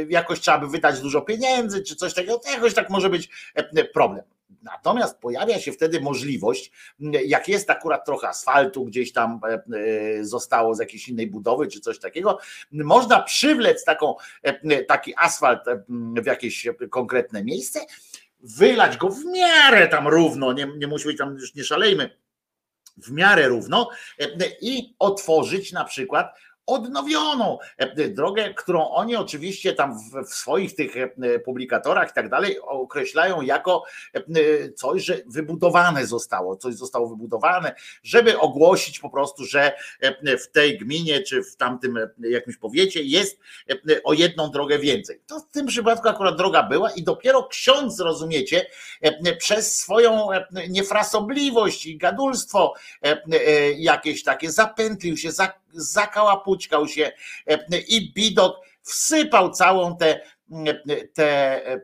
[0.09, 3.85] jakoś trzeba by wydać dużo pieniędzy, czy coś takiego, to jakoś tak może być e,
[3.85, 4.25] problem.
[4.63, 6.73] Natomiast pojawia się wtedy możliwość,
[7.25, 11.99] jak jest akurat trochę asfaltu gdzieś tam e, zostało z jakiejś innej budowy czy coś
[11.99, 12.39] takiego,
[12.73, 14.15] można przywlec taką,
[14.89, 15.61] taki asfalt
[16.23, 17.81] w jakieś konkretne miejsce,
[18.41, 22.11] wylać go w miarę tam równo, nie, nie musi być tam, już nie szalejmy,
[23.03, 24.29] w miarę równo e,
[24.61, 26.35] i otworzyć na przykład
[26.75, 32.61] odnowioną e, drogę, którą oni oczywiście tam w, swoich tych e, publikatorach i tak dalej
[32.61, 33.85] określają jako
[34.15, 34.21] e,
[34.73, 40.79] coś, że wybudowane zostało, coś zostało wybudowane, żeby ogłosić po prostu, że e, w tej
[40.79, 43.39] gminie czy w tamtym e, jakimś powiecie jest
[43.71, 45.21] e, o jedną drogę więcej.
[45.27, 48.67] To w tym przypadku akurat droga była i dopiero ksiądz, rozumiecie,
[49.01, 52.75] e, przez swoją e, niefrasobliwość i gadulstwo
[53.05, 57.13] e, e, jakieś takie zapętlił się, za- zakałapućkał się
[57.47, 60.21] e, i bidok wsypał całą tę
[61.15, 61.81] tę e,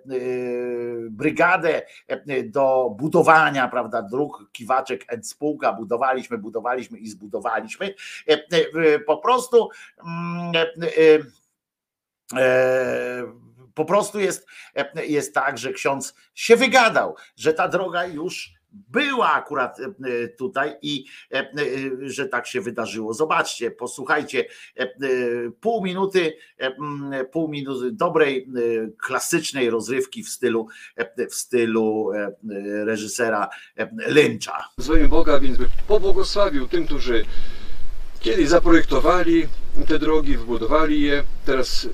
[1.10, 7.94] brygadę e, do budowania, prawda, dróg, kiwaczek spółka, budowaliśmy, budowaliśmy i zbudowaliśmy.
[8.28, 9.68] E, e, Po prostu
[10.06, 11.18] mm, e,
[12.40, 13.23] e,
[13.74, 18.56] po prostu jest, e, jest tak, że ksiądz się wygadał, że ta droga już
[18.88, 21.50] była akurat e, tutaj i e, e,
[22.00, 23.14] że tak się wydarzyło.
[23.14, 24.44] Zobaczcie, posłuchajcie,
[24.76, 24.88] e, e,
[25.60, 32.18] pół minuty, e, pół minuty dobrej, e, klasycznej rozrywki w stylu, e, w stylu e,
[32.18, 32.32] e,
[32.84, 34.64] reżysera e, Lyncha.
[34.78, 37.24] Zwojem Boga, więc by pobłogosławił tym, którzy
[38.20, 39.46] kiedyś zaprojektowali
[39.88, 41.88] te drogi, wybudowali je, teraz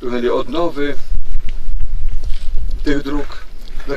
[0.00, 0.94] dokonali odnowy
[2.84, 3.43] tych dróg,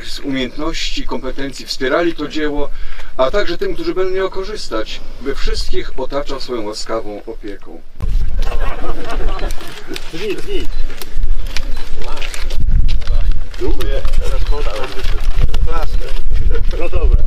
[0.04, 2.70] z umiejętności, kompetencji, wspierali to dzieło,
[3.18, 7.82] a także tym, którzy będą miał korzystać, by wszystkich otaczał swoją łaskawą opieką.
[16.80, 17.24] No dobra.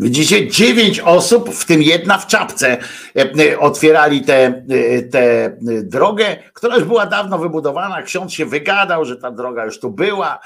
[0.00, 2.78] Widzicie, dziewięć osób, w tym jedna w czapce,
[3.16, 5.52] e, e, otwierali tę te, te e,
[5.82, 8.02] drogę, która już była dawno wybudowana.
[8.02, 10.38] Ksiądz się wygadał, że ta droga już tu była,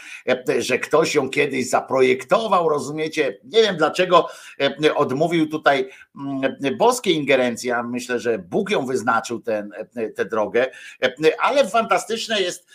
[0.59, 3.39] że ktoś ją kiedyś zaprojektował, rozumiecie?
[3.45, 4.29] Nie wiem dlaczego
[4.95, 7.69] odmówił tutaj mm, boskiej ingerencji.
[7.69, 9.69] Ja myślę, że Bóg ją wyznaczył tę
[10.17, 10.67] tę drogę,
[11.41, 12.67] ale fantastyczne jest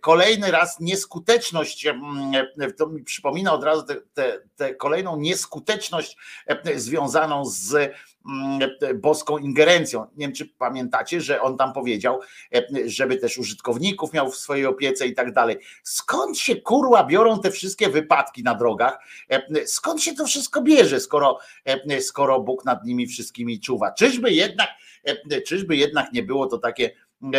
[0.00, 1.86] kolejny raz nieskuteczność.
[1.86, 2.32] mm,
[2.78, 4.38] To mi przypomina od razu te, te
[4.78, 6.16] kolejną nieskuteczność
[6.46, 10.06] e, związaną z mm, boską ingerencją.
[10.16, 12.20] Nie wiem, czy pamiętacie, że on tam powiedział,
[12.54, 15.56] e, żeby też użytkowników miał w swojej opiece i tak dalej.
[15.82, 18.98] Skąd się kurła biorą te wszystkie wypadki na drogach?
[19.30, 23.92] E, Skąd się to wszystko bierze, skoro, e, skoro Bóg nad nimi wszystkimi czuwa?
[23.92, 24.68] Czyżby jednak,
[25.04, 26.92] e, czyżby jednak nie było to takie e,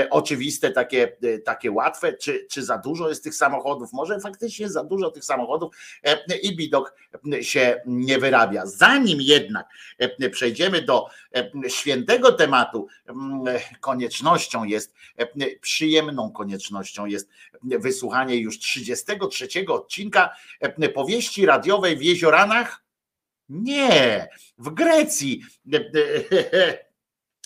[0.10, 3.94] oczywiste, takie, e, takie łatwe, czy, czy za dużo jest tych samochodów?
[3.94, 6.96] Może faktycznie za dużo tych samochodów e, i bidok
[7.42, 8.66] się nie wyrabia.
[8.66, 13.44] Zanim jednak e, przejdziemy do e, świętego tematu, m,
[13.80, 15.28] koniecznością jest, e,
[15.62, 17.30] przyjemną koniecznością jest
[17.64, 22.84] wysłuchanie już 33 odcinka e, powieści radiowej w Jezioranach?
[23.50, 25.42] Nie, w Grecji.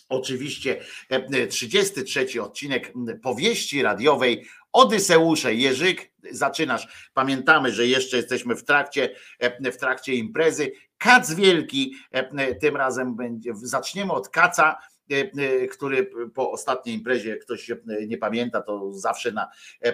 [0.09, 5.55] Oczywiście e, 33 odcinek powieści radiowej Odyseusze.
[5.55, 7.09] Jerzyk, zaczynasz.
[7.13, 10.71] Pamiętamy, że jeszcze jesteśmy w trakcie, e, w trakcie imprezy.
[10.97, 14.96] Kac Wielki, e, tym razem będzie, zaczniemy od kaca, e, e,
[15.71, 17.77] który po ostatniej imprezie, ktoś e,
[18.07, 19.49] nie pamięta, to zawsze na,
[19.83, 19.93] e, e,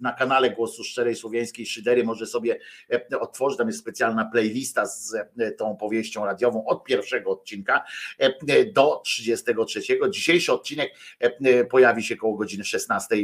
[0.00, 2.58] na kanale Głosu Szczerej Słowiańskiej Szydery może sobie
[2.90, 7.84] e, otworzyć, tam jest specjalna playlista z e, tą powieścią radiową od pierwszego odcinka
[8.20, 9.80] e, e, do 33.
[10.10, 13.18] Dzisiejszy odcinek e, e, pojawi się koło godziny 16 e,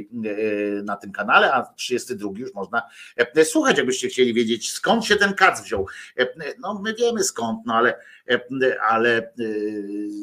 [0.83, 2.83] na tym kanale, a 32 już można
[3.17, 5.87] e, słuchać, jakbyście chcieli wiedzieć skąd się ten kac wziął.
[6.19, 6.27] E,
[6.59, 7.95] No my wiemy skąd, no ale,
[8.31, 8.41] e,
[8.83, 9.33] ale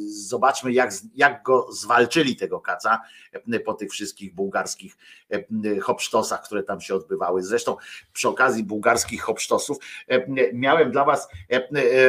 [0.07, 3.01] zobaczmy jak, jak go zwalczyli tego kaca
[3.31, 4.97] e, po tych wszystkich bułgarskich
[5.31, 7.43] e, hopsztosach, które tam się odbywały.
[7.43, 7.77] Zresztą
[8.13, 9.77] przy okazji bułgarskich hopsztosów
[10.07, 11.27] e, miałem dla was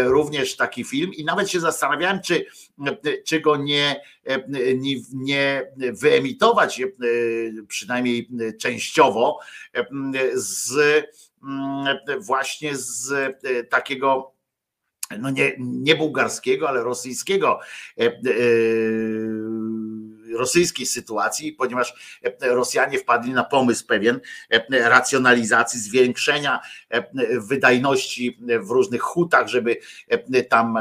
[0.04, 2.46] również taki film i nawet się zastanawiałem, czy,
[3.26, 4.00] czy go nie,
[4.48, 6.82] nie, nie wyemitować
[7.68, 8.28] przynajmniej
[8.60, 9.38] częściowo
[10.34, 10.78] z
[12.20, 13.12] właśnie z
[13.70, 14.35] takiego
[15.18, 17.60] no nie, nie bułgarskiego, ale rosyjskiego,
[17.98, 18.12] e, e,
[20.38, 27.06] rosyjskiej sytuacji, ponieważ e, Rosjanie wpadli na pomysł pewien e, racjonalizacji, zwiększenia e,
[27.40, 29.76] wydajności w różnych hutach, żeby
[30.48, 30.78] tam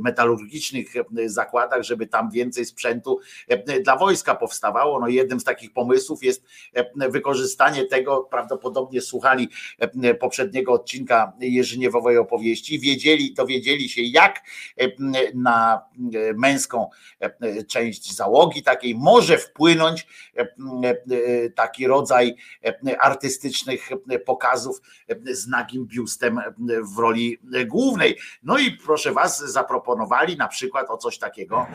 [0.00, 0.86] metalurgicznych
[1.26, 3.20] zakładach, żeby tam więcej sprzętu
[3.84, 5.00] dla wojska powstawało.
[5.00, 6.44] No jednym z takich pomysłów jest
[6.96, 9.48] wykorzystanie tego, prawdopodobnie słuchali
[10.20, 14.40] poprzedniego odcinka Jerzyniewowej opowieści, wiedzieli, dowiedzieli się jak
[15.34, 15.80] na
[16.34, 16.90] męską
[17.68, 20.06] część załogi takiej może wpłynąć
[20.36, 20.46] e, e,
[21.50, 23.88] taki rodzaj e, artystycznych
[24.26, 24.80] pokazów
[25.30, 26.40] z nagim biustem
[26.94, 28.18] w roli głównej.
[28.42, 31.66] No i proszę was, zaproponowali na przykład o coś takiego.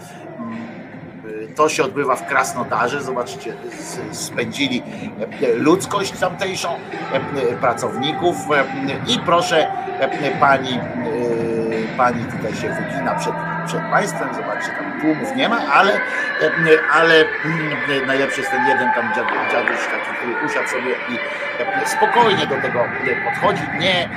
[1.56, 3.04] To się odbywa w Krasnodarze.
[3.04, 3.58] Zobaczcie,
[4.12, 4.84] spędzili
[5.56, 6.80] ludzkość tamtejszą,
[7.62, 8.36] pracowników
[9.08, 9.72] i proszę
[10.40, 10.80] pani,
[11.98, 14.34] pani tutaj się wygina przed, przed państwem.
[14.36, 16.02] Zobaczcie, tam tłumów nie ma, ale, e,
[16.92, 21.20] ale mm, najlepszy jest ten jeden tam dziad- dziaduś taki, który usiadł sobie i
[21.84, 24.10] e, spokojnie do tego e, podchodzi, nie,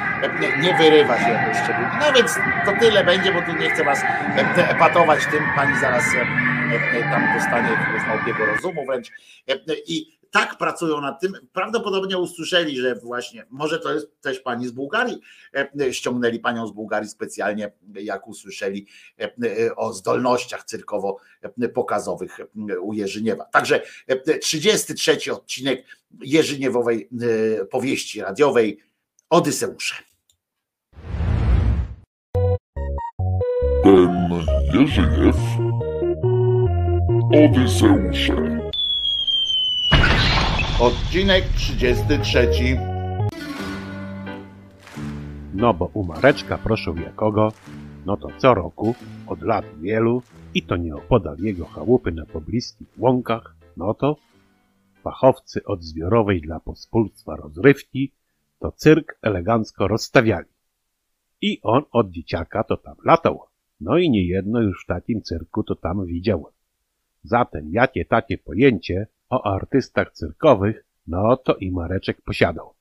[0.63, 1.91] nie wyrywa się jakoś szczególnie.
[2.01, 4.03] No więc to tyle będzie, bo tu nie chcę was
[4.57, 6.05] epatować tym, pani zaraz
[7.11, 9.09] tam dostanie jakiegoś małpiego rozumu wręcz
[9.87, 11.33] i tak pracują nad tym.
[11.53, 15.21] Prawdopodobnie usłyszeli, że właśnie, może to jest też pani z Bułgarii,
[15.55, 18.87] e, e, ściągnęli panią z Bułgarii specjalnie, jak usłyszeli
[19.21, 22.39] e, o zdolnościach cyrkowo-pokazowych
[22.81, 23.45] u Jerzyniewa.
[23.45, 25.85] Także e, 33 odcinek
[26.21, 27.09] Jerzyniewowej
[27.71, 28.81] powieści radiowej
[29.31, 29.95] Odyseusze.
[33.83, 34.31] Ten
[34.73, 35.37] Jerzyjew
[37.33, 38.58] Odyseusze
[40.81, 42.79] Odcinek 33.
[45.55, 47.53] No bo u Mareczka proszę jakogo,
[48.07, 48.95] no to co roku,
[49.27, 50.23] od lat wielu,
[50.55, 54.17] i to nieopodal jego chałupy na pobliskich łąkach, no to
[55.03, 58.13] fachowcy od zbiorowej dla pospólstwa rozrywki
[58.59, 60.49] to cyrk elegancko rozstawiali.
[61.41, 63.41] I on od dzieciaka to tam latał,
[63.81, 66.47] no i niejedno już w takim cyrku to tam widział.
[67.23, 72.75] Zatem jakie takie pojęcie o artystach cyrkowych, no to i Mareczek posiadał.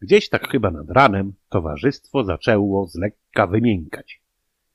[0.00, 4.22] Gdzieś tak chyba nad ranem towarzystwo zaczęło z lekka wymiękać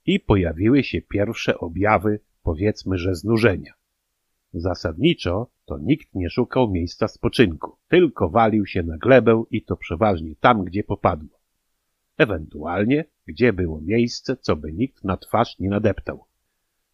[0.06, 3.74] i pojawiły się pierwsze objawy, powiedzmy, że znużenia.
[4.54, 10.36] Zasadniczo to nikt nie szukał miejsca spoczynku, tylko walił się na glebę i to przeważnie
[10.36, 11.40] tam, gdzie popadło.
[12.18, 16.26] Ewentualnie, gdzie było miejsce, co by nikt na twarz nie nadeptał.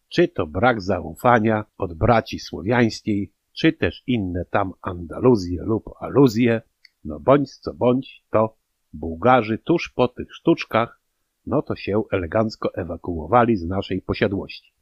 [0.08, 6.62] Czy to brak zaufania od braci słowiańskiej, czy też inne tam Andaluzje lub aluzje,
[7.04, 8.56] no bądź co bądź, to
[8.94, 11.00] Bułgarzy tuż po tych sztuczkach,
[11.46, 14.74] no to się elegancko ewakuowali z naszej posiadłości.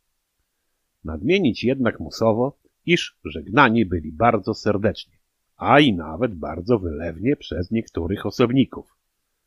[1.05, 5.19] Nadmienić jednak musowo, iż żegnani byli bardzo serdecznie,
[5.57, 8.97] a i nawet bardzo wylewnie przez niektórych osobników.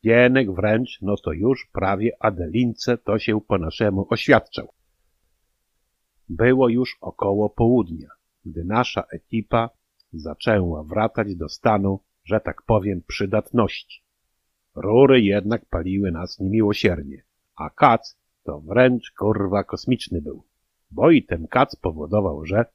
[0.03, 4.73] Gienek wręcz, no to już prawie Adelince to się po naszemu oświadczał.
[6.29, 8.09] Było już około południa,
[8.45, 9.69] gdy nasza ekipa
[10.13, 14.03] zaczęła wracać do stanu, że tak powiem, przydatności.
[14.75, 17.23] Rury jednak paliły nas niemiłosiernie,
[17.55, 20.43] a kac to wręcz kurwa kosmiczny był,
[20.91, 22.65] bo i ten kac powodował, że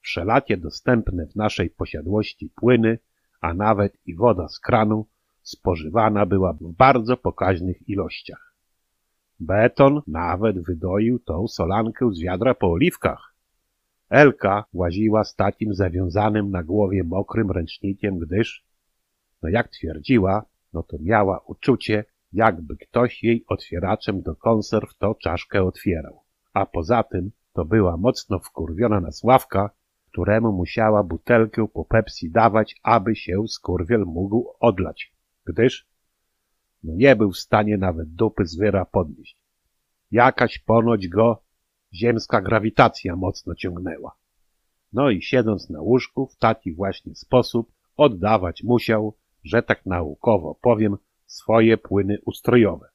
[0.00, 2.98] wszelakie dostępne w naszej posiadłości płyny,
[3.40, 5.06] a nawet i woda z kranu
[5.42, 8.54] spożywana była w bardzo pokaźnych ilościach.
[9.40, 13.34] Beton nawet wydoił tą solankę z wiadra po oliwkach.
[14.10, 18.64] Elka łaziła z takim zawiązanym na głowie mokrym ręcznikiem, gdyż,
[19.42, 25.64] no jak twierdziła, no to miała uczucie, jakby ktoś jej otwieraczem do konserw to czaszkę
[25.64, 26.20] otwierał.
[26.52, 29.70] A poza tym to była mocno wkurwiona na Sławka,
[30.10, 35.12] któremu musiała butelkę po Pepsi dawać, aby się skurwiel mógł odlać,
[35.44, 35.88] gdyż
[36.84, 39.36] no nie był w stanie nawet dupy zwyra podnieść.
[40.10, 41.42] Jakaś ponoć go
[41.94, 44.16] ziemska grawitacja mocno ciągnęła.
[44.92, 50.96] No i siedząc na łóżku w taki właśnie sposób oddawać musiał, że tak naukowo powiem,
[51.26, 52.88] swoje płyny ustrojowe.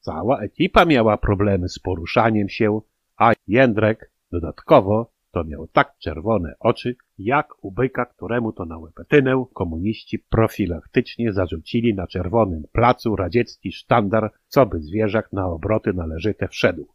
[0.00, 2.80] Cała ekipa miała problemy z poruszaniem się,
[3.16, 9.44] a Jędrek dodatkowo to miał tak czerwone oczy, jak u byka, któremu to na łepetynę
[9.54, 16.93] komuniści profilaktycznie zarzucili na czerwonym placu radziecki sztandar, co by zwierzak na obroty należyte wszedł.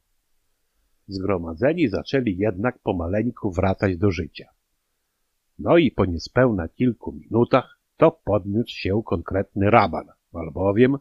[1.10, 4.46] Zgromadzeni zaczęli jednak pomaleńku wracać do życia.
[5.60, 10.98] No i po niespełna kilku minutach to podniósł się konkretny raban, albowiem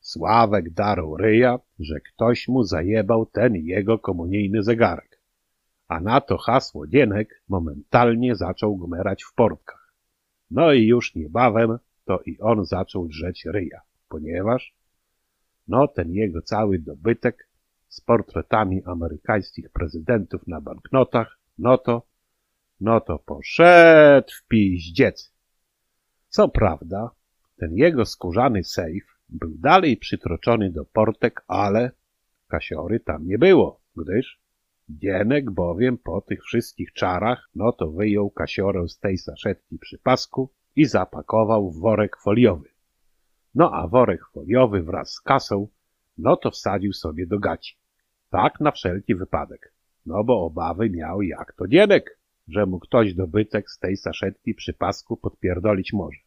[0.00, 5.20] Sławek darł ryja, że ktoś mu zajebał ten jego komunijny zegarek.
[5.88, 9.94] A na to hasło Dienek momentalnie zaczął gmerać w portkach.
[10.50, 14.74] No i już niebawem to i on zaczął drzeć ryja, ponieważ
[15.68, 17.48] no ten jego cały dobytek
[17.94, 22.02] z portretami amerykańskich prezydentów na banknotach, no to,
[22.80, 25.34] no to poszedł w piździec.
[26.28, 27.10] Co prawda,
[27.56, 31.90] ten jego skórzany sejf był dalej przytroczony do portek, ale
[32.48, 34.40] kasiory tam nie było, gdyż
[34.88, 40.52] Dienek bowiem po tych wszystkich czarach, no to wyjął kasiorę z tej saszetki przy pasku
[40.76, 42.68] i zapakował w worek foliowy.
[43.54, 45.68] No a worek foliowy wraz z kasą,
[46.18, 47.83] no to wsadził sobie do gaci.
[48.34, 49.72] Tak na wszelki wypadek.
[50.06, 54.72] No bo obawy miał jak to Dienek, że mu ktoś dobytek z tej saszetki przy
[54.72, 56.18] pasku podpierdolić może.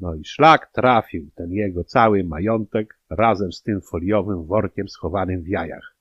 [0.00, 5.48] No i szlak trafił ten jego cały majątek razem z tym foliowym workiem schowanym w
[5.48, 5.96] jajach.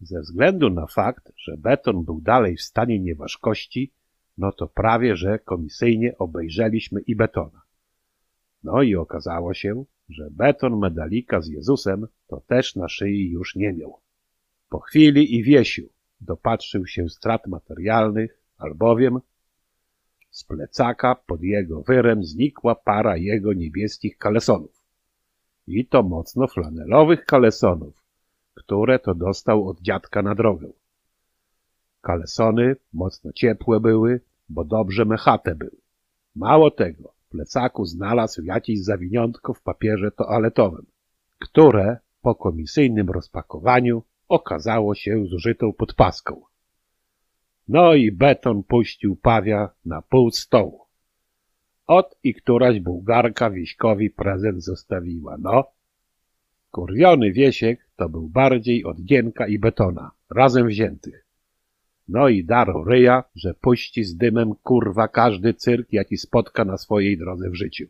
[0.00, 3.92] Ze względu na fakt, że beton był dalej w stanie nieważkości,
[4.38, 7.62] no to prawie, że komisyjnie obejrzeliśmy i betona.
[8.62, 13.72] No i okazało się, że beton medalika z Jezusem to też na szyi już nie
[13.72, 14.00] miał.
[14.68, 15.88] Po chwili i wiesiu
[16.20, 19.20] dopatrzył się strat materialnych, albowiem
[20.30, 24.82] z plecaka pod jego wyrem znikła para jego niebieskich kalesonów.
[25.66, 28.04] I to mocno flanelowych kalesonów,
[28.54, 30.72] które to dostał od dziadka na drogę.
[32.00, 35.76] Kalesony mocno ciepłe były, bo dobrze mechate były.
[36.34, 40.86] Mało tego, plecaku znalazł jakieś zawiniątko w papierze toaletowym,
[41.38, 46.42] które po komisyjnym rozpakowaniu okazało się zużytą podpaską.
[47.68, 50.80] No i beton puścił pawia na pół stołu.
[51.86, 55.64] Ot i któraś bułgarka wieśkowi prezent zostawiła, no.
[56.70, 61.21] Kurwiony wiesiek to był bardziej od gienka i betona, razem wziętych.
[62.12, 67.18] No i darł ryja, że puści z dymem kurwa każdy cyrk, jaki spotka na swojej
[67.18, 67.84] drodze w życiu.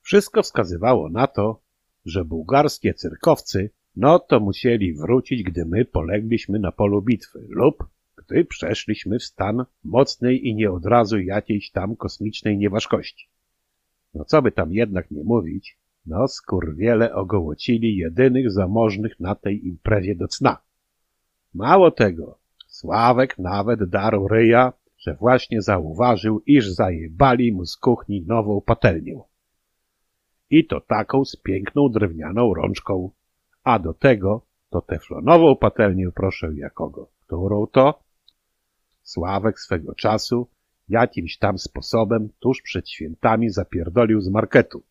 [0.00, 1.60] Wszystko wskazywało na to,
[2.04, 7.84] że bułgarskie cyrkowcy no to musieli wrócić, gdy my polegliśmy na polu bitwy lub
[8.16, 13.28] gdy przeszliśmy w stan mocnej i nie od razu jakiejś tam kosmicznej nieważkości.
[14.14, 20.14] No co by tam jednak nie mówić, no skurwiele ogołocili jedynych zamożnych na tej imprezie
[20.14, 20.58] do cna.
[21.54, 22.38] Mało tego,
[22.78, 29.20] Sławek nawet darł ryja, że właśnie zauważył, iż zajebali mu z kuchni nową patelnię.
[30.50, 33.10] I to taką z piękną drewnianą rączką,
[33.64, 37.10] a do tego to teflonową patelnię proszę jakogo.
[37.26, 38.02] Którą to?
[39.02, 40.48] Sławek swego czasu
[40.88, 44.82] jakimś tam sposobem tuż przed świętami zapierdolił z marketu.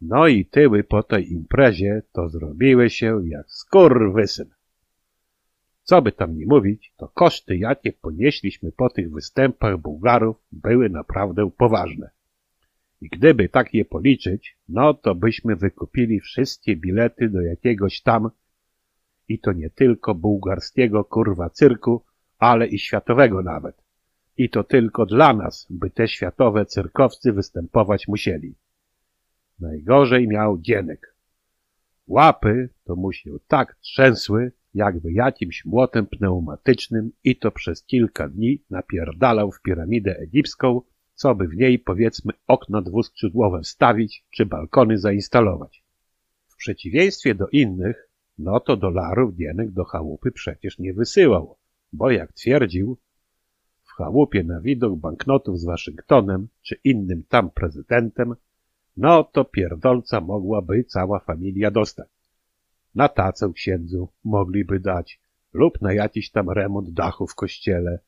[0.00, 4.55] No i tyły po tej imprezie to zrobiły się jak skurwysyn.
[5.86, 11.50] Co by tam nie mówić, to koszty, jakie ponieśliśmy po tych występach Bułgarów, były naprawdę
[11.50, 12.10] poważne.
[13.00, 18.30] I gdyby tak je policzyć, no to byśmy wykupili wszystkie bilety do jakiegoś tam,
[19.28, 22.04] i to nie tylko bułgarskiego kurwa cyrku,
[22.38, 23.82] ale i światowego nawet.
[24.36, 28.54] I to tylko dla nas, by te światowe cyrkowcy występować musieli.
[29.60, 31.15] Najgorzej miał Gienek.
[32.06, 38.62] Łapy to mu się tak trzęsły, jakby jakimś młotem pneumatycznym i to przez kilka dni
[38.70, 40.80] napierdalał w piramidę egipską,
[41.14, 45.84] co by w niej powiedzmy okna dwuskrzydłowe wstawić czy balkony zainstalować.
[46.48, 51.56] W przeciwieństwie do innych, no to dolarów Gienek do chałupy przecież nie wysyłał,
[51.92, 52.98] bo jak twierdził,
[53.82, 58.34] w chałupie na widok banknotów z Waszyngtonem czy innym tam prezydentem,
[58.96, 62.08] no to pierdolca mogłaby cała familia dostać.
[62.94, 65.20] Na tacę księdzu mogliby dać
[65.52, 67.98] lub na jakiś tam remont dachu w kościele,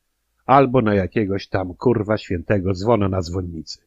[0.45, 3.79] albo na jakiegoś tam kurwa świętego dzwona na dzwonnicy.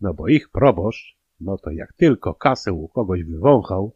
[0.00, 3.92] No bo ich proboszcz, no to jak tylko kasę u kogoś wywąchał,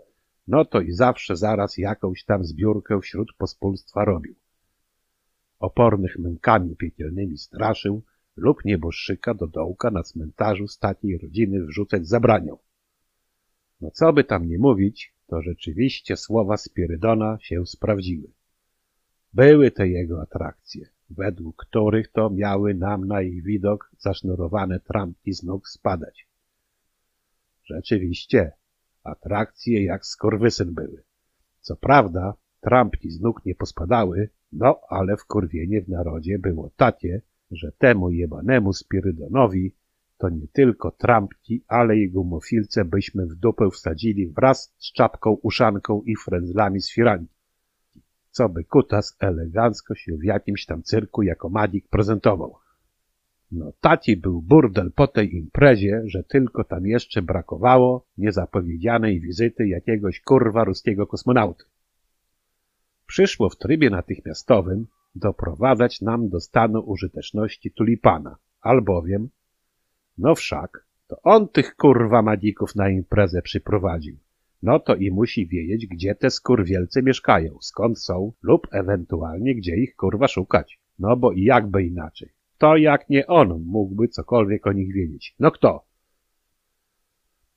[0.48, 4.34] no to i zawsze zaraz jakąś tam zbiórkę wśród pospólstwa robił.
[5.58, 8.02] Opornych mękami piekielnymi straszył
[8.36, 12.58] lub nieboszczyka do dołka na cmentarzu takiej rodziny wrzucać zabraniał.
[13.80, 18.32] No co by tam nie mówić, to rzeczywiście słowa Spirydona się sprawdziły.
[19.32, 25.42] Były te jego atrakcje, według których to miały nam na ich widok zasznurowane trampki z
[25.42, 26.28] nóg spadać.
[27.64, 28.52] Rzeczywiście,
[29.04, 31.02] atrakcje jak skorwysyn były.
[31.60, 37.20] Co prawda, trampki z nóg nie pospadały, no ale wkurwienie w narodzie było takie,
[37.52, 39.74] że temu jebanemu Spirydonowi
[40.18, 46.02] to nie tylko trampki, ale i gumofilce byśmy w dupę wsadzili wraz z czapką, uszanką
[46.02, 47.34] i frędzlami z firanki.
[48.30, 52.56] Co by kutas elegancko się w jakimś tam cyrku jako madik prezentował.
[53.52, 60.20] No taki był burdel po tej imprezie, że tylko tam jeszcze brakowało niezapowiedzianej wizyty jakiegoś
[60.20, 61.64] kurwa ruskiego kosmonauty.
[63.06, 69.28] Przyszło w trybie natychmiastowym doprowadzać nam do stanu użyteczności tulipana, albowiem,
[70.18, 74.16] no wszak, to on tych kurwa madików na imprezę przyprowadził.
[74.62, 79.96] No to i musi wiedzieć, gdzie te skurwielce mieszkają, skąd są lub ewentualnie gdzie ich
[79.96, 80.80] kurwa szukać.
[80.98, 82.28] No bo i jakby inaczej.
[82.58, 85.34] To jak nie on mógłby cokolwiek o nich wiedzieć.
[85.38, 85.84] No kto?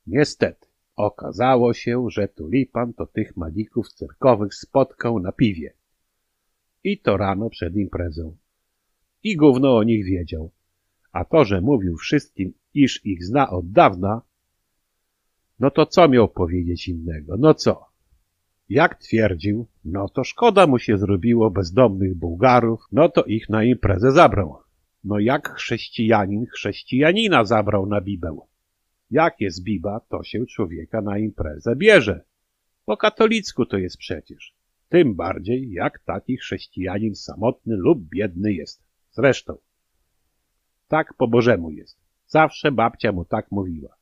[0.08, 5.74] Niestety, okazało się, że tulipan to tych madików cyrkowych spotkał na piwie.
[6.86, 8.38] I to rano przed imprezą.
[9.24, 10.52] I gówno o nich wiedział.
[11.12, 14.22] A to, że mówił wszystkim, iż ich zna od dawna,
[15.60, 17.38] no to co miał powiedzieć innego?
[17.38, 17.86] No co?
[18.70, 24.12] Jak twierdził, no to szkoda mu się zrobiło bezdomnych Bułgarów, no to ich na imprezę
[24.12, 24.58] zabrał.
[25.04, 28.38] No jak chrześcijanin chrześcijanina zabrał na bibę?
[29.12, 32.26] Jak jest biba, to się człowieka na imprezę bierze.
[32.86, 34.55] Po katolicku to jest przecież.
[34.96, 38.84] Tym bardziej, jak taki chrześcijanin samotny lub biedny jest.
[39.12, 39.58] Zresztą,
[40.88, 41.98] tak po Bożemu jest.
[42.28, 43.95] Zawsze babcia mu tak mówiła.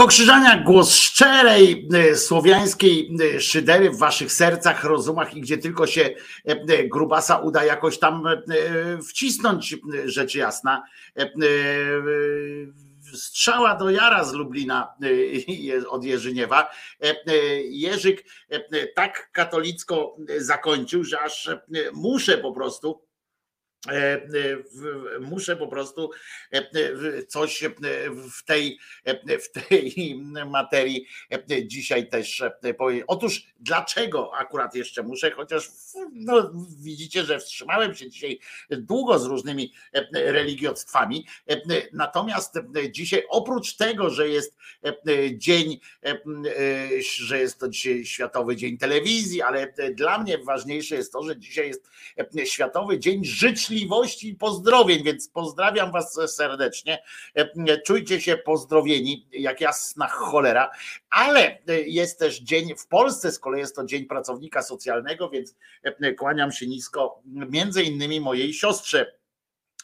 [0.00, 5.86] Wojtko Krzyżaniak, głos szczerej e, słowiańskiej e, szydery w waszych sercach, rozumach i gdzie tylko
[5.86, 6.10] się
[6.44, 8.24] e, grubasa uda jakoś tam
[9.08, 10.82] wcisnąć, rzecz jasna.
[13.14, 14.94] Strzała do Jara z Lublina
[15.88, 16.70] od Jerzyniewa.
[17.70, 18.24] Jerzyk
[18.94, 21.50] tak katolicko zakończył, że aż
[21.92, 23.09] muszę po prostu
[25.20, 26.10] muszę po prostu
[26.52, 27.70] e, e, coś e,
[28.30, 29.94] w tej, e, w tej
[30.50, 33.04] materii e, dzisiaj też e, powiedzieć.
[33.06, 35.68] Otóż dlaczego akurat jeszcze muszę, chociaż
[36.12, 38.38] no, widzicie, że wstrzymałem się dzisiaj
[38.70, 41.26] długo z różnymi e, religiostwami.
[41.48, 41.60] E,
[41.92, 44.92] Natomiast e, dzisiaj oprócz tego, że jest e,
[45.38, 46.18] dzień, e, e,
[47.02, 51.38] że jest to dzisiaj Światowy Dzień Telewizji, ale e, dla mnie ważniejsze jest to, że
[51.38, 51.90] dzisiaj jest
[52.38, 53.24] e, Światowy Dzień
[53.70, 57.02] Życzliwości i Pozdrowień, więc pozdrawiam Was serdecznie.
[57.34, 60.70] E, Czujcie się pozdrowieni, jak jasna cholera,
[61.10, 65.56] ale e, jest też dzień w Polsce, z kolei jest to Dzień Pracownika Socjalnego, więc
[65.82, 69.20] e, kłaniam się nisko między innymi mojej siostrze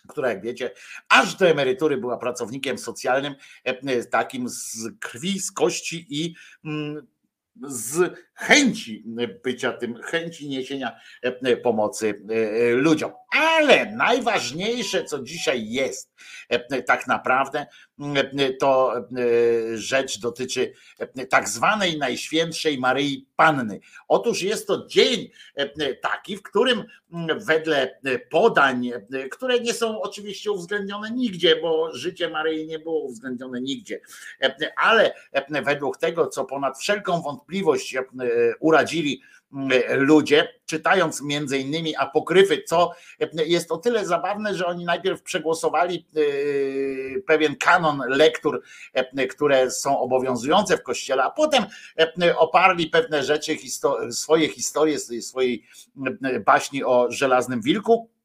[0.08, 0.70] która jak wiecie,
[1.08, 3.34] aż do emerytury była pracownikiem socjalnym,
[3.64, 6.34] e, takim z krwi, z kości i
[7.62, 9.04] z chęci
[9.44, 13.12] bycia tym, chęci niesienia e, pomocy e, ludziom.
[13.36, 16.12] Ale najważniejsze, co dzisiaj jest,
[16.48, 17.66] e, tak naprawdę,
[18.38, 19.02] e, to e,
[19.78, 20.72] rzecz dotyczy
[21.30, 23.80] tak zwanej Najświętszej Maryi Panny.
[24.08, 25.30] Otóż jest to dzień
[26.02, 26.84] taki, w którym
[27.36, 27.98] wedle
[28.30, 28.90] podań,
[29.30, 34.00] które nie są oczywiście uwzględnione nigdzie, bo życie Maryi nie było uwzględnione nigdzie,
[34.76, 35.14] ale
[35.64, 37.96] według tego, co ponad wszelką wątpliwość
[38.60, 39.22] uradzili
[39.90, 42.92] ludzie, czytając między innymi apokryfy, co
[43.32, 46.20] jest o tyle zabawne, że oni najpierw przegłosowali e,
[47.20, 48.62] pewien kanon lektur,
[49.30, 51.64] które są obowiązujące w kościele, a potem
[52.36, 53.56] oparli pewne rzeczy,
[54.10, 55.66] swoje historie, swojej
[56.46, 58.15] baśni o żelaznym wilku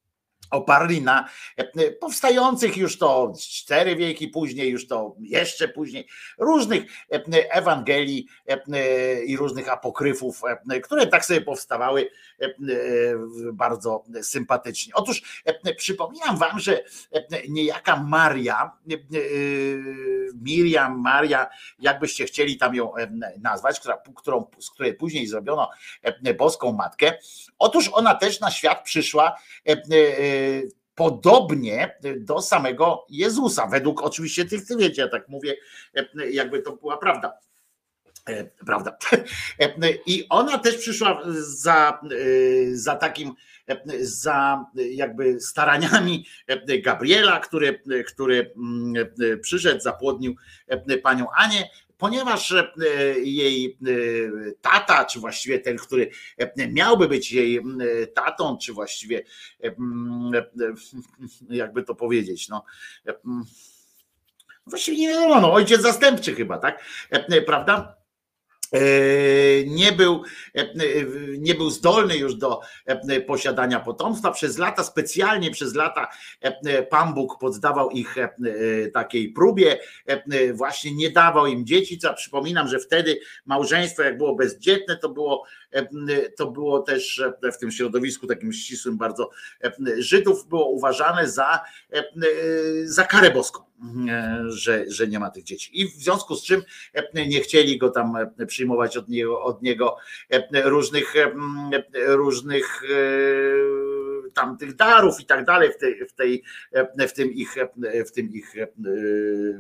[0.51, 6.07] oparli na e, powstających już to cztery wieki później, już to jeszcze później,
[6.37, 12.09] różnych e, Ewangelii e, i różnych apokryfów, e, które tak sobie powstawały e, e,
[13.53, 14.93] bardzo sympatycznie.
[14.95, 18.99] Otóż e, przypominam wam, że e, niejaka Maria, e, e,
[20.41, 23.11] Miriam, Maria, jakbyście chcieli tam ją e,
[23.41, 25.69] nazwać, która, którą, z której później zrobiono
[26.03, 27.13] e, boską matkę,
[27.59, 29.35] otóż ona też na świat przyszła
[29.67, 29.77] e, e,
[30.95, 35.55] podobnie do samego Jezusa, według oczywiście tych, ty wiecie, ja tak mówię,
[35.95, 37.37] e, jakby to była prawda.
[38.29, 38.97] E, Prawda.
[39.59, 39.73] E,
[40.05, 43.33] I ona też przyszła za, e, za takim,
[43.67, 50.35] e, za jakby staraniami e, Gabriela, który, który mm, e, przyszedł, zapłodnił
[50.67, 51.69] e, panią Anię,
[52.01, 52.65] ponieważ e,
[53.19, 53.87] jej e,
[54.61, 57.61] tata, czy właściwie ten, który e, miałby być jej
[58.13, 59.23] tatą, czy właściwie
[59.63, 59.73] e, e,
[61.61, 62.63] jakby to powiedzieć, no
[63.07, 63.13] e,
[64.65, 68.00] właściwie nie wiadomo, no, ojciec zastępczy chyba, tak, E, prawda?
[68.73, 68.79] E,
[69.65, 70.23] Nie był,
[70.55, 70.65] e,
[71.37, 74.31] nie był zdolny już do e, posiadania potomstwa.
[74.31, 76.07] Przez lata, specjalnie przez lata,
[76.41, 78.29] e, Pan Bóg poddawał ich e,
[78.93, 81.97] takiej próbie, e, właśnie nie dawał im dzieci.
[81.97, 85.85] Co przypominam, że wtedy małżeństwo, jak było bezdzietne, to było, e,
[86.29, 89.29] to było też w tym środowisku takim ścisłym bardzo
[89.63, 91.59] e, Żydów, było uważane za,
[91.93, 92.03] e,
[92.83, 93.70] za karę boską, e,
[94.47, 95.81] że, że nie ma tych dzieci.
[95.81, 96.61] I w związku z czym
[96.93, 99.97] e, nie chcieli go tam e, przyjmować od niego, od niego
[100.29, 101.31] e, różnych, e,
[102.15, 107.33] różnych e, tam tych darów i tak dalej w tej, w tej, e, w tym
[107.33, 108.67] ich, e, w tym ich, e,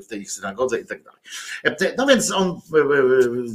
[0.01, 1.19] w tej ich synagodze i tak dalej.
[1.63, 2.83] E, No więc on e, e,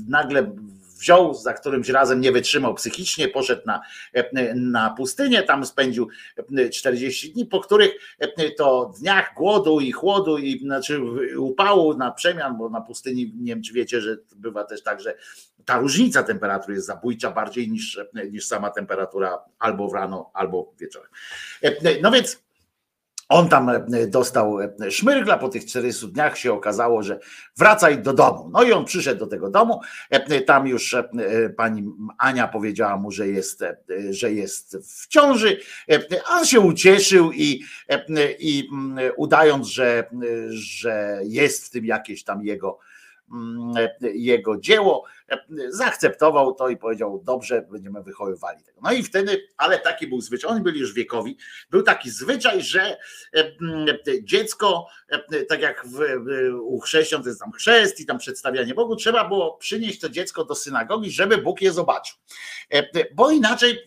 [0.09, 0.57] nagle
[0.99, 6.09] wziął, za którymś razem nie wytrzymał psychicznie, poszedł na, e, na pustynię, tam spędził
[6.59, 11.01] e, 40 dni, po których e, to dniach głodu i chłodu i znaczy
[11.39, 15.15] upału na przemian, bo na pustyni nie wiem czy wiecie, że bywa też tak, że
[15.65, 18.01] ta różnica temperatury jest zabójcza bardziej niż,
[18.31, 21.11] niż sama temperatura albo w rano, albo wieczorem.
[21.63, 22.46] E, No więc
[23.29, 27.21] on tam e, dostał e, szmyrgla, po tych 40 dniach się okazało, że
[27.57, 28.51] wracaj do domu.
[28.53, 29.81] No i on przyszedł do tego domu,
[30.11, 30.97] e, tam już
[31.57, 31.85] pani
[32.19, 33.65] Ania powiedziała mu, że jest,
[34.11, 35.61] że jest w ciąży,
[36.31, 37.65] on się ucieszył i,
[38.39, 40.11] i mm, udając, że,
[40.49, 42.79] że jest w tym jakieś tam jego
[43.33, 45.05] mm, jego dzieło,
[45.69, 48.81] zaakceptował to i powiedział, dobrze, będziemy wychowywali tego.
[48.83, 51.37] No i wtedy, ale taki był zwyczaj, oni byli już wiekowi,
[51.71, 52.97] był taki zwyczaj, że
[53.33, 53.87] mm,
[54.23, 54.87] dziecko,
[55.49, 56.01] tak jak w,
[56.61, 60.45] u chrześcijan to jest tam chrzest i tam przedstawianie Bogu, trzeba było przynieść to dziecko
[60.45, 62.17] do synagogi, żeby Bóg je zobaczył.
[63.15, 63.79] Bo inaczej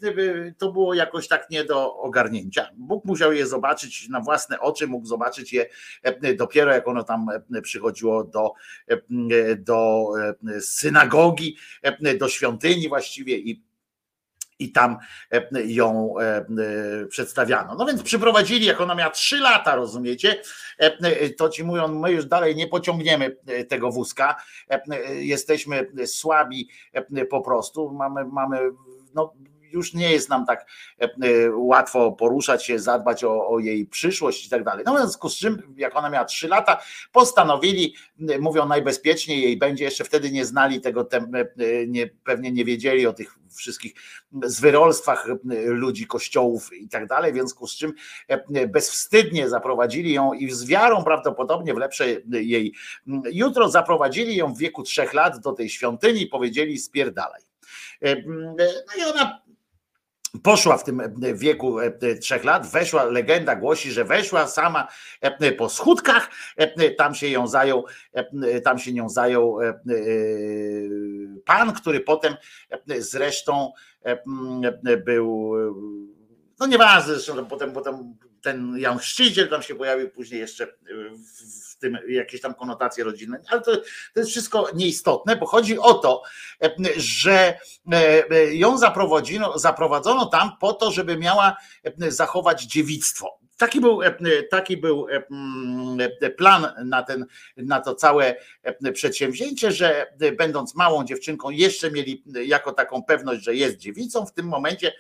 [0.58, 2.70] to było jakoś tak nie do ogarnięcia.
[2.78, 5.66] Bóg musiał je zobaczyć na własne oczy, mógł zobaczyć je
[6.36, 7.28] dopiero jak ono tam
[7.64, 8.54] przychodziło do,
[9.58, 10.08] do
[10.62, 11.29] synagogi,
[12.20, 13.70] do świątyni właściwie i
[14.62, 14.98] i tam
[15.66, 16.16] ją
[17.10, 17.76] przedstawiano.
[17.76, 20.42] No więc przyprowadzili, jak ona miała trzy lata, rozumiecie,
[21.38, 23.38] to ci mówią, my już dalej nie pociągniemy
[23.70, 24.36] tego wózka,
[25.20, 26.70] jesteśmy słabi
[27.30, 28.60] po prostu, mamy, mamy
[29.14, 29.34] no,
[29.72, 30.66] już nie jest nam tak
[31.54, 34.84] łatwo poruszać się, zadbać o, o, jej przyszłość i tak dalej.
[34.86, 36.82] No w związku z czym, jak ona miała trzy lata,
[37.12, 37.96] postanowili,
[38.40, 41.08] mówią najbezpieczniej jej będzie, jeszcze wtedy nie znali tego,
[41.88, 43.94] nie, pewnie nie wiedzieli o tych wszystkich
[44.44, 45.28] zwyrolstwach
[45.66, 47.94] ludzi, kościołów i tak dalej, w związku z czym
[48.68, 52.74] bezwstydnie zaprowadzili ją i z wiarą prawdopodobnie w lepsze jej
[53.32, 57.42] jutro zaprowadzili ją w wieku trzech lat do tej świątyni i powiedzieli spierdalaj.
[58.58, 59.42] No i ona
[60.44, 61.02] Poszła w tym
[61.36, 61.78] wieku
[62.22, 64.88] trzech lat, weszła, legenda głosi, że weszła sama
[65.58, 66.30] po schódkach,
[66.98, 67.86] tam się ją zajął,
[68.64, 69.58] tam się nią zajął
[71.46, 72.36] pan, który potem
[72.98, 73.72] zresztą
[75.06, 75.54] był,
[76.60, 80.68] no nieważne, zresztą potem, potem ten Jan Chrzciciel tam się pojawił później jeszcze
[81.70, 83.76] w tym jakieś tam konotacje rodzinne, ale to,
[84.14, 86.24] to jest wszystko nieistotne, bo chodzi o to,
[86.98, 87.60] że
[88.52, 91.58] ją zaprowadzono, zaprowadzono tam po to, żeby miała
[91.98, 93.40] zachować dziewictwo.
[93.60, 94.00] Taki był,
[94.52, 95.08] taki był
[96.38, 97.26] plan na, ten,
[97.58, 98.36] na to całe
[98.94, 100.06] przedsięwzięcie, że
[100.38, 104.26] będąc małą dziewczynką, jeszcze mieli jako taką pewność, że jest dziewicą.
[104.26, 104.94] W tym momencie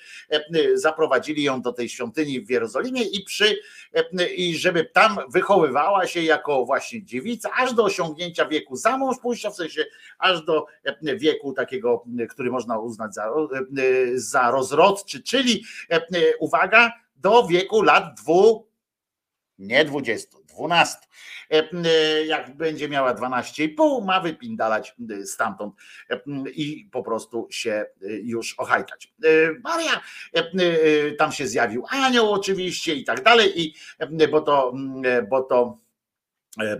[0.73, 3.59] zaprowadzili ją do tej świątyni w Jerozolimie i, przy,
[4.35, 9.49] i żeby tam wychowywała się jako właśnie dziewica, aż do osiągnięcia wieku za mąż pójścia,
[9.49, 9.85] w sensie
[10.17, 10.65] aż do
[11.01, 13.33] wieku takiego, który można uznać za,
[14.13, 15.63] za rozrodczy, czyli
[16.39, 18.69] uwaga, do wieku lat dwu,
[19.57, 20.97] nie 20, 12.
[22.25, 25.75] Jak będzie miała 12,5, ma wypindalać stamtąd
[26.53, 27.85] i po prostu się
[28.23, 29.13] już ochajtać.
[29.63, 30.01] Maria,
[31.17, 33.75] tam się zjawił anioł oczywiście i tak dalej, i
[34.31, 34.73] bo to,
[35.29, 35.77] bo to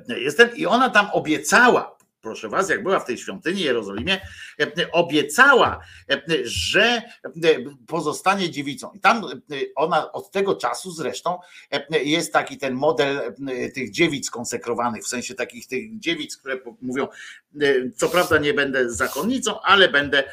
[0.08, 4.22] jestem i ona tam obiecała, proszę was, jak była w tej świątyni Jerozolimie,
[4.92, 5.80] obiecała,
[6.44, 7.02] że
[7.88, 8.92] pozostanie dziewicą.
[8.94, 9.26] I tam
[9.76, 11.38] ona od tego czasu zresztą
[12.04, 13.36] jest taki ten model
[13.76, 17.08] tych dziewic konsekrowanych, w sensie takich tych dziewic, które mówią,
[17.96, 20.24] co prawda nie będę zakonnicą, ale będę,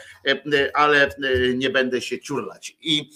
[0.75, 1.11] ale
[1.55, 2.77] nie będę się ciurlać.
[2.81, 3.11] I,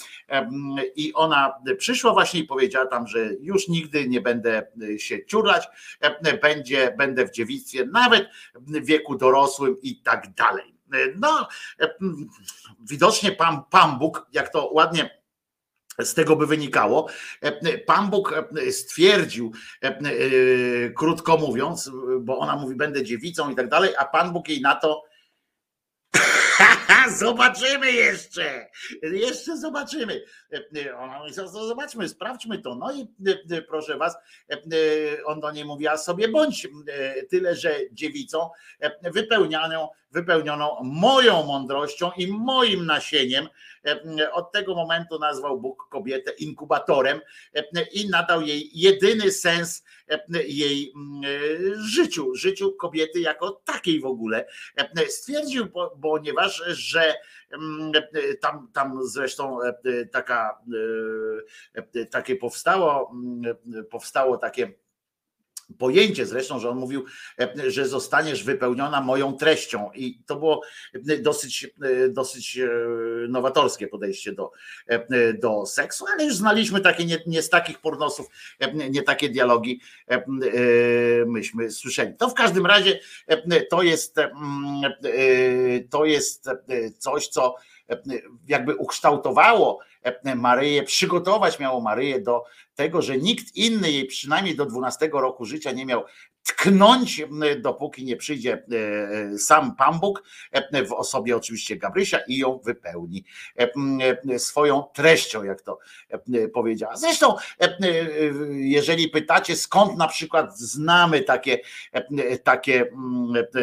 [0.96, 5.68] I ona przyszła właśnie i powiedziała tam, że już nigdy nie będę się ciurlać,
[6.42, 10.69] będzie, będę w dziewictwie, nawet w wieku dorosłym i tak dalej.
[11.16, 11.48] No,
[12.80, 15.20] widocznie Pan, Pan Bóg, jak to ładnie
[15.98, 17.08] z tego by wynikało.
[17.86, 18.34] Pan Bóg
[18.70, 19.52] stwierdził,
[20.96, 24.74] krótko mówiąc, bo ona mówi, będę dziewicą i tak dalej, a Pan Bóg jej na
[24.74, 25.02] to
[27.18, 28.66] zobaczymy jeszcze,
[29.02, 30.24] jeszcze zobaczymy.
[30.98, 31.32] Ona mówi,
[31.68, 32.74] zobaczmy, sprawdźmy to.
[32.74, 33.08] No i
[33.68, 34.16] proszę was,
[35.24, 36.68] on do niej mówi, a sobie bądź
[37.30, 38.50] tyle, że dziewicą
[39.02, 43.48] wypełnioną, wypełnioną moją mądrością i moim nasieniem.
[44.32, 47.20] Od tego momentu nazwał Bóg kobietę inkubatorem
[47.92, 49.84] i nadał jej jedyny sens
[50.30, 50.92] jej
[51.84, 54.46] życiu, życiu kobiety jako takiej w ogóle.
[55.08, 55.66] Stwierdził,
[56.02, 57.14] ponieważ, że
[58.40, 59.58] tam, tam zresztą
[60.12, 60.58] taka,
[62.10, 63.12] takie powstało,
[63.90, 64.72] powstało takie
[65.78, 67.04] pojęcie zresztą, że on mówił,
[67.66, 70.62] że zostaniesz wypełniona moją treścią i to było
[71.20, 71.68] dosyć,
[72.08, 72.58] dosyć
[73.28, 74.50] nowatorskie podejście do,
[75.38, 78.26] do seksu, ale już znaliśmy takie, nie, nie z takich pornosów,
[78.90, 79.80] nie takie dialogi
[81.26, 82.14] myśmy słyszeli.
[82.18, 83.00] To w każdym razie
[83.70, 84.16] to jest
[85.90, 86.48] to jest
[86.98, 87.54] coś, co
[88.48, 89.78] jakby ukształtowało
[90.36, 92.44] Maryję, przygotować miało Maryję do
[92.74, 96.04] tego, że nikt inny jej przynajmniej do 12 roku życia nie miał
[96.42, 97.22] tknąć,
[97.60, 98.64] dopóki nie przyjdzie
[99.38, 100.22] sam Pan Bóg,
[100.88, 103.24] w osobie oczywiście Gabrysia i ją wypełni
[104.38, 105.78] swoją treścią, jak to
[106.54, 106.96] powiedziała.
[106.96, 107.34] Zresztą,
[108.50, 111.58] jeżeli pytacie, skąd na przykład znamy takie,
[112.44, 112.86] takie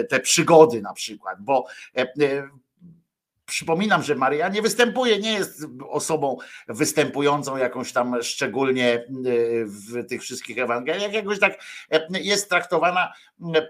[0.10, 1.66] te przygody na przykład, bo
[3.48, 9.03] Przypominam, że Maria nie występuje, nie jest osobą występującą jakąś tam szczególnie e,
[9.66, 13.14] w tych wszystkich Ewangeliach, jakoś tak e, jest traktowana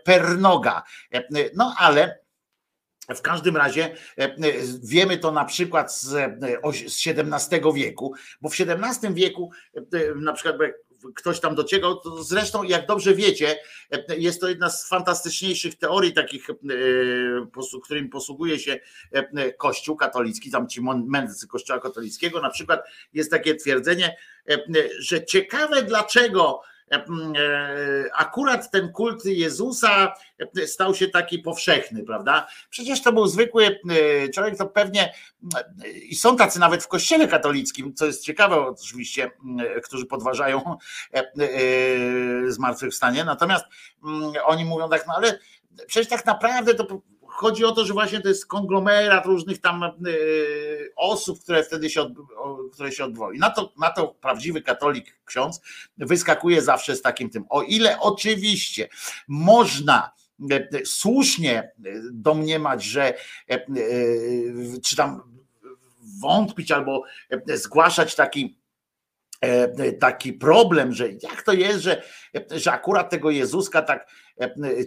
[0.04, 0.84] per noga.
[1.14, 1.24] E,
[1.56, 2.20] no ale
[3.16, 3.96] w każdym razie
[4.84, 6.06] wiemy to na przykład z,
[6.88, 9.52] z XVII wieku, bo w XVII wieku
[10.16, 10.56] na przykład
[11.16, 12.02] ktoś tam dociekał.
[12.22, 13.60] Zresztą, jak dobrze wiecie,
[14.18, 16.54] jest to jedna z fantastyczniejszych teorii takich, e,
[17.84, 18.80] którym posługuje się
[19.12, 22.82] e, Kościół katolicki, tam ci mędrcy Kościoła katolickiego, na przykład
[23.14, 24.18] jest takie twierdzenie,
[24.50, 24.58] e,
[25.00, 26.62] że ciekawe dlaczego
[28.16, 30.14] akurat ten kult Jezusa
[30.66, 32.48] stał się taki powszechny, prawda?
[32.70, 33.80] Przecież to był zwykły
[34.34, 35.14] człowiek, to pewnie
[36.04, 39.32] i są tacy nawet w kościele katolickim, co jest ciekawe oczywiście,
[39.84, 40.78] którzy podważają
[42.48, 43.66] zmartwychwstanie, natomiast
[44.46, 45.40] oni mówią tak, no ale
[45.88, 47.02] przecież tak naprawdę to
[47.38, 49.84] chodzi o to, że właśnie to jest konglomerat różnych tam
[50.96, 52.14] osób, które wtedy się,
[52.74, 53.40] które się odwołują.
[53.40, 55.62] Na to, na to prawdziwy katolik ksiądz
[55.98, 57.46] wyskakuje zawsze z takim tym.
[57.50, 58.90] O ile oczywiście
[59.28, 60.12] można
[60.86, 61.72] słusznie
[62.12, 63.14] domniemać, że
[64.84, 65.22] czy tam
[66.22, 67.04] wątpić albo
[67.48, 68.58] zgłaszać taki
[70.00, 72.02] taki problem, że jak to jest, że,
[72.52, 74.08] że akurat tego Jezuska tak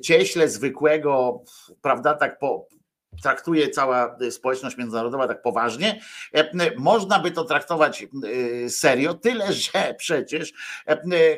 [0.03, 1.43] cieśle zwykłego,
[1.83, 2.69] prawda, tak po,
[3.23, 6.01] traktuje cała społeczność międzynarodowa tak poważnie,
[6.77, 8.07] można by to traktować
[8.69, 10.53] serio, tyle że przecież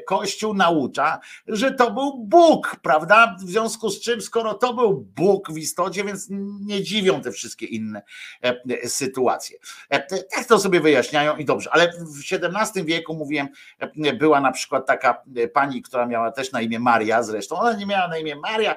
[0.07, 3.37] Kościół naucza, że to był Bóg, prawda?
[3.41, 6.27] W związku z czym, skoro to był Bóg w istocie, więc
[6.61, 8.03] nie dziwią te wszystkie inne
[8.85, 9.59] sytuacje.
[10.35, 13.49] Tak to sobie wyjaśniają i dobrze, ale w XVII wieku, mówiłem,
[14.19, 18.09] była na przykład taka pani, która miała też na imię Maria zresztą, ona nie miała
[18.09, 18.77] na imię Maria,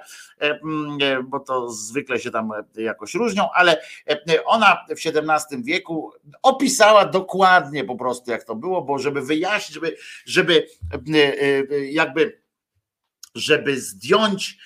[1.23, 2.51] bo to zwykle się tam
[2.85, 3.81] jakoś różnią, ale
[4.45, 6.11] ona w XVII wieku
[6.43, 10.67] opisała dokładnie po prostu, jak to było, bo żeby wyjaśnić, żeby, żeby
[11.91, 12.44] jakby
[13.35, 14.57] żeby zdjąć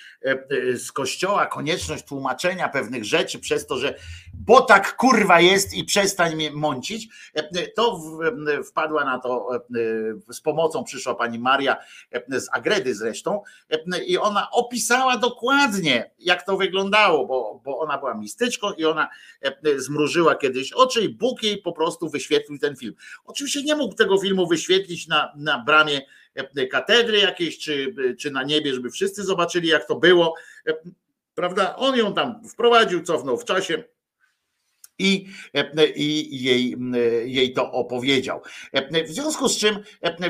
[0.76, 3.94] z kościoła konieczność tłumaczenia pewnych rzeczy przez to, że
[4.34, 7.08] bo tak kurwa jest i przestań mnie mącić,
[7.76, 8.00] to
[8.66, 9.48] wpadła na to
[10.32, 11.76] z pomocą przyszła pani Maria
[12.28, 13.42] z Agredy zresztą
[14.06, 19.08] i ona opisała dokładnie jak to wyglądało, bo, bo ona była mistyczką i ona
[19.76, 22.94] zmrużyła kiedyś oczy i Bóg jej po prostu wyświetlił ten film.
[23.24, 26.00] Oczywiście nie mógł tego filmu wyświetlić na, na bramie
[26.70, 30.34] katedry jakiejś, czy, czy na niebie, żeby wszyscy zobaczyli, jak to było.
[31.34, 31.76] Prawda?
[31.76, 33.84] On ją tam wprowadził, cofnął w czasie.
[34.98, 35.26] I,
[35.96, 36.76] i jej,
[37.24, 38.42] jej to opowiedział.
[39.06, 39.78] W związku z czym,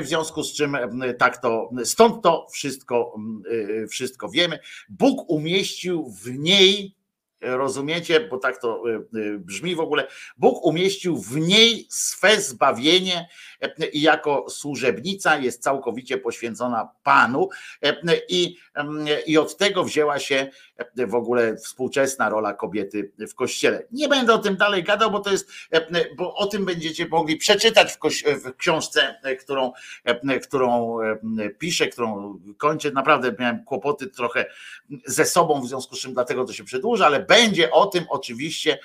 [0.01, 0.77] w związku z czym
[1.17, 3.15] tak to, stąd to wszystko,
[3.89, 4.59] wszystko wiemy.
[4.89, 6.95] Bóg umieścił w niej
[7.41, 8.83] Rozumiecie, bo tak to
[9.37, 10.07] brzmi w ogóle.
[10.37, 13.27] Bóg umieścił w niej swe zbawienie
[13.93, 17.49] i jako służebnica jest całkowicie poświęcona Panu
[18.29, 18.57] i,
[19.25, 20.47] i od tego wzięła się
[21.07, 23.83] w ogóle współczesna rola kobiety w kościele.
[23.91, 25.51] Nie będę o tym dalej gadał, bo to jest,
[26.17, 27.97] bo o tym będziecie mogli przeczytać w,
[28.43, 29.71] w książce, którą,
[30.43, 30.97] którą
[31.59, 32.91] piszę, którą kończę.
[32.91, 34.45] Naprawdę miałem kłopoty trochę
[35.05, 38.79] ze sobą, w związku z czym dlatego to się przedłuża, ale będzie o tym oczywiście,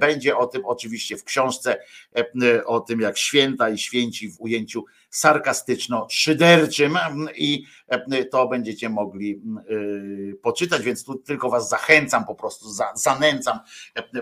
[0.00, 1.78] będzie o tym oczywiście w książce,
[2.66, 6.98] o tym jak święta i święci w ujęciu sarkastyczno-szyderczym
[7.36, 7.64] i
[8.30, 9.42] to będziecie mogli
[10.42, 13.58] poczytać, więc tu tylko was zachęcam po prostu, zanęcam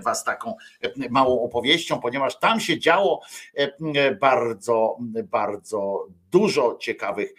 [0.05, 0.55] was taką
[1.10, 3.23] małą opowieścią, ponieważ tam się działo
[4.20, 7.35] bardzo, bardzo dużo ciekawych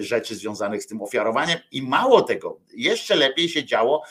[0.00, 1.58] rzeczy związanych z tym ofiarowaniem.
[1.72, 4.02] I mało tego, jeszcze lepiej się działo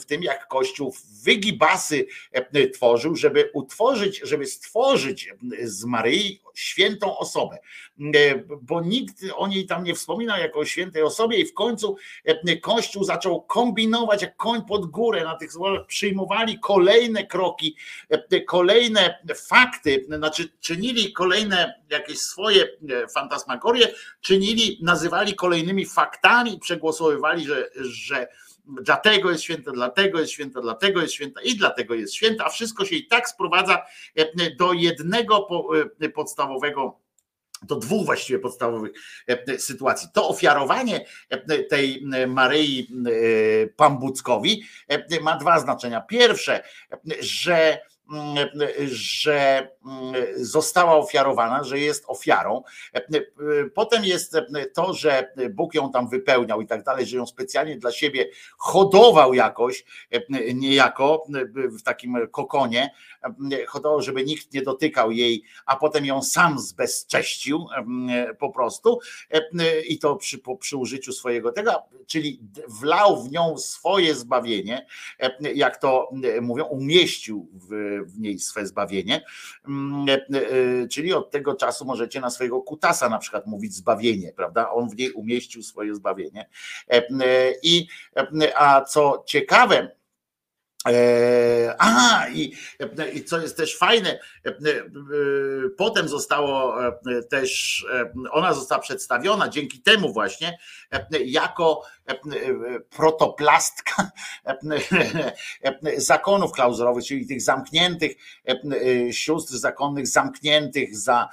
[0.00, 2.06] w tym, jak Kościół wygibasy
[2.74, 7.58] tworzył, żeby utworzyć, żeby stworzyć z Maryi świętą osobę,
[8.62, 11.96] bo nikt o niej tam nie wspominał jako o świętej osobie i w końcu
[12.62, 15.50] Kościół zaczął kombinować jak koń pod górę na tych
[15.86, 17.76] przyjmowali kolejne kroki,
[18.46, 22.68] kolejne fakty, znaczy czynili kolejne jakieś swoje
[23.14, 23.88] fantasmagorie,
[24.20, 28.28] czynili, nazywali kolejnymi faktami, przegłosowywali, że, że
[28.82, 32.84] dlatego jest święta, dlatego jest święta, dlatego jest święta i dlatego jest święta, a wszystko
[32.84, 33.82] się i tak sprowadza
[34.58, 35.48] do jednego
[36.14, 37.00] podstawowego
[37.62, 38.92] do dwóch właściwie podstawowych
[39.26, 40.08] e, sytuacji.
[40.12, 46.00] To ofiarowanie e, tej e, Maryi e, Pambuckowi e, ma dwa znaczenia.
[46.00, 47.78] Pierwsze, e, że
[48.86, 52.62] że mm, została ofiarowana, że jest ofiarą.
[53.74, 54.36] Potem jest
[54.74, 59.34] to, że Bóg ją tam wypełniał i tak dalej, że ją specjalnie dla siebie hodował
[59.34, 59.84] jakoś,
[60.54, 61.26] niejako
[61.78, 62.90] w takim kokonie,
[63.68, 67.66] hodował, żeby nikt nie dotykał jej, a potem ją sam zbezcześcił
[68.38, 68.98] po prostu
[69.88, 74.86] i to przy, przy użyciu swojego tego, czyli wlał w nią swoje zbawienie,
[75.54, 79.20] jak to mówią, umieścił w, w niej swe zbawienie,
[79.68, 84.32] Mm, e, e, czyli od tego czasu możecie na swojego kutasa na przykład mówić zbawienie,
[84.32, 84.70] prawda?
[84.70, 86.48] On w niej umieścił swoje zbawienie.
[86.88, 87.02] E,
[87.62, 87.86] I
[88.56, 89.99] a co ciekawe,
[90.88, 92.52] E, Aha, i,
[93.12, 94.54] i co jest też fajne, e, e,
[95.76, 96.76] potem zostało
[97.30, 97.84] też,
[98.30, 100.58] ona została przedstawiona dzięki temu właśnie
[101.24, 101.82] jako
[102.90, 104.10] protoplastka
[105.96, 108.12] zakonów klauzurowych, czyli tych zamkniętych
[109.10, 111.28] sióstr zakonnych, zamkniętych za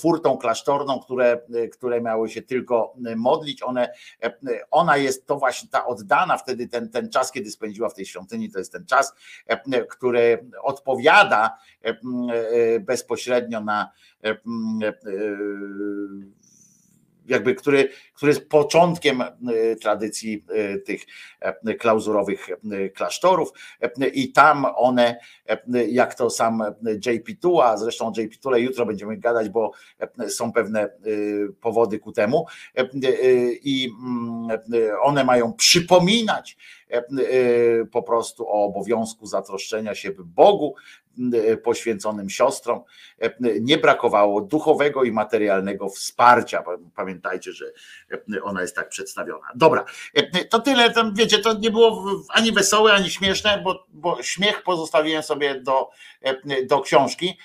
[0.00, 1.40] furtą klasztorną, które,
[1.72, 3.62] które miały się tylko modlić.
[3.62, 3.88] One,
[4.22, 4.32] e,
[4.70, 8.50] ona jest to właśnie ta oddana wtedy, ten, ten czas, kiedy spędziła w tej świątyni,
[8.50, 9.14] to jest ten czas,
[9.46, 13.90] e, który odpowiada e, e, bezpośrednio na
[14.24, 14.36] e, e,
[17.28, 19.32] jakby, który, który jest początkiem e,
[19.80, 21.06] tradycji e, tych
[21.40, 22.48] e, klauzurowych
[22.94, 23.52] klasztorów.
[24.12, 25.16] I tam one,
[25.88, 26.62] jak to sam
[27.06, 29.70] JP Tua, zresztą JP Tule jutro będziemy gadać, bo
[30.28, 30.88] są pewne
[31.60, 32.46] powody ku temu.
[33.62, 34.58] I mm,
[35.02, 36.56] one mają przypominać
[37.92, 40.74] po prostu o obowiązku zatroszczenia się Bogu,
[41.62, 42.82] poświęconym siostrom.
[43.20, 43.30] E,
[43.60, 46.64] Nie brakowało duchowego i materialnego wsparcia.
[46.96, 47.66] Pamiętajcie, że
[48.12, 49.46] e, ona jest tak przedstawiona.
[49.54, 50.90] Dobra, e, to tyle.
[50.90, 55.90] Tam, wiecie, to nie było ani wesołe, ani śmieszne, bo, bo śmiech pozostawiłem sobie do,
[56.22, 57.38] e, do książki.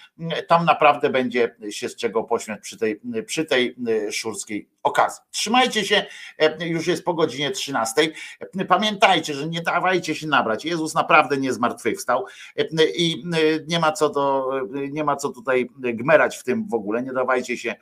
[0.47, 3.75] Tam naprawdę będzie się z czego pośmiać przy tej, przy tej
[4.07, 5.23] e, szurskiej okazji.
[5.31, 6.05] Trzymajcie się,
[6.37, 8.13] e, już jest po godzinie 13.
[8.59, 10.65] E, Pamiętajcie, że nie dawajcie się nabrać.
[10.65, 12.25] Jezus naprawdę nie zmartwychwstał
[12.57, 13.23] e, i
[13.67, 14.51] nie ma co do,
[14.91, 17.03] nie ma co tutaj gmerać w tym w ogóle.
[17.03, 17.75] Nie dawajcie się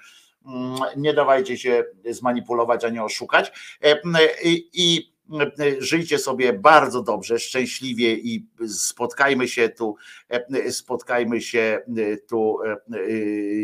[0.46, 3.52] mm, nie dawajcie się zmanipulować ani oszukać
[4.44, 5.14] i, i
[5.80, 9.96] żyjcie sobie bardzo dobrze, szczęśliwie i spotkajmy się tu,
[10.30, 13.00] e, spotkajmy się e, tu e, e,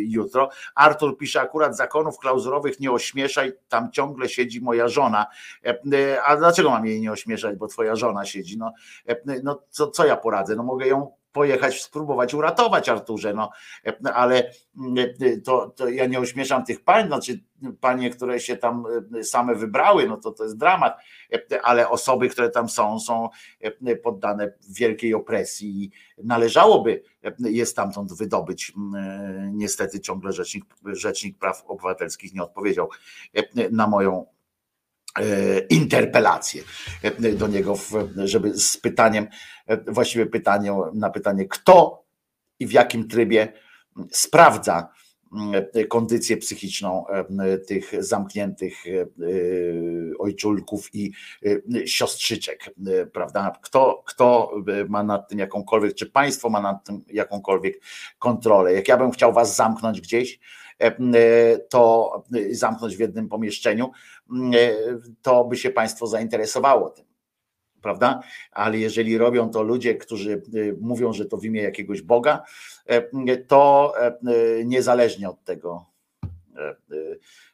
[0.05, 0.49] jutro.
[0.75, 5.25] Artur pisze akurat zakonów klauzurowych nie ośmieszaj, tam ciągle siedzi moja żona.
[5.65, 8.57] E, e, A dlaczego mam jej nie ośmieszać, bo twoja żona siedzi?
[8.57, 8.73] No,
[9.07, 10.55] e, no co, co ja poradzę?
[10.55, 13.51] No mogę ją pojechać, spróbować uratować Arturze, no
[13.85, 17.39] e, ale mm, e, to, to ja nie ośmieszam tych pań, znaczy
[17.80, 18.83] panie, które się tam
[19.19, 20.97] e, same wybrały, no to to jest dramat,
[21.51, 23.30] E, ale osoby, które tam są, są
[23.61, 25.91] e, poddane wielkiej opresji i
[26.23, 28.73] należałoby e, je stamtąd wydobyć.
[28.95, 32.89] E, Niestety ciągle rzecznik, rzecznik praw obywatelskich nie odpowiedział
[33.33, 34.34] e, na moją e,
[35.69, 36.63] interpelację
[37.01, 37.75] e, do niego,
[38.15, 39.27] żeby z pytaniem,
[39.67, 42.05] e, właściwie pytanie na pytanie, kto
[42.59, 43.53] i w jakim trybie
[44.11, 44.89] sprawdza
[45.89, 49.05] kondycję psychiczną e, tych zamkniętych e, e,
[50.19, 51.11] ojczulków i
[51.45, 53.51] e, siostrzyczek, e, prawda?
[53.61, 57.81] Kto, kto e, ma nad tym jakąkolwiek, czy państwo ma nad tym jakąkolwiek
[58.19, 58.73] kontrolę?
[58.73, 60.39] Jak ja bym chciał was zamknąć gdzieś, e,
[61.69, 63.91] to zamknąć w jednym pomieszczeniu,
[65.21, 67.05] to by się państwo zainteresowało tym.
[67.81, 68.19] Prawda?
[68.51, 70.41] Ale jeżeli robią to ludzie, którzy
[70.81, 72.43] mówią, że to w imię jakiegoś Boga,
[72.85, 74.17] e, to e,
[74.65, 75.85] niezależnie od tego,
[76.57, 76.75] e,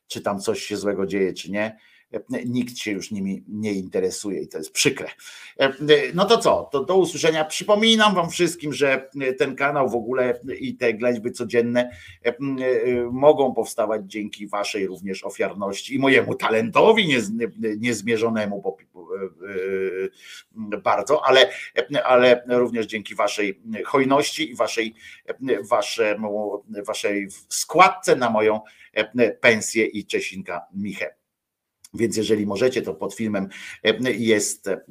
[0.08, 1.91] czy tam coś się złego dzieje, czy nie, e,
[2.46, 5.08] nikt się już nimi nie interesuje i to jest przykre.
[5.60, 6.70] E, y, No to co?
[6.72, 7.46] To do usłyszenia.
[7.46, 11.92] Przypominam Wam wszystkim, że ten kanał w ogóle i te ględźby codzienne
[12.24, 12.36] e,
[13.12, 17.32] mogą powstawać dzięki Waszej również ofiarności i mojemu talentowi niez-
[17.80, 18.76] niezmierzonemu
[20.84, 21.50] bardzo, ale,
[22.04, 24.94] ale również dzięki Waszej hojności i Waszej,
[25.70, 28.62] waszemu, Waszej składce na moją
[29.42, 31.21] pensję i Czesinka Michę.
[31.94, 33.48] Więc jeżeli możecie, to pod filmem
[33.84, 34.82] e, jest e,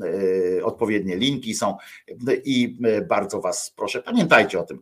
[0.63, 1.77] odpowiednie linki są
[2.29, 4.81] e, i bardzo Was proszę, pamiętajcie o tym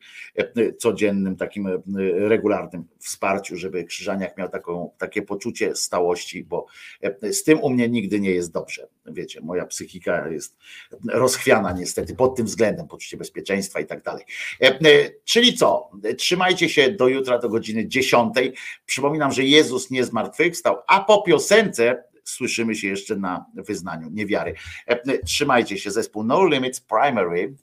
[0.79, 1.69] codziennym, takim
[2.15, 6.67] regularnym wsparciu, żeby Krzyżaniak miał taką, takie poczucie stałości, bo
[7.23, 8.89] z tym u mnie nigdy nie jest dobrze.
[9.07, 10.57] Wiecie, moja psychika jest
[11.09, 14.25] rozchwiana niestety pod tym względem, poczucie bezpieczeństwa i tak dalej.
[15.25, 15.91] Czyli co?
[16.19, 18.35] Trzymajcie się do jutra do godziny 10.
[18.87, 24.55] Przypominam, że Jezus nie zmartwychwstał, a po piosence słyszymy się jeszcze na wyznaniu niewiary.
[24.87, 27.55] E, trzymajcie się, zespół No Limits primary.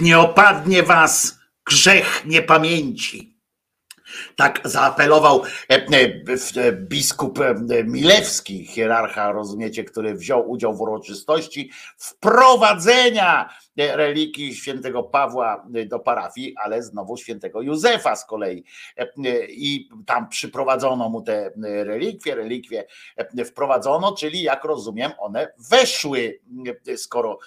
[0.00, 3.38] Nie opadnie was grzech niepamięci.
[4.36, 5.42] Tak zaapelował
[6.72, 15.66] biskup e, Milewski, hierarcha, rozumiecie, który wziął udział w uroczystości wprowadzenia e, relikii świętego Pawła
[15.74, 18.64] e, do parafii, ale znowu świętego Józefa z kolei.
[18.98, 22.84] E, e, I tam przyprowadzono mu te e, relikwie, relikwie
[23.16, 26.40] e, wprowadzono, czyli jak rozumiem, one weszły,
[26.88, 27.38] e, skoro,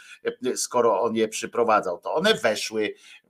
[0.45, 3.20] e, skoro on je przyprowadzał, to one weszły e, e,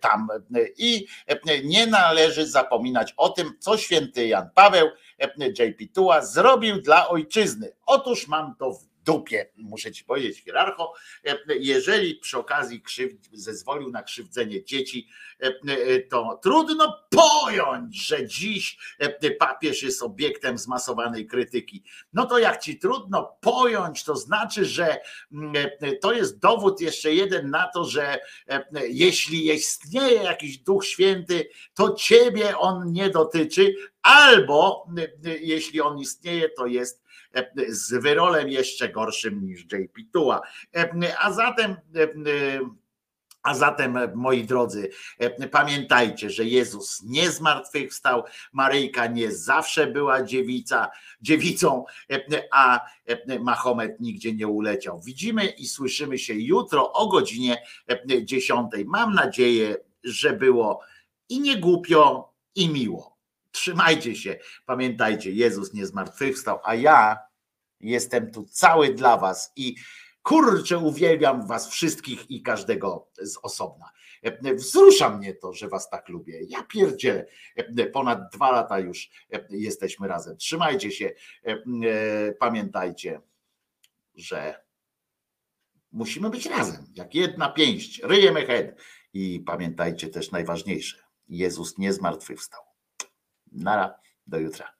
[0.00, 0.28] tam
[0.76, 1.06] i
[1.64, 4.88] nie należy zapominać o tym, co święty Jan Paweł
[5.58, 7.72] JP Tuła zrobił dla ojczyzny.
[7.86, 13.90] Otóż mam to w dupie, muszę ci powiedzieć, hierarcho, e, jeżeli przy okazji krzywd, zezwolił
[13.90, 15.08] na krzywdzenie dzieci,
[15.42, 18.78] e, e, to trudno pojąć, że dziś
[19.38, 21.82] papież jest obiektem zmasowanej krytyki.
[22.12, 25.00] No to jak ci trudno pojąć, to znaczy, że
[25.32, 25.54] mm,
[26.00, 28.18] to jest dowód jeszcze jeden na to, że
[28.88, 33.74] jeśli istnieje jakiś Duch Święty, to ciebie on nie dotyczy,
[34.04, 34.86] albo
[35.24, 37.03] e, jeśli on istnieje, to jest
[37.68, 40.40] z wyrolem jeszcze gorszym niż JP Tuła.
[40.76, 42.60] E, A zatem e, e,
[43.44, 50.90] a zatem, moi drodzy, e, pamiętajcie, że Jezus nie zmartwychwstał, Maryjka nie zawsze była dziewica,
[51.20, 55.00] dziewicą, e, a e, Mahomet nigdzie nie uleciał.
[55.00, 57.62] Widzimy i słyszymy się jutro o godzinie
[58.22, 58.70] 10.
[58.86, 60.80] Mam nadzieję, że było
[61.28, 63.16] i nie głupio, i miło.
[63.50, 67.18] Trzymajcie się, pamiętajcie, Jezus nie zmartwychwstał, a ja
[67.90, 69.76] jestem tu cały dla was i
[70.22, 73.90] kurczę, uwielbiam was wszystkich i każdego z osobna.
[74.54, 76.40] Wzrusza mnie to, że was tak lubię.
[76.48, 77.26] Ja pierdzielę.
[77.92, 79.10] Ponad dwa lata już
[79.50, 80.36] jesteśmy razem.
[80.36, 81.12] Trzymajcie się.
[82.38, 83.20] Pamiętajcie,
[84.14, 84.64] że
[85.92, 88.66] musimy być razem, jak jedna pięść, ryjemy head.
[89.12, 90.98] I pamiętajcie też najważniejsze.
[91.28, 92.60] Jezus nie zmartwychwstał.
[93.52, 93.94] Nara,
[94.26, 94.74] do jutra.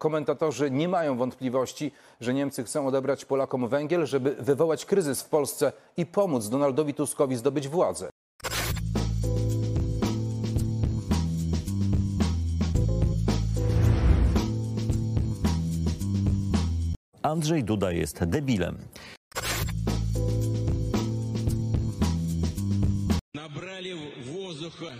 [0.00, 5.72] Komentatorzy nie mają wątpliwości, że Niemcy chcą odebrać Polakom węgiel, żeby wywołać kryzys w Polsce
[5.96, 8.10] i pomóc Donaldowi Tuskowi zdobyć władzę.
[17.22, 18.78] Andrzej Duda jest debilem.
[23.34, 23.96] Набрали
[24.32, 24.92] воздуха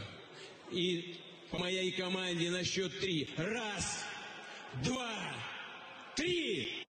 [0.73, 1.17] и
[1.51, 3.29] по моей команде на счет три.
[3.37, 4.05] Раз,
[4.84, 5.10] Два,
[6.16, 6.91] три.